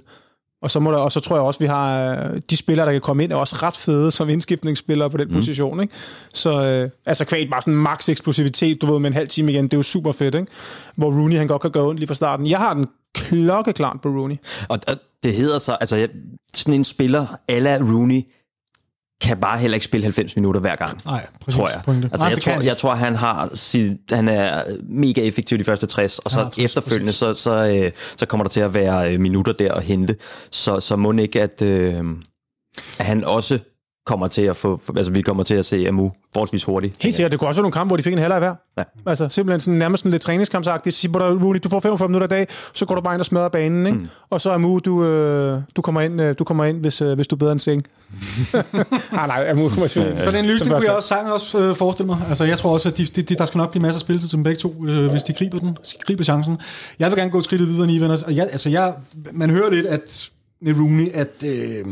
Og 0.61 0.71
så, 0.71 0.79
må 0.79 0.91
der, 0.91 0.97
og 0.97 1.11
så 1.11 1.19
tror 1.19 1.35
jeg 1.35 1.43
også, 1.43 1.59
vi 1.59 1.65
har 1.65 2.15
øh, 2.15 2.41
de 2.49 2.57
spillere, 2.57 2.85
der 2.85 2.91
kan 2.91 3.01
komme 3.01 3.23
ind, 3.23 3.31
er 3.31 3.35
også 3.35 3.55
ret 3.63 3.77
fede 3.77 4.11
som 4.11 4.29
indskiftningsspillere 4.29 5.09
på 5.09 5.17
den 5.17 5.27
mm. 5.27 5.33
position. 5.33 5.81
Ikke? 5.81 5.93
Så 6.33 6.65
øh, 6.65 6.89
altså 7.05 7.25
kvæg 7.25 7.49
bare 7.49 7.61
sådan 7.61 7.73
max 7.73 8.09
eksplosivitet, 8.09 8.81
du 8.81 8.91
ved, 8.91 8.99
med 8.99 9.09
en 9.09 9.13
halv 9.13 9.27
time 9.27 9.51
igen, 9.51 9.63
det 9.63 9.73
er 9.73 9.77
jo 9.77 9.83
super 9.83 10.11
fedt. 10.11 10.35
Ikke? 10.35 10.47
Hvor 10.95 11.11
Rooney 11.11 11.37
han 11.37 11.47
godt 11.47 11.61
kan 11.61 11.71
gøre 11.71 11.83
ondt 11.83 11.99
lige 11.99 12.07
fra 12.07 12.13
starten. 12.13 12.49
Jeg 12.49 12.59
har 12.59 12.73
den 12.73 12.87
klokkeklart 13.13 13.97
på 14.03 14.09
Rooney. 14.09 14.35
Og, 14.69 14.79
og 14.87 14.95
det 15.23 15.33
hedder 15.33 15.57
så, 15.57 15.73
altså 15.73 16.07
sådan 16.53 16.73
en 16.73 16.83
spiller, 16.83 17.25
ala 17.47 17.77
Rooney, 17.77 18.21
kan 19.21 19.37
bare 19.37 19.57
heller 19.59 19.75
ikke 19.75 19.85
spille 19.85 20.03
90 20.03 20.35
minutter 20.35 20.61
hver 20.61 20.75
gang. 20.75 21.05
Nej, 21.05 21.27
præcis. 21.41 21.57
tror 21.57 21.69
jeg. 21.69 21.81
Pointe. 21.85 22.09
Altså, 22.11 22.25
Nej, 22.27 22.33
jeg, 22.33 22.41
tror, 22.41 22.61
jeg 22.61 22.77
tror, 22.77 22.95
han 22.95 23.15
har 23.15 23.49
sin, 23.53 23.97
han 24.11 24.27
er 24.27 24.63
mega 24.89 25.21
effektiv 25.21 25.57
de 25.57 25.63
første 25.63 25.85
60, 25.85 26.19
og 26.19 26.31
så 26.31 26.39
Ja, 26.39 26.43
ja, 26.43 26.49
60, 26.49 26.65
efterfølgende, 26.65 27.13
så, 27.13 27.33
så, 27.33 27.81
øh, 27.83 27.91
så 28.17 28.25
kommer 28.25 28.43
der 28.43 28.49
til 28.49 28.59
at 28.59 28.73
være 28.73 29.13
øh, 29.13 29.19
minutter 29.19 29.53
der 29.53 29.73
at 29.73 29.83
hente. 29.83 30.15
Så, 30.51 30.79
så 30.79 30.95
må 30.95 31.11
ikke, 31.11 31.41
at, 31.41 31.61
øh, 31.61 32.03
at 32.99 33.05
han 33.05 33.23
også 33.23 33.59
kommer 34.05 34.27
til 34.27 34.41
at 34.41 34.55
få, 34.55 34.81
altså 34.97 35.11
vi 35.11 35.21
kommer 35.21 35.43
til 35.43 35.55
at 35.55 35.65
se 35.65 35.87
Amu 35.87 36.11
forholdsvis 36.33 36.63
hurtigt. 36.63 37.03
Helt 37.03 37.15
sikkert. 37.15 37.31
Det 37.31 37.39
kunne 37.39 37.47
også 37.47 37.59
være 37.59 37.63
nogle 37.63 37.73
kampe, 37.73 37.89
hvor 37.89 37.97
de 37.97 38.03
fik 38.03 38.13
en 38.13 38.19
halvleg 38.19 38.39
hver. 38.39 38.53
Ja. 38.77 38.83
Altså 39.05 39.29
simpelthen 39.29 39.61
sådan, 39.61 39.77
nærmest 39.77 40.01
sådan 40.01 40.11
lidt 40.11 40.21
træningskampsagtigt. 40.21 40.95
Så 40.95 41.01
siger 41.01 41.11
du, 41.11 41.19
Rooney, 41.19 41.59
du 41.63 41.69
får 41.69 41.79
45 41.79 42.09
minutter 42.09 42.27
i 42.27 42.29
dag, 42.29 42.47
så 42.73 42.85
går 42.85 42.95
du 42.95 43.01
bare 43.01 43.13
ind 43.13 43.19
og 43.19 43.25
smadrer 43.25 43.49
banen. 43.49 43.85
Ikke? 43.85 43.99
Mm. 43.99 44.07
Og 44.29 44.41
så 44.41 44.51
Amu, 44.51 44.79
du, 44.79 45.03
øh, 45.03 45.61
du 45.75 45.81
kommer 45.81 46.01
ind, 46.01 46.21
øh, 46.21 46.35
du 46.39 46.43
kommer 46.43 46.65
ind 46.65 46.77
hvis, 46.81 47.01
øh, 47.01 47.13
hvis 47.13 47.27
du 47.27 47.35
er 47.35 47.37
bedre 47.37 47.51
end 47.51 47.59
Seng. 47.59 47.85
ah, 49.11 49.27
nej, 49.27 49.49
Amu 49.49 49.69
kommer 49.69 49.87
til. 49.87 50.13
Så 50.17 50.31
den 50.31 50.45
løsning 50.45 50.73
kunne 50.73 50.85
jeg 50.87 50.95
også 50.95 51.09
sagtens 51.09 51.33
også 51.33 51.59
øh, 51.59 51.75
forestille 51.75 52.07
mig. 52.07 52.17
Altså, 52.29 52.43
jeg 52.43 52.57
tror 52.57 52.73
også, 52.73 52.89
at 52.89 52.97
de, 52.97 53.05
de, 53.05 53.21
de, 53.21 53.35
der 53.35 53.45
skal 53.45 53.57
nok 53.57 53.71
blive 53.71 53.81
masser 53.81 53.97
af 53.97 54.01
spilletid 54.01 54.27
til 54.27 54.35
dem 54.35 54.43
begge 54.43 54.59
to, 54.59 54.85
øh, 54.87 55.11
hvis 55.11 55.23
de 55.23 55.33
griber 55.33 55.59
den, 55.59 55.77
griber 55.99 56.23
chancen. 56.23 56.57
Jeg 56.99 57.11
vil 57.11 57.17
gerne 57.17 57.31
gå 57.31 57.37
et 57.37 57.43
skridt 57.43 57.61
videre 57.61 57.83
end 57.83 57.91
Ivan. 57.91 58.11
Og 58.11 58.35
jeg, 58.35 58.47
altså, 58.51 58.69
jeg, 58.69 58.93
man 59.33 59.49
hører 59.49 59.69
lidt, 59.69 59.85
at 59.85 60.29
med 60.61 60.73
Rooney, 60.79 61.11
at, 61.13 61.43
øh, 61.45 61.85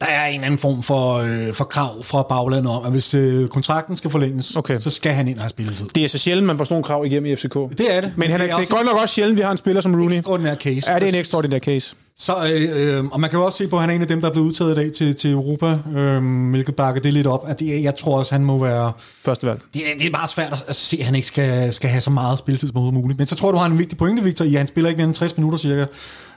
der 0.00 0.06
er 0.06 0.26
en 0.26 0.44
anden 0.44 0.58
form 0.58 0.82
for, 0.82 1.14
øh, 1.14 1.54
for 1.54 1.64
krav 1.64 2.02
fra 2.02 2.22
baglandet 2.22 2.72
om, 2.72 2.84
at 2.84 2.92
hvis 2.92 3.14
øh, 3.14 3.48
kontrakten 3.48 3.96
skal 3.96 4.10
forlænges, 4.10 4.56
Okay. 4.56 4.80
så 4.80 4.90
skal 4.90 5.12
han 5.12 5.28
ind 5.28 5.36
og 5.36 5.42
have 5.42 5.50
spilletid. 5.50 5.86
Det 5.94 6.04
er 6.04 6.08
så 6.08 6.18
sjældent, 6.18 6.46
man 6.46 6.58
får 6.58 6.64
sådan 6.64 6.72
nogle 6.74 6.84
krav 6.84 7.04
igennem 7.04 7.32
i 7.32 7.36
FCK. 7.36 7.54
Det 7.54 7.96
er 7.96 8.00
det. 8.00 8.12
Men 8.16 8.30
han 8.30 8.40
er, 8.40 8.44
det 8.44 8.52
er 8.52 8.56
også 8.56 8.74
godt 8.74 8.86
nok 8.86 8.96
også 9.02 9.14
sjældent, 9.14 9.38
vi 9.38 9.42
har 9.42 9.50
en 9.50 9.56
spiller 9.56 9.80
som 9.82 9.94
Rooney. 9.94 10.16
ekstraordinær 10.16 10.54
case. 10.54 10.92
Ja, 10.92 10.98
det 10.98 11.04
er 11.04 11.08
en 11.12 11.14
ekstraordinær 11.18 11.58
case. 11.58 11.94
Så, 12.16 12.32
øh, 12.52 12.98
øh, 12.98 13.04
og 13.04 13.20
man 13.20 13.30
kan 13.30 13.38
jo 13.38 13.44
også 13.44 13.58
se 13.58 13.68
på, 13.68 13.76
at 13.76 13.80
han 13.82 13.90
er 13.90 13.94
en 13.94 14.02
af 14.02 14.08
dem, 14.08 14.20
der 14.20 14.28
er 14.28 14.32
blevet 14.32 14.46
udtaget 14.46 14.72
i 14.72 14.74
dag 14.74 14.92
til, 14.92 15.14
til 15.14 15.30
Europa, 15.30 15.78
øh, 15.96 16.50
hvilket 16.50 16.76
bakker 16.76 17.00
det 17.02 17.12
lidt 17.12 17.26
op. 17.26 17.44
At 17.48 17.60
det, 17.60 17.82
jeg 17.82 17.94
tror 17.96 18.18
også, 18.18 18.34
han 18.34 18.44
må 18.44 18.58
være... 18.58 18.92
Første 19.24 19.46
valg. 19.46 19.60
Det 19.74 19.82
er, 19.82 19.98
det 19.98 20.06
er 20.06 20.10
meget 20.10 20.30
svært 20.30 20.52
at, 20.52 20.64
at 20.68 20.76
se, 20.76 20.96
at 21.00 21.04
han 21.04 21.14
ikke 21.14 21.28
skal, 21.28 21.74
skal 21.74 21.90
have 21.90 22.00
så 22.00 22.10
meget 22.10 22.38
spilletid 22.38 22.68
som 22.68 22.94
muligt. 22.94 23.18
Men 23.18 23.26
så 23.26 23.34
tror 23.36 23.52
du 23.52 23.58
har 23.58 23.66
en 23.66 23.78
vigtig 23.78 23.98
pointe, 23.98 24.22
Victor, 24.22 24.44
i 24.44 24.54
at 24.54 24.58
han 24.60 24.66
spiller 24.66 24.88
ikke 24.88 24.98
mere 24.98 25.06
end 25.06 25.14
60 25.14 25.36
minutter 25.36 25.58
cirka. 25.58 25.86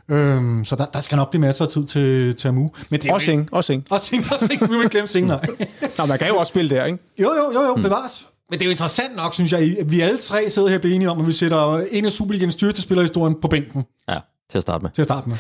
Øhm, 0.09 0.65
så 0.65 0.75
der, 0.75 0.85
der 0.85 0.99
skal 0.99 1.15
nok 1.15 1.30
blive 1.30 1.41
masser 1.41 1.65
af 1.65 1.71
tid 1.71 1.85
til, 1.85 2.35
til 2.35 2.47
Amu. 2.47 2.69
Men 2.89 2.99
det 2.99 3.09
er 3.09 3.13
Også 3.13 3.31
ingen, 3.31 3.49
også 3.51 3.73
ingen. 3.73 3.88
Også 3.91 4.05
Sing, 4.05 4.25
også 4.34 4.47
Sing. 4.47 4.69
Vi 4.71 4.75
ikke 4.75 4.89
glemme 4.89 5.07
Sing, 5.07 5.27
nej. 5.27 5.45
Nå, 5.97 6.05
man 6.05 6.19
kan 6.19 6.27
jo 6.27 6.38
også 6.38 6.49
spille 6.49 6.75
der, 6.75 6.85
ikke? 6.85 6.97
Jo, 7.19 7.34
jo, 7.34 7.51
jo, 7.53 7.61
jo, 7.67 7.73
bevares. 7.73 8.27
Men 8.49 8.59
det 8.59 8.65
er 8.65 8.69
jo 8.69 8.71
interessant 8.71 9.15
nok, 9.15 9.34
synes 9.34 9.51
jeg, 9.53 9.77
at 9.80 9.91
vi 9.91 10.01
alle 10.01 10.17
tre 10.17 10.49
sidder 10.49 10.67
her 10.67 10.75
og 10.75 10.81
bliver 10.81 10.95
enige 10.95 11.09
om, 11.09 11.19
at 11.21 11.27
vi 11.27 11.31
sætter 11.31 11.80
en 11.91 12.05
af 12.05 12.11
Superligans 12.11 12.53
styrste 12.53 12.81
spillerhistorien 12.81 13.35
på 13.41 13.47
bænken 13.47 13.84
Ja, 14.09 14.19
til 14.51 14.57
at 14.57 14.61
starte 14.61 14.81
med. 14.84 14.91
til 14.91 15.01
at 15.01 15.05
starte 15.07 15.30
med. 15.30 15.38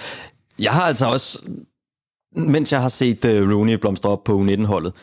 Jeg 0.59 0.71
har 0.71 0.81
altså 0.81 1.05
også, 1.05 1.39
mens 2.35 2.71
jeg 2.71 2.81
har 2.81 2.89
set 2.89 3.25
uh, 3.25 3.31
Rooney 3.31 3.73
blomstre 3.73 4.09
op 4.09 4.23
på 4.23 4.41
U19-holdet, 4.41 4.93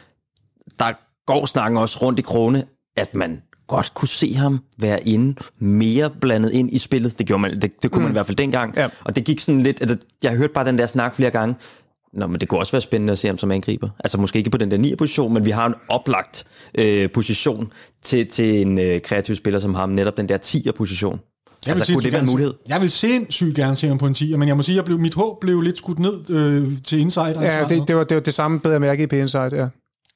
der 0.78 0.93
går 1.27 1.47
snakken 1.47 1.78
også 1.78 1.99
rundt 2.03 2.19
i 2.19 2.23
krone, 2.23 2.65
at 2.97 3.15
man 3.15 3.43
godt 3.71 3.95
kunne 3.95 4.09
se 4.09 4.35
ham 4.35 4.61
være 4.79 5.09
inde, 5.09 5.43
mere 5.59 6.11
blandet 6.21 6.53
ind 6.53 6.73
i 6.73 6.79
spillet. 6.79 7.19
Det, 7.19 7.27
gjorde 7.27 7.41
man, 7.41 7.61
det, 7.61 7.83
det 7.83 7.91
kunne 7.91 8.01
mm. 8.01 8.03
man 8.03 8.13
i 8.13 8.15
hvert 8.15 8.27
fald 8.27 8.37
dengang. 8.37 8.77
Ja. 8.77 8.89
Og 9.05 9.17
det 9.17 9.25
gik 9.25 9.41
sådan 9.41 9.63
lidt, 9.63 9.83
at 9.83 9.99
jeg 10.23 10.33
hørte 10.33 10.53
bare 10.53 10.65
den 10.65 10.79
der 10.79 10.87
snak 10.87 11.15
flere 11.15 11.31
gange. 11.31 11.55
Nå, 12.13 12.27
men 12.27 12.41
det 12.41 12.49
kunne 12.49 12.61
også 12.61 12.73
være 12.73 12.81
spændende 12.81 13.11
at 13.11 13.19
se 13.19 13.27
ham 13.27 13.39
som 13.39 13.51
angriber. 13.51 13.89
Altså 13.99 14.19
måske 14.19 14.39
ikke 14.39 14.51
på 14.51 14.59
den 14.59 14.71
der 14.71 14.77
9. 14.77 14.97
position, 14.97 15.35
men 15.35 15.45
vi 15.45 15.51
har 15.51 15.67
en 15.67 15.75
oplagt 15.89 16.45
øh, 16.75 17.11
position 17.11 17.73
til, 18.03 18.27
til 18.27 18.61
en 18.61 18.79
øh, 18.79 19.01
kreativ 19.01 19.35
spiller 19.35 19.61
som 19.61 19.75
ham, 19.75 19.89
netop 19.89 20.17
den 20.17 20.29
der 20.29 20.39
10'er 20.39 20.73
position. 20.73 21.21
Jeg 21.67 21.75
Altså, 21.75 21.93
kunne 21.93 22.03
det 22.03 22.13
være 22.13 22.21
en 22.21 22.31
mulighed? 22.31 22.55
Jeg 22.69 22.81
vil 22.81 22.91
sindssygt 22.91 23.57
gerne 23.57 23.77
se 23.77 23.89
ham 23.89 23.99
på 23.99 24.07
en 24.07 24.15
10, 24.15 24.37
men 24.37 24.49
jeg 24.49 24.57
må 24.57 24.63
sige, 24.63 24.75
at 24.75 24.77
jeg 24.77 24.85
blev, 24.85 24.99
mit 24.99 25.15
håb 25.15 25.41
blev 25.41 25.61
lidt 25.61 25.79
skudt 25.79 25.99
ned 25.99 26.31
øh, 26.31 26.73
til 26.85 26.99
Inside. 26.99 27.41
Ja, 27.41 27.65
det, 27.69 27.89
det, 27.89 27.97
var, 27.97 28.05
det 28.05 28.15
var 28.15 28.21
det 28.21 28.35
samme 28.35 28.61
bedre 28.61 28.81
mærke 28.81 29.03
i 29.03 29.07
P-Inside, 29.07 29.57
ja. 29.57 29.69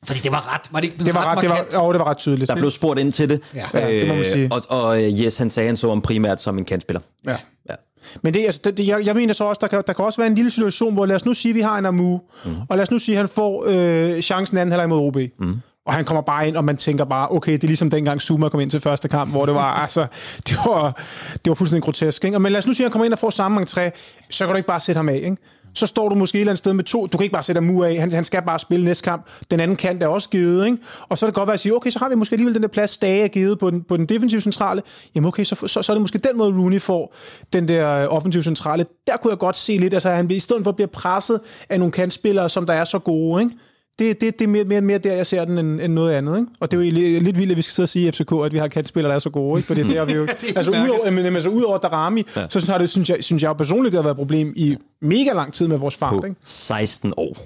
Fordi 0.07 0.21
det 0.21 0.33
var 0.33 0.55
ret, 0.55 0.61
var 0.71 0.81
det 0.81 0.87
ikke 0.87 1.05
Det 1.05 1.15
var 1.15 1.31
ret, 1.31 1.37
ret, 1.37 1.43
det 1.43 1.51
var, 1.51 1.85
jo, 1.85 1.93
det 1.93 1.99
var 1.99 2.07
ret 2.11 2.17
tydeligt. 2.17 2.49
Der 2.49 2.57
blev 2.57 2.71
spurgt 2.71 3.01
ind 3.01 3.13
til 3.13 3.29
det, 3.29 3.41
Ja, 3.55 3.67
ja, 3.75 4.01
det 4.01 4.09
må 4.09 4.15
man 4.15 4.25
sige. 4.25 4.49
og, 4.53 4.61
og 4.69 5.03
øh, 5.03 5.21
yes, 5.21 5.39
han 5.39 5.51
sagde, 5.51 5.67
han 5.67 5.77
så 5.77 5.89
ham 5.89 6.03
primært 6.03 6.41
som 6.41 6.59
en 6.59 6.65
kantspiller. 6.65 7.01
Ja. 7.27 7.37
Ja. 7.71 7.75
Men 8.23 8.35
det, 8.35 8.45
altså, 8.45 8.71
det, 8.71 8.87
jeg, 8.89 9.07
jeg 9.07 9.15
mener 9.15 9.35
så 9.35 9.45
også, 9.45 9.59
der 9.61 9.67
kan, 9.67 9.83
der 9.87 9.93
kan 9.93 10.05
også 10.05 10.21
være 10.21 10.27
en 10.29 10.35
lille 10.35 10.51
situation, 10.51 10.95
hvor 10.95 11.07
lad 11.07 11.17
os 11.17 11.25
nu 11.25 11.35
sige, 11.35 11.51
at 11.51 11.57
vi 11.57 11.61
har 11.61 11.79
en 11.79 11.87
Amu, 11.87 12.21
mm. 12.45 12.53
og 12.69 12.77
lad 12.77 12.83
os 12.83 12.91
nu 12.91 12.99
sige, 12.99 13.15
at 13.15 13.19
han 13.19 13.29
får 13.29 13.65
øh, 13.67 14.23
chancen 14.23 14.59
anden 14.59 14.73
halvleg 14.73 14.89
mod 14.89 14.99
OB. 14.99 15.17
Mm. 15.39 15.61
Og 15.87 15.95
han 15.95 16.05
kommer 16.05 16.23
bare 16.23 16.49
ind, 16.49 16.57
og 16.57 16.65
man 16.65 16.77
tænker 16.77 17.05
bare, 17.05 17.29
okay, 17.31 17.53
det 17.53 17.65
er 17.65 17.67
ligesom 17.67 17.91
dengang 17.91 18.21
Zuma 18.21 18.49
kom 18.49 18.61
ind 18.61 18.71
til 18.71 18.81
første 18.81 19.09
kamp, 19.09 19.31
hvor 19.31 19.45
det 19.45 19.55
var, 19.55 19.75
altså, 19.83 20.07
det 20.49 20.57
var, 20.67 21.03
det 21.35 21.49
var 21.51 21.55
fuldstændig 21.55 21.83
grotesk. 21.85 22.25
Ikke? 22.25 22.37
Og 22.37 22.43
Men 22.43 22.53
lad 22.53 22.59
os 22.59 22.67
nu 22.67 22.73
sige, 22.73 22.85
at 22.85 22.89
han 22.89 22.93
kommer 22.93 23.05
ind 23.05 23.13
og 23.13 23.19
får 23.19 23.31
samme 23.31 23.61
entré, 23.63 23.91
så 24.31 24.45
kan 24.45 24.49
du 24.49 24.57
ikke 24.57 24.67
bare 24.67 24.81
sætte 24.81 24.99
ham 24.99 25.09
af. 25.09 25.15
Ikke? 25.25 25.37
Så 25.75 25.87
står 25.87 26.09
du 26.09 26.15
måske 26.15 26.37
et 26.37 26.41
eller 26.41 26.53
andet 26.53 26.59
sted 26.59 26.73
med 26.73 26.85
to. 26.85 27.07
Du 27.07 27.19
kan 27.19 27.25
ikke 27.25 27.33
bare 27.33 27.43
sætte 27.43 27.59
Amu 27.59 27.83
af. 27.83 28.01
Han, 28.01 28.13
han 28.13 28.25
skal 28.25 28.43
bare 28.43 28.59
spille 28.59 28.85
næste 28.85 29.05
kamp. 29.05 29.27
Den 29.51 29.61
anden 29.61 29.77
kant 29.77 30.03
er 30.03 30.07
også 30.07 30.29
givet. 30.29 30.67
Ikke? 30.67 30.79
Og 31.09 31.19
så 31.19 31.27
er 31.27 31.31
det 31.31 31.35
godt 31.35 31.47
være 31.47 31.55
at 31.55 31.61
sige, 31.61 31.77
okay, 31.77 31.91
så 31.91 31.99
har 31.99 32.09
vi 32.09 32.15
måske 32.15 32.35
alligevel 32.35 32.55
den 32.55 32.63
der 32.63 32.69
plads, 32.69 32.91
Stage 32.91 33.25
er 33.25 33.29
givet 33.29 33.59
på 33.59 33.71
den, 33.71 33.83
på 33.83 33.97
den 33.97 34.07
defensive 34.07 34.41
centrale. 34.41 34.83
Jamen 35.15 35.29
okay, 35.29 35.45
så, 35.45 35.67
så, 35.67 35.83
så 35.83 35.93
er 35.93 35.95
det 35.95 36.01
måske 36.01 36.19
den 36.19 36.37
måde, 36.37 36.59
Rooney 36.59 36.81
får 36.81 37.15
den 37.53 37.69
der 37.69 38.03
øh, 38.03 38.17
offensive 38.17 38.43
centrale. 38.43 38.87
Der 39.07 39.17
kunne 39.17 39.31
jeg 39.31 39.39
godt 39.39 39.59
se 39.59 39.77
lidt, 39.77 39.95
altså 39.95 40.11
han 40.11 40.31
i 40.31 40.41
stedet 40.41 40.65
for 40.65 40.73
bliver 40.73 40.89
presset 40.89 41.41
af 41.69 41.79
nogle 41.79 41.93
kantspillere, 41.93 42.51
som 42.51 42.67
der 42.67 42.75
er 42.75 42.85
så 42.85 42.99
gode. 42.99 43.43
Ikke? 43.43 43.57
Det, 43.99 44.21
det, 44.21 44.39
det 44.39 44.45
er 44.45 44.49
mere, 44.49 44.65
mere, 44.65 44.81
mere 44.81 44.99
der, 44.99 45.13
jeg 45.13 45.27
ser 45.27 45.45
den, 45.45 45.59
end, 45.59 45.81
end 45.81 45.93
noget 45.93 46.13
andet. 46.13 46.39
Ikke? 46.39 46.51
Og 46.61 46.71
det 46.71 46.77
er 46.81 46.85
jo 46.85 46.91
li- 46.91 47.23
lidt 47.25 47.39
vildt, 47.39 47.51
at 47.51 47.57
vi 47.57 47.63
skal 47.63 47.73
sidde 47.73 47.85
og 47.85 47.89
sige 47.89 48.09
i 48.09 48.13
FCK, 48.13 48.33
at 48.45 48.53
vi 48.53 48.59
har 48.59 48.69
kantspillere, 48.69 49.11
der 49.11 49.15
er 49.15 49.19
så 49.19 49.31
gode. 49.31 49.59
Ikke? 49.59 49.67
For 49.67 49.75
det 49.91 49.97
er 49.97 50.05
vi 50.05 50.13
jo, 50.13 50.27
altså, 50.57 50.71
udover, 50.71 51.11
men, 51.11 51.27
altså, 51.27 51.51
udover 51.51 51.79
Darami, 51.79 52.27
ja. 52.37 52.43
så 52.43 52.61
synes 52.61 52.69
jeg, 52.69 52.81
det, 52.81 52.91
synes, 52.91 53.11
jeg, 53.11 53.17
synes 53.21 53.43
jeg 53.43 53.49
jo 53.49 53.53
personligt, 53.53 53.93
det 53.93 53.99
har 53.99 54.03
været 54.03 54.15
et 54.15 54.19
problem 54.19 54.53
i 54.57 54.77
mega 55.03 55.33
lang 55.33 55.53
tid 55.53 55.69
med 55.69 55.77
vores 55.77 55.97
fart. 55.97 56.21
På 56.21 56.27
Ikke? 56.27 56.37
16 56.45 57.13
år. 57.17 57.37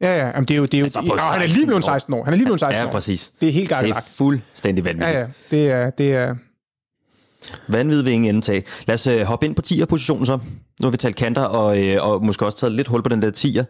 Ja, 0.00 0.18
ja. 0.18 0.26
Jamen, 0.26 0.44
det 0.44 0.50
er 0.54 0.58
jo, 0.58 0.64
det 0.64 0.74
er 0.74 0.78
jo, 0.78 0.84
Altså, 0.84 1.00
han 1.00 1.42
er 1.42 1.46
lige 1.46 1.48
16 1.48 1.66
blevet 1.66 1.82
år. 1.84 1.86
16 1.86 2.14
år. 2.14 2.24
Han 2.24 2.32
er 2.32 2.36
lige 2.36 2.46
blevet 2.46 2.60
16 2.60 2.80
Ja, 2.80 2.86
år. 2.86 2.90
præcis. 2.92 3.32
Det 3.40 3.48
er 3.48 3.52
helt 3.52 3.70
Det 3.70 3.90
er 3.90 4.04
fuldstændig 4.14 4.84
vanvittigt. 4.84 5.14
Ja, 5.16 5.20
ja. 5.20 5.26
Det 5.50 5.70
er, 5.70 5.90
det 5.90 6.14
er, 6.14 6.34
Vanvid 7.68 8.02
vil 8.02 8.12
ingen 8.12 8.34
endetag. 8.34 8.64
Lad 8.86 8.94
os 8.94 9.06
øh, 9.06 9.22
hoppe 9.22 9.46
ind 9.46 9.54
på 9.54 9.62
10'er-positionen 9.66 10.26
så. 10.26 10.38
Nu 10.80 10.86
har 10.86 10.90
vi 10.90 10.96
talt 10.96 11.16
kanter, 11.16 11.42
og, 11.42 11.84
øh, 11.84 12.06
og 12.06 12.24
måske 12.24 12.46
også 12.46 12.58
taget 12.58 12.72
lidt 12.72 12.88
hul 12.88 13.02
på 13.02 13.08
den 13.08 13.22
der 13.22 13.30
10'er. 13.30 13.64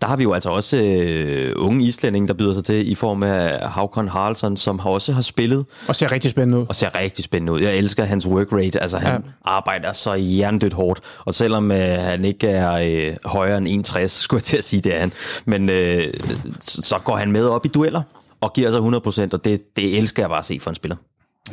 Der 0.00 0.06
har 0.06 0.16
vi 0.16 0.22
jo 0.22 0.32
altså 0.32 0.50
også 0.50 0.76
øh, 0.76 1.52
unge 1.56 1.84
islændinge, 1.84 2.28
der 2.28 2.34
byder 2.34 2.52
sig 2.52 2.64
til 2.64 2.90
i 2.90 2.94
form 2.94 3.22
af 3.22 3.68
Havkon 3.70 4.08
Haraldsson, 4.08 4.56
som 4.56 4.78
har 4.78 4.90
også 4.90 5.12
har 5.12 5.22
spillet 5.22 5.66
og 5.88 5.96
ser 5.96 6.12
rigtig 6.12 6.30
spændende 6.30 6.58
ud. 6.58 6.66
og 6.68 6.74
ser 6.74 6.94
rigtig 6.98 7.24
spændende 7.24 7.52
ud. 7.52 7.60
Jeg 7.60 7.76
elsker 7.76 8.04
hans 8.04 8.26
work 8.26 8.52
rate. 8.52 8.80
Altså, 8.82 8.98
han 8.98 9.22
ja. 9.24 9.30
arbejder 9.44 9.92
så 9.92 10.12
jerndødt 10.12 10.72
hårdt. 10.72 11.00
Og 11.24 11.34
selvom 11.34 11.70
øh, 11.72 11.78
han 11.78 12.24
ikke 12.24 12.48
er 12.48 12.72
øh, 13.10 13.16
højere 13.24 13.58
end 13.58 13.68
61, 13.68 14.10
skulle 14.12 14.38
jeg 14.38 14.44
til 14.44 14.56
at 14.56 14.64
sige, 14.64 14.80
det 14.80 14.94
er 14.94 15.00
han. 15.00 15.12
Men 15.44 15.68
øh, 15.68 16.12
så 16.60 16.82
så 16.82 16.98
går 17.04 17.16
han 17.16 17.32
med 17.32 17.48
op 17.48 17.66
i 17.66 17.68
dueller 17.68 18.02
og 18.40 18.52
giver 18.52 18.70
sig 18.70 18.78
100%, 18.78 19.28
og 19.32 19.44
det, 19.44 19.76
det 19.76 19.98
elsker 19.98 20.22
jeg 20.22 20.30
bare 20.30 20.38
at 20.38 20.44
se 20.44 20.58
for 20.60 20.70
en 20.70 20.74
spiller. 20.74 20.96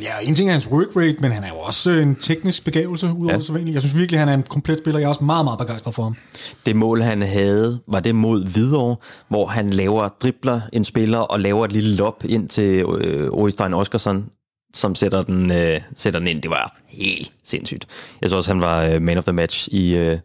Ja, 0.00 0.12
en 0.22 0.34
ting 0.34 0.48
er 0.48 0.52
hans 0.52 0.66
work 0.70 0.96
rate, 0.96 1.16
men 1.20 1.32
han 1.32 1.44
er 1.44 1.48
jo 1.48 1.54
også 1.58 1.90
en 1.90 2.14
teknisk 2.16 2.64
begævelse, 2.64 3.06
udover 3.06 3.34
Ja. 3.34 3.40
så 3.40 3.56
Jeg 3.72 3.82
synes 3.82 3.96
virkelig, 3.96 4.20
han 4.20 4.28
er 4.28 4.34
en 4.34 4.42
komplet 4.42 4.78
spiller. 4.78 4.98
Jeg 5.00 5.04
er 5.04 5.08
også 5.08 5.24
meget, 5.24 5.44
meget 5.44 5.58
begejstret 5.58 5.94
for 5.94 6.02
ham. 6.02 6.16
Det 6.66 6.76
mål, 6.76 7.00
han 7.02 7.22
havde, 7.22 7.80
var 7.88 8.00
det 8.00 8.14
mod 8.14 8.52
Hvidovre, 8.52 8.96
hvor 9.28 9.46
han 9.46 9.70
laver 9.70 10.08
dribler 10.08 10.60
en 10.72 10.84
spiller 10.84 11.18
og 11.18 11.40
laver 11.40 11.64
et 11.64 11.72
lille 11.72 11.96
lop 11.96 12.24
ind 12.28 12.48
til 12.48 12.84
øh, 12.84 13.28
Oristein 13.30 13.74
Oskarsson, 13.74 14.30
som 14.74 14.94
sætter 14.94 15.22
den, 15.22 15.52
øh, 15.52 15.80
sætter 15.96 16.20
den 16.20 16.28
ind. 16.28 16.42
Det 16.42 16.50
var 16.50 16.76
helt 16.88 17.32
sindssygt. 17.44 17.86
Jeg 18.20 18.30
synes 18.30 18.32
også, 18.32 18.50
han 18.50 18.60
var 18.60 18.82
øh, 18.82 19.02
man 19.02 19.18
of 19.18 19.24
the 19.24 19.32
match 19.32 19.68
i, 19.72 19.94
øh, 19.94 19.94
jeg 19.94 19.96
mener, 20.00 20.10
Jeg 20.10 20.18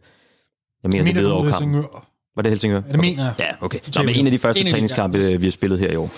det 0.83 0.91
mener, 0.93 1.03
det 1.05 1.13
Hvidovre 1.13 1.37
er 1.47 1.51
kamp. 1.51 1.53
Helsingør. 1.63 2.07
Var 2.35 2.41
det 2.41 2.51
Helsingør? 2.51 2.81
Ja, 2.87 2.91
det 2.91 2.99
mener 3.01 3.23
jeg. 3.23 3.33
Ja, 3.39 3.65
okay. 3.65 3.79
Så 3.91 3.99
Nå, 4.01 4.05
men 4.05 4.15
en 4.15 4.25
af 4.25 4.31
de 4.31 4.39
første 4.39 4.59
en 4.61 4.67
de- 4.67 4.71
træningskampe, 4.71 5.17
ja. 5.19 5.33
øh, 5.33 5.41
vi 5.41 5.45
har 5.45 5.51
spillet 5.51 5.79
her 5.79 5.91
i 5.91 5.95
år. 5.95 6.11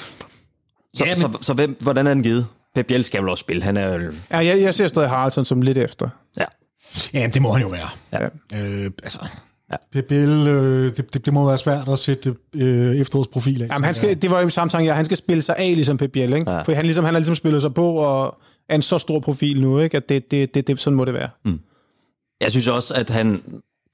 Så, 0.95 1.05
Ja, 1.05 1.05
men- 1.05 1.15
så, 1.15 1.37
så 1.41 1.53
hvem, 1.53 1.77
hvordan 1.81 2.07
er 2.07 2.13
den 2.13 2.23
givet? 2.23 2.47
Pep 2.75 2.87
Biel 2.87 3.03
skal 3.03 3.21
vel 3.21 3.29
også 3.29 3.41
spille. 3.41 3.63
Han 3.63 3.77
er 3.77 3.93
jo... 3.93 4.11
Ja, 4.31 4.37
jeg, 4.37 4.61
jeg 4.61 4.73
ser 4.73 4.87
stadig 4.87 5.09
Haraldsson 5.09 5.45
som 5.45 5.61
lidt 5.61 5.77
efter. 5.77 6.09
Ja. 6.39 6.45
Ja, 7.13 7.27
det 7.33 7.41
må 7.41 7.51
han 7.51 7.61
jo 7.61 7.67
være. 7.67 7.89
Ja. 8.13 8.23
Øh, 8.83 8.91
altså, 9.03 9.19
Ja. 9.71 9.75
ja. 9.95 10.01
PBL, 10.01 10.47
øh, 10.47 10.95
det, 10.97 11.13
det, 11.13 11.25
det 11.25 11.33
må 11.33 11.47
være 11.47 11.57
svært 11.57 11.87
at 11.89 11.99
sætte 11.99 12.35
øh, 12.55 12.95
efterårsprofil 12.95 13.61
af. 13.61 13.67
Jamen, 13.67 13.83
han 13.83 13.93
skal, 13.93 14.21
det 14.21 14.31
var 14.31 14.41
jo 14.41 14.49
samme 14.49 14.69
tanke, 14.69 14.87
ja, 14.89 14.93
han 14.93 15.05
skal 15.05 15.17
spille 15.17 15.41
sig 15.41 15.55
af, 15.57 15.75
ligesom 15.75 15.97
Pep 15.97 16.11
Biel, 16.11 16.33
ikke? 16.33 16.51
Ja. 16.51 16.61
For 16.61 16.73
han, 16.73 16.85
ligesom, 16.85 17.05
han 17.05 17.13
har 17.13 17.19
ligesom 17.19 17.35
spillet 17.35 17.61
sig 17.61 17.73
på, 17.73 17.93
og 17.93 18.37
er 18.69 18.75
en 18.75 18.81
så 18.81 18.97
stor 18.97 19.19
profil 19.19 19.61
nu, 19.61 19.79
ikke? 19.79 19.97
At 19.97 20.09
det, 20.09 20.31
det, 20.31 20.55
det, 20.55 20.67
det 20.67 20.79
sådan 20.79 20.97
må 20.97 21.05
det 21.05 21.13
være. 21.13 21.29
Jeg 22.41 22.51
synes 22.51 22.67
også, 22.67 22.93
at 22.93 23.09
han 23.09 23.41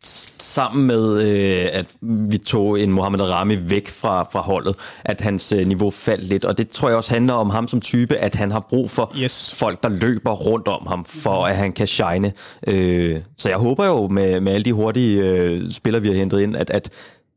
sammen 0.03 0.87
med, 0.87 1.21
øh, 1.21 1.69
at 1.73 1.85
vi 2.01 2.37
tog 2.37 2.79
en 2.79 2.91
Mohamed 2.91 3.21
Rami 3.21 3.69
væk 3.69 3.87
fra, 3.87 4.23
fra 4.31 4.39
holdet, 4.39 4.75
at 5.05 5.21
hans 5.21 5.51
øh, 5.51 5.67
niveau 5.67 5.91
faldt 5.91 6.23
lidt. 6.23 6.45
Og 6.45 6.57
det 6.57 6.69
tror 6.69 6.87
jeg 6.89 6.97
også 6.97 7.11
handler 7.11 7.33
om 7.33 7.49
ham 7.49 7.67
som 7.67 7.81
type, 7.81 8.15
at 8.17 8.35
han 8.35 8.51
har 8.51 8.59
brug 8.69 8.89
for 8.91 9.13
Yes. 9.17 9.55
folk, 9.59 9.83
der 9.83 9.89
løber 9.89 10.31
rundt 10.31 10.67
om 10.67 10.87
ham, 10.87 11.05
for 11.05 11.45
at 11.45 11.55
han 11.55 11.71
kan 11.71 11.87
shine. 11.87 12.33
Øh, 12.67 13.19
så 13.37 13.49
jeg 13.49 13.57
håber 13.57 13.85
jo 13.85 14.07
med, 14.07 14.39
med 14.41 14.53
alle 14.53 14.65
de 14.65 14.73
hurtige 14.73 15.23
øh, 15.23 15.71
spillere, 15.71 16.01
vi 16.01 16.07
har 16.07 16.15
hentet 16.15 16.39
ind, 16.41 16.55
at, 16.55 16.69
at, 16.69 16.89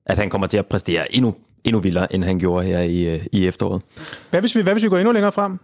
at 0.07 0.19
han 0.19 0.31
kommer 0.31 0.47
til 0.47 0.59
at 0.59 0.67
præstere 0.67 1.15
endnu, 1.17 1.35
endnu 1.65 1.81
vildere, 1.81 2.15
end 2.15 2.25
han 2.25 2.39
gjorde 2.39 2.67
her 2.67 2.81
i, 2.81 3.05
øh, 3.05 3.21
i 3.33 3.47
efteråret. 3.47 3.83
Hvad 4.31 4.41
hvis, 4.41 4.57
vi, 4.57 4.61
hvad 4.63 4.73
hvis 4.73 4.85
vi 4.85 4.89
går 4.89 4.99
endnu 4.99 5.13
længere 5.13 5.33
frem? 5.33 5.59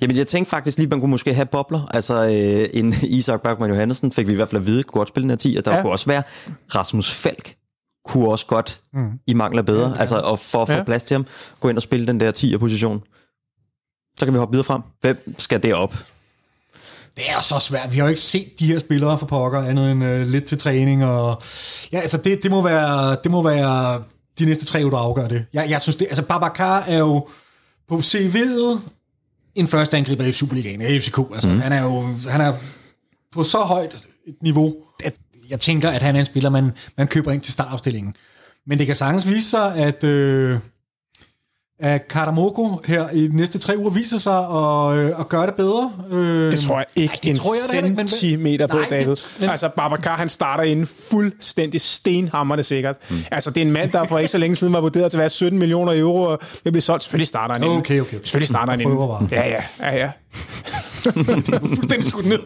Jamen, 0.00 0.16
jeg 0.16 0.26
tænkte 0.26 0.50
faktisk 0.50 0.78
lige, 0.78 0.86
at 0.86 0.90
man 0.90 1.00
kunne 1.00 1.10
måske 1.10 1.34
have 1.34 1.46
bobler. 1.46 1.90
Altså, 1.94 2.14
øh, 2.14 2.68
en 2.72 2.94
Isak 3.18 3.42
Bachmann 3.42 3.72
Johansen 3.72 4.12
fik 4.12 4.26
vi 4.26 4.32
i 4.32 4.36
hvert 4.36 4.48
fald 4.48 4.60
at 4.60 4.66
vide, 4.66 4.82
kunne 4.82 5.00
godt 5.00 5.08
spille 5.08 5.22
den 5.22 5.30
her 5.30 5.36
10, 5.36 5.56
og 5.56 5.64
der 5.64 5.70
ja. 5.70 5.76
Ja. 5.76 5.82
kunne 5.82 5.92
også 5.92 6.06
være 6.06 6.22
Rasmus 6.74 7.12
Falk, 7.12 7.56
kunne 8.04 8.28
også 8.28 8.46
godt, 8.46 8.80
mm. 8.92 9.10
i 9.26 9.34
mangler 9.34 9.62
bedre, 9.62 9.90
ja, 9.90 10.00
altså, 10.00 10.18
og 10.20 10.38
for 10.38 10.62
at 10.62 10.68
få 10.68 10.72
ja. 10.72 10.78
Ja. 10.78 10.84
plads 10.84 11.04
til 11.04 11.14
ham, 11.14 11.26
gå 11.60 11.68
ind 11.68 11.76
og 11.76 11.82
spille 11.82 12.06
den 12.06 12.20
der 12.20 12.32
10'er 12.32 12.58
position. 12.58 13.02
Så 14.18 14.24
kan 14.24 14.34
vi 14.34 14.38
hoppe 14.38 14.52
videre 14.52 14.64
frem. 14.64 14.82
Hvem 15.00 15.34
skal 15.38 15.62
det 15.62 15.74
op? 15.74 15.94
Det 17.16 17.24
er 17.30 17.40
så 17.40 17.58
svært. 17.58 17.92
Vi 17.92 17.96
har 17.96 18.04
jo 18.04 18.08
ikke 18.08 18.20
set 18.20 18.60
de 18.60 18.66
her 18.66 18.78
spillere 18.78 19.18
for 19.18 19.26
pokker, 19.26 19.60
andet 19.60 19.90
end 19.90 20.04
øh, 20.04 20.26
lidt 20.26 20.44
til 20.44 20.58
træning. 20.58 21.04
Og, 21.04 21.42
ja, 21.92 21.98
altså 21.98 22.16
det, 22.16 22.42
det, 22.42 22.50
må 22.50 22.62
være, 22.62 23.16
det 23.24 23.30
må 23.30 23.42
være 23.42 24.02
de 24.38 24.44
næste 24.44 24.64
tre 24.66 24.80
uger, 24.82 24.90
der 24.90 24.98
afgør 24.98 25.28
det. 25.28 25.46
Jeg, 25.52 25.66
jeg 25.70 25.80
synes 25.80 25.96
det, 25.96 26.04
altså 26.04 26.22
Babacar 26.22 26.80
er 26.80 26.98
jo 26.98 27.28
på 27.88 27.96
CV'et 27.98 28.80
en 29.56 29.66
første 29.66 29.96
angriber 29.96 30.24
i 30.24 30.32
Superligaen, 30.32 30.80
i 30.80 31.00
FCK. 31.00 31.18
Altså, 31.34 31.48
mm. 31.48 31.58
Han 31.58 31.72
er 31.72 31.82
jo 31.82 32.04
han 32.28 32.40
er 32.40 32.52
på 33.32 33.42
så 33.42 33.58
højt 33.58 34.06
et 34.26 34.36
niveau, 34.42 34.74
at 35.04 35.14
jeg 35.50 35.60
tænker, 35.60 35.90
at 35.90 36.02
han 36.02 36.16
er 36.16 36.20
en 36.20 36.24
spiller, 36.24 36.50
man, 36.50 36.70
man 36.98 37.08
køber 37.08 37.32
ind 37.32 37.40
til 37.40 37.52
startopstillingen. 37.52 38.14
Men 38.66 38.78
det 38.78 38.86
kan 38.86 38.96
sagtens 38.96 39.28
vise 39.28 39.50
sig, 39.50 39.74
at, 39.74 40.04
øh, 40.04 40.58
at 41.80 42.08
Karamoko 42.08 42.80
her 42.86 43.10
i 43.10 43.28
de 43.28 43.36
næste 43.36 43.58
tre 43.58 43.78
uger 43.78 43.90
viser 43.90 44.18
sig 44.18 44.38
at, 44.38 44.96
øh, 44.96 45.20
at 45.20 45.28
gøre 45.28 45.46
det 45.46 45.54
bedre. 45.54 45.92
Øh, 46.10 46.52
Det 46.52 46.60
tror 46.60 46.76
jeg 46.78 46.86
ikke 46.96 47.18
det 47.22 47.30
en 47.30 47.36
tror 47.36 47.54
jeg 47.54 47.62
da 47.82 47.86
ikke, 47.86 47.96
men- 47.96 48.08
centimeter 48.08 48.66
på, 48.66 48.76
Nej, 48.76 48.82
det- 48.88 48.90
David. 48.90 49.16
men- 49.40 49.50
Altså, 49.50 49.68
Babacar, 49.68 50.16
han 50.16 50.28
starter 50.28 50.64
inden 50.64 50.86
fuldstændig 51.10 51.80
stenhammerne 51.80 52.62
sikkert. 52.62 52.96
Mm. 53.10 53.16
Altså, 53.30 53.50
det 53.50 53.60
er 53.62 53.66
en 53.66 53.72
mand, 53.72 53.90
der 53.92 54.04
for 54.04 54.18
ikke 54.18 54.30
så 54.30 54.38
længe 54.38 54.56
siden 54.56 54.72
var 54.72 54.80
vurderet 54.80 55.10
til 55.10 55.18
at 55.18 55.20
være 55.20 55.30
17 55.30 55.58
millioner 55.58 56.00
euro, 56.00 56.22
og 56.22 56.38
vil 56.64 56.70
blive 56.70 56.80
solgt. 56.82 57.04
Selvfølgelig 57.04 57.28
starter 57.28 57.54
han 57.54 57.62
inden. 57.64 57.78
Okay, 57.78 58.00
okay. 58.00 58.16
Selvfølgelig 58.24 58.48
starter 58.48 58.70
han 58.72 58.80
inden. 58.80 58.96
bare. 58.96 59.28
Ja, 59.32 59.48
ja, 59.48 59.62
ja, 59.80 59.96
ja. 59.96 60.10
fuldstændig 61.60 62.04
skudt 62.04 62.26
ned. 62.26 62.38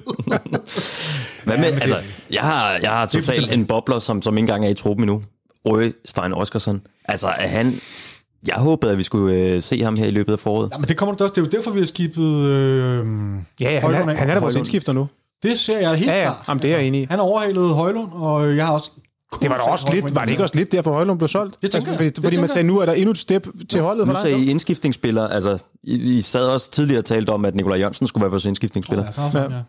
Hvad 1.44 1.56
med, 1.56 1.64
altså, 1.64 1.96
jeg 2.30 2.40
har, 2.42 2.78
jeg 2.82 2.90
har 2.90 3.06
totalt 3.06 3.52
en 3.52 3.64
bobler, 3.66 3.98
som, 3.98 4.22
som 4.22 4.36
ikke 4.36 4.40
engang 4.42 4.64
er 4.64 4.68
i 4.68 4.74
truppen 4.74 5.04
endnu. 5.04 5.22
Røge 5.66 5.92
Stein 6.04 6.32
Oskarsson. 6.32 6.80
Altså, 7.04 7.26
er 7.28 7.46
han... 7.48 7.74
Jeg 8.46 8.54
håbede, 8.54 8.92
at 8.92 8.98
vi 8.98 9.02
skulle 9.02 9.34
øh, 9.36 9.62
se 9.62 9.82
ham 9.82 9.96
her 9.96 10.06
i 10.06 10.10
løbet 10.10 10.32
af 10.32 10.38
foråret. 10.38 10.68
ja, 10.72 10.78
men 10.78 10.88
det 10.88 10.96
kommer 10.96 11.14
du 11.14 11.24
også. 11.24 11.32
Det 11.34 11.40
er 11.40 11.44
jo 11.44 11.50
derfor, 11.50 11.70
vi 11.70 11.78
har 11.78 11.86
skibet... 11.86 12.24
Øh, 12.46 13.06
Ja, 13.60 13.70
ja 13.70 13.72
han, 13.72 13.82
Højlund 13.82 14.08
er, 14.08 14.12
af. 14.12 14.18
han 14.18 14.30
er 14.30 14.34
da 14.34 14.40
vores 14.40 14.56
indskifter 14.56 14.92
nu. 14.92 15.08
det 15.42 15.58
ser 15.58 15.78
jeg 15.78 15.90
da 15.90 15.96
helt 15.96 16.10
Ja, 16.10 16.16
ja. 16.16 16.22
klart. 16.22 16.36
Jamen, 16.48 16.62
det 16.62 16.72
er 16.72 16.76
jeg 16.76 16.86
enig 16.86 17.00
i. 17.02 17.06
Han 17.10 17.20
overhalede 17.20 17.66
Højlund, 17.68 18.08
og 18.12 18.56
jeg 18.56 18.66
har 18.66 18.72
også... 18.72 18.90
Det 19.42 19.50
var 19.50 19.56
da 19.56 19.62
også 19.62 19.88
lidt, 19.94 20.14
var 20.14 20.20
det 20.24 20.30
ikke 20.30 20.42
også 20.42 20.56
lidt 20.56 20.72
derfor 20.72 20.92
Højlund 20.92 21.18
blev 21.18 21.28
solgt? 21.28 21.54
Altså, 21.54 21.58
Det 21.62 21.70
tænker 21.70 21.90
jeg. 21.92 21.98
fordi, 21.98 22.08
Det 22.08 22.16
fordi 22.16 22.26
man 22.36 22.48
tænker 22.48 22.52
sagde, 22.52 22.66
nu 22.66 22.78
er 22.78 22.86
der 22.86 22.92
endnu 22.92 23.10
et 23.10 23.18
step 23.18 23.46
til 23.68 23.80
holdet 23.82 24.06
for 24.06 24.12
Nu 24.14 24.18
sagde 24.20 24.36
I 24.36 24.40
ikke? 24.40 24.50
indskiftningsspillere. 24.50 25.32
Altså, 25.32 25.58
I, 25.82 25.94
I 26.16 26.20
sad 26.20 26.44
også 26.46 26.70
tidligere 26.70 27.00
og 27.00 27.04
talte 27.04 27.30
om, 27.30 27.44
at 27.44 27.54
Nikolaj 27.54 27.78
Jørgensen 27.78 28.06
skulle 28.06 28.22
være 28.22 28.30
vores 28.30 28.44
indskiftningsspiller. 28.44 29.04
Ja, 29.04 29.10
faktisk, 29.10 29.42
ja. 29.42 29.60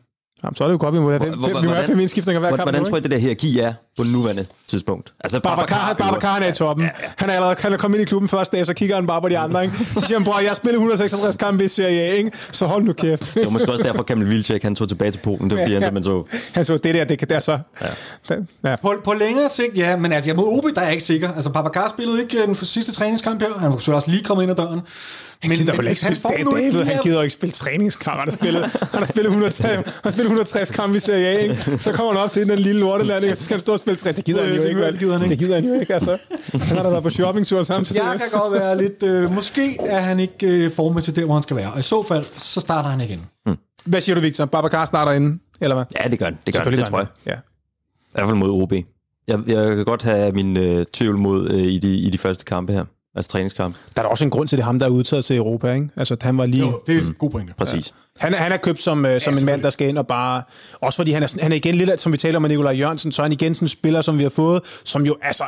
Jamen, 0.44 0.56
så 0.56 0.64
er 0.64 0.68
det 0.68 0.74
jo 0.74 0.78
godt, 0.82 0.94
vi 0.96 1.00
må 1.00 1.10
have 1.10 1.20
fem, 1.22 1.34
Hvor- 1.40 1.48
fem, 1.48 1.50
vi 1.50 1.54
må 1.54 1.60
have 1.62 1.68
hvordan- 1.68 1.88
fem 1.88 2.00
indskiftninger 2.00 2.40
hver 2.40 2.50
kamp. 2.50 2.62
Hvordan 2.62 2.86
tror? 2.86 2.98
I, 2.98 3.00
det 3.00 3.12
der 3.12 3.18
hierarki 3.18 3.60
er 3.60 3.74
på 3.98 4.04
nuværende 4.04 4.46
tidspunkt? 4.68 5.14
Altså, 5.24 5.40
Babacar, 5.40 5.94
Babacar 5.94 6.28
han 6.34 6.44
er 6.44 6.48
i 6.48 6.54
toppen. 6.54 6.90
Han 7.18 7.30
er 7.30 7.34
allerede 7.34 7.56
han 7.60 7.74
er 7.74 7.78
kommet 7.78 7.98
ind 7.98 8.02
i 8.02 8.10
klubben 8.10 8.30
første 8.30 8.58
dag, 8.58 8.66
så 8.66 8.74
kigger 8.74 8.96
han 8.96 9.08
bare 9.08 9.22
på 9.22 9.30
de 9.30 9.38
andre. 9.38 9.64
Ikke? 9.64 9.76
Så 9.78 10.06
siger 10.06 10.18
han, 10.18 10.24
bror, 10.24 10.40
jeg 10.40 10.50
har 10.50 10.56
spillet 10.56 10.76
166 10.76 11.36
kampe 11.36 11.64
i 11.64 11.68
Serie 11.68 12.02
A, 12.02 12.14
ikke? 12.14 12.32
så 12.52 12.66
hold 12.66 12.84
nu 12.84 12.94
kæft. 12.94 13.34
Det 13.34 13.44
var 13.46 13.50
måske 13.50 13.72
også 13.72 13.84
derfor, 13.84 14.04
Kamil 14.04 14.30
Vilcek, 14.30 14.64
han 14.64 14.76
tog 14.76 14.88
tilbage 14.88 15.12
til 15.12 15.20
Polen. 15.20 15.50
Det 15.50 15.58
var 15.58 15.64
fordi, 15.64 15.72
Ja, 15.72 15.76
han 15.80 15.82
ja. 15.96 16.02
simpelthen 16.02 16.28
så... 16.52 16.52
Han 16.56 16.66
så, 16.66 16.78
det 16.78 16.96
der, 16.96 17.04
det 17.04 17.20
kan 17.20 17.30
der 17.30 17.40
så. 17.40 17.60
Ja. 18.30 18.36
ja. 18.70 18.76
På, 18.82 18.94
på 19.04 19.14
længere 19.14 19.50
sigt, 19.50 19.78
ja, 19.78 19.96
men 19.96 20.12
altså, 20.12 20.30
jeg 20.30 20.36
mod 20.36 20.46
OB, 20.48 20.64
der 20.76 20.82
er 20.82 20.86
jeg 20.86 20.94
ikke 20.94 21.04
sikker. 21.06 21.34
Altså, 21.34 21.50
Babacar 21.52 21.88
spillede 21.90 22.22
ikke 22.22 22.38
øh, 22.42 22.48
den 22.48 22.56
sidste 22.56 22.92
træningskamp 22.92 23.42
her. 23.42 23.54
Han 23.54 23.70
var 23.70 23.72
selvfølgelig 23.78 23.96
også 23.96 24.12
lige 24.12 24.24
kommet 24.24 24.44
ind 24.44 24.52
ad 24.52 24.56
døren. 24.56 24.82
Men, 25.44 25.58
gider 25.58 25.72
vel 25.72 25.84
men 25.84 25.92
ikke 25.92 26.06
han 26.06 26.16
spille, 26.16 26.22
får 26.22 26.52
nu 26.52 26.56
ikke 26.56 26.72
David, 26.72 26.84
lige 26.84 26.94
han 26.94 27.04
gider 27.04 27.22
ikke 27.22 27.34
spille 27.34 27.54
træningskamp. 27.54 28.20
Han 28.20 28.28
har 28.28 28.36
spillet, 28.36 28.62
han 28.64 29.00
har 29.00 29.06
spillet, 29.06 29.30
160, 29.30 29.70
han 29.70 29.84
har 30.04 30.12
spillet 30.12 30.26
160 30.26 30.72
kampe 30.72 30.98
i 30.98 31.00
Serie 31.00 31.28
A, 31.28 31.38
ikke? 31.38 31.56
Så 31.56 31.92
kommer 31.92 32.14
han 32.14 32.24
op 32.24 32.30
til 32.30 32.48
den 32.50 32.60
lille 32.60 32.82
lorteland, 32.82 33.24
ikke? 33.24 33.34
og 33.34 33.38
så 33.38 33.44
skal 33.44 33.56
han 33.56 33.62
stå 33.62 33.74
og 33.74 33.80
spille 33.80 33.98
træ. 33.98 34.12
Det 34.12 34.26
gider 34.26 34.44
han 34.44 34.56
jo 34.56 34.68
ikke. 34.68 34.88
det 34.88 35.00
gider 35.00 35.14
han 35.14 35.22
ikke. 35.24 35.30
Det 35.32 35.40
gider 35.40 35.56
han 35.56 35.66
jo 35.66 35.74
ikke, 35.80 35.94
altså. 35.94 36.18
Han 36.54 36.78
har 36.78 36.84
da 36.84 36.90
været 36.90 37.04
på 37.04 37.10
shoppingtur 37.10 37.64
samtidig. 37.64 38.02
Jeg 38.02 38.20
kan 38.20 38.40
godt 38.40 38.54
være 38.54 38.78
lidt... 38.78 39.04
Øh, 39.04 39.32
måske 39.32 39.78
er 39.80 40.02
han 40.02 40.20
ikke 40.20 40.48
øh, 40.48 40.72
formet 40.72 41.04
til 41.04 41.16
der, 41.16 41.26
hvor 41.26 41.34
han 41.34 41.44
skal 41.44 41.56
være. 41.56 41.72
Og 41.72 41.80
i 41.80 41.82
så 41.82 42.04
fald, 42.04 42.26
så 42.38 42.60
starter 42.60 42.90
han 42.90 43.02
igen. 43.02 43.26
Hvad 43.86 44.02
siger 44.02 44.16
du, 44.16 44.22
Victor? 44.22 44.46
Babacar 44.46 44.86
starter 44.86 45.12
inden, 45.12 45.42
eller 45.62 45.76
hvad? 45.76 45.86
Ja, 46.04 46.10
det 46.10 46.20
gør 46.20 46.26
han. 46.26 46.38
Det, 46.46 46.54
gør 46.54 46.64
han. 46.64 46.78
Det 46.78 46.86
tror 46.86 47.00
jeg. 47.00 47.08
han. 47.28 47.38
I 47.38 48.14
hvert 48.14 48.28
fald 48.28 48.38
mod 48.38 48.62
OB. 48.62 48.74
Jeg, 49.28 49.40
jeg 49.48 49.76
kan 49.76 49.86
godt 49.86 50.04
have 50.04 50.32
min 50.32 50.58
øh, 50.58 50.86
tvivl 50.94 51.18
mod 51.18 51.50
øh, 51.52 51.60
i, 51.60 51.80
de, 51.80 51.96
i 51.96 52.10
de 52.10 52.18
første 52.18 52.46
kampe 52.46 52.74
her. 52.74 52.86
Altså 53.16 53.32
træningskamp. 53.32 53.76
Ja. 53.76 53.82
Der 53.96 54.02
er 54.02 54.04
da 54.06 54.10
også 54.12 54.24
en 54.26 54.30
grund 54.32 54.48
til, 54.48 54.58
det 54.58 54.66
ham, 54.66 54.80
der 54.80 54.86
er 54.86 54.90
udtaget 54.90 55.26
til 55.26 55.36
Europa, 55.38 55.74
ikke? 55.74 55.90
Altså, 55.98 56.18
han 56.22 56.38
var 56.38 56.46
lige... 56.46 56.64
Jo, 56.66 56.82
det 56.88 56.96
er 56.96 57.00
en 57.02 57.14
god 57.14 57.30
pointe. 57.30 57.54
Præcis. 57.58 57.94
Han, 58.20 58.34
er- 58.34 58.38
han 58.38 58.52
er 58.52 58.58
købt 58.58 58.82
som, 58.82 59.06
øh, 59.06 59.22
som 59.22 59.38
en 59.38 59.46
mand, 59.46 59.62
der 59.62 59.70
skal 59.70 59.88
ind 59.90 59.98
og 59.98 60.08
bare... 60.08 60.44
Også 60.82 60.98
fordi 60.98 61.12
han 61.12 61.24
er, 61.24 61.36
han 61.42 61.52
er 61.52 61.56
igen 61.56 61.76
lidt, 61.76 62.02
som 62.02 62.12
vi 62.12 62.18
taler 62.18 62.36
om 62.36 62.42
med 62.42 62.50
Nikolaj 62.50 62.74
Jørgensen, 62.74 63.12
så 63.12 63.22
er 63.22 63.24
han 63.24 63.32
igen 63.32 63.56
sådan 63.56 63.64
en 63.66 63.70
spiller, 63.70 64.02
som 64.02 64.18
vi 64.18 64.24
har 64.24 64.30
fået, 64.30 64.62
som 64.86 65.06
jo 65.06 65.18
altså 65.22 65.44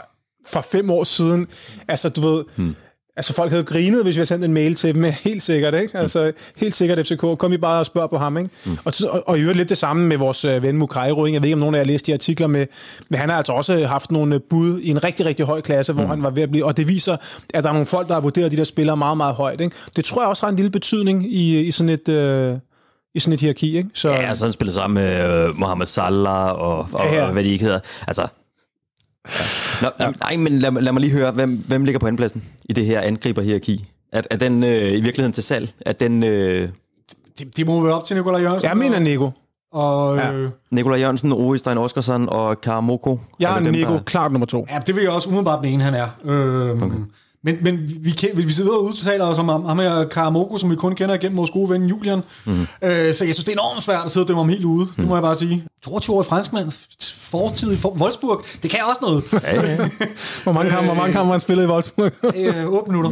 for 0.48 0.61
fem 0.61 0.90
år 0.91 1.03
siden, 1.03 1.48
altså 1.88 2.10
du 2.10 2.22
ved, 2.22 2.44
hmm. 2.56 2.76
Altså 3.18 3.34
folk 3.34 3.52
havde 3.52 3.64
grinet, 3.64 4.03
hvis 4.03 4.15
vi 4.15 4.19
havde 4.19 4.27
sendt 4.27 4.45
en 4.45 4.53
mail 4.53 4.76
til 4.76 4.95
dem, 4.95 5.03
helt 5.23 5.41
sikkert, 5.41 5.73
ikke? 5.73 5.98
Altså 5.98 6.31
helt 6.57 6.73
sikkert 6.76 7.07
FCK, 7.07 7.19
kom 7.38 7.53
I 7.53 7.57
bare 7.57 7.80
og 7.80 7.85
spørg 7.85 8.10
på 8.10 8.18
ham, 8.18 8.38
ikke? 8.38 8.49
Hmm. 8.65 8.77
Og, 8.85 8.94
og, 9.10 9.23
og 9.27 9.38
i 9.38 9.41
øvrigt 9.41 9.57
lidt 9.57 9.69
det 9.69 9.77
samme 9.77 10.07
med 10.07 10.18
vores 10.18 10.45
øh, 10.45 10.64
ven 10.64 10.77
Mukairo? 10.77 11.26
Jeg 11.26 11.41
ved 11.41 11.44
ikke, 11.44 11.53
om 11.53 11.60
nogen 11.60 11.76
af 11.76 11.80
jer 11.80 11.85
har 11.85 11.91
læst 11.91 12.07
de 12.07 12.14
artikler 12.14 12.48
med, 12.48 12.65
men 13.10 13.19
han 13.19 13.30
har 13.30 13.38
altså 13.38 13.53
også 13.53 13.85
haft 13.85 14.11
nogle 14.11 14.35
øh, 14.35 14.41
bud 14.49 14.80
i 14.80 14.90
en 14.90 15.03
rigtig, 15.03 15.26
rigtig 15.26 15.45
høj 15.45 15.61
klasse, 15.61 15.94
hvor 15.94 16.06
han 16.06 16.23
var 16.23 16.30
ved 16.30 16.44
at 16.44 16.49
blive, 16.52 16.65
og 16.65 16.77
det 16.77 16.88
viser, 16.88 17.18
at 17.53 17.64
der 17.64 17.69
er 17.69 17.73
nogle 17.73 17.85
folk, 17.85 18.07
der 18.07 18.14
har 18.14 18.22
vurderet 18.22 18.52
de 18.52 18.57
der 18.57 18.64
spillere 18.64 18.98
meget, 18.98 19.18
meget 19.18 19.35
højt, 19.35 19.61
ikke? 19.61 19.76
Det 19.95 20.06
tror 20.06 20.22
jeg 20.22 20.30
også 20.30 20.45
har 20.45 20.49
en 20.49 20.56
lille 20.56 20.72
betydning 20.72 21.34
i, 21.34 21.61
i 21.61 21.72
sådan 21.72 21.90
et... 21.90 22.10
Øh, 22.10 22.57
i 23.15 23.19
sådan 23.19 23.34
et 23.34 23.40
hierarki, 23.40 23.77
ikke? 23.77 23.90
Så, 23.94 24.11
Ja, 24.11 24.34
så 24.34 24.45
han 24.45 24.53
spiller 24.53 24.72
sammen 24.72 25.03
med 25.03 25.26
øh, 25.26 25.60
Mohamed 25.60 25.85
Salah 25.85 26.52
og, 26.52 26.88
og, 26.94 27.06
Ja, 27.06 27.14
ja. 27.15 27.26
og 27.26 27.34
hvad 27.34 27.44
de 27.44 27.49
ikke 27.49 27.64
hedder. 27.64 27.80
Altså, 28.07 28.22
ja. 28.22 29.44
Nå, 29.99 30.05
nej, 30.22 30.38
men 30.38 30.60
lad, 30.60 30.72
lad 30.81 30.91
mig 30.91 31.01
lige 31.01 31.11
høre, 31.14 31.31
hvem, 31.31 31.64
hvem 31.68 31.84
ligger 31.85 31.99
på 31.99 32.07
andenpladsen 32.07 32.43
i 32.64 32.73
det 32.73 32.85
her 32.85 33.01
angriberhierarki? 33.01 33.85
Er, 34.11 34.22
er 34.31 34.38
den 34.38 34.64
øh, 34.64 34.69
i 34.91 35.01
virkeligheden 35.01 35.31
til 35.34 35.43
salg? 35.43 35.69
Er 35.81 35.91
den 35.91 36.23
øh, 36.23 36.69
Det, 37.39 37.57
det 37.57 37.68
må 37.68 37.81
være 37.84 37.93
op 37.93 38.05
til 38.05 38.15
Nikolaj 38.15 38.41
Jørgensen. 38.41 38.69
jeg 38.69 38.77
mener 38.77 38.99
Nico. 38.99 39.31
Og, 39.72 40.18
Ja. 40.18 40.31
øh, 40.34 40.49
Nikolaj 40.72 40.99
Jørgensen, 40.99 41.31
Ove 41.31 41.57
Stein 41.57 41.77
Oskarsson 41.77 42.30
og 42.30 42.61
Karamoko? 42.61 43.19
Jeg 43.39 43.51
Er 43.51 43.55
er 43.55 43.72
Nico, 43.72 43.93
der- 43.93 43.99
klart 44.03 44.31
nummer 44.31 44.45
to. 44.45 44.65
Ja, 44.69 44.80
det 44.88 44.95
vil 44.95 45.01
jeg 45.03 45.11
også 45.11 45.30
umiddelbart 45.30 45.61
mene, 45.61 45.84
han 45.84 45.93
er. 45.93 46.07
Øhm, 46.26 46.84
okay. 46.84 46.95
Men, 47.45 47.57
men 47.61 47.79
vi, 47.99 48.11
kan, 48.11 48.29
vi 48.33 48.51
sidder 48.51 48.71
og 48.71 48.83
udtaler 48.83 49.25
os 49.25 49.39
om 49.39 49.49
ham, 49.49 49.79
her 49.79 50.03
Karamoko, 50.07 50.57
som 50.57 50.71
vi 50.71 50.75
kun 50.75 50.95
kender 50.95 51.15
igennem 51.15 51.37
vores 51.37 51.51
gode 51.51 51.69
ven 51.69 51.85
Julian. 51.85 52.21
Mm. 52.45 52.61
Øh, 52.61 52.67
så 53.13 53.25
jeg 53.25 53.33
synes, 53.35 53.37
det 53.37 53.47
er 53.47 53.51
enormt 53.51 53.83
svært 53.83 54.05
at 54.05 54.11
sidde 54.11 54.23
og 54.23 54.27
dømme 54.27 54.41
ham 54.41 54.49
helt 54.49 54.65
ude. 54.65 54.85
Mm. 54.85 54.91
Det 54.97 55.07
må 55.07 55.15
jeg 55.15 55.21
bare 55.23 55.35
sige. 55.35 55.63
22-årig 55.87 56.25
franskmand, 56.25 56.71
fortid 57.19 57.73
i 57.73 57.77
For- 57.77 57.89
Wolfsburg, 57.99 58.43
det 58.63 58.71
kan 58.71 58.79
også 58.89 58.99
noget. 59.01 59.23
Ja, 59.43 59.61
ja. 59.71 59.77
Hvor 60.43 60.51
mange 60.51 60.71
kampe, 60.71 60.85
hvor 60.85 60.95
mange 60.95 61.13
kampe 61.13 61.31
han 61.31 61.41
spillet 61.41 61.63
i 61.63 61.67
Wolfsburg? 61.67 62.11
øh, 62.35 62.65
8 62.67 62.91
minutter. 62.91 63.11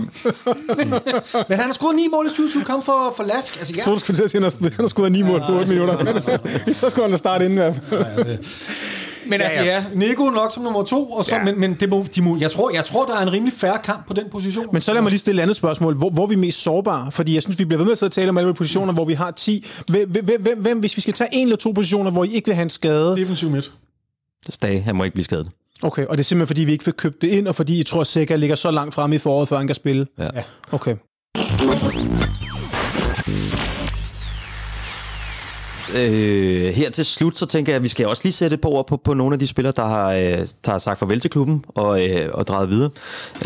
men 1.49 1.57
han 1.57 1.65
har 1.65 1.73
scoret 1.73 1.95
9 1.95 2.07
mål 2.11 2.25
i 2.25 2.29
2020 2.29 2.63
kamp 2.63 2.85
for, 2.85 3.13
for 3.15 3.23
Lask. 3.23 3.57
Altså, 3.57 3.73
Jeg 3.73 3.77
ja, 3.77 3.83
troede, 3.83 3.95
du 3.95 3.99
skulle 3.99 4.17
til 4.17 4.23
at 4.23 4.31
sige, 4.31 4.45
at 4.45 4.55
han 4.61 4.71
har 4.79 4.87
scoret 4.87 5.11
9 5.11 5.21
mål 5.21 5.39
på 5.47 5.53
8 5.55 5.69
minutter. 5.69 6.37
Så 6.73 6.89
skulle 6.89 7.03
han 7.03 7.11
da 7.11 7.17
starte 7.17 7.45
inden 7.45 7.57
i 7.57 7.61
hvert 7.61 7.81
fald. 7.89 8.37
Men 9.25 9.41
altså 9.41 9.59
ja, 9.59 9.85
Nico 9.95 10.29
nok 10.29 10.53
som 10.53 10.63
nummer 10.63 10.83
to, 10.83 11.11
og 11.11 11.25
så, 11.25 11.35
Ja. 11.35 11.43
men, 11.43 11.59
men 11.59 11.73
det 11.73 11.89
må, 11.89 12.05
de 12.15 12.21
må, 12.21 12.37
jeg, 12.39 12.51
tror, 12.51 12.71
jeg 12.71 12.85
tror, 12.85 13.05
der 13.05 13.15
er 13.15 13.21
en 13.21 13.31
rimelig 13.31 13.53
færre 13.57 13.79
kamp 13.83 14.07
på 14.07 14.13
den 14.13 14.25
position. 14.31 14.65
Men 14.73 14.81
så 14.81 14.93
lad 14.93 15.01
mig 15.01 15.09
lige 15.09 15.19
stille 15.19 15.39
et 15.39 15.43
andet 15.43 15.55
spørgsmål. 15.55 15.95
Hvor, 15.95 16.09
hvor 16.09 16.23
er 16.23 16.27
vi 16.27 16.35
mest 16.35 16.61
sårbare? 16.61 17.11
Fordi 17.11 17.33
jeg 17.33 17.41
synes, 17.41 17.59
vi 17.59 17.65
bliver 17.65 17.77
ved 17.77 17.85
med 17.85 17.91
at 17.91 17.97
sidde 17.97 18.09
og 18.09 18.13
tale 18.13 18.29
om 18.29 18.37
alle 18.37 18.53
positioner, 18.53 18.93
hvor 18.93 19.05
vi 19.05 19.13
har 19.13 19.31
10. 19.31 19.65
Hvem, 19.87 20.09
hvem, 20.09 20.59
hvem, 20.61 20.79
hvis 20.79 20.95
vi 20.97 21.01
skal 21.01 21.13
tage 21.13 21.29
en 21.33 21.43
eller 21.43 21.57
to 21.57 21.71
positioner, 21.71 22.11
hvor 22.11 22.23
I 22.23 22.29
ikke 22.31 22.45
vil 22.45 22.55
have 22.55 22.63
en 22.63 22.69
skade? 22.69 23.15
Defensiv 23.17 23.49
midt. 23.49 23.71
Stage, 24.49 24.81
han 24.81 24.95
må 24.95 25.03
ikke 25.03 25.13
blive 25.13 25.25
skadet. 25.25 25.49
Okay, 25.83 26.05
og 26.05 26.17
det 26.17 26.23
er 26.23 26.25
simpelthen, 26.25 26.47
fordi 26.47 26.61
vi 26.63 26.71
ikke 26.71 26.83
fik 26.83 26.93
købt 26.97 27.21
det 27.21 27.27
ind, 27.27 27.47
og 27.47 27.55
fordi 27.55 27.79
I 27.79 27.83
tror, 27.83 28.01
at 28.01 28.07
Sækker 28.07 28.35
ligger 28.35 28.55
så 28.55 28.71
langt 28.71 28.95
fremme 28.95 29.15
i 29.15 29.19
foråret, 29.19 29.47
før 29.49 29.57
han 29.57 29.67
kan 29.67 29.75
spille? 29.75 30.07
Ja. 30.19 30.29
Okay. 30.71 30.95
Øh, 35.95 36.73
her 36.73 36.89
til 36.89 37.05
slut, 37.05 37.35
så 37.35 37.45
tænker 37.45 37.71
jeg, 37.71 37.77
at 37.77 37.83
vi 37.83 37.87
skal 37.87 38.07
også 38.07 38.21
lige 38.25 38.33
sætte 38.33 38.53
et 38.53 38.61
par 38.61 38.69
ord 38.69 38.87
på, 38.87 38.97
på 38.97 39.13
nogle 39.13 39.33
af 39.33 39.39
de 39.39 39.47
spillere, 39.47 39.73
der 39.75 39.85
har, 39.85 40.11
øh, 40.11 40.47
der 40.65 40.71
har 40.71 40.77
sagt 40.77 40.99
farvel 40.99 41.19
til 41.19 41.29
klubben 41.29 41.65
og, 41.67 42.09
øh, 42.09 42.29
og 42.33 42.47
drejet 42.47 42.69
videre. 42.69 42.89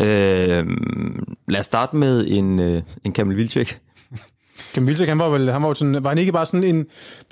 Øh, 0.02 0.66
lad 1.48 1.60
os 1.60 1.66
starte 1.66 1.96
med 1.96 2.26
en, 2.28 2.60
øh, 2.60 2.82
en 3.04 3.12
Kamil 3.12 3.36
Vilcek. 3.36 3.78
Kim 4.74 4.86
Vilcek, 4.86 5.08
han 5.08 5.18
var 5.18 5.28
vel, 5.28 5.50
han 5.50 5.62
var, 5.62 5.68
jo 5.68 5.74
sådan, 5.74 6.04
var 6.04 6.08
han 6.08 6.18
ikke 6.18 6.32
bare 6.32 6.46
sådan 6.46 6.64
en, 6.64 6.86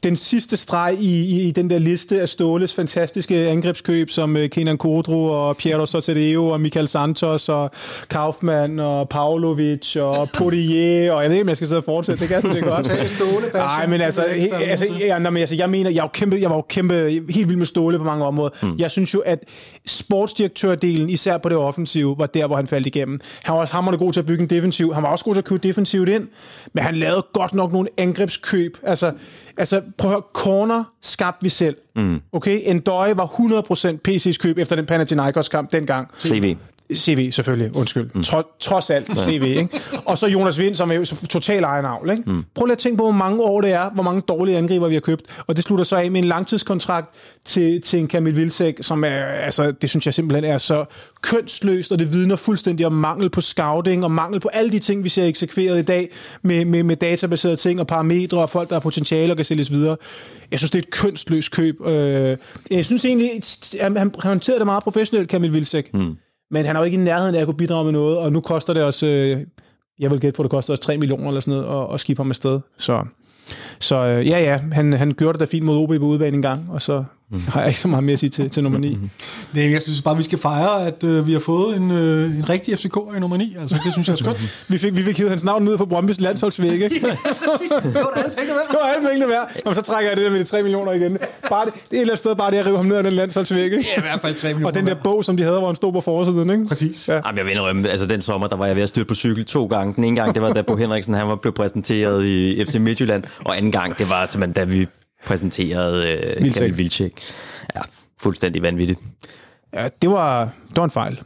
den 0.05 0.17
sidste 0.17 0.57
streg 0.57 0.97
i, 1.01 1.25
i, 1.25 1.49
i 1.49 1.51
den 1.51 1.71
der 1.71 1.79
liste 1.79 2.21
af 2.21 2.29
Ståles 2.29 2.75
fantastiske 2.75 3.49
angrebskøb, 3.49 4.11
som 4.11 4.37
uh, 4.37 4.47
Kenan 4.47 4.79
Kodro 4.79 5.25
og 5.25 5.57
Piero 5.57 5.87
Soteleo 5.87 6.49
og 6.49 6.61
Michael 6.61 6.89
Santos 6.89 7.49
og 7.49 7.71
Kaufmann 8.11 8.81
og 8.81 9.09
Pavlovic 9.09 9.97
og 9.97 10.29
Potier, 10.39 11.13
og 11.13 11.23
jeg 11.23 11.31
ved 11.31 11.37
ikke, 11.37 11.45
om 11.45 11.49
jeg 11.49 11.57
skal 11.57 11.69
sidde 11.69 11.81
og 11.81 11.85
fortsætte, 11.85 12.21
det 12.21 12.29
kan 12.29 12.35
jeg 12.35 12.43
sådan 12.43 12.57
set 12.57 12.65
godt. 12.65 12.87
Ståle. 13.17 13.47
Nej, 13.55 13.87
men 13.87 14.01
altså, 14.01 14.25
he, 14.29 14.55
altså, 14.55 14.87
ja, 15.01 15.19
nej, 15.19 15.31
men 15.31 15.41
altså, 15.41 15.55
jeg 15.55 15.71
mener, 15.71 15.91
jeg, 15.91 16.03
jo 16.03 16.09
kæmpe, 16.09 16.39
jeg 16.41 16.51
var 16.51 16.57
jo 16.57 16.65
kæmpe, 16.69 17.23
helt 17.31 17.49
vild 17.49 17.57
med 17.57 17.67
Ståle 17.67 17.99
på 17.99 18.05
mange 18.05 18.25
områder. 18.25 18.51
Mm. 18.63 18.75
Jeg 18.79 18.91
synes 18.91 19.15
jo, 19.15 19.21
at 19.21 19.39
sportsdirektørdelen, 19.87 21.11
især 21.11 21.39
på 21.39 21.49
det 21.49 21.57
offensive, 21.57 22.19
var 22.19 22.27
der, 22.27 22.47
hvor 22.47 22.57
han 22.57 22.67
faldt 22.67 22.87
igennem. 22.87 23.21
Han 23.43 23.55
var 23.55 23.61
også 23.61 23.75
hammerende 23.75 23.99
god 23.99 24.13
til 24.13 24.21
at 24.21 24.27
bygge 24.27 24.43
en 24.43 24.51
defensiv. 24.51 24.95
Han 24.95 25.03
var 25.03 25.09
også 25.09 25.25
god 25.25 25.35
til 25.35 25.41
at 25.41 25.45
købe 25.45 25.69
defensivt 25.69 26.09
ind, 26.09 26.29
men 26.73 26.85
han 26.85 26.95
lavede 26.97 27.14
godt 27.33 27.55
nok 27.55 27.73
nogle 27.73 27.89
angrebskøb. 27.97 28.79
Altså, 28.83 29.13
altså 29.57 29.83
prøv 29.99 30.11
at 30.11 30.15
høre, 30.15 30.23
corner 30.35 30.85
skabte 31.03 31.43
vi 31.43 31.49
selv. 31.49 31.77
Mm. 31.97 32.21
Okay, 32.33 32.61
Endøje 32.65 33.17
var 33.17 33.27
100% 33.27 33.99
PC's 34.09 34.39
køb 34.39 34.59
efter 34.59 34.77
den 34.77 34.87
Panathinaikos 34.87 35.49
kamp 35.49 35.73
dengang. 35.73 36.09
CV. 36.19 36.57
CV 36.95 37.33
selvfølgelig, 37.33 37.77
undskyld. 37.77 38.11
Mm. 38.15 38.23
Tro, 38.23 38.43
trods 38.61 38.91
alt 38.91 39.19
CV, 39.19 39.43
ikke? 39.43 39.69
Og 40.05 40.19
så 40.19 40.27
Jonas 40.27 40.59
Vind, 40.59 40.75
som 40.75 40.91
er 40.91 40.95
jo 40.95 41.05
total 41.05 41.65
egen 41.65 41.85
avl, 41.85 42.11
ikke? 42.11 42.23
Mm. 42.27 42.45
Prøv 42.55 42.65
lige 42.67 42.73
at 42.73 42.79
tænke 42.79 42.97
på, 42.97 43.03
hvor 43.03 43.13
mange 43.13 43.43
år 43.43 43.61
det 43.61 43.71
er, 43.71 43.91
hvor 43.91 44.03
mange 44.03 44.21
dårlige 44.21 44.59
angriber 44.59 44.89
vi 44.89 44.95
har 44.95 45.01
købt. 45.01 45.23
Og 45.47 45.57
det 45.57 45.65
slutter 45.65 45.85
så 45.85 45.97
af 45.97 46.11
med 46.11 46.21
en 46.23 46.29
langtidskontrakt 46.29 47.15
til, 47.45 47.83
til 47.83 47.99
en 47.99 48.09
Kamil 48.09 48.37
Vilcek, 48.37 48.79
som 48.81 49.05
er, 49.05 49.09
altså, 49.25 49.71
det 49.73 49.91
synes 49.91 50.07
jeg 50.07 50.15
simpelthen 50.15 50.45
er 50.53 50.59
så 50.59 50.85
kønsløst, 51.23 51.93
og 51.93 51.99
det 51.99 52.13
vidner 52.13 52.37
fuldstændig 52.37 52.87
om 52.87 52.93
mangel 52.93 53.31
på 53.31 53.41
scouting, 53.41 54.05
og 54.05 54.11
mangel 54.11 54.41
på 54.41 54.49
alle 54.53 54.71
de 54.71 54.79
ting, 54.79 55.05
vi 55.05 55.09
ser 55.09 55.25
eksekveret 55.25 55.79
i 55.79 55.83
dag, 55.83 56.11
med, 56.43 56.65
med, 56.65 56.83
med 56.83 56.97
databaserede 56.97 57.57
ting, 57.57 57.81
og 57.81 57.87
parametre, 57.87 58.39
og 58.39 58.51
folk, 58.51 58.69
der 58.69 58.75
har 58.75 58.81
potentiale 58.81 59.33
og 59.33 59.37
kan 59.37 59.45
sælges 59.45 59.71
videre. 59.71 59.97
Jeg 60.51 60.59
synes, 60.59 60.71
det 60.71 60.79
er 60.79 60.83
et 60.83 60.91
kønsløst 60.91 61.51
køb. 61.51 61.87
Øh, 61.87 62.37
Jeg 62.71 62.85
synes 62.85 63.05
egentlig, 63.05 63.31
han 63.81 64.15
håndterede 64.19 64.59
det 64.59 64.67
meget 64.67 64.83
professionelt, 64.83 65.29
Kamil 65.29 65.53
Vilcek. 65.53 65.95
Mm. 65.95 66.17
Men 66.51 66.65
han 66.65 66.77
er 66.77 66.81
jo 66.81 66.85
ikke 66.85 66.99
i 66.99 67.01
nærheden 67.01 67.35
af 67.35 67.41
at 67.41 67.47
kunne 67.47 67.57
bidrage 67.57 67.85
med 67.85 67.93
noget, 67.93 68.19
og 68.19 68.33
nu 68.33 68.41
koster 68.41 68.73
det 68.73 68.83
os 68.83 69.03
øh, 69.03 69.41
jeg 69.99 70.11
vil 70.11 70.21
gætte 70.21 70.37
på, 70.37 70.43
at 70.43 70.45
det 70.45 70.51
koster 70.51 70.73
os 70.73 70.81
3 70.81 70.97
millioner 70.97 71.29
eller 71.29 71.41
sådan 71.41 71.61
noget 71.61 71.85
at, 71.85 71.95
at 71.95 72.01
skibe 72.01 72.19
ham 72.19 72.31
afsted. 72.31 72.61
Så, 72.79 73.05
så 73.81 73.97
øh, 73.97 74.29
ja, 74.29 74.39
ja, 74.39 74.61
han, 74.73 74.93
han 74.93 75.13
gjorde 75.13 75.33
det 75.33 75.41
da 75.41 75.51
fint 75.51 75.65
mod 75.65 75.77
OB 75.77 75.89
på 75.89 76.07
udebane 76.07 76.37
en 76.37 76.43
gang, 76.43 76.69
og 76.71 76.83
så 76.83 77.05
har 77.53 77.61
jeg 77.61 77.69
ikke 77.69 77.81
så 77.81 77.89
meget 77.89 78.05
mere 78.05 78.13
at 78.13 78.19
sige 78.19 78.31
til, 78.31 78.51
til 78.51 78.63
nummer 78.63 78.79
9. 78.79 78.99
Nej, 79.53 79.73
jeg 79.73 79.83
synes 79.83 80.03
bare, 80.03 80.17
vi 80.17 80.23
skal 80.23 80.39
fejre, 80.39 80.87
at 80.87 81.05
øh, 81.05 81.27
vi 81.27 81.33
har 81.33 81.41
fået 81.41 81.77
en, 81.77 81.91
øh, 81.91 82.37
en 82.37 82.49
rigtig 82.49 82.79
FCK 82.79 82.97
i 83.17 83.21
nummer 83.21 83.37
9. 83.37 83.57
Altså, 83.61 83.81
det 83.85 83.93
synes 83.93 84.09
jeg 84.09 84.13
er 84.13 84.17
skønt. 84.17 84.65
Vi 84.69 84.79
fik, 84.79 84.97
vi 84.97 85.03
fik 85.03 85.17
hivet 85.17 85.31
hans 85.31 85.45
navn 85.45 85.69
ud 85.69 85.77
på 85.77 85.85
Brøndby's 85.85 86.23
landsholdsvæg, 86.23 86.73
ikke? 86.73 86.89
det 86.95 87.03
var 87.95 88.13
da 88.15 88.21
alle 88.21 88.35
penge 88.37 88.49
værd. 88.55 88.65
Det 88.71 88.79
var 88.83 88.89
alle 88.97 89.09
pengene 89.09 89.29
værd. 89.29 89.51
Og 89.65 89.75
så 89.75 89.83
trækker 89.83 90.11
jeg 90.11 90.17
det 90.17 90.25
der 90.25 90.31
med 90.31 90.39
de 90.41 90.45
3 90.45 90.63
millioner 90.63 90.93
igen. 90.93 91.19
Bare 91.49 91.67
det, 91.67 91.75
det 91.75 91.81
er 91.81 91.97
et 91.97 92.01
eller 92.01 92.13
andet 92.13 92.19
sted, 92.19 92.37
bare 92.37 92.51
det 92.51 92.57
at 92.57 92.67
rive 92.67 92.77
ham 92.77 92.87
ned 92.87 92.97
af 92.97 93.03
den 93.03 93.13
landsholdsvæg, 93.13 93.65
ikke? 93.65 93.77
Ja, 93.77 94.01
i 94.01 94.03
hvert 94.03 94.21
fald 94.21 94.35
3 94.35 94.49
millioner. 94.49 94.67
Og 94.67 94.75
den 94.75 94.87
der 94.87 94.95
bog, 94.95 95.25
som 95.25 95.37
de 95.37 95.43
havde, 95.43 95.59
hvor 95.59 95.67
han 95.67 95.77
stod 95.77 95.93
på 95.93 96.01
forsiden, 96.01 96.51
ikke? 96.51 96.65
Præcis. 96.67 97.09
Ja. 97.09 97.15
Jamen, 97.15 97.37
jeg 97.37 97.45
vil 97.45 97.53
indrømme, 97.53 97.89
altså 97.89 98.07
den 98.07 98.21
sommer, 98.21 98.47
der 98.47 98.57
var 98.57 98.67
jeg 98.67 98.77
ved 98.77 98.83
at 98.83 98.89
styrte 98.89 99.07
på 99.07 99.15
cykel 99.15 99.45
to 99.45 99.67
gange. 99.67 99.95
Den 99.97 100.05
ene 100.05 100.21
gang, 100.21 100.35
det 100.35 100.43
var 100.43 100.53
da 100.53 100.63
Bo 100.63 100.77
Henriksen, 100.77 101.15
han 101.15 101.29
var 101.29 101.37
blevet 101.37 101.55
præsenteret 101.55 102.25
i 102.25 102.65
FC 102.65 102.75
Midtjylland, 102.75 103.25
og 103.45 103.57
anden 103.57 103.73
gang, 103.73 103.99
det 103.99 104.11
var 104.11 104.27
simpelthen, 104.27 104.53
da 104.69 104.77
vi 104.77 104.87
præsenterede 105.27 106.09
øh, 106.13 106.43
Vilcek. 106.43 106.61
Kamil 106.61 106.79
Vilcek. 106.79 107.23
Ja, 107.77 107.81
fuldstændig 108.23 108.63
vanvittigt. 108.63 109.01
Ja, 109.75 109.89
det 110.03 110.11
var, 110.11 110.45
det 110.69 110.77
var 110.77 110.85
en 110.85 110.91
fejl. 110.91 111.21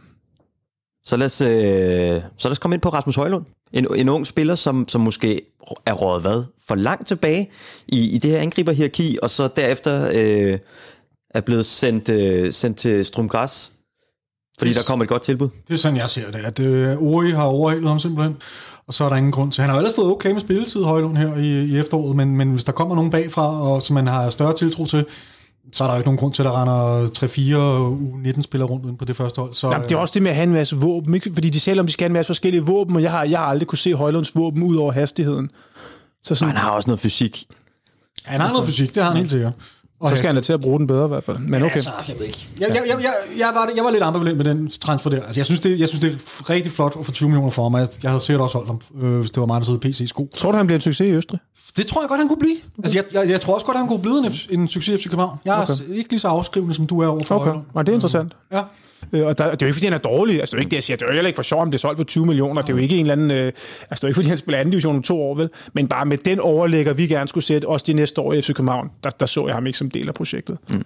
Så 1.04 1.16
lad 1.16 1.26
os, 1.26 1.40
øh, 1.40 2.22
så 2.38 2.48
lad 2.48 2.52
os 2.52 2.58
komme 2.58 2.74
ind 2.74 2.82
på 2.82 2.88
Rasmus 2.88 3.16
Højlund. 3.16 3.44
En, 3.72 3.86
en 3.94 4.08
ung 4.08 4.26
spiller, 4.26 4.54
som, 4.54 4.88
som 4.88 5.00
måske 5.00 5.40
er 5.86 5.92
rådet 5.92 6.22
hvad? 6.22 6.44
For 6.68 6.74
langt 6.74 7.06
tilbage 7.06 7.50
i, 7.88 8.14
i 8.14 8.18
det 8.18 8.30
her 8.30 8.38
angriberhierarki, 8.38 9.18
og 9.22 9.30
så 9.30 9.48
derefter 9.56 10.10
øh, 10.14 10.58
er 11.30 11.40
blevet 11.40 11.66
sendt, 11.66 12.08
øh, 12.08 12.52
sendt 12.52 12.78
til 12.78 13.04
Strumgræs, 13.04 13.72
fordi 14.58 14.72
der 14.72 14.82
kommer 14.86 15.02
et 15.02 15.08
godt 15.08 15.22
tilbud. 15.22 15.48
Det 15.68 15.74
er 15.74 15.78
sådan, 15.78 15.96
jeg 15.96 16.10
ser 16.10 16.30
det. 16.30 16.38
At 16.44 16.60
øh, 16.60 17.02
Ori 17.02 17.30
har 17.30 17.44
overhalet 17.44 17.88
ham 17.88 17.98
simpelthen. 17.98 18.36
Og 18.88 18.94
så 18.94 19.04
er 19.04 19.08
der 19.08 19.16
ingen 19.16 19.32
grund 19.32 19.52
til. 19.52 19.60
Han 19.60 19.70
har 19.70 19.76
jo 19.76 19.80
ellers 19.80 19.94
fået 19.94 20.10
okay 20.10 20.32
med 20.32 20.40
spilletid, 20.40 20.82
Højlund, 20.82 21.16
her 21.16 21.36
i, 21.36 21.64
i 21.64 21.78
efteråret, 21.78 22.16
men, 22.16 22.36
men 22.36 22.50
hvis 22.50 22.64
der 22.64 22.72
kommer 22.72 22.94
nogen 22.94 23.10
bagfra, 23.10 23.62
og 23.62 23.82
som 23.82 23.94
man 23.94 24.06
har 24.06 24.30
større 24.30 24.54
tiltro 24.56 24.84
til, 24.86 25.06
så 25.72 25.84
er 25.84 25.88
der 25.88 25.94
jo 25.94 25.98
ikke 25.98 26.06
nogen 26.08 26.18
grund 26.18 26.32
til, 26.34 26.42
at 26.42 26.46
der 26.46 26.62
render 26.62 27.06
3-4 27.06 28.36
U19-spillere 28.36 28.68
rundt 28.68 28.86
inde 28.86 28.96
på 28.98 29.04
det 29.04 29.16
første 29.16 29.40
hold. 29.40 29.54
Så, 29.54 29.68
Jamen, 29.72 29.88
det 29.88 29.94
er 29.94 29.98
også 29.98 30.14
det 30.14 30.22
med 30.22 30.30
at 30.30 30.34
have 30.34 30.46
en 30.46 30.52
masse 30.52 30.76
våben, 30.76 31.14
ikke? 31.14 31.30
fordi 31.34 31.50
de 31.50 31.60
selv 31.60 31.80
om 31.80 31.86
de 31.86 31.92
skal 31.92 32.04
have 32.04 32.08
en 32.08 32.12
masse 32.12 32.28
forskellige 32.28 32.62
våben, 32.64 32.96
og 32.96 33.02
jeg 33.02 33.10
har, 33.10 33.24
jeg 33.24 33.38
har 33.38 33.46
aldrig 33.46 33.66
kunne 33.68 33.78
se 33.78 33.94
Højlunds 33.94 34.36
våben 34.36 34.62
ud 34.62 34.76
over 34.76 34.92
hastigheden. 34.92 35.50
Så 36.22 36.34
sådan, 36.34 36.54
Han 36.54 36.62
har 36.64 36.70
også 36.70 36.90
noget 36.90 37.00
fysik. 37.00 37.44
han 38.24 38.40
har 38.40 38.52
noget 38.52 38.66
fysik, 38.68 38.94
det 38.94 39.02
har 39.02 39.10
han 39.10 39.18
helt 39.18 39.30
sikkert. 39.30 39.52
Og 40.00 40.10
så 40.10 40.16
skal 40.16 40.26
han 40.26 40.34
da 40.34 40.40
til 40.40 40.52
at 40.52 40.60
bruge 40.60 40.78
den 40.78 40.86
bedre 40.86 41.04
i 41.04 41.08
hvert 41.08 41.24
fald. 41.24 41.38
Men 41.38 41.62
okay. 41.62 41.76
Altså, 41.76 41.90
jeg 42.08 42.16
ved 42.18 42.26
ikke. 42.26 42.48
Jeg, 42.60 42.68
jeg, 42.74 42.82
jeg, 42.88 43.12
jeg, 43.38 43.50
var, 43.54 43.70
jeg 43.76 43.84
var 43.84 43.90
lidt 43.90 44.02
ambivalent 44.02 44.36
med 44.36 44.44
den 44.44 44.70
transfer 44.70 45.10
der. 45.10 45.22
Altså, 45.22 45.40
jeg, 45.40 45.46
synes, 45.46 45.60
det, 45.60 45.80
jeg 45.80 45.88
synes, 45.88 46.04
det 46.04 46.12
er 46.12 46.50
rigtig 46.50 46.72
flot 46.72 46.96
at 47.00 47.06
få 47.06 47.12
20 47.12 47.28
millioner 47.28 47.50
for 47.50 47.68
mig. 47.68 47.80
Jeg, 47.80 47.88
jeg 48.02 48.10
havde 48.10 48.22
sikkert 48.22 48.40
også 48.42 48.58
holdt 48.58 48.68
ham, 48.68 49.06
øh, 49.08 49.18
hvis 49.18 49.30
det 49.30 49.40
var 49.40 49.46
mig, 49.46 49.60
der 49.60 49.64
sidder 49.64 49.80
PC-sko. 49.80 50.30
Tror 50.36 50.50
du, 50.50 50.56
han 50.56 50.66
bliver 50.66 50.76
en 50.76 50.80
succes 50.80 51.08
i 51.08 51.10
Østrig? 51.10 51.40
Det 51.78 51.86
tror 51.86 52.02
jeg 52.02 52.08
godt, 52.08 52.20
han 52.20 52.28
kunne 52.28 52.38
blive. 52.38 52.56
Altså, 52.84 52.98
jeg, 52.98 53.04
jeg, 53.22 53.30
jeg 53.30 53.40
tror 53.40 53.54
også 53.54 53.66
godt, 53.66 53.78
han 53.78 53.88
kunne 53.88 54.02
blive 54.02 54.18
en, 54.50 54.60
en 54.60 54.68
succes 54.68 54.94
i 54.94 55.02
FC 55.02 55.04
København. 55.10 55.38
Jeg 55.44 55.56
er 55.56 55.62
Okay. 55.62 55.96
ikke 55.96 56.10
lige 56.10 56.20
så 56.20 56.28
afskrivende, 56.28 56.74
som 56.74 56.86
du 56.86 57.00
er 57.00 57.06
over 57.06 57.22
for 57.22 57.34
Okay, 57.34 57.44
Højlund. 57.44 57.64
og 57.74 57.86
det 57.86 57.92
er 57.92 57.94
interessant. 57.96 58.32
Ja. 58.52 58.62
Øh, 59.12 59.26
og 59.26 59.38
der, 59.38 59.44
det 59.44 59.62
er 59.62 59.66
jo 59.66 59.66
ikke, 59.66 59.74
fordi 59.74 59.86
han 59.86 59.92
er 59.94 59.98
dårlig. 59.98 60.40
Altså, 60.40 60.56
det 60.56 60.58
er 60.58 60.62
jo 60.62 60.64
ikke 60.64 60.70
det, 60.70 60.76
jeg 60.76 60.82
siger. 60.84 60.96
Det 60.96 61.04
er 61.04 61.08
jo 61.08 61.12
heller 61.14 61.28
ikke 61.28 61.36
for 61.36 61.42
sjovt, 61.42 61.62
om 61.62 61.70
det 61.70 61.78
er 61.78 61.80
solgt 61.80 61.96
for 61.96 62.04
20 62.04 62.26
millioner. 62.26 62.62
Det 62.62 62.68
er 62.70 62.74
jo 62.74 62.82
ikke 62.82 62.94
en 62.96 63.00
eller 63.00 63.12
anden... 63.12 63.30
Øh, 63.30 63.46
altså, 63.46 63.52
det 63.90 63.92
er 63.92 63.98
jo 64.02 64.08
ikke, 64.08 64.14
fordi 64.16 64.28
han 64.28 64.38
spiller 64.38 64.58
anden 64.58 64.70
division 64.70 64.96
om 64.96 65.02
to 65.02 65.22
år, 65.22 65.34
vel? 65.34 65.50
Men 65.72 65.88
bare 65.88 66.06
med 66.06 66.18
den 66.18 66.40
overlægger, 66.40 66.92
vi 66.92 67.06
gerne 67.06 67.28
skulle 67.28 67.44
sætte 67.44 67.68
også 67.68 67.84
de 67.86 67.92
næste 67.92 68.20
år 68.20 68.32
i 68.32 68.42
FC 68.42 68.54
København, 68.54 68.88
der, 69.04 69.10
der 69.10 69.26
så 69.26 69.46
jeg 69.46 69.54
ham 69.54 69.66
ikke 69.66 69.78
som 69.78 69.90
del 69.90 70.08
af 70.08 70.14
projektet. 70.14 70.58
Mm. 70.70 70.84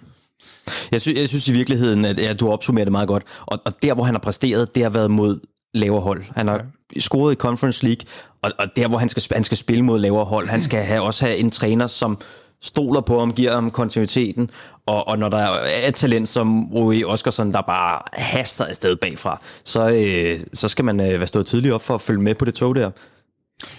Jeg, 0.91 1.01
sy- 1.01 1.09
jeg 1.15 1.29
synes 1.29 1.47
i 1.47 1.51
virkeligheden, 1.53 2.05
at 2.05 2.17
ja, 2.17 2.33
du 2.33 2.49
opsummerer 2.49 2.85
det 2.85 2.91
meget 2.91 3.07
godt. 3.07 3.23
Og, 3.45 3.59
og 3.65 3.71
der, 3.83 3.93
hvor 3.93 4.03
han 4.03 4.13
har 4.13 4.19
præsteret, 4.19 4.75
det 4.75 4.83
har 4.83 4.89
været 4.89 5.11
mod 5.11 5.39
lavere 5.73 6.01
hold. 6.01 6.23
Han 6.35 6.47
har 6.47 6.55
ja 6.55 6.61
scoret 6.99 7.33
i 7.33 7.35
Conference 7.35 7.85
League, 7.85 8.05
og, 8.41 8.51
og 8.59 8.67
der, 8.75 8.87
hvor 8.87 8.97
han 8.97 9.09
skal, 9.09 9.23
han 9.31 9.43
skal 9.43 9.57
spille 9.57 9.83
mod 9.83 9.99
lavere 9.99 10.25
hold, 10.25 10.47
han 10.47 10.61
skal 10.61 10.83
have, 10.83 11.01
også 11.01 11.25
have 11.25 11.37
en 11.37 11.51
træner, 11.51 11.87
som 11.87 12.17
stoler 12.61 13.01
på 13.01 13.19
ham, 13.19 13.33
giver 13.33 13.53
ham 13.53 13.71
kontinuiteten, 13.71 14.49
og, 14.85 15.07
og 15.07 15.19
når 15.19 15.29
der 15.29 15.37
er 15.37 15.87
et 15.87 15.95
talent 15.95 16.29
som 16.29 16.73
Rui 16.73 17.03
Oskarsson, 17.03 17.51
der 17.51 17.61
bare 17.61 18.01
haster 18.13 18.65
afsted 18.65 18.95
bagfra, 18.95 19.41
så, 19.63 19.89
øh, 19.89 20.39
så 20.53 20.67
skal 20.67 20.85
man 20.85 20.99
øh, 20.99 21.19
være 21.19 21.27
stået 21.27 21.45
tidligt 21.45 21.73
op 21.73 21.81
for 21.81 21.93
at 21.93 22.01
følge 22.01 22.21
med 22.21 22.35
på 22.35 22.45
det 22.45 22.53
tog 22.53 22.75
der. 22.75 22.91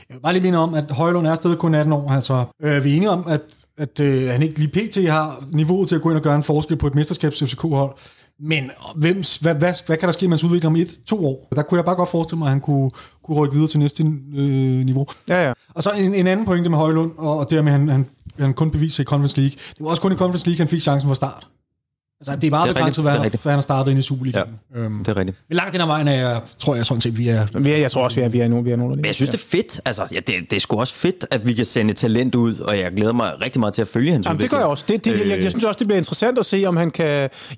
Jeg 0.09 0.15
vil 0.15 0.21
bare 0.21 0.33
lige 0.33 0.43
minde 0.43 0.59
om, 0.59 0.75
at 0.75 0.91
Højlund 0.91 1.27
er 1.27 1.35
stadig 1.35 1.59
kun 1.59 1.75
18 1.75 1.93
år. 1.93 2.11
Altså, 2.11 2.45
øh, 2.63 2.85
vi 2.85 2.93
er 2.93 2.97
enige 2.97 3.11
om, 3.11 3.27
at, 3.29 3.41
at 3.79 4.01
øh, 4.01 4.29
han 4.29 4.43
ikke 4.43 4.59
lige 4.59 4.89
pt. 4.89 5.11
har 5.11 5.45
niveauet 5.53 5.89
til 5.89 5.97
at 5.97 6.03
gå 6.03 6.11
ind 6.11 6.17
og 6.17 6.23
gøre 6.23 6.37
en 6.37 6.43
forskel 6.43 6.77
på 6.77 6.87
et 6.87 6.95
mesterskabs 6.95 7.43
FCK-hold. 7.43 7.97
Men 8.41 8.71
hvem, 8.97 9.23
hvad, 9.41 9.55
hvad, 9.55 9.75
hvad 9.87 9.97
kan 9.97 10.07
der 10.07 10.13
ske, 10.13 10.29
mens 10.29 10.45
udvikler 10.45 10.71
om 10.71 10.77
et, 10.77 10.89
to 11.07 11.27
år? 11.27 11.49
Der 11.55 11.63
kunne 11.63 11.79
jeg 11.79 11.85
bare 11.85 11.95
godt 11.95 12.09
forestille 12.09 12.39
mig, 12.39 12.47
at 12.47 12.51
han 12.51 12.61
kunne, 12.61 12.91
kunne 13.25 13.37
rykke 13.37 13.55
videre 13.55 13.69
til 13.69 13.79
næste 13.79 14.03
øh, 14.37 14.85
niveau. 14.85 15.07
Ja, 15.29 15.47
ja. 15.47 15.53
Og 15.75 15.83
så 15.83 15.91
en, 15.91 16.15
en 16.15 16.27
anden 16.27 16.47
pointe 16.47 16.71
med 16.71 16.79
Højlund, 16.79 17.13
og, 17.17 17.39
og 17.39 17.51
det 17.51 17.65
med, 17.65 17.73
at 17.73 17.79
han, 17.79 17.89
han, 17.89 18.07
han 18.39 18.55
kun 18.55 18.71
beviser 18.71 19.03
i 19.03 19.05
Conference 19.05 19.37
League. 19.37 19.57
Det 19.57 19.81
var 19.81 19.91
også 19.91 20.03
kun 20.03 20.13
i 20.13 20.17
Conference 20.17 20.47
League, 20.47 20.59
han 20.59 20.69
fik 20.69 20.83
chancen 20.83 21.09
fra 21.09 21.15
start. 21.15 21.49
Altså, 22.21 22.37
det 22.41 22.47
er 22.47 22.51
meget 22.51 22.63
Det 22.69 22.71
er 22.71 22.75
begrænset, 22.75 22.87
rigtigt, 22.87 23.03
hvad 23.05 23.13
det 23.13 23.17
er 23.17 23.21
han, 23.21 23.25
rigtigt. 23.25 23.43
hvad 23.43 23.53
han 23.53 23.57
har 23.57 23.63
startet 23.63 23.91
ind 23.91 24.01
i 24.01 24.03
Superligaen. 24.03 24.47
Ja. 24.75 24.81
Øhm, 24.81 24.99
Det 24.99 25.09
er 25.09 25.17
rigtigt. 25.17 25.39
men 25.49 25.57
langt 25.57 25.73
den 25.73 25.81
ad 25.81 25.87
vejen 25.87 26.09
er 26.09 26.13
jeg, 26.13 26.41
tror 26.59 26.75
jeg 26.75 26.87
sådan 26.87 27.01
set, 27.01 27.19
vi 27.19 27.29
er... 27.29 27.47
Vi 27.59 27.71
er, 27.71 27.77
jeg 27.77 27.91
tror 27.91 28.05
også, 28.05 28.21
vi 28.21 28.25
er, 28.25 28.29
vi 28.29 28.41
er 28.41 28.49
nogen, 28.49 28.65
vi 28.65 28.71
er 28.71 28.77
nogen 28.77 28.97
Men 28.97 29.05
jeg 29.05 29.15
synes, 29.15 29.31
det 29.31 29.39
er 29.39 29.45
fedt. 29.51 29.81
Altså, 29.85 30.03
ja, 30.13 30.17
det, 30.17 30.35
det 30.51 30.57
er 30.57 30.61
sgu 30.61 30.81
også 30.81 30.95
fedt, 30.95 31.27
at 31.31 31.47
vi 31.47 31.53
kan 31.53 31.65
sende 31.65 31.93
talent 31.95 32.35
ud, 32.35 32.59
og 32.61 32.79
jeg 32.79 32.93
glæder 32.93 33.13
mig 33.13 33.33
rigtig 33.41 33.61
meget 33.61 33.75
til 33.75 33.83
at 33.83 33.89
følge 33.89 34.13
hans 34.13 34.27
Jamen, 34.27 34.43
det 34.43 34.51
gør 34.51 34.57
jeg 34.57 34.67
også. 34.67 34.85
Det, 34.89 35.05
det, 35.05 35.29
jeg, 35.29 35.43
jeg 35.43 35.51
synes 35.51 35.65
også, 35.65 35.79
det 35.79 35.87
bliver 35.87 35.99
interessant 35.99 36.39
at 36.39 36.47
se, 36.47 36.65
om 36.67 36.77
han 36.77 36.91
kan... 36.91 37.07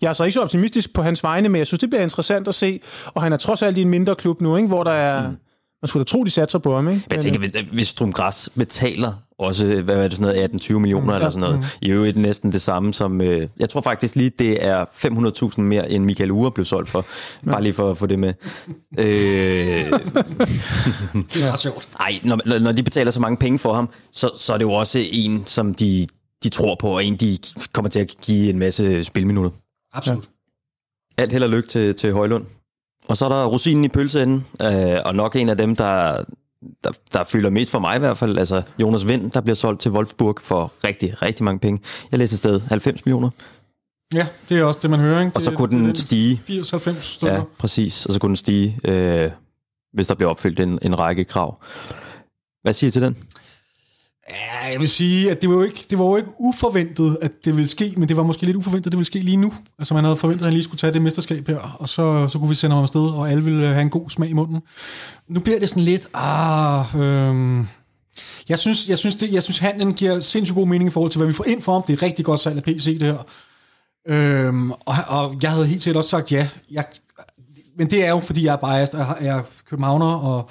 Jeg 0.01 0.09
er 0.09 0.13
så 0.13 0.25
ikke 0.25 0.33
så 0.35 0.41
optimistisk 0.41 0.93
på 0.95 1.03
hans 1.03 1.23
vegne, 1.23 1.49
men 1.49 1.59
jeg 1.59 1.67
synes, 1.67 1.81
det 1.81 1.91
bliver 1.91 2.03
interessant 2.03 2.49
at 2.49 2.55
se. 2.55 2.81
Og 3.07 3.23
han 3.23 3.33
er 3.33 3.37
trods 3.37 3.63
alt 3.63 3.79
i 3.79 3.83
en 3.83 3.89
mindre 3.89 4.15
klub 4.17 4.41
nu, 4.41 4.57
ikke? 4.57 4.69
hvor 4.69 4.85
der 4.85 4.93
er... 4.93 5.29
Mm. 5.29 5.37
Man 5.83 5.89
skulle 5.89 6.05
da 6.05 6.09
tro, 6.09 6.25
de 6.25 6.31
satser 6.31 6.59
på 6.59 6.75
ham, 6.75 6.89
ikke? 6.89 7.05
Men 7.11 7.15
jeg 7.17 7.23
tænker, 7.23 7.41
hvis- 7.41 7.55
hvis 7.73 7.89
Strumgræs 7.89 8.49
betaler 8.57 9.13
også, 9.39 9.83
hvad 9.83 9.97
er 10.05 10.09
det, 10.09 10.17
sådan 10.19 10.35
noget, 10.37 10.65
18-20 10.71 10.73
millioner 10.79 11.15
eller 11.15 11.31
sådan 11.31 11.49
noget, 11.49 11.79
i 11.83 11.91
øvrigt 11.91 12.17
næsten 12.17 12.53
det 12.53 12.63
samme 12.63 12.95
som, 12.95 13.21
øh, 13.21 13.49
jeg 13.59 13.69
tror 13.69 13.81
faktisk 13.81 14.17
lige, 14.17 14.31
det 14.39 14.67
er 14.67 14.85
500.000 15.55 15.61
mere, 15.61 15.91
end 15.91 16.05
Michael 16.05 16.31
Ure 16.31 16.51
blev 16.53 16.65
solgt 16.65 16.89
for. 16.89 17.07
Bare 17.51 17.63
lige 17.63 17.73
for 17.73 17.91
at 17.91 17.99
få 17.99 18.07
det 18.07 18.19
med. 18.19 18.35
Øh, 18.99 19.05
Det 21.35 21.45
er 21.47 21.57
sjovt. 21.57 21.89
ej, 22.01 22.19
når, 22.25 22.59
når- 22.59 22.73
de 22.73 22.83
betaler 22.83 23.11
så 23.11 23.21
mange 23.21 23.37
penge 23.37 23.59
for 23.59 23.75
ham, 23.75 23.89
så, 24.13 24.31
så 24.39 24.53
er 24.53 24.59
det 24.59 24.65
jo 24.65 24.73
også 24.73 24.99
en, 25.13 25.47
som 25.47 25.75
de, 25.75 26.07
de 26.43 26.49
tror 26.49 26.77
på, 26.81 26.89
og 26.89 27.05
en, 27.05 27.17
de 27.17 27.39
kommer 27.73 27.89
til 27.89 28.01
at 28.01 28.15
give 28.23 28.51
en 28.51 28.59
masse 28.59 29.05
spilminutter. 29.05 29.51
Absolut. 29.95 30.29
Alt 31.19 31.33
held 31.33 31.43
og 31.45 31.51
lykke 31.51 31.69
til, 31.69 31.95
til 31.95 32.13
Højlund. 32.13 32.45
Og 33.09 33.17
så 33.17 33.25
er 33.25 33.29
der 33.29 33.45
rosinen 33.47 33.85
i 33.85 33.89
pølseenden, 33.89 34.47
øh, 34.63 34.97
og 35.05 35.15
nok 35.15 35.37
en 35.37 35.49
af 35.49 35.57
dem, 35.57 35.77
der, 35.77 36.25
der, 36.85 36.91
der 37.13 37.25
fylder 37.25 37.51
mest 37.51 37.71
for 37.71 37.79
mig 37.79 37.97
i 37.97 37.99
hvert 37.99 38.19
fald. 38.19 38.39
Altså 38.39 38.63
Jonas 38.83 39.09
Vind, 39.09 39.31
der 39.31 39.41
bliver 39.41 39.55
solgt 39.57 39.81
til 39.81 39.91
Wolfsburg 39.91 40.37
for 40.41 40.73
rigtig, 40.85 41.23
rigtig 41.23 41.45
mange 41.45 41.59
penge. 41.59 41.83
Jeg 42.11 42.19
læste 42.19 42.35
et 42.35 42.39
sted 42.39 42.61
90 42.61 43.05
millioner, 43.07 43.31
Ja, 44.15 44.27
det 44.49 44.59
er 44.59 44.65
også 44.65 44.81
det, 44.83 44.91
man 44.91 45.01
hører. 45.01 45.21
Ikke? 45.21 45.33
og 45.37 45.43
så 45.43 45.51
Det- 45.51 45.59
kunne 45.59 45.79
det 45.79 45.85
den 45.87 45.97
stige. 45.97 46.41
80-90 46.49 46.93
stykker. 47.03 47.35
Ja, 47.35 47.43
præcis. 47.59 48.07
Og 48.07 48.13
så 48.13 48.21
kunne 48.21 48.29
den 48.29 48.37
stige, 48.37 48.79
øh, 48.85 49.31
hvis 49.93 50.07
der 50.09 50.15
bliver 50.15 50.31
opfyldt 50.31 50.61
en, 50.61 50.79
en 50.83 50.99
række 50.99 51.25
krav. 51.25 51.63
Hvad 52.63 52.73
siger 52.73 52.89
I 52.89 52.91
til 52.91 53.03
den? 53.03 53.17
Ja, 54.31 54.71
jeg 54.73 54.81
vil 54.81 54.89
sige, 54.89 55.31
at 55.31 55.41
det 55.43 55.49
var, 55.51 55.55
jo 55.55 55.63
ikke, 55.63 55.87
det 55.91 55.99
var 55.99 56.05
jo 56.05 56.17
ikke 56.17 56.29
uforventet, 56.39 57.19
at 57.23 57.33
det 57.45 57.57
ville 57.57 57.69
ske, 57.69 57.95
men 57.97 58.09
det 58.09 58.17
var 58.17 58.23
måske 58.23 58.47
lidt 58.47 58.57
uforventet, 58.57 58.87
at 58.87 58.93
det 58.93 58.99
ville 58.99 59.07
ske 59.07 59.19
lige 59.19 59.37
nu. 59.37 59.53
Altså 59.79 59.95
man 59.95 60.05
havde 60.05 60.17
forventet, 60.17 60.43
at 60.43 60.47
han 60.47 60.53
lige 60.55 60.65
skulle 60.65 60.79
tage 60.79 60.93
det 60.93 61.03
mesterskab 61.03 61.49
her, 61.49 61.77
og 61.79 61.89
så, 61.89 62.29
så 62.29 62.39
kunne 62.39 62.49
vi 62.49 62.55
sende 62.55 62.75
ham 62.75 62.83
afsted, 62.83 63.01
og 63.01 63.31
alle 63.31 63.45
ville 63.45 63.63
øh, 63.67 63.71
have 63.73 63.83
en 63.83 63.91
god 63.91 64.11
smag 64.11 64.29
i 64.31 64.33
munden. 64.33 64.61
Nu 65.29 65.41
bliver 65.41 65.59
det 65.59 65.69
sådan 65.69 65.83
lidt, 65.83 66.09
ah, 66.15 66.97
øhm, 67.01 67.67
jeg 68.49 68.59
synes, 68.59 68.89
jeg 68.89 68.99
synes, 68.99 69.17
det, 69.17 69.33
jeg 69.33 69.43
synes 69.43 69.59
handlen 69.59 69.95
giver 69.95 70.21
sindssygt 70.21 70.55
god 70.57 70.67
mening 70.67 70.89
i 70.89 70.93
forhold 70.93 71.11
til, 71.13 71.19
hvad 71.19 71.27
vi 71.27 71.33
får 71.33 71.45
ind 71.45 71.63
for 71.63 71.73
ham. 71.73 71.83
Det 71.87 71.93
er 71.93 72.03
rigtig 72.03 72.25
godt 72.25 72.41
salg 72.41 72.57
af 72.57 72.63
PC, 72.65 72.99
det 72.99 73.03
her. 73.09 73.19
Øhm, 74.09 74.71
og, 74.71 74.95
og 75.09 75.37
jeg 75.43 75.51
havde 75.51 75.67
helt 75.67 75.83
sikkert 75.83 75.97
også 75.99 76.11
sagt 76.11 76.33
ja. 76.33 76.49
Jeg, 76.71 76.85
men 77.79 77.91
det 77.91 78.05
er 78.05 78.11
jo, 78.11 78.21
fordi 78.21 78.45
jeg 78.45 78.53
er 78.53 78.57
biased, 78.69 78.95
og 78.95 79.01
jeg 79.01 79.17
er- 79.29 79.35
jeg 79.35 79.43
københavner, 79.71 80.07
og 80.15 80.51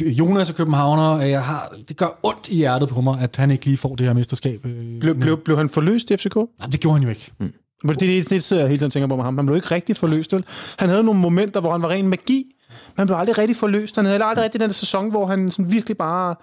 Jonas 0.00 0.50
er 0.50 0.54
københavner, 0.54 1.02
og 1.02 1.30
jeg 1.30 1.42
har, 1.44 1.72
det 1.88 1.96
gør 1.96 2.18
ondt 2.22 2.48
i 2.48 2.54
hjertet 2.56 2.88
på 2.88 3.00
mig, 3.00 3.20
at 3.20 3.36
han 3.36 3.50
ikke 3.50 3.64
lige 3.64 3.76
får 3.76 3.94
det 3.96 4.06
her 4.06 4.14
mesterskab. 4.14 4.66
Øh, 4.66 5.00
Blev, 5.00 5.14
blev, 5.20 5.38
blev 5.44 5.56
han 5.56 5.68
forløst 5.68 6.10
i 6.10 6.16
FCK? 6.16 6.36
Nej, 6.36 6.68
det 6.72 6.80
gjorde 6.80 6.94
han 6.98 7.02
jo 7.02 7.08
ikke. 7.08 7.32
Men 7.38 7.52
Det 7.82 7.90
er 7.90 7.94
det, 8.22 8.30
det, 8.30 8.42
sidder 8.42 8.62
jeg 8.62 8.68
hele 8.68 8.78
tiden 8.78 8.86
og 8.88 8.92
tænker 8.92 9.06
på 9.06 9.16
med 9.16 9.24
ham. 9.24 9.38
Han 9.38 9.46
blev 9.46 9.56
ikke 9.56 9.70
rigtig 9.70 9.96
forløst. 9.96 10.32
Vel? 10.32 10.44
Han 10.78 10.88
havde 10.88 11.04
nogle 11.04 11.20
momenter, 11.20 11.60
hvor 11.60 11.72
han 11.72 11.82
var 11.82 11.88
ren 11.88 12.08
magi, 12.08 12.44
men 12.68 12.94
han 12.96 13.06
blev 13.06 13.16
aldrig 13.18 13.38
rigtig 13.38 13.56
forløst. 13.56 13.96
Han 13.96 14.04
havde 14.04 14.24
aldrig 14.24 14.44
rigtig 14.44 14.60
den 14.60 14.68
der 14.68 14.74
sæson, 14.74 15.10
hvor 15.10 15.26
han 15.26 15.50
sådan 15.50 15.72
virkelig 15.72 15.96
bare 15.96 16.34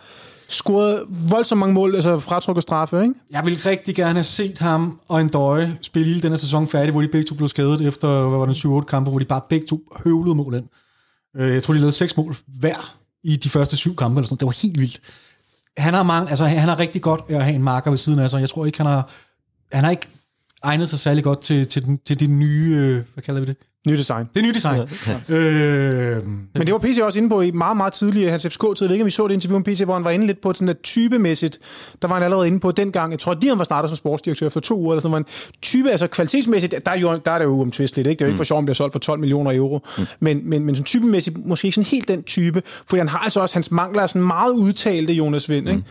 scorede 0.49 1.01
voldsomt 1.29 1.59
mange 1.59 1.73
mål, 1.73 1.95
altså 1.95 2.19
fratrukket 2.19 2.61
straffe, 2.63 3.01
ikke? 3.01 3.13
Jeg 3.31 3.41
ville 3.45 3.59
rigtig 3.65 3.95
gerne 3.95 4.13
have 4.13 4.23
set 4.23 4.59
ham 4.59 4.99
og 5.09 5.21
en 5.21 5.29
døje 5.29 5.77
spille 5.81 6.07
hele 6.07 6.21
den 6.21 6.29
her 6.29 6.37
sæson 6.37 6.67
færdig, 6.67 6.91
hvor 6.91 7.01
de 7.01 7.07
begge 7.07 7.27
to 7.27 7.35
blev 7.35 7.47
skadet 7.49 7.81
efter, 7.87 8.27
hvad 8.29 8.39
var 8.39 8.45
det, 8.45 8.65
7-8 8.65 8.85
kampe, 8.85 9.09
hvor 9.09 9.19
de 9.19 9.25
bare 9.25 9.41
begge 9.49 9.67
to 9.67 9.79
høvlede 10.03 10.35
mål 10.35 10.53
ind. 10.55 10.65
Øh, 11.37 11.53
Jeg 11.53 11.63
tror, 11.63 11.73
de 11.73 11.79
lavede 11.79 11.91
seks 11.95 12.17
mål 12.17 12.35
hver 12.59 12.95
i 13.23 13.35
de 13.35 13.49
første 13.49 13.77
syv 13.77 13.95
kampe. 13.95 14.19
Eller 14.19 14.27
sådan. 14.27 14.39
Det 14.39 14.45
var 14.45 14.61
helt 14.61 14.79
vildt. 14.79 14.99
Han 15.77 15.93
har, 15.93 16.03
mange, 16.03 16.29
altså, 16.29 16.45
han 16.45 16.69
har 16.69 16.79
rigtig 16.79 17.01
godt 17.01 17.21
at 17.29 17.43
have 17.43 17.55
en 17.55 17.63
marker 17.63 17.91
ved 17.91 17.97
siden 17.97 18.19
af 18.19 18.29
sig. 18.29 18.41
Jeg 18.41 18.49
tror 18.49 18.65
ikke, 18.65 18.77
han 18.77 18.87
har, 18.87 19.09
han 19.71 19.83
har 19.83 19.91
ikke 19.91 20.07
egnet 20.63 20.89
sig 20.89 20.99
særlig 20.99 21.23
godt 21.23 21.41
til, 21.41 21.67
til, 21.67 21.85
den, 21.85 21.97
til 21.97 22.19
det 22.19 22.29
nye, 22.29 22.75
øh, 22.77 23.03
hvad 23.13 23.23
kalder 23.23 23.41
vi 23.41 23.47
det, 23.47 23.57
Ny 23.87 23.93
design. 23.93 24.29
Det 24.33 24.41
er 24.41 24.47
ny 24.47 24.53
design. 24.53 24.81
Ja. 25.29 25.35
Øh, 25.35 26.27
Men 26.27 26.65
det 26.65 26.71
var 26.71 26.77
PC 26.77 26.99
også 27.01 27.19
inde 27.19 27.29
på 27.29 27.41
i 27.41 27.51
meget, 27.51 27.77
meget 27.77 27.93
tidligere 27.93 28.31
hans 28.31 28.43
FCK-tid. 28.43 28.85
Jeg 28.85 28.89
ved 28.89 28.95
ikke, 28.95 29.03
om 29.03 29.05
vi 29.05 29.11
så 29.11 29.27
det 29.27 29.33
interview 29.33 29.57
med 29.59 29.65
PC, 29.65 29.81
hvor 29.81 29.93
han 29.93 30.03
var 30.03 30.11
inde 30.11 30.27
lidt 30.27 30.41
på 30.41 30.53
sådan 30.53 30.67
der 30.67 30.73
typemæssigt. 30.73 31.59
Der 32.01 32.07
var 32.07 32.15
han 32.15 32.23
allerede 32.23 32.47
inde 32.47 32.59
på 32.59 32.71
dengang. 32.71 33.11
Jeg 33.11 33.19
tror, 33.19 33.33
de 33.33 33.47
han 33.47 33.57
var 33.57 33.63
startet 33.63 33.89
som 33.89 33.97
sportsdirektør 33.97 34.47
efter 34.47 34.59
to 34.59 34.79
uger. 34.79 34.93
Eller 34.93 35.01
sådan 35.01 35.11
var 35.11 35.17
en 35.17 35.25
type, 35.61 35.91
altså 35.91 36.07
kvalitetsmæssigt, 36.07 36.75
der 36.85 36.91
er, 36.91 36.97
jo, 36.99 37.19
der 37.25 37.31
er 37.31 37.37
det 37.37 37.45
jo 37.45 37.59
umtvisteligt. 37.61 38.07
Ikke? 38.07 38.19
Det 38.19 38.25
er 38.25 38.27
jo 38.27 38.31
ikke 38.31 38.37
for 38.37 38.43
sjovt, 38.43 38.57
om 38.57 38.65
bliver 38.65 38.75
solgt 38.75 38.91
for 38.91 38.99
12 38.99 39.19
millioner 39.19 39.51
euro. 39.55 39.79
Mm. 39.97 40.05
Men, 40.19 40.49
men, 40.49 40.65
men 40.65 40.75
sådan 40.75 40.85
typemæssigt, 40.85 41.45
måske 41.45 41.65
ikke 41.65 41.75
sådan 41.75 41.87
helt 41.89 42.07
den 42.07 42.23
type. 42.23 42.63
For 42.87 42.97
han 42.97 43.07
har 43.09 43.19
altså 43.19 43.39
også, 43.39 43.55
hans 43.55 43.71
mangler 43.71 44.03
er 44.03 44.07
sådan 44.07 44.27
meget 44.27 44.51
udtalte 44.51 45.13
Jonas 45.13 45.49
Vind. 45.49 45.69
Ikke? 45.69 45.83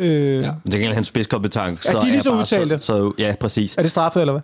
Øh, 0.00 0.42
ja. 0.42 0.50
Til 0.70 0.72
gengæld 0.72 0.94
hans 0.94 1.06
spidskompetence. 1.06 1.88
Er 1.90 2.00
de 2.00 2.06
lige 2.10 2.22
så 2.22 2.30
udtalte? 2.30 2.78
Så, 2.78 2.84
så, 2.84 3.12
ja, 3.18 3.34
præcis. 3.40 3.74
Er 3.78 3.82
det 3.82 3.90
straffet, 3.90 4.20
eller 4.20 4.32
hvad? 4.32 4.42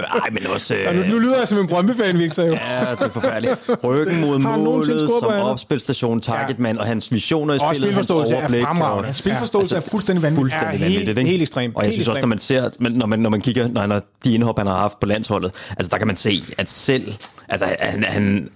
Nej, 0.00 0.30
men 0.32 0.46
også... 0.54 0.74
Ja, 0.76 0.92
nu, 0.92 1.00
Øh, 1.00 1.08
nu 1.08 1.18
lyder 1.18 1.38
jeg 1.38 1.48
som 1.48 1.58
en 1.58 1.66
Brøndby-fan, 1.68 2.18
Victor. 2.18 2.42
Jo. 2.42 2.52
Ja, 2.52 2.80
det 2.90 3.00
er 3.00 3.08
forfærdeligt. 3.08 3.54
Ryggen 3.84 4.20
mod 4.20 4.38
målet 4.38 5.08
som 5.20 5.28
opspilstation, 5.30 6.20
targetman, 6.20 6.78
og 6.78 6.86
hans 6.86 7.12
visioner 7.12 7.54
i 7.54 7.58
Og 7.62 7.74
spillet, 7.74 7.94
hans 7.94 8.06
spilforståelse 8.06 8.34
er 8.34 8.38
overblik. 8.38 8.62
fremragende. 8.64 9.08
og- 9.08 9.14
spilforståelse 9.14 9.76
Altså, 9.76 9.88
er 9.88 9.90
fuldstændig 9.90 10.22
vanvittigt. 10.22 10.40
Fuldstændig 10.40 10.80
Ja, 10.80 10.84
helt- 10.86 10.94
vanvittigt, 10.94 11.18
ikke? 11.18 11.30
helt 11.30 11.42
ekstrem. 11.42 11.72
Og 11.76 11.82
jeg 11.82 11.86
Helt 11.88 11.94
synes 11.94 12.08
også, 12.08 12.20
når 12.22 12.28
man 12.28 12.38
ser, 12.38 12.70
når 12.80 13.06
man, 13.06 13.18
når 13.18 13.30
man 13.30 13.40
kigger, 13.40 13.68
når 13.68 13.80
han 13.80 13.90
har, 13.90 14.02
de 14.24 14.34
indhop, 14.34 14.58
han 14.58 14.66
har 14.66 14.76
haft 14.76 15.00
på 15.00 15.06
landsholdet, 15.06 15.52
altså 15.70 15.90
der 15.90 15.98
kan 15.98 16.06
man 16.06 16.16
se, 16.16 16.42
at 16.58 16.70
selv, 16.70 17.14
altså 17.48 17.66
han, 17.80 18.04
han, 18.04 18.48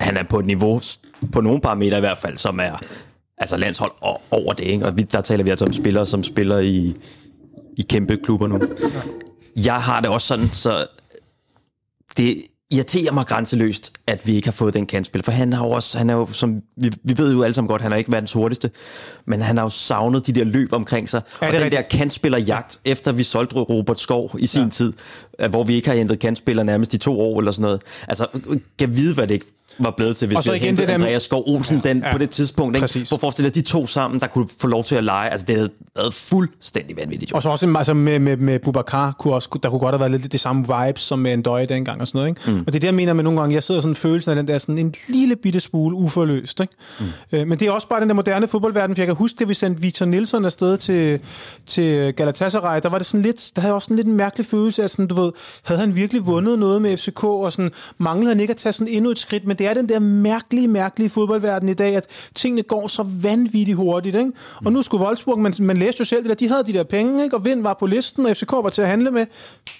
han 0.00 0.16
er 0.16 0.22
på 0.22 0.38
et 0.38 0.46
niveau, 0.46 0.80
på 1.32 1.40
nogle 1.40 1.60
parametre 1.60 1.96
i 1.96 2.00
hvert 2.00 2.18
fald, 2.18 2.38
som 2.38 2.60
er 2.60 2.72
altså 3.42 3.56
landshold 3.56 3.92
og 4.00 4.22
over 4.30 4.52
det, 4.52 4.64
ikke? 4.64 4.86
Og 4.86 4.96
vi, 4.96 5.02
der 5.02 5.20
taler 5.20 5.44
vi 5.44 5.50
altså 5.50 5.64
om 5.64 5.72
spillere, 5.72 6.06
som 6.06 6.22
spiller 6.22 6.58
i, 6.58 6.94
i 7.76 7.82
kæmpe 7.82 8.16
klubber 8.16 8.46
nu. 8.46 8.60
Jeg 9.56 9.74
har 9.74 10.00
det 10.00 10.10
også 10.10 10.26
sådan, 10.26 10.50
så 10.52 10.86
det 12.16 12.36
irriterer 12.70 13.12
mig 13.12 13.26
grænseløst, 13.26 13.92
at 14.06 14.26
vi 14.26 14.34
ikke 14.34 14.46
har 14.46 14.52
fået 14.52 14.74
den 14.74 14.86
kantspiller. 14.86 15.24
For 15.24 15.32
han 15.32 15.52
har 15.52 15.66
jo 15.66 15.70
også, 15.70 15.98
han 15.98 16.10
er 16.10 16.14
jo, 16.14 16.28
som 16.32 16.62
vi, 16.76 16.90
vi 17.02 17.18
ved 17.18 17.32
jo 17.32 17.42
alle 17.42 17.54
sammen 17.54 17.68
godt, 17.68 17.82
han 17.82 17.92
er 17.92 17.96
ikke 17.96 18.12
verdens 18.12 18.32
hurtigste, 18.32 18.70
men 19.24 19.42
han 19.42 19.56
har 19.56 19.64
jo 19.64 19.70
savnet 19.70 20.26
de 20.26 20.32
der 20.32 20.44
løb 20.44 20.72
omkring 20.72 21.08
sig. 21.08 21.22
Ja, 21.42 21.46
og 21.46 21.52
den 21.52 21.60
der 21.60 21.66
rigtigt. 21.66 21.88
kantspillerjagt, 21.88 22.80
efter 22.84 23.12
vi 23.12 23.22
solgte 23.22 23.56
Robert 23.56 24.00
Skov 24.00 24.36
i 24.38 24.46
sin 24.46 24.62
ja. 24.62 24.68
tid, 24.68 24.92
hvor 25.50 25.64
vi 25.64 25.74
ikke 25.74 25.88
har 25.88 25.96
hentet 25.96 26.18
kantspiller 26.18 26.62
nærmest 26.62 26.94
i 26.94 26.98
to 26.98 27.20
år 27.20 27.38
eller 27.38 27.52
sådan 27.52 27.62
noget. 27.62 27.80
Altså, 28.08 28.26
kan 28.78 28.96
vide, 28.96 29.14
hvad 29.14 29.26
det 29.26 29.34
ikke 29.34 29.46
var 29.78 29.90
blevet 29.96 30.16
til, 30.16 30.26
hvis 30.26 30.38
Og 30.38 30.44
så 30.44 30.50
vi 30.52 30.56
igen 30.56 30.76
det 30.76 30.78
der 30.78 30.98
med- 30.98 31.06
Andreas 31.06 31.22
Skov 31.22 31.44
Olsen 31.46 31.80
ja, 31.84 31.88
den, 31.88 32.02
ja. 32.04 32.12
på 32.12 32.18
det 32.18 32.30
tidspunkt. 32.30 32.76
Ikke? 32.76 32.82
Præcis. 32.82 33.08
Hvor 33.08 33.18
forestiller 33.18 33.50
de 33.50 33.60
to 33.60 33.86
sammen, 33.86 34.20
der 34.20 34.26
kunne 34.26 34.48
få 34.60 34.66
lov 34.66 34.84
til 34.84 34.94
at 34.94 35.04
lege. 35.04 35.30
Altså, 35.30 35.44
det 35.46 35.56
havde 35.56 35.70
været 35.96 36.14
fuldstændig 36.14 36.96
vanvittigt. 36.96 37.30
Jo. 37.30 37.36
Og 37.36 37.42
så 37.42 37.48
også 37.48 37.74
altså 37.78 37.94
med, 37.94 38.18
med, 38.18 38.36
med 38.36 38.58
Bubakar, 38.58 39.12
kunne 39.18 39.34
også, 39.34 39.48
der 39.62 39.68
kunne 39.70 39.78
godt 39.78 39.92
have 39.92 40.00
været 40.00 40.10
lidt 40.20 40.32
det 40.32 40.40
samme 40.40 40.66
vibes 40.86 41.02
som 41.02 41.18
med 41.18 41.30
Andøje 41.30 41.66
dengang 41.66 42.00
og 42.00 42.06
sådan 42.08 42.18
noget. 42.18 42.28
Ikke? 42.28 42.50
Mm. 42.50 42.58
Og 42.66 42.66
det 42.66 42.74
er 42.74 42.80
det, 42.80 42.84
jeg 42.84 42.94
mener 42.94 43.12
med 43.12 43.24
nogle 43.24 43.40
gange, 43.40 43.54
jeg 43.54 43.62
sidder 43.62 43.80
sådan 43.80 43.90
en 43.92 43.96
følelse 43.96 44.30
af 44.30 44.36
den 44.36 44.48
der 44.48 44.58
sådan 44.58 44.78
en 44.78 44.94
lille 45.08 45.36
bitte 45.36 45.60
smule 45.60 45.96
uforløst. 45.96 46.60
Ikke? 46.60 46.72
Mm. 47.00 47.06
Øh, 47.38 47.46
men 47.48 47.58
det 47.60 47.68
er 47.68 47.72
også 47.72 47.88
bare 47.88 48.00
den 48.00 48.08
der 48.08 48.14
moderne 48.14 48.48
fodboldverden, 48.48 48.96
for 48.96 49.00
jeg 49.02 49.06
kan 49.06 49.16
huske, 49.16 49.42
at 49.42 49.48
vi 49.48 49.54
sendte 49.54 49.82
Victor 49.82 50.06
Nielsen 50.06 50.44
afsted 50.44 50.76
til, 50.78 51.20
til 51.66 52.12
Galatasaray, 52.14 52.80
der 52.82 52.88
var 52.88 52.98
det 52.98 53.06
sådan 53.06 53.22
lidt, 53.22 53.50
der 53.54 53.60
havde 53.60 53.70
jeg 53.70 53.74
også 53.74 53.86
sådan 53.86 53.96
lidt 53.96 54.06
en 54.06 54.16
mærkelig 54.16 54.46
følelse 54.46 54.82
af 54.82 54.90
sådan, 54.90 55.06
du 55.06 55.22
ved, 55.22 55.32
havde 55.64 55.80
han 55.80 55.96
virkelig 55.96 56.26
vundet 56.26 56.58
noget 56.58 56.82
med 56.82 56.96
FCK, 56.96 57.24
og 57.24 57.52
sådan 57.52 57.70
manglede 57.98 58.28
han 58.28 58.40
ikke 58.40 58.50
at 58.50 58.56
tage 58.56 58.72
sådan 58.72 58.92
endnu 58.94 59.10
et 59.10 59.18
skridt, 59.18 59.46
men 59.46 59.56
det 59.62 59.70
er 59.70 59.74
den 59.74 59.88
der 59.88 59.98
mærkelige, 59.98 60.68
mærkelige 60.68 61.10
fodboldverden 61.10 61.68
i 61.68 61.74
dag, 61.74 61.96
at 61.96 62.06
tingene 62.34 62.62
går 62.62 62.86
så 62.86 63.04
vanvittigt 63.22 63.76
hurtigt, 63.76 64.16
ikke? 64.16 64.32
Og 64.64 64.72
nu 64.72 64.82
skulle 64.82 65.04
Wolfsburg, 65.04 65.38
man, 65.38 65.52
man 65.60 65.76
læste 65.76 66.00
jo 66.00 66.04
selv 66.04 66.22
det 66.22 66.28
der, 66.28 66.34
de 66.34 66.48
havde 66.48 66.64
de 66.66 66.72
der 66.72 66.82
penge, 66.82 67.24
ikke? 67.24 67.36
Og 67.36 67.44
Vind 67.44 67.62
var 67.62 67.76
på 67.80 67.86
listen, 67.86 68.26
og 68.26 68.36
FCK 68.36 68.52
var 68.52 68.70
til 68.70 68.82
at 68.82 68.88
handle 68.88 69.10
med, 69.10 69.26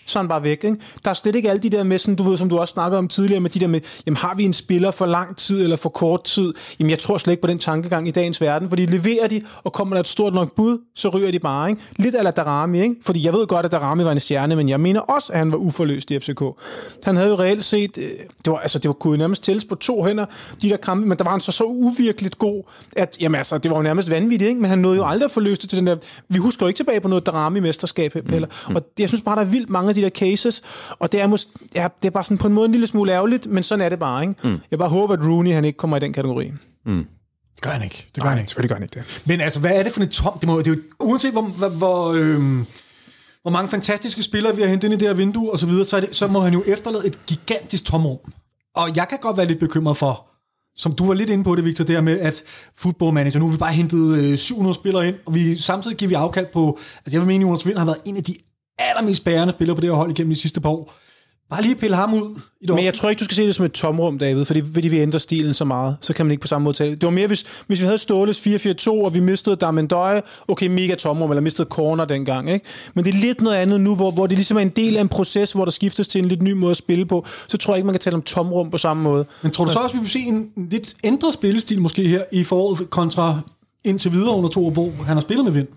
så 0.06 0.18
han 0.18 0.28
bare 0.28 0.42
væk, 0.42 0.64
ikke? 0.64 0.76
Der 1.04 1.10
er 1.10 1.14
slet 1.14 1.34
ikke 1.34 1.50
alle 1.50 1.62
de 1.62 1.70
der 1.70 1.82
med, 1.82 1.98
sådan, 1.98 2.16
du 2.16 2.22
ved, 2.22 2.36
som 2.36 2.48
du 2.48 2.58
også 2.58 2.72
snakkede 2.72 2.98
om 2.98 3.08
tidligere, 3.08 3.40
med 3.40 3.50
de 3.50 3.60
der 3.60 3.66
med, 3.66 3.80
jamen 4.06 4.16
har 4.16 4.34
vi 4.34 4.44
en 4.44 4.52
spiller 4.52 4.90
for 4.90 5.06
lang 5.06 5.36
tid 5.36 5.62
eller 5.62 5.76
for 5.76 5.88
kort 5.88 6.24
tid? 6.24 6.54
Jamen 6.78 6.90
jeg 6.90 6.98
tror 6.98 7.18
slet 7.18 7.32
ikke 7.32 7.40
på 7.40 7.46
den 7.46 7.58
tankegang 7.58 8.08
i 8.08 8.10
dagens 8.10 8.40
verden, 8.40 8.68
fordi 8.68 8.86
leverer 8.86 9.28
de, 9.28 9.42
og 9.64 9.72
kommer 9.72 9.96
der 9.96 10.00
et 10.00 10.08
stort 10.08 10.34
nok 10.34 10.54
bud, 10.54 10.78
så 10.94 11.08
ryger 11.08 11.30
de 11.30 11.38
bare, 11.38 11.70
ikke? 11.70 11.82
Lidt 11.96 12.14
ala 12.14 12.30
Darami, 12.30 12.82
ikke? 12.82 12.94
Fordi 13.02 13.26
jeg 13.26 13.32
ved 13.32 13.46
godt, 13.46 13.66
at 13.66 13.72
Darami 13.72 14.04
var 14.04 14.12
en 14.12 14.20
stjerne, 14.20 14.56
men 14.56 14.68
jeg 14.68 14.80
mener 14.80 15.00
også, 15.00 15.32
at 15.32 15.38
han 15.38 15.52
var 15.52 15.58
uforløst 15.58 16.10
i 16.10 16.20
FCK. 16.20 16.42
Han 17.04 17.16
havde 17.16 17.28
jo 17.28 17.38
reelt 17.38 17.64
set, 17.64 17.98
øh, 17.98 18.10
det 18.44 18.52
var, 18.52 18.58
altså, 18.58 18.78
det 18.78 18.88
var, 18.88 18.92
kunne 18.92 19.18
nærmest 19.18 19.44
tilspå 19.44 19.71
på 19.72 19.80
to 19.80 20.04
hænder, 20.04 20.26
de 20.62 20.68
der 20.68 20.76
kampe, 20.76 21.08
men 21.08 21.18
der 21.18 21.24
var 21.24 21.30
han 21.30 21.40
så 21.40 21.52
så 21.52 21.64
uvirkeligt 21.64 22.38
god, 22.38 22.62
at 22.96 23.16
jamen, 23.20 23.38
altså, 23.38 23.58
det 23.58 23.70
var 23.70 23.76
jo 23.76 23.82
nærmest 23.82 24.10
vanvittigt, 24.10 24.48
ikke? 24.48 24.60
men 24.60 24.70
han 24.70 24.78
nåede 24.78 24.96
jo 24.96 25.04
aldrig 25.04 25.24
at 25.24 25.30
få 25.30 25.40
løst 25.40 25.62
det 25.62 25.70
til 25.70 25.78
den 25.78 25.86
der, 25.86 25.96
vi 26.28 26.38
husker 26.38 26.66
jo 26.66 26.68
ikke 26.68 26.78
tilbage 26.78 27.00
på 27.00 27.08
noget 27.08 27.26
Darami-mesterskab 27.26 28.30
heller, 28.30 28.48
mm. 28.68 28.76
og 28.76 28.82
det, 28.82 29.00
jeg 29.00 29.08
synes 29.08 29.20
bare, 29.20 29.36
der 29.36 29.42
er 29.42 29.46
vildt 29.46 29.70
mange 29.70 29.88
af 29.88 29.94
de 29.94 30.02
der 30.02 30.10
cases, 30.10 30.62
og 30.98 31.12
det 31.12 31.20
er, 31.20 31.28
mås- 31.28 31.68
ja, 31.74 31.88
det 32.00 32.06
er 32.06 32.10
bare 32.10 32.24
sådan 32.24 32.38
på 32.38 32.46
en 32.46 32.52
måde 32.52 32.66
en 32.66 32.72
lille 32.72 32.86
smule 32.86 33.12
ærgerligt, 33.12 33.46
men 33.46 33.62
sådan 33.62 33.84
er 33.84 33.88
det 33.88 33.98
bare, 33.98 34.22
ikke? 34.22 34.34
Mm. 34.48 34.60
Jeg 34.70 34.78
bare 34.78 34.88
håber, 34.88 35.14
at 35.14 35.20
Rooney, 35.24 35.52
han 35.52 35.64
ikke 35.64 35.76
kommer 35.76 35.96
i 35.96 36.00
den 36.00 36.12
kategori. 36.12 36.52
Det 37.54 37.62
gør 37.62 37.70
han 37.70 37.82
ikke. 37.82 38.08
Det 38.14 38.22
gør 38.22 38.30
han 38.30 38.38
ikke. 38.38 38.48
selvfølgelig 38.48 38.68
gør 38.68 38.76
han 38.76 38.82
ikke 38.82 38.94
det. 38.94 39.22
Men 39.26 39.40
altså, 39.40 39.60
hvad 39.60 39.70
er 39.78 39.82
det 39.82 39.92
for 39.92 40.00
et 40.00 40.10
tom? 40.10 40.38
Det, 40.38 40.48
må, 40.48 40.58
det 40.58 40.66
er 40.66 40.70
jo, 40.70 40.76
uanset 41.00 41.32
hvor, 41.32 41.42
hvor, 41.42 41.68
hvor, 41.68 42.12
øhm, 42.12 42.66
hvor 43.42 43.50
mange 43.50 43.70
fantastiske 43.70 44.22
spillere 44.22 44.56
vi 44.56 44.62
har 44.62 44.68
hentet 44.68 44.88
ind 44.88 44.94
i 44.94 44.96
det 44.96 45.08
her 45.08 45.14
vindue 45.14 45.52
og 45.52 45.58
så 45.58 45.66
videre, 45.66 45.86
så, 45.86 45.96
er 45.96 46.00
det, 46.00 46.16
så 46.16 46.26
må 46.26 46.40
han 46.40 46.52
jo 46.52 46.62
efterlade 46.66 47.06
et 47.06 47.26
gigantisk 47.26 47.84
tomrum. 47.84 48.18
Og 48.74 48.96
jeg 48.96 49.08
kan 49.08 49.18
godt 49.18 49.36
være 49.36 49.46
lidt 49.46 49.60
bekymret 49.60 49.96
for, 49.96 50.26
som 50.76 50.92
du 50.92 51.06
var 51.06 51.14
lidt 51.14 51.30
inde 51.30 51.44
på 51.44 51.56
det, 51.56 51.64
Victor, 51.64 51.84
det 51.84 51.94
her 51.94 52.02
med, 52.02 52.20
at 52.20 52.42
football 52.76 53.12
manager, 53.14 53.38
nu 53.38 53.46
har 53.46 53.52
vi 53.52 53.58
bare 53.58 53.72
hentet 53.72 54.18
øh, 54.18 54.38
700 54.38 54.74
spillere 54.74 55.08
ind, 55.08 55.16
og 55.26 55.34
vi 55.34 55.56
samtidig 55.56 55.96
giver 55.96 56.08
vi 56.08 56.14
afkald 56.14 56.46
på, 56.52 56.78
altså 56.96 57.16
jeg 57.16 57.20
vil 57.20 57.26
mene, 57.26 57.42
Jonas 57.42 57.66
Vind 57.66 57.78
har 57.78 57.84
været 57.84 58.00
en 58.04 58.16
af 58.16 58.24
de 58.24 58.34
allermest 58.78 59.24
bærende 59.24 59.52
spillere 59.52 59.74
på 59.74 59.80
det 59.80 59.90
her 59.90 59.96
hold 59.96 60.10
igennem 60.10 60.34
de 60.34 60.40
sidste 60.40 60.60
par 60.60 60.70
år. 60.70 60.94
Bare 61.52 61.62
lige 61.62 61.74
pille 61.74 61.96
ham 61.96 62.14
ud 62.14 62.40
i 62.60 62.66
Men 62.72 62.84
jeg 62.84 62.94
tror 62.94 63.10
ikke, 63.10 63.20
du 63.20 63.24
skal 63.24 63.34
se 63.34 63.46
det 63.46 63.54
som 63.54 63.64
et 63.64 63.72
tomrum, 63.72 64.18
David, 64.18 64.44
fordi, 64.44 64.62
fordi 64.74 64.88
vi 64.88 64.98
ændrer 64.98 65.18
stilen 65.18 65.54
så 65.54 65.64
meget, 65.64 65.96
så 66.00 66.14
kan 66.14 66.26
man 66.26 66.30
ikke 66.30 66.40
på 66.40 66.46
samme 66.46 66.64
måde 66.64 66.76
tage 66.76 66.90
det. 66.90 67.04
Var 67.04 67.10
mere, 67.10 67.26
hvis, 67.26 67.44
hvis 67.66 67.80
vi 67.80 67.84
havde 67.84 67.98
Ståles 67.98 68.46
4-4-2, 68.46 68.90
og 68.90 69.14
vi 69.14 69.20
mistede 69.20 69.56
Damendøje, 69.56 70.22
okay, 70.48 70.66
mega 70.66 70.94
tomrum, 70.94 71.30
eller 71.30 71.40
mistede 71.40 71.68
corner 71.68 72.04
dengang, 72.04 72.50
ikke? 72.50 72.66
Men 72.94 73.04
det 73.04 73.14
er 73.14 73.18
lidt 73.18 73.40
noget 73.40 73.56
andet 73.56 73.80
nu, 73.80 73.94
hvor, 73.94 74.10
hvor 74.10 74.26
det 74.26 74.38
ligesom 74.38 74.56
er 74.56 74.60
en 74.60 74.68
del 74.68 74.96
af 74.96 75.00
en 75.00 75.08
proces, 75.08 75.52
hvor 75.52 75.64
der 75.64 75.72
skiftes 75.72 76.08
til 76.08 76.18
en 76.18 76.28
lidt 76.28 76.42
ny 76.42 76.52
måde 76.52 76.70
at 76.70 76.76
spille 76.76 77.06
på, 77.06 77.26
så 77.48 77.58
tror 77.58 77.74
jeg 77.74 77.78
ikke, 77.78 77.86
man 77.86 77.94
kan 77.94 78.00
tale 78.00 78.16
om 78.16 78.22
tomrum 78.22 78.70
på 78.70 78.78
samme 78.78 79.02
måde. 79.02 79.24
Men 79.42 79.52
tror 79.52 79.64
du 79.64 79.72
så 79.72 79.78
også, 79.78 79.96
vi 79.96 80.00
vil 80.00 80.10
se 80.10 80.18
en 80.18 80.50
lidt 80.56 80.94
ændret 81.04 81.34
spillestil 81.34 81.80
måske 81.80 82.08
her 82.08 82.22
i 82.32 82.44
foråret 82.44 82.90
kontra 82.90 83.40
indtil 83.84 84.12
videre 84.12 84.36
under 84.36 84.48
to 84.48 84.66
år, 84.66 84.70
hvor 84.70 84.90
han 85.06 85.16
har 85.16 85.20
spillet 85.20 85.44
med 85.44 85.52
vind? 85.52 85.68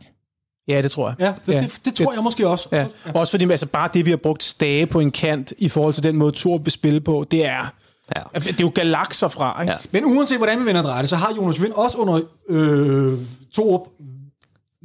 Ja, 0.67 0.81
det 0.81 0.91
tror 0.91 1.07
jeg. 1.07 1.15
Ja, 1.19 1.33
det, 1.45 1.53
ja. 1.53 1.61
det, 1.61 1.81
det 1.85 1.93
tror 1.93 2.13
jeg 2.13 2.23
måske 2.23 2.47
også. 2.47 2.69
Ja. 2.71 2.85
Også 3.15 3.31
fordi 3.31 3.49
altså, 3.51 3.65
bare 3.65 3.89
det, 3.93 4.05
vi 4.05 4.09
har 4.09 4.17
brugt 4.17 4.43
stage 4.43 4.85
på 4.85 4.99
en 4.99 5.11
kant 5.11 5.53
i 5.57 5.69
forhold 5.69 5.93
til 5.93 6.03
den 6.03 6.15
måde, 6.15 6.31
Thor 6.35 6.57
vil 6.57 6.71
spille 6.71 7.01
på, 7.01 7.25
det 7.31 7.45
er, 7.45 7.73
Ja. 8.15 8.21
det 8.39 8.49
er 8.49 8.55
jo 8.61 8.71
galakser 8.75 9.27
fra. 9.27 9.61
Ikke? 9.61 9.71
Ja. 9.71 9.77
Men 9.91 10.05
uanset 10.05 10.37
hvordan 10.37 10.59
vi 10.59 10.65
vender 10.65 10.81
og 10.81 10.87
drejer 10.87 11.01
det, 11.01 11.09
så 11.09 11.15
har 11.15 11.33
Jonas 11.37 11.61
Vind 11.61 11.73
også 11.73 11.97
under 11.97 12.19
øh, 12.49 13.19
to 13.53 13.87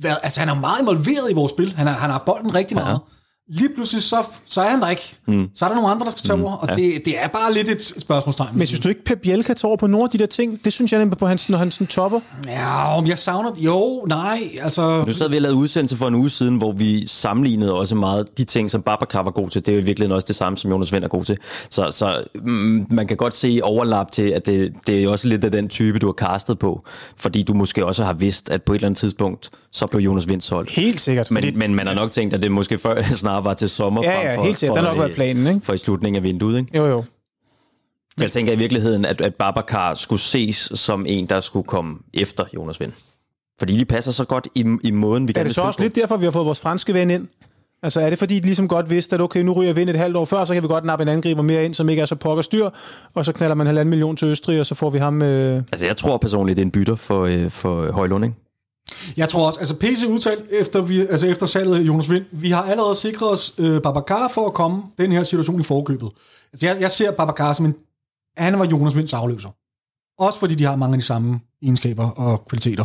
været, 0.03 0.17
altså 0.23 0.41
han 0.41 0.49
er 0.49 0.55
meget 0.55 0.81
involveret 0.81 1.31
i 1.31 1.35
vores 1.35 1.53
spil. 1.53 1.75
Han 1.77 1.87
har, 1.87 1.95
han 1.95 2.11
har 2.11 2.23
bolden 2.27 2.55
rigtig 2.55 2.77
meget. 2.77 2.99
Lige 3.53 3.69
pludselig, 3.75 4.03
så, 4.03 4.17
så 4.47 4.61
er 4.61 4.69
han 4.69 4.81
der 4.81 4.89
ikke. 4.89 5.17
Mm. 5.27 5.49
Så 5.55 5.65
er 5.65 5.69
der 5.69 5.77
nogle 5.77 5.91
andre, 5.91 6.05
der 6.05 6.11
skal 6.11 6.23
tage 6.23 6.43
over, 6.43 6.53
og 6.53 6.69
ja. 6.69 6.75
det, 6.75 7.05
det 7.05 7.15
er 7.23 7.29
bare 7.29 7.55
lidt 7.55 7.69
et 7.69 7.95
spørgsmålstegn. 7.99 8.49
Men 8.59 8.67
synes 8.67 8.81
du 8.81 8.89
ikke, 8.89 9.05
Pep 9.05 9.19
Biel 9.19 9.45
kan 9.45 9.57
tage 9.57 9.69
over 9.69 9.77
på 9.77 9.87
nogle 9.87 10.05
af 10.05 10.11
de 10.11 10.19
der 10.19 10.27
ting? 10.27 10.65
Det 10.65 10.73
synes 10.73 10.93
jeg 10.93 11.01
nemlig 11.01 11.19
på 11.19 11.27
hans, 11.27 11.49
når 11.49 11.59
han 11.59 11.71
sådan 11.71 11.87
topper. 11.87 12.21
Ja, 12.47 12.97
om 12.97 13.07
jeg 13.07 13.19
savner 13.19 13.53
det. 13.53 13.65
Jo, 13.65 14.05
nej, 14.09 14.51
altså... 14.63 15.05
Nu 15.07 15.13
sad 15.13 15.29
vi 15.29 15.37
og 15.37 15.43
lavede 15.43 15.59
udsendelse 15.59 15.97
for 15.97 16.09
en 16.09 16.15
uge 16.15 16.31
siden, 16.31 16.57
hvor 16.57 16.73
vi 16.73 17.07
sammenlignede 17.07 17.75
også 17.75 17.95
meget 17.95 18.39
de 18.39 18.45
ting, 18.45 18.71
som 18.71 18.83
Babacar 18.83 19.23
var 19.23 19.31
god 19.31 19.51
til. 19.51 19.67
Det 19.67 19.73
er 19.73 19.77
jo 19.77 19.83
i 19.83 19.85
virkeligheden 19.85 20.15
også 20.15 20.27
det 20.27 20.37
samme, 20.37 20.57
som 20.57 20.71
Jonas 20.71 20.93
Vind 20.93 21.05
er 21.05 21.09
god 21.09 21.25
til. 21.25 21.39
Så, 21.71 21.91
så 21.91 22.25
mm, 22.35 22.87
man 22.91 23.07
kan 23.07 23.17
godt 23.17 23.35
se 23.35 23.61
overlap 23.63 24.13
til, 24.13 24.29
at 24.29 24.47
det, 24.47 24.73
det 24.87 25.05
er 25.05 25.09
også 25.09 25.29
lidt 25.29 25.45
af 25.45 25.53
den 25.53 25.69
type, 25.69 25.99
du 25.99 26.07
har 26.07 26.13
castet 26.13 26.59
på. 26.59 26.85
Fordi 27.17 27.43
du 27.43 27.55
måske 27.55 27.87
også 27.87 28.05
har 28.05 28.13
vidst, 28.13 28.51
at 28.51 28.63
på 28.63 28.73
et 28.73 28.77
eller 28.77 28.87
andet 28.87 28.99
tidspunkt, 28.99 29.51
så 29.73 29.87
blev 29.87 30.01
Jonas 30.01 30.29
Vind 30.29 30.41
solgt. 30.41 30.71
Helt 30.71 31.01
sikkert. 31.01 31.31
Men, 31.31 31.43
fordi, 31.43 31.57
men 31.57 31.75
man 31.75 31.87
har 31.87 31.95
nok 31.95 32.11
tænkt, 32.11 32.35
at 32.35 32.43
det 32.43 32.53
måske 32.53 32.79
før 32.79 33.03
snarere 33.23 33.45
var 33.45 33.55
til 33.55 33.69
sommer 33.71 34.03
Ja, 34.05 34.17
frem 34.17 34.27
ja, 34.27 34.37
for, 34.37 34.43
helt 34.45 34.59
sikkert. 34.59 34.77
for, 34.77 34.81
Det 34.81 34.89
har 34.89 34.95
nok 34.95 35.03
været 35.05 35.15
planen, 35.15 35.47
ikke? 35.47 35.67
for 35.67 35.73
i 35.73 35.79
slutningen 35.79 36.17
af 36.17 36.23
vinduet. 36.23 36.59
Ikke? 36.59 36.79
Jo, 36.79 36.87
jo. 36.87 37.05
Jeg 38.21 38.31
tænker 38.31 38.53
i 38.53 38.57
virkeligheden, 38.57 39.05
at, 39.05 39.21
at 39.21 39.35
Babacar 39.35 39.95
skulle 39.95 40.21
ses 40.21 40.57
som 40.75 41.07
en, 41.09 41.27
der 41.27 41.41
skulle 41.41 41.67
komme 41.67 41.97
efter 42.15 42.45
Jonas 42.55 42.81
Vind. 42.81 42.93
Fordi 43.59 43.79
de 43.79 43.85
passer 43.85 44.13
så 44.13 44.25
godt 44.25 44.49
i, 44.55 44.65
i 44.85 44.91
måden, 44.91 45.29
vi 45.29 45.31
Er 45.31 45.35
kan 45.35 45.47
det 45.47 45.55
så 45.55 45.63
også 45.63 45.83
lidt 45.83 45.95
derfor, 45.97 46.17
vi 46.17 46.25
har 46.25 46.33
fået 46.33 46.47
vores 46.47 46.61
franske 46.61 46.95
ven 46.95 47.11
ind? 47.11 47.29
Altså 47.83 48.01
er 48.01 48.11
det 48.11 48.19
fordi, 48.19 48.39
de 48.39 48.45
ligesom 48.45 48.69
godt 48.69 48.91
vidste, 48.91 49.15
at 49.15 49.21
okay, 49.21 49.41
nu 49.43 49.53
ryger 49.53 49.73
Vind 49.73 49.91
et 49.91 49.97
halvt 49.97 50.17
år 50.17 50.25
før, 50.25 50.45
så 50.45 50.55
kan 50.55 50.63
vi 50.63 50.69
godt 50.69 50.85
nappe 50.85 51.03
en 51.03 51.09
angriber 51.09 51.43
mere 51.43 51.65
ind, 51.65 51.75
som 51.75 51.89
ikke 51.89 52.03
er 52.03 52.07
så 52.07 52.15
pokker 52.15 52.43
styr, 52.43 52.69
og 53.15 53.25
så 53.25 53.33
knaller 53.33 53.55
man 53.55 53.67
halvanden 53.67 53.91
million 53.91 54.17
til 54.17 54.29
Østrig, 54.29 54.61
og 54.61 54.67
så 54.67 54.75
får 54.75 54.91
vi 54.91 54.99
ham... 54.99 55.23
Øh... 55.23 55.63
Altså, 55.73 55.87
jeg 55.87 55.97
tror 55.97 56.17
personligt, 56.17 56.57
det 56.57 56.63
er 56.63 56.67
en 56.67 56.71
bytter 56.71 56.97
for, 56.97 57.25
øh, 57.25 57.51
for 57.51 57.93
Højlund, 57.93 58.25
ikke? 58.25 58.37
Jeg 59.17 59.29
tror 59.29 59.47
også, 59.47 59.61
altså 59.61 59.75
PC 59.75 60.05
udtalt 60.09 60.47
efter, 60.51 60.81
vi, 60.81 61.01
altså 61.01 61.27
efter 61.27 61.47
salget 61.47 61.75
af 61.77 61.81
Jonas 61.81 62.11
Vind, 62.11 62.25
vi 62.33 62.51
har 62.51 62.63
allerede 62.63 62.97
sikret 62.97 63.31
os 63.31 63.55
øh, 63.59 63.83
Babacar 63.83 64.29
for 64.29 64.47
at 64.47 64.55
komme 64.55 64.83
den 64.99 65.13
her 65.13 65.23
situation 65.23 65.61
i 65.61 65.63
forkøbet. 65.63 66.11
Altså 66.53 66.67
jeg, 66.67 66.81
jeg 66.81 66.91
ser 66.91 67.11
Babacar 67.11 67.53
som 67.53 67.67
en, 67.67 67.75
han 68.37 68.59
var 68.59 68.67
Jonas 68.67 68.97
Vinds 68.97 69.13
afløser. 69.13 69.49
Også 70.23 70.39
fordi 70.39 70.55
de 70.55 70.65
har 70.65 70.77
mange 70.77 70.95
af 70.95 70.99
de 70.99 71.07
samme 71.07 71.41
egenskaber 71.63 72.11
og 72.11 72.47
kvaliteter. 72.49 72.85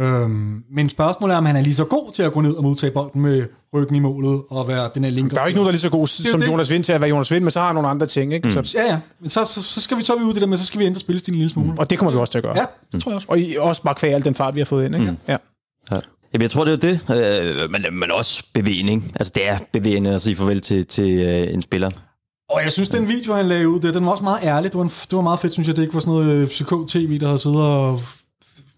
Øhm, 0.00 0.62
men 0.72 0.88
spørgsmålet 0.88 1.34
er, 1.34 1.38
om 1.38 1.46
han 1.46 1.56
er 1.56 1.60
lige 1.60 1.74
så 1.74 1.84
god 1.84 2.12
til 2.12 2.22
at 2.22 2.32
gå 2.32 2.40
ned 2.40 2.52
og 2.54 2.62
modtage 2.62 2.90
bolden 2.90 3.20
med 3.22 3.46
ryggen 3.74 3.96
i 3.96 3.98
målet 3.98 4.42
og 4.50 4.68
være 4.68 4.90
den 4.94 5.04
her 5.04 5.10
link. 5.10 5.30
Der 5.30 5.38
er 5.38 5.44
jo 5.44 5.46
ikke 5.48 5.56
nogen, 5.56 5.66
der 5.66 5.70
er 5.70 5.72
lige 5.72 5.80
så 5.80 5.90
god 5.90 6.06
som 6.06 6.40
det. 6.40 6.48
Jonas 6.48 6.70
Vind 6.70 6.84
til 6.84 6.92
at 6.92 7.00
være 7.00 7.10
Jonas 7.10 7.30
Vind, 7.32 7.44
men 7.44 7.50
så 7.50 7.58
har 7.60 7.66
han 7.66 7.74
nogle 7.74 7.88
andre 7.88 8.06
ting. 8.06 8.34
Ikke? 8.34 8.48
Mm. 8.48 8.64
Så, 8.64 8.78
Ja, 8.78 8.92
ja. 8.92 8.98
Men 9.20 9.28
så, 9.28 9.44
så, 9.44 9.62
så 9.62 9.80
skal 9.80 9.96
vi 9.98 10.02
så 10.04 10.16
vi 10.16 10.24
ud 10.24 10.32
det 10.32 10.40
der 10.42 10.46
med, 10.48 10.58
så 10.58 10.66
skal 10.66 10.80
vi 10.80 10.84
ændre 10.86 11.00
spillestilen 11.00 11.34
en 11.34 11.38
lille 11.38 11.52
smule. 11.52 11.72
og 11.78 11.90
det 11.90 11.98
kommer 11.98 12.12
vi 12.12 12.18
også 12.18 12.30
til 12.30 12.38
at 12.38 12.44
gøre. 12.44 12.58
Ja, 12.58 12.64
det 12.92 13.02
tror 13.02 13.10
jeg 13.10 13.16
også. 13.16 13.26
Og 13.30 13.40
I, 13.40 13.56
også 13.58 13.82
bare 13.82 13.94
kvæg 13.94 14.12
al 14.14 14.24
den 14.24 14.34
fart, 14.34 14.54
vi 14.54 14.60
har 14.60 14.64
fået 14.64 14.84
ind. 14.86 14.94
Ikke? 14.94 15.10
Mm. 15.10 15.16
Ja. 15.28 15.36
Jamen, 16.32 16.42
jeg 16.42 16.50
tror, 16.50 16.64
det 16.64 16.72
er 16.72 16.76
det, 16.76 17.60
øh, 17.64 17.70
men, 17.70 17.84
men 17.92 18.10
også 18.10 18.42
bevægning. 18.54 19.12
Altså, 19.14 19.32
det 19.34 19.48
er 19.48 19.58
bevægende 19.72 20.14
at 20.14 20.20
sige 20.20 20.36
farvel 20.36 20.60
til, 20.60 20.86
til 20.86 21.20
øh, 21.26 21.54
en 21.54 21.62
spiller. 21.62 21.90
Og 22.50 22.60
jeg 22.64 22.72
synes, 22.72 22.88
den 22.88 23.08
video, 23.08 23.32
han 23.34 23.46
lagde 23.46 23.68
ud, 23.68 23.80
det, 23.80 23.94
den 23.94 24.04
var 24.04 24.10
også 24.10 24.24
meget 24.24 24.38
ærlig. 24.44 24.72
Det 24.72 24.78
var, 24.78 24.84
en, 24.84 24.88
det 24.88 25.12
var 25.12 25.20
meget 25.20 25.40
fedt, 25.40 25.52
synes 25.52 25.68
jeg. 25.68 25.76
Det 25.76 25.82
ikke 25.82 25.94
var 25.94 26.00
sådan 26.00 26.12
noget 26.20 26.30
øh, 26.30 26.48
FCK-tv, 26.48 27.18
der 27.20 27.26
havde 27.26 27.38
siddet 27.38 27.60
og 27.60 28.00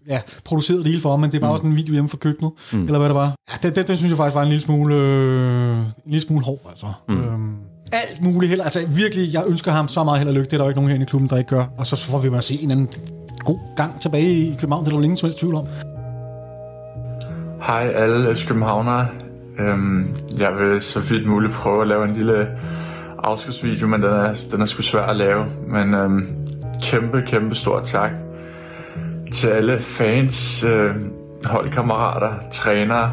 ja, 0.08 0.20
produceret 0.44 0.78
det 0.78 0.90
hele 0.90 1.02
for 1.02 1.10
ham, 1.10 1.20
men 1.20 1.32
det 1.32 1.40
var 1.40 1.46
mm. 1.46 1.52
også 1.52 1.66
en 1.66 1.76
video 1.76 1.92
hjemme 1.92 2.08
fra 2.08 2.16
køkkenet, 2.16 2.52
mm. 2.72 2.84
eller 2.84 2.98
hvad 2.98 3.08
det 3.08 3.14
var. 3.14 3.34
Ja, 3.50 3.68
det, 3.68 3.76
det, 3.76 3.88
det, 3.88 3.98
synes 3.98 4.10
jeg 4.10 4.16
faktisk 4.16 4.34
var 4.34 4.42
en 4.42 4.48
lille 4.48 4.64
smule, 4.64 4.94
øh, 4.94 5.78
en 5.78 5.86
lille 6.06 6.22
smule 6.22 6.44
hård, 6.44 6.60
altså. 6.68 6.86
Mm. 7.08 7.20
Øhm, 7.20 7.56
alt 7.92 8.22
muligt 8.22 8.50
held. 8.50 8.60
Altså 8.60 8.86
virkelig, 8.88 9.34
jeg 9.34 9.44
ønsker 9.46 9.72
ham 9.72 9.88
så 9.88 10.04
meget 10.04 10.18
held 10.18 10.28
og 10.28 10.34
lykke. 10.34 10.44
Det 10.44 10.52
er 10.52 10.56
der 10.56 10.64
jo 10.64 10.68
ikke 10.68 10.78
nogen 10.78 10.88
herinde 10.88 11.04
i 11.04 11.08
klubben, 11.08 11.30
der 11.30 11.36
ikke 11.36 11.48
gør. 11.48 11.64
Og 11.78 11.86
så 11.86 11.96
får 11.96 12.18
vi 12.18 12.30
bare 12.30 12.42
se 12.42 12.58
en 12.62 12.70
anden 12.70 12.88
god 13.44 13.58
gang 13.76 14.00
tilbage 14.00 14.30
i 14.30 14.56
København. 14.60 14.84
Det 14.84 14.88
er 14.88 14.92
der 14.92 14.98
jo 14.98 15.02
ingen 15.02 15.16
som 15.16 15.26
helst 15.26 15.38
tvivl 15.38 15.54
om. 15.54 15.66
Hej 17.62 17.92
alle 17.94 18.34
FC 18.36 18.46
Københavnere. 18.46 19.08
Øhm, 19.58 20.16
jeg 20.38 20.52
vil 20.58 20.80
så 20.80 21.00
vidt 21.00 21.28
muligt 21.28 21.52
prøve 21.52 21.82
at 21.82 21.88
lave 21.88 22.04
en 22.04 22.14
lille 22.14 22.48
afskedsvideo, 23.18 23.86
men 23.86 24.02
den 24.02 24.10
er, 24.10 24.34
den 24.50 24.60
er 24.60 24.64
sgu 24.64 24.82
svær 24.82 25.02
at 25.02 25.16
lave. 25.16 25.46
Men 25.68 25.94
øhm, 25.94 26.26
kæmpe, 26.82 27.22
kæmpe 27.26 27.54
stor 27.54 27.80
tak 27.80 28.10
til 29.32 29.48
alle 29.48 29.78
fans, 29.78 30.64
øh, 30.64 30.94
holdkammerater, 31.44 32.32
trænere, 32.50 33.12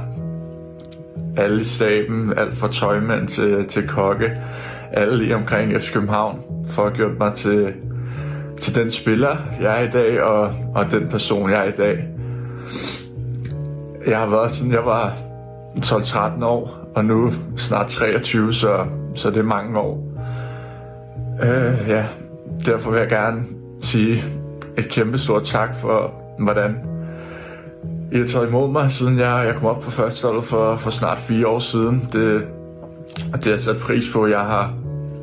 alle 1.38 1.60
i 1.60 1.64
staben, 1.64 2.34
alt 2.38 2.54
fra 2.54 2.72
tøjmænd 2.72 3.28
til, 3.28 3.66
til 3.68 3.88
kokke, 3.88 4.32
alle 4.92 5.18
lige 5.18 5.36
omkring 5.36 5.82
FC 5.82 5.94
København, 5.94 6.40
for 6.70 6.84
at 6.84 6.90
have 6.90 6.98
gjort 6.98 7.18
mig 7.20 7.34
til, 7.34 7.74
til 8.58 8.76
den 8.76 8.92
spiller, 8.92 9.38
jeg 9.62 9.82
er 9.82 9.88
i 9.88 9.90
dag, 9.90 10.24
og, 10.24 10.52
og 10.76 10.92
den 10.92 11.08
person, 11.10 11.50
jeg 11.50 11.60
er 11.60 11.70
i 11.70 11.76
dag. 11.78 12.08
Jeg 14.08 14.20
har 14.20 14.26
været 14.26 14.52
siden 14.52 14.72
jeg 14.72 14.86
var 14.86 15.14
12-13 15.86 16.46
år, 16.46 16.92
og 16.96 17.06
nu 17.06 17.32
snart 17.58 17.88
23, 17.88 18.54
så, 18.54 18.86
så 19.16 19.30
det 19.30 19.38
er 19.38 19.44
mange 19.44 19.80
år. 19.80 20.04
Øh, 21.44 21.90
ja, 21.90 22.06
derfor 22.66 22.92
vil 22.92 23.00
jeg 23.00 23.10
gerne 23.10 23.44
sige 23.82 24.24
et 24.78 24.90
kæmpe 24.90 25.18
stort 25.18 25.44
tak 25.44 25.76
for, 25.76 26.14
hvordan 26.40 26.76
I 28.12 28.18
har 28.18 28.26
taget 28.26 28.48
imod 28.48 28.72
mig, 28.72 28.92
siden 28.92 29.20
jeg, 29.20 29.44
jeg 29.46 29.56
kom 29.56 29.66
op 29.66 29.82
på 29.82 29.92
førsteholdet 29.92 30.44
for, 30.44 30.76
for 30.76 30.90
snart 30.90 31.20
fire 31.20 31.48
år 31.48 31.60
siden. 31.60 32.10
Det, 32.14 32.48
det 33.34 33.46
har 33.46 33.58
sat 33.58 33.78
pris 33.78 34.10
på. 34.14 34.28
Jeg 34.28 34.40
har 34.40 34.74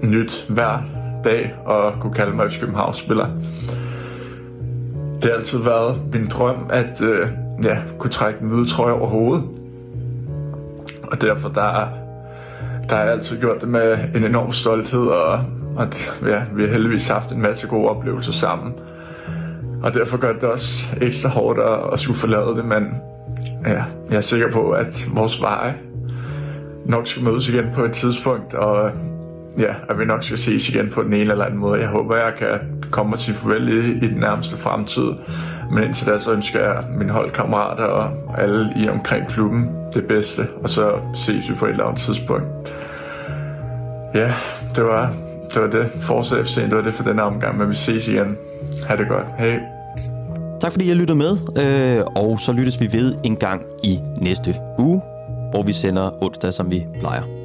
nyt 0.02 0.46
hver 0.48 0.78
dag 1.24 1.54
og 1.64 1.92
kunne 2.00 2.12
kalde 2.12 2.36
mig 2.36 2.50
Københavnsspiller. 2.60 3.26
spiller. 3.26 3.80
Det 5.22 5.30
har 5.30 5.36
altid 5.36 5.58
været 5.58 6.00
min 6.12 6.26
drøm 6.26 6.70
at 6.70 7.02
øh, 7.02 7.28
ja, 7.64 7.78
kunne 7.98 8.10
trække 8.10 8.40
den 8.40 8.48
hvide 8.48 8.68
trøje 8.68 8.92
over 8.92 9.06
hovedet. 9.06 9.44
Og 11.02 11.20
derfor 11.20 11.48
der, 11.48 11.88
der 12.88 12.96
har 12.96 13.02
jeg 13.02 13.12
altid 13.12 13.40
gjort 13.40 13.60
det 13.60 13.68
med 13.68 13.98
en 14.14 14.24
enorm 14.24 14.52
stolthed, 14.52 15.06
og, 15.06 15.32
og 15.76 15.86
ja, 16.26 16.42
vi 16.52 16.62
har 16.62 16.68
heldigvis 16.68 17.08
haft 17.08 17.32
en 17.32 17.42
masse 17.42 17.66
gode 17.66 17.88
oplevelser 17.88 18.32
sammen. 18.32 18.72
Og 19.82 19.94
derfor 19.94 20.18
gør 20.18 20.32
det 20.32 20.42
også 20.42 20.86
ekstra 21.00 21.28
hårdt 21.28 21.58
at, 21.58 21.92
at 21.92 22.00
skulle 22.00 22.18
forlade 22.18 22.56
det, 22.56 22.64
men 22.64 23.02
ja, 23.66 23.84
jeg 24.10 24.16
er 24.16 24.20
sikker 24.20 24.52
på, 24.52 24.70
at 24.70 25.08
vores 25.14 25.42
veje 25.42 25.74
nok 26.84 27.06
skal 27.06 27.22
mødes 27.22 27.48
igen 27.48 27.64
på 27.74 27.84
et 27.84 27.92
tidspunkt, 27.92 28.54
og 28.54 28.90
ja, 29.58 29.74
at 29.88 29.98
vi 29.98 30.04
nok 30.04 30.24
skal 30.24 30.38
ses 30.38 30.68
igen 30.68 30.90
på 30.90 31.02
den 31.02 31.12
ene 31.12 31.30
eller 31.30 31.44
anden 31.44 31.60
måde. 31.60 31.80
Jeg 31.80 31.88
håber, 31.88 32.16
jeg 32.16 32.32
kan 32.38 32.80
komme 32.90 33.16
til 33.16 33.34
farvel 33.34 33.68
i, 33.68 34.06
i 34.06 34.08
den 34.08 34.20
nærmeste 34.20 34.56
fremtid. 34.56 35.12
Men 35.72 35.84
indtil 35.84 36.06
da, 36.06 36.18
så 36.18 36.32
ønsker 36.32 36.60
jeg 36.60 36.84
mine 36.98 37.12
holdkammerater 37.12 37.84
og 37.84 38.10
alle 38.38 38.72
i 38.76 38.88
omkring 38.88 39.28
klubben 39.28 39.70
det 39.94 40.06
bedste, 40.06 40.46
og 40.62 40.70
så 40.70 40.92
ses 41.14 41.50
vi 41.50 41.54
på 41.54 41.66
et 41.66 41.70
eller 41.70 41.84
andet 41.84 42.00
tidspunkt. 42.00 42.46
Ja, 44.14 44.32
det 44.76 44.84
var 44.84 45.12
det, 45.54 45.62
var 45.62 45.68
det. 45.68 45.90
Forza 46.00 46.42
FC, 46.42 46.54
det 46.54 46.76
var 46.76 46.82
det 46.82 46.94
for 46.94 47.04
den 47.04 47.20
omgang, 47.20 47.58
men 47.58 47.68
vi 47.68 47.74
ses 47.74 48.08
igen. 48.08 48.36
Ha' 48.86 48.96
det 48.96 49.08
godt. 49.08 49.26
Hej. 49.38 49.60
Tak 50.60 50.72
fordi 50.72 50.90
I 50.90 50.94
lyttede 50.94 51.18
med, 51.18 51.32
øh, 51.56 52.04
og 52.16 52.40
så 52.40 52.52
lyttes 52.52 52.80
vi 52.80 52.88
ved 52.92 53.14
en 53.24 53.36
gang 53.36 53.62
i 53.84 53.98
næste 54.20 54.54
uge, 54.78 55.02
hvor 55.50 55.62
vi 55.62 55.72
sender 55.72 56.22
onsdag, 56.22 56.54
som 56.54 56.70
vi 56.70 56.86
plejer. 57.00 57.39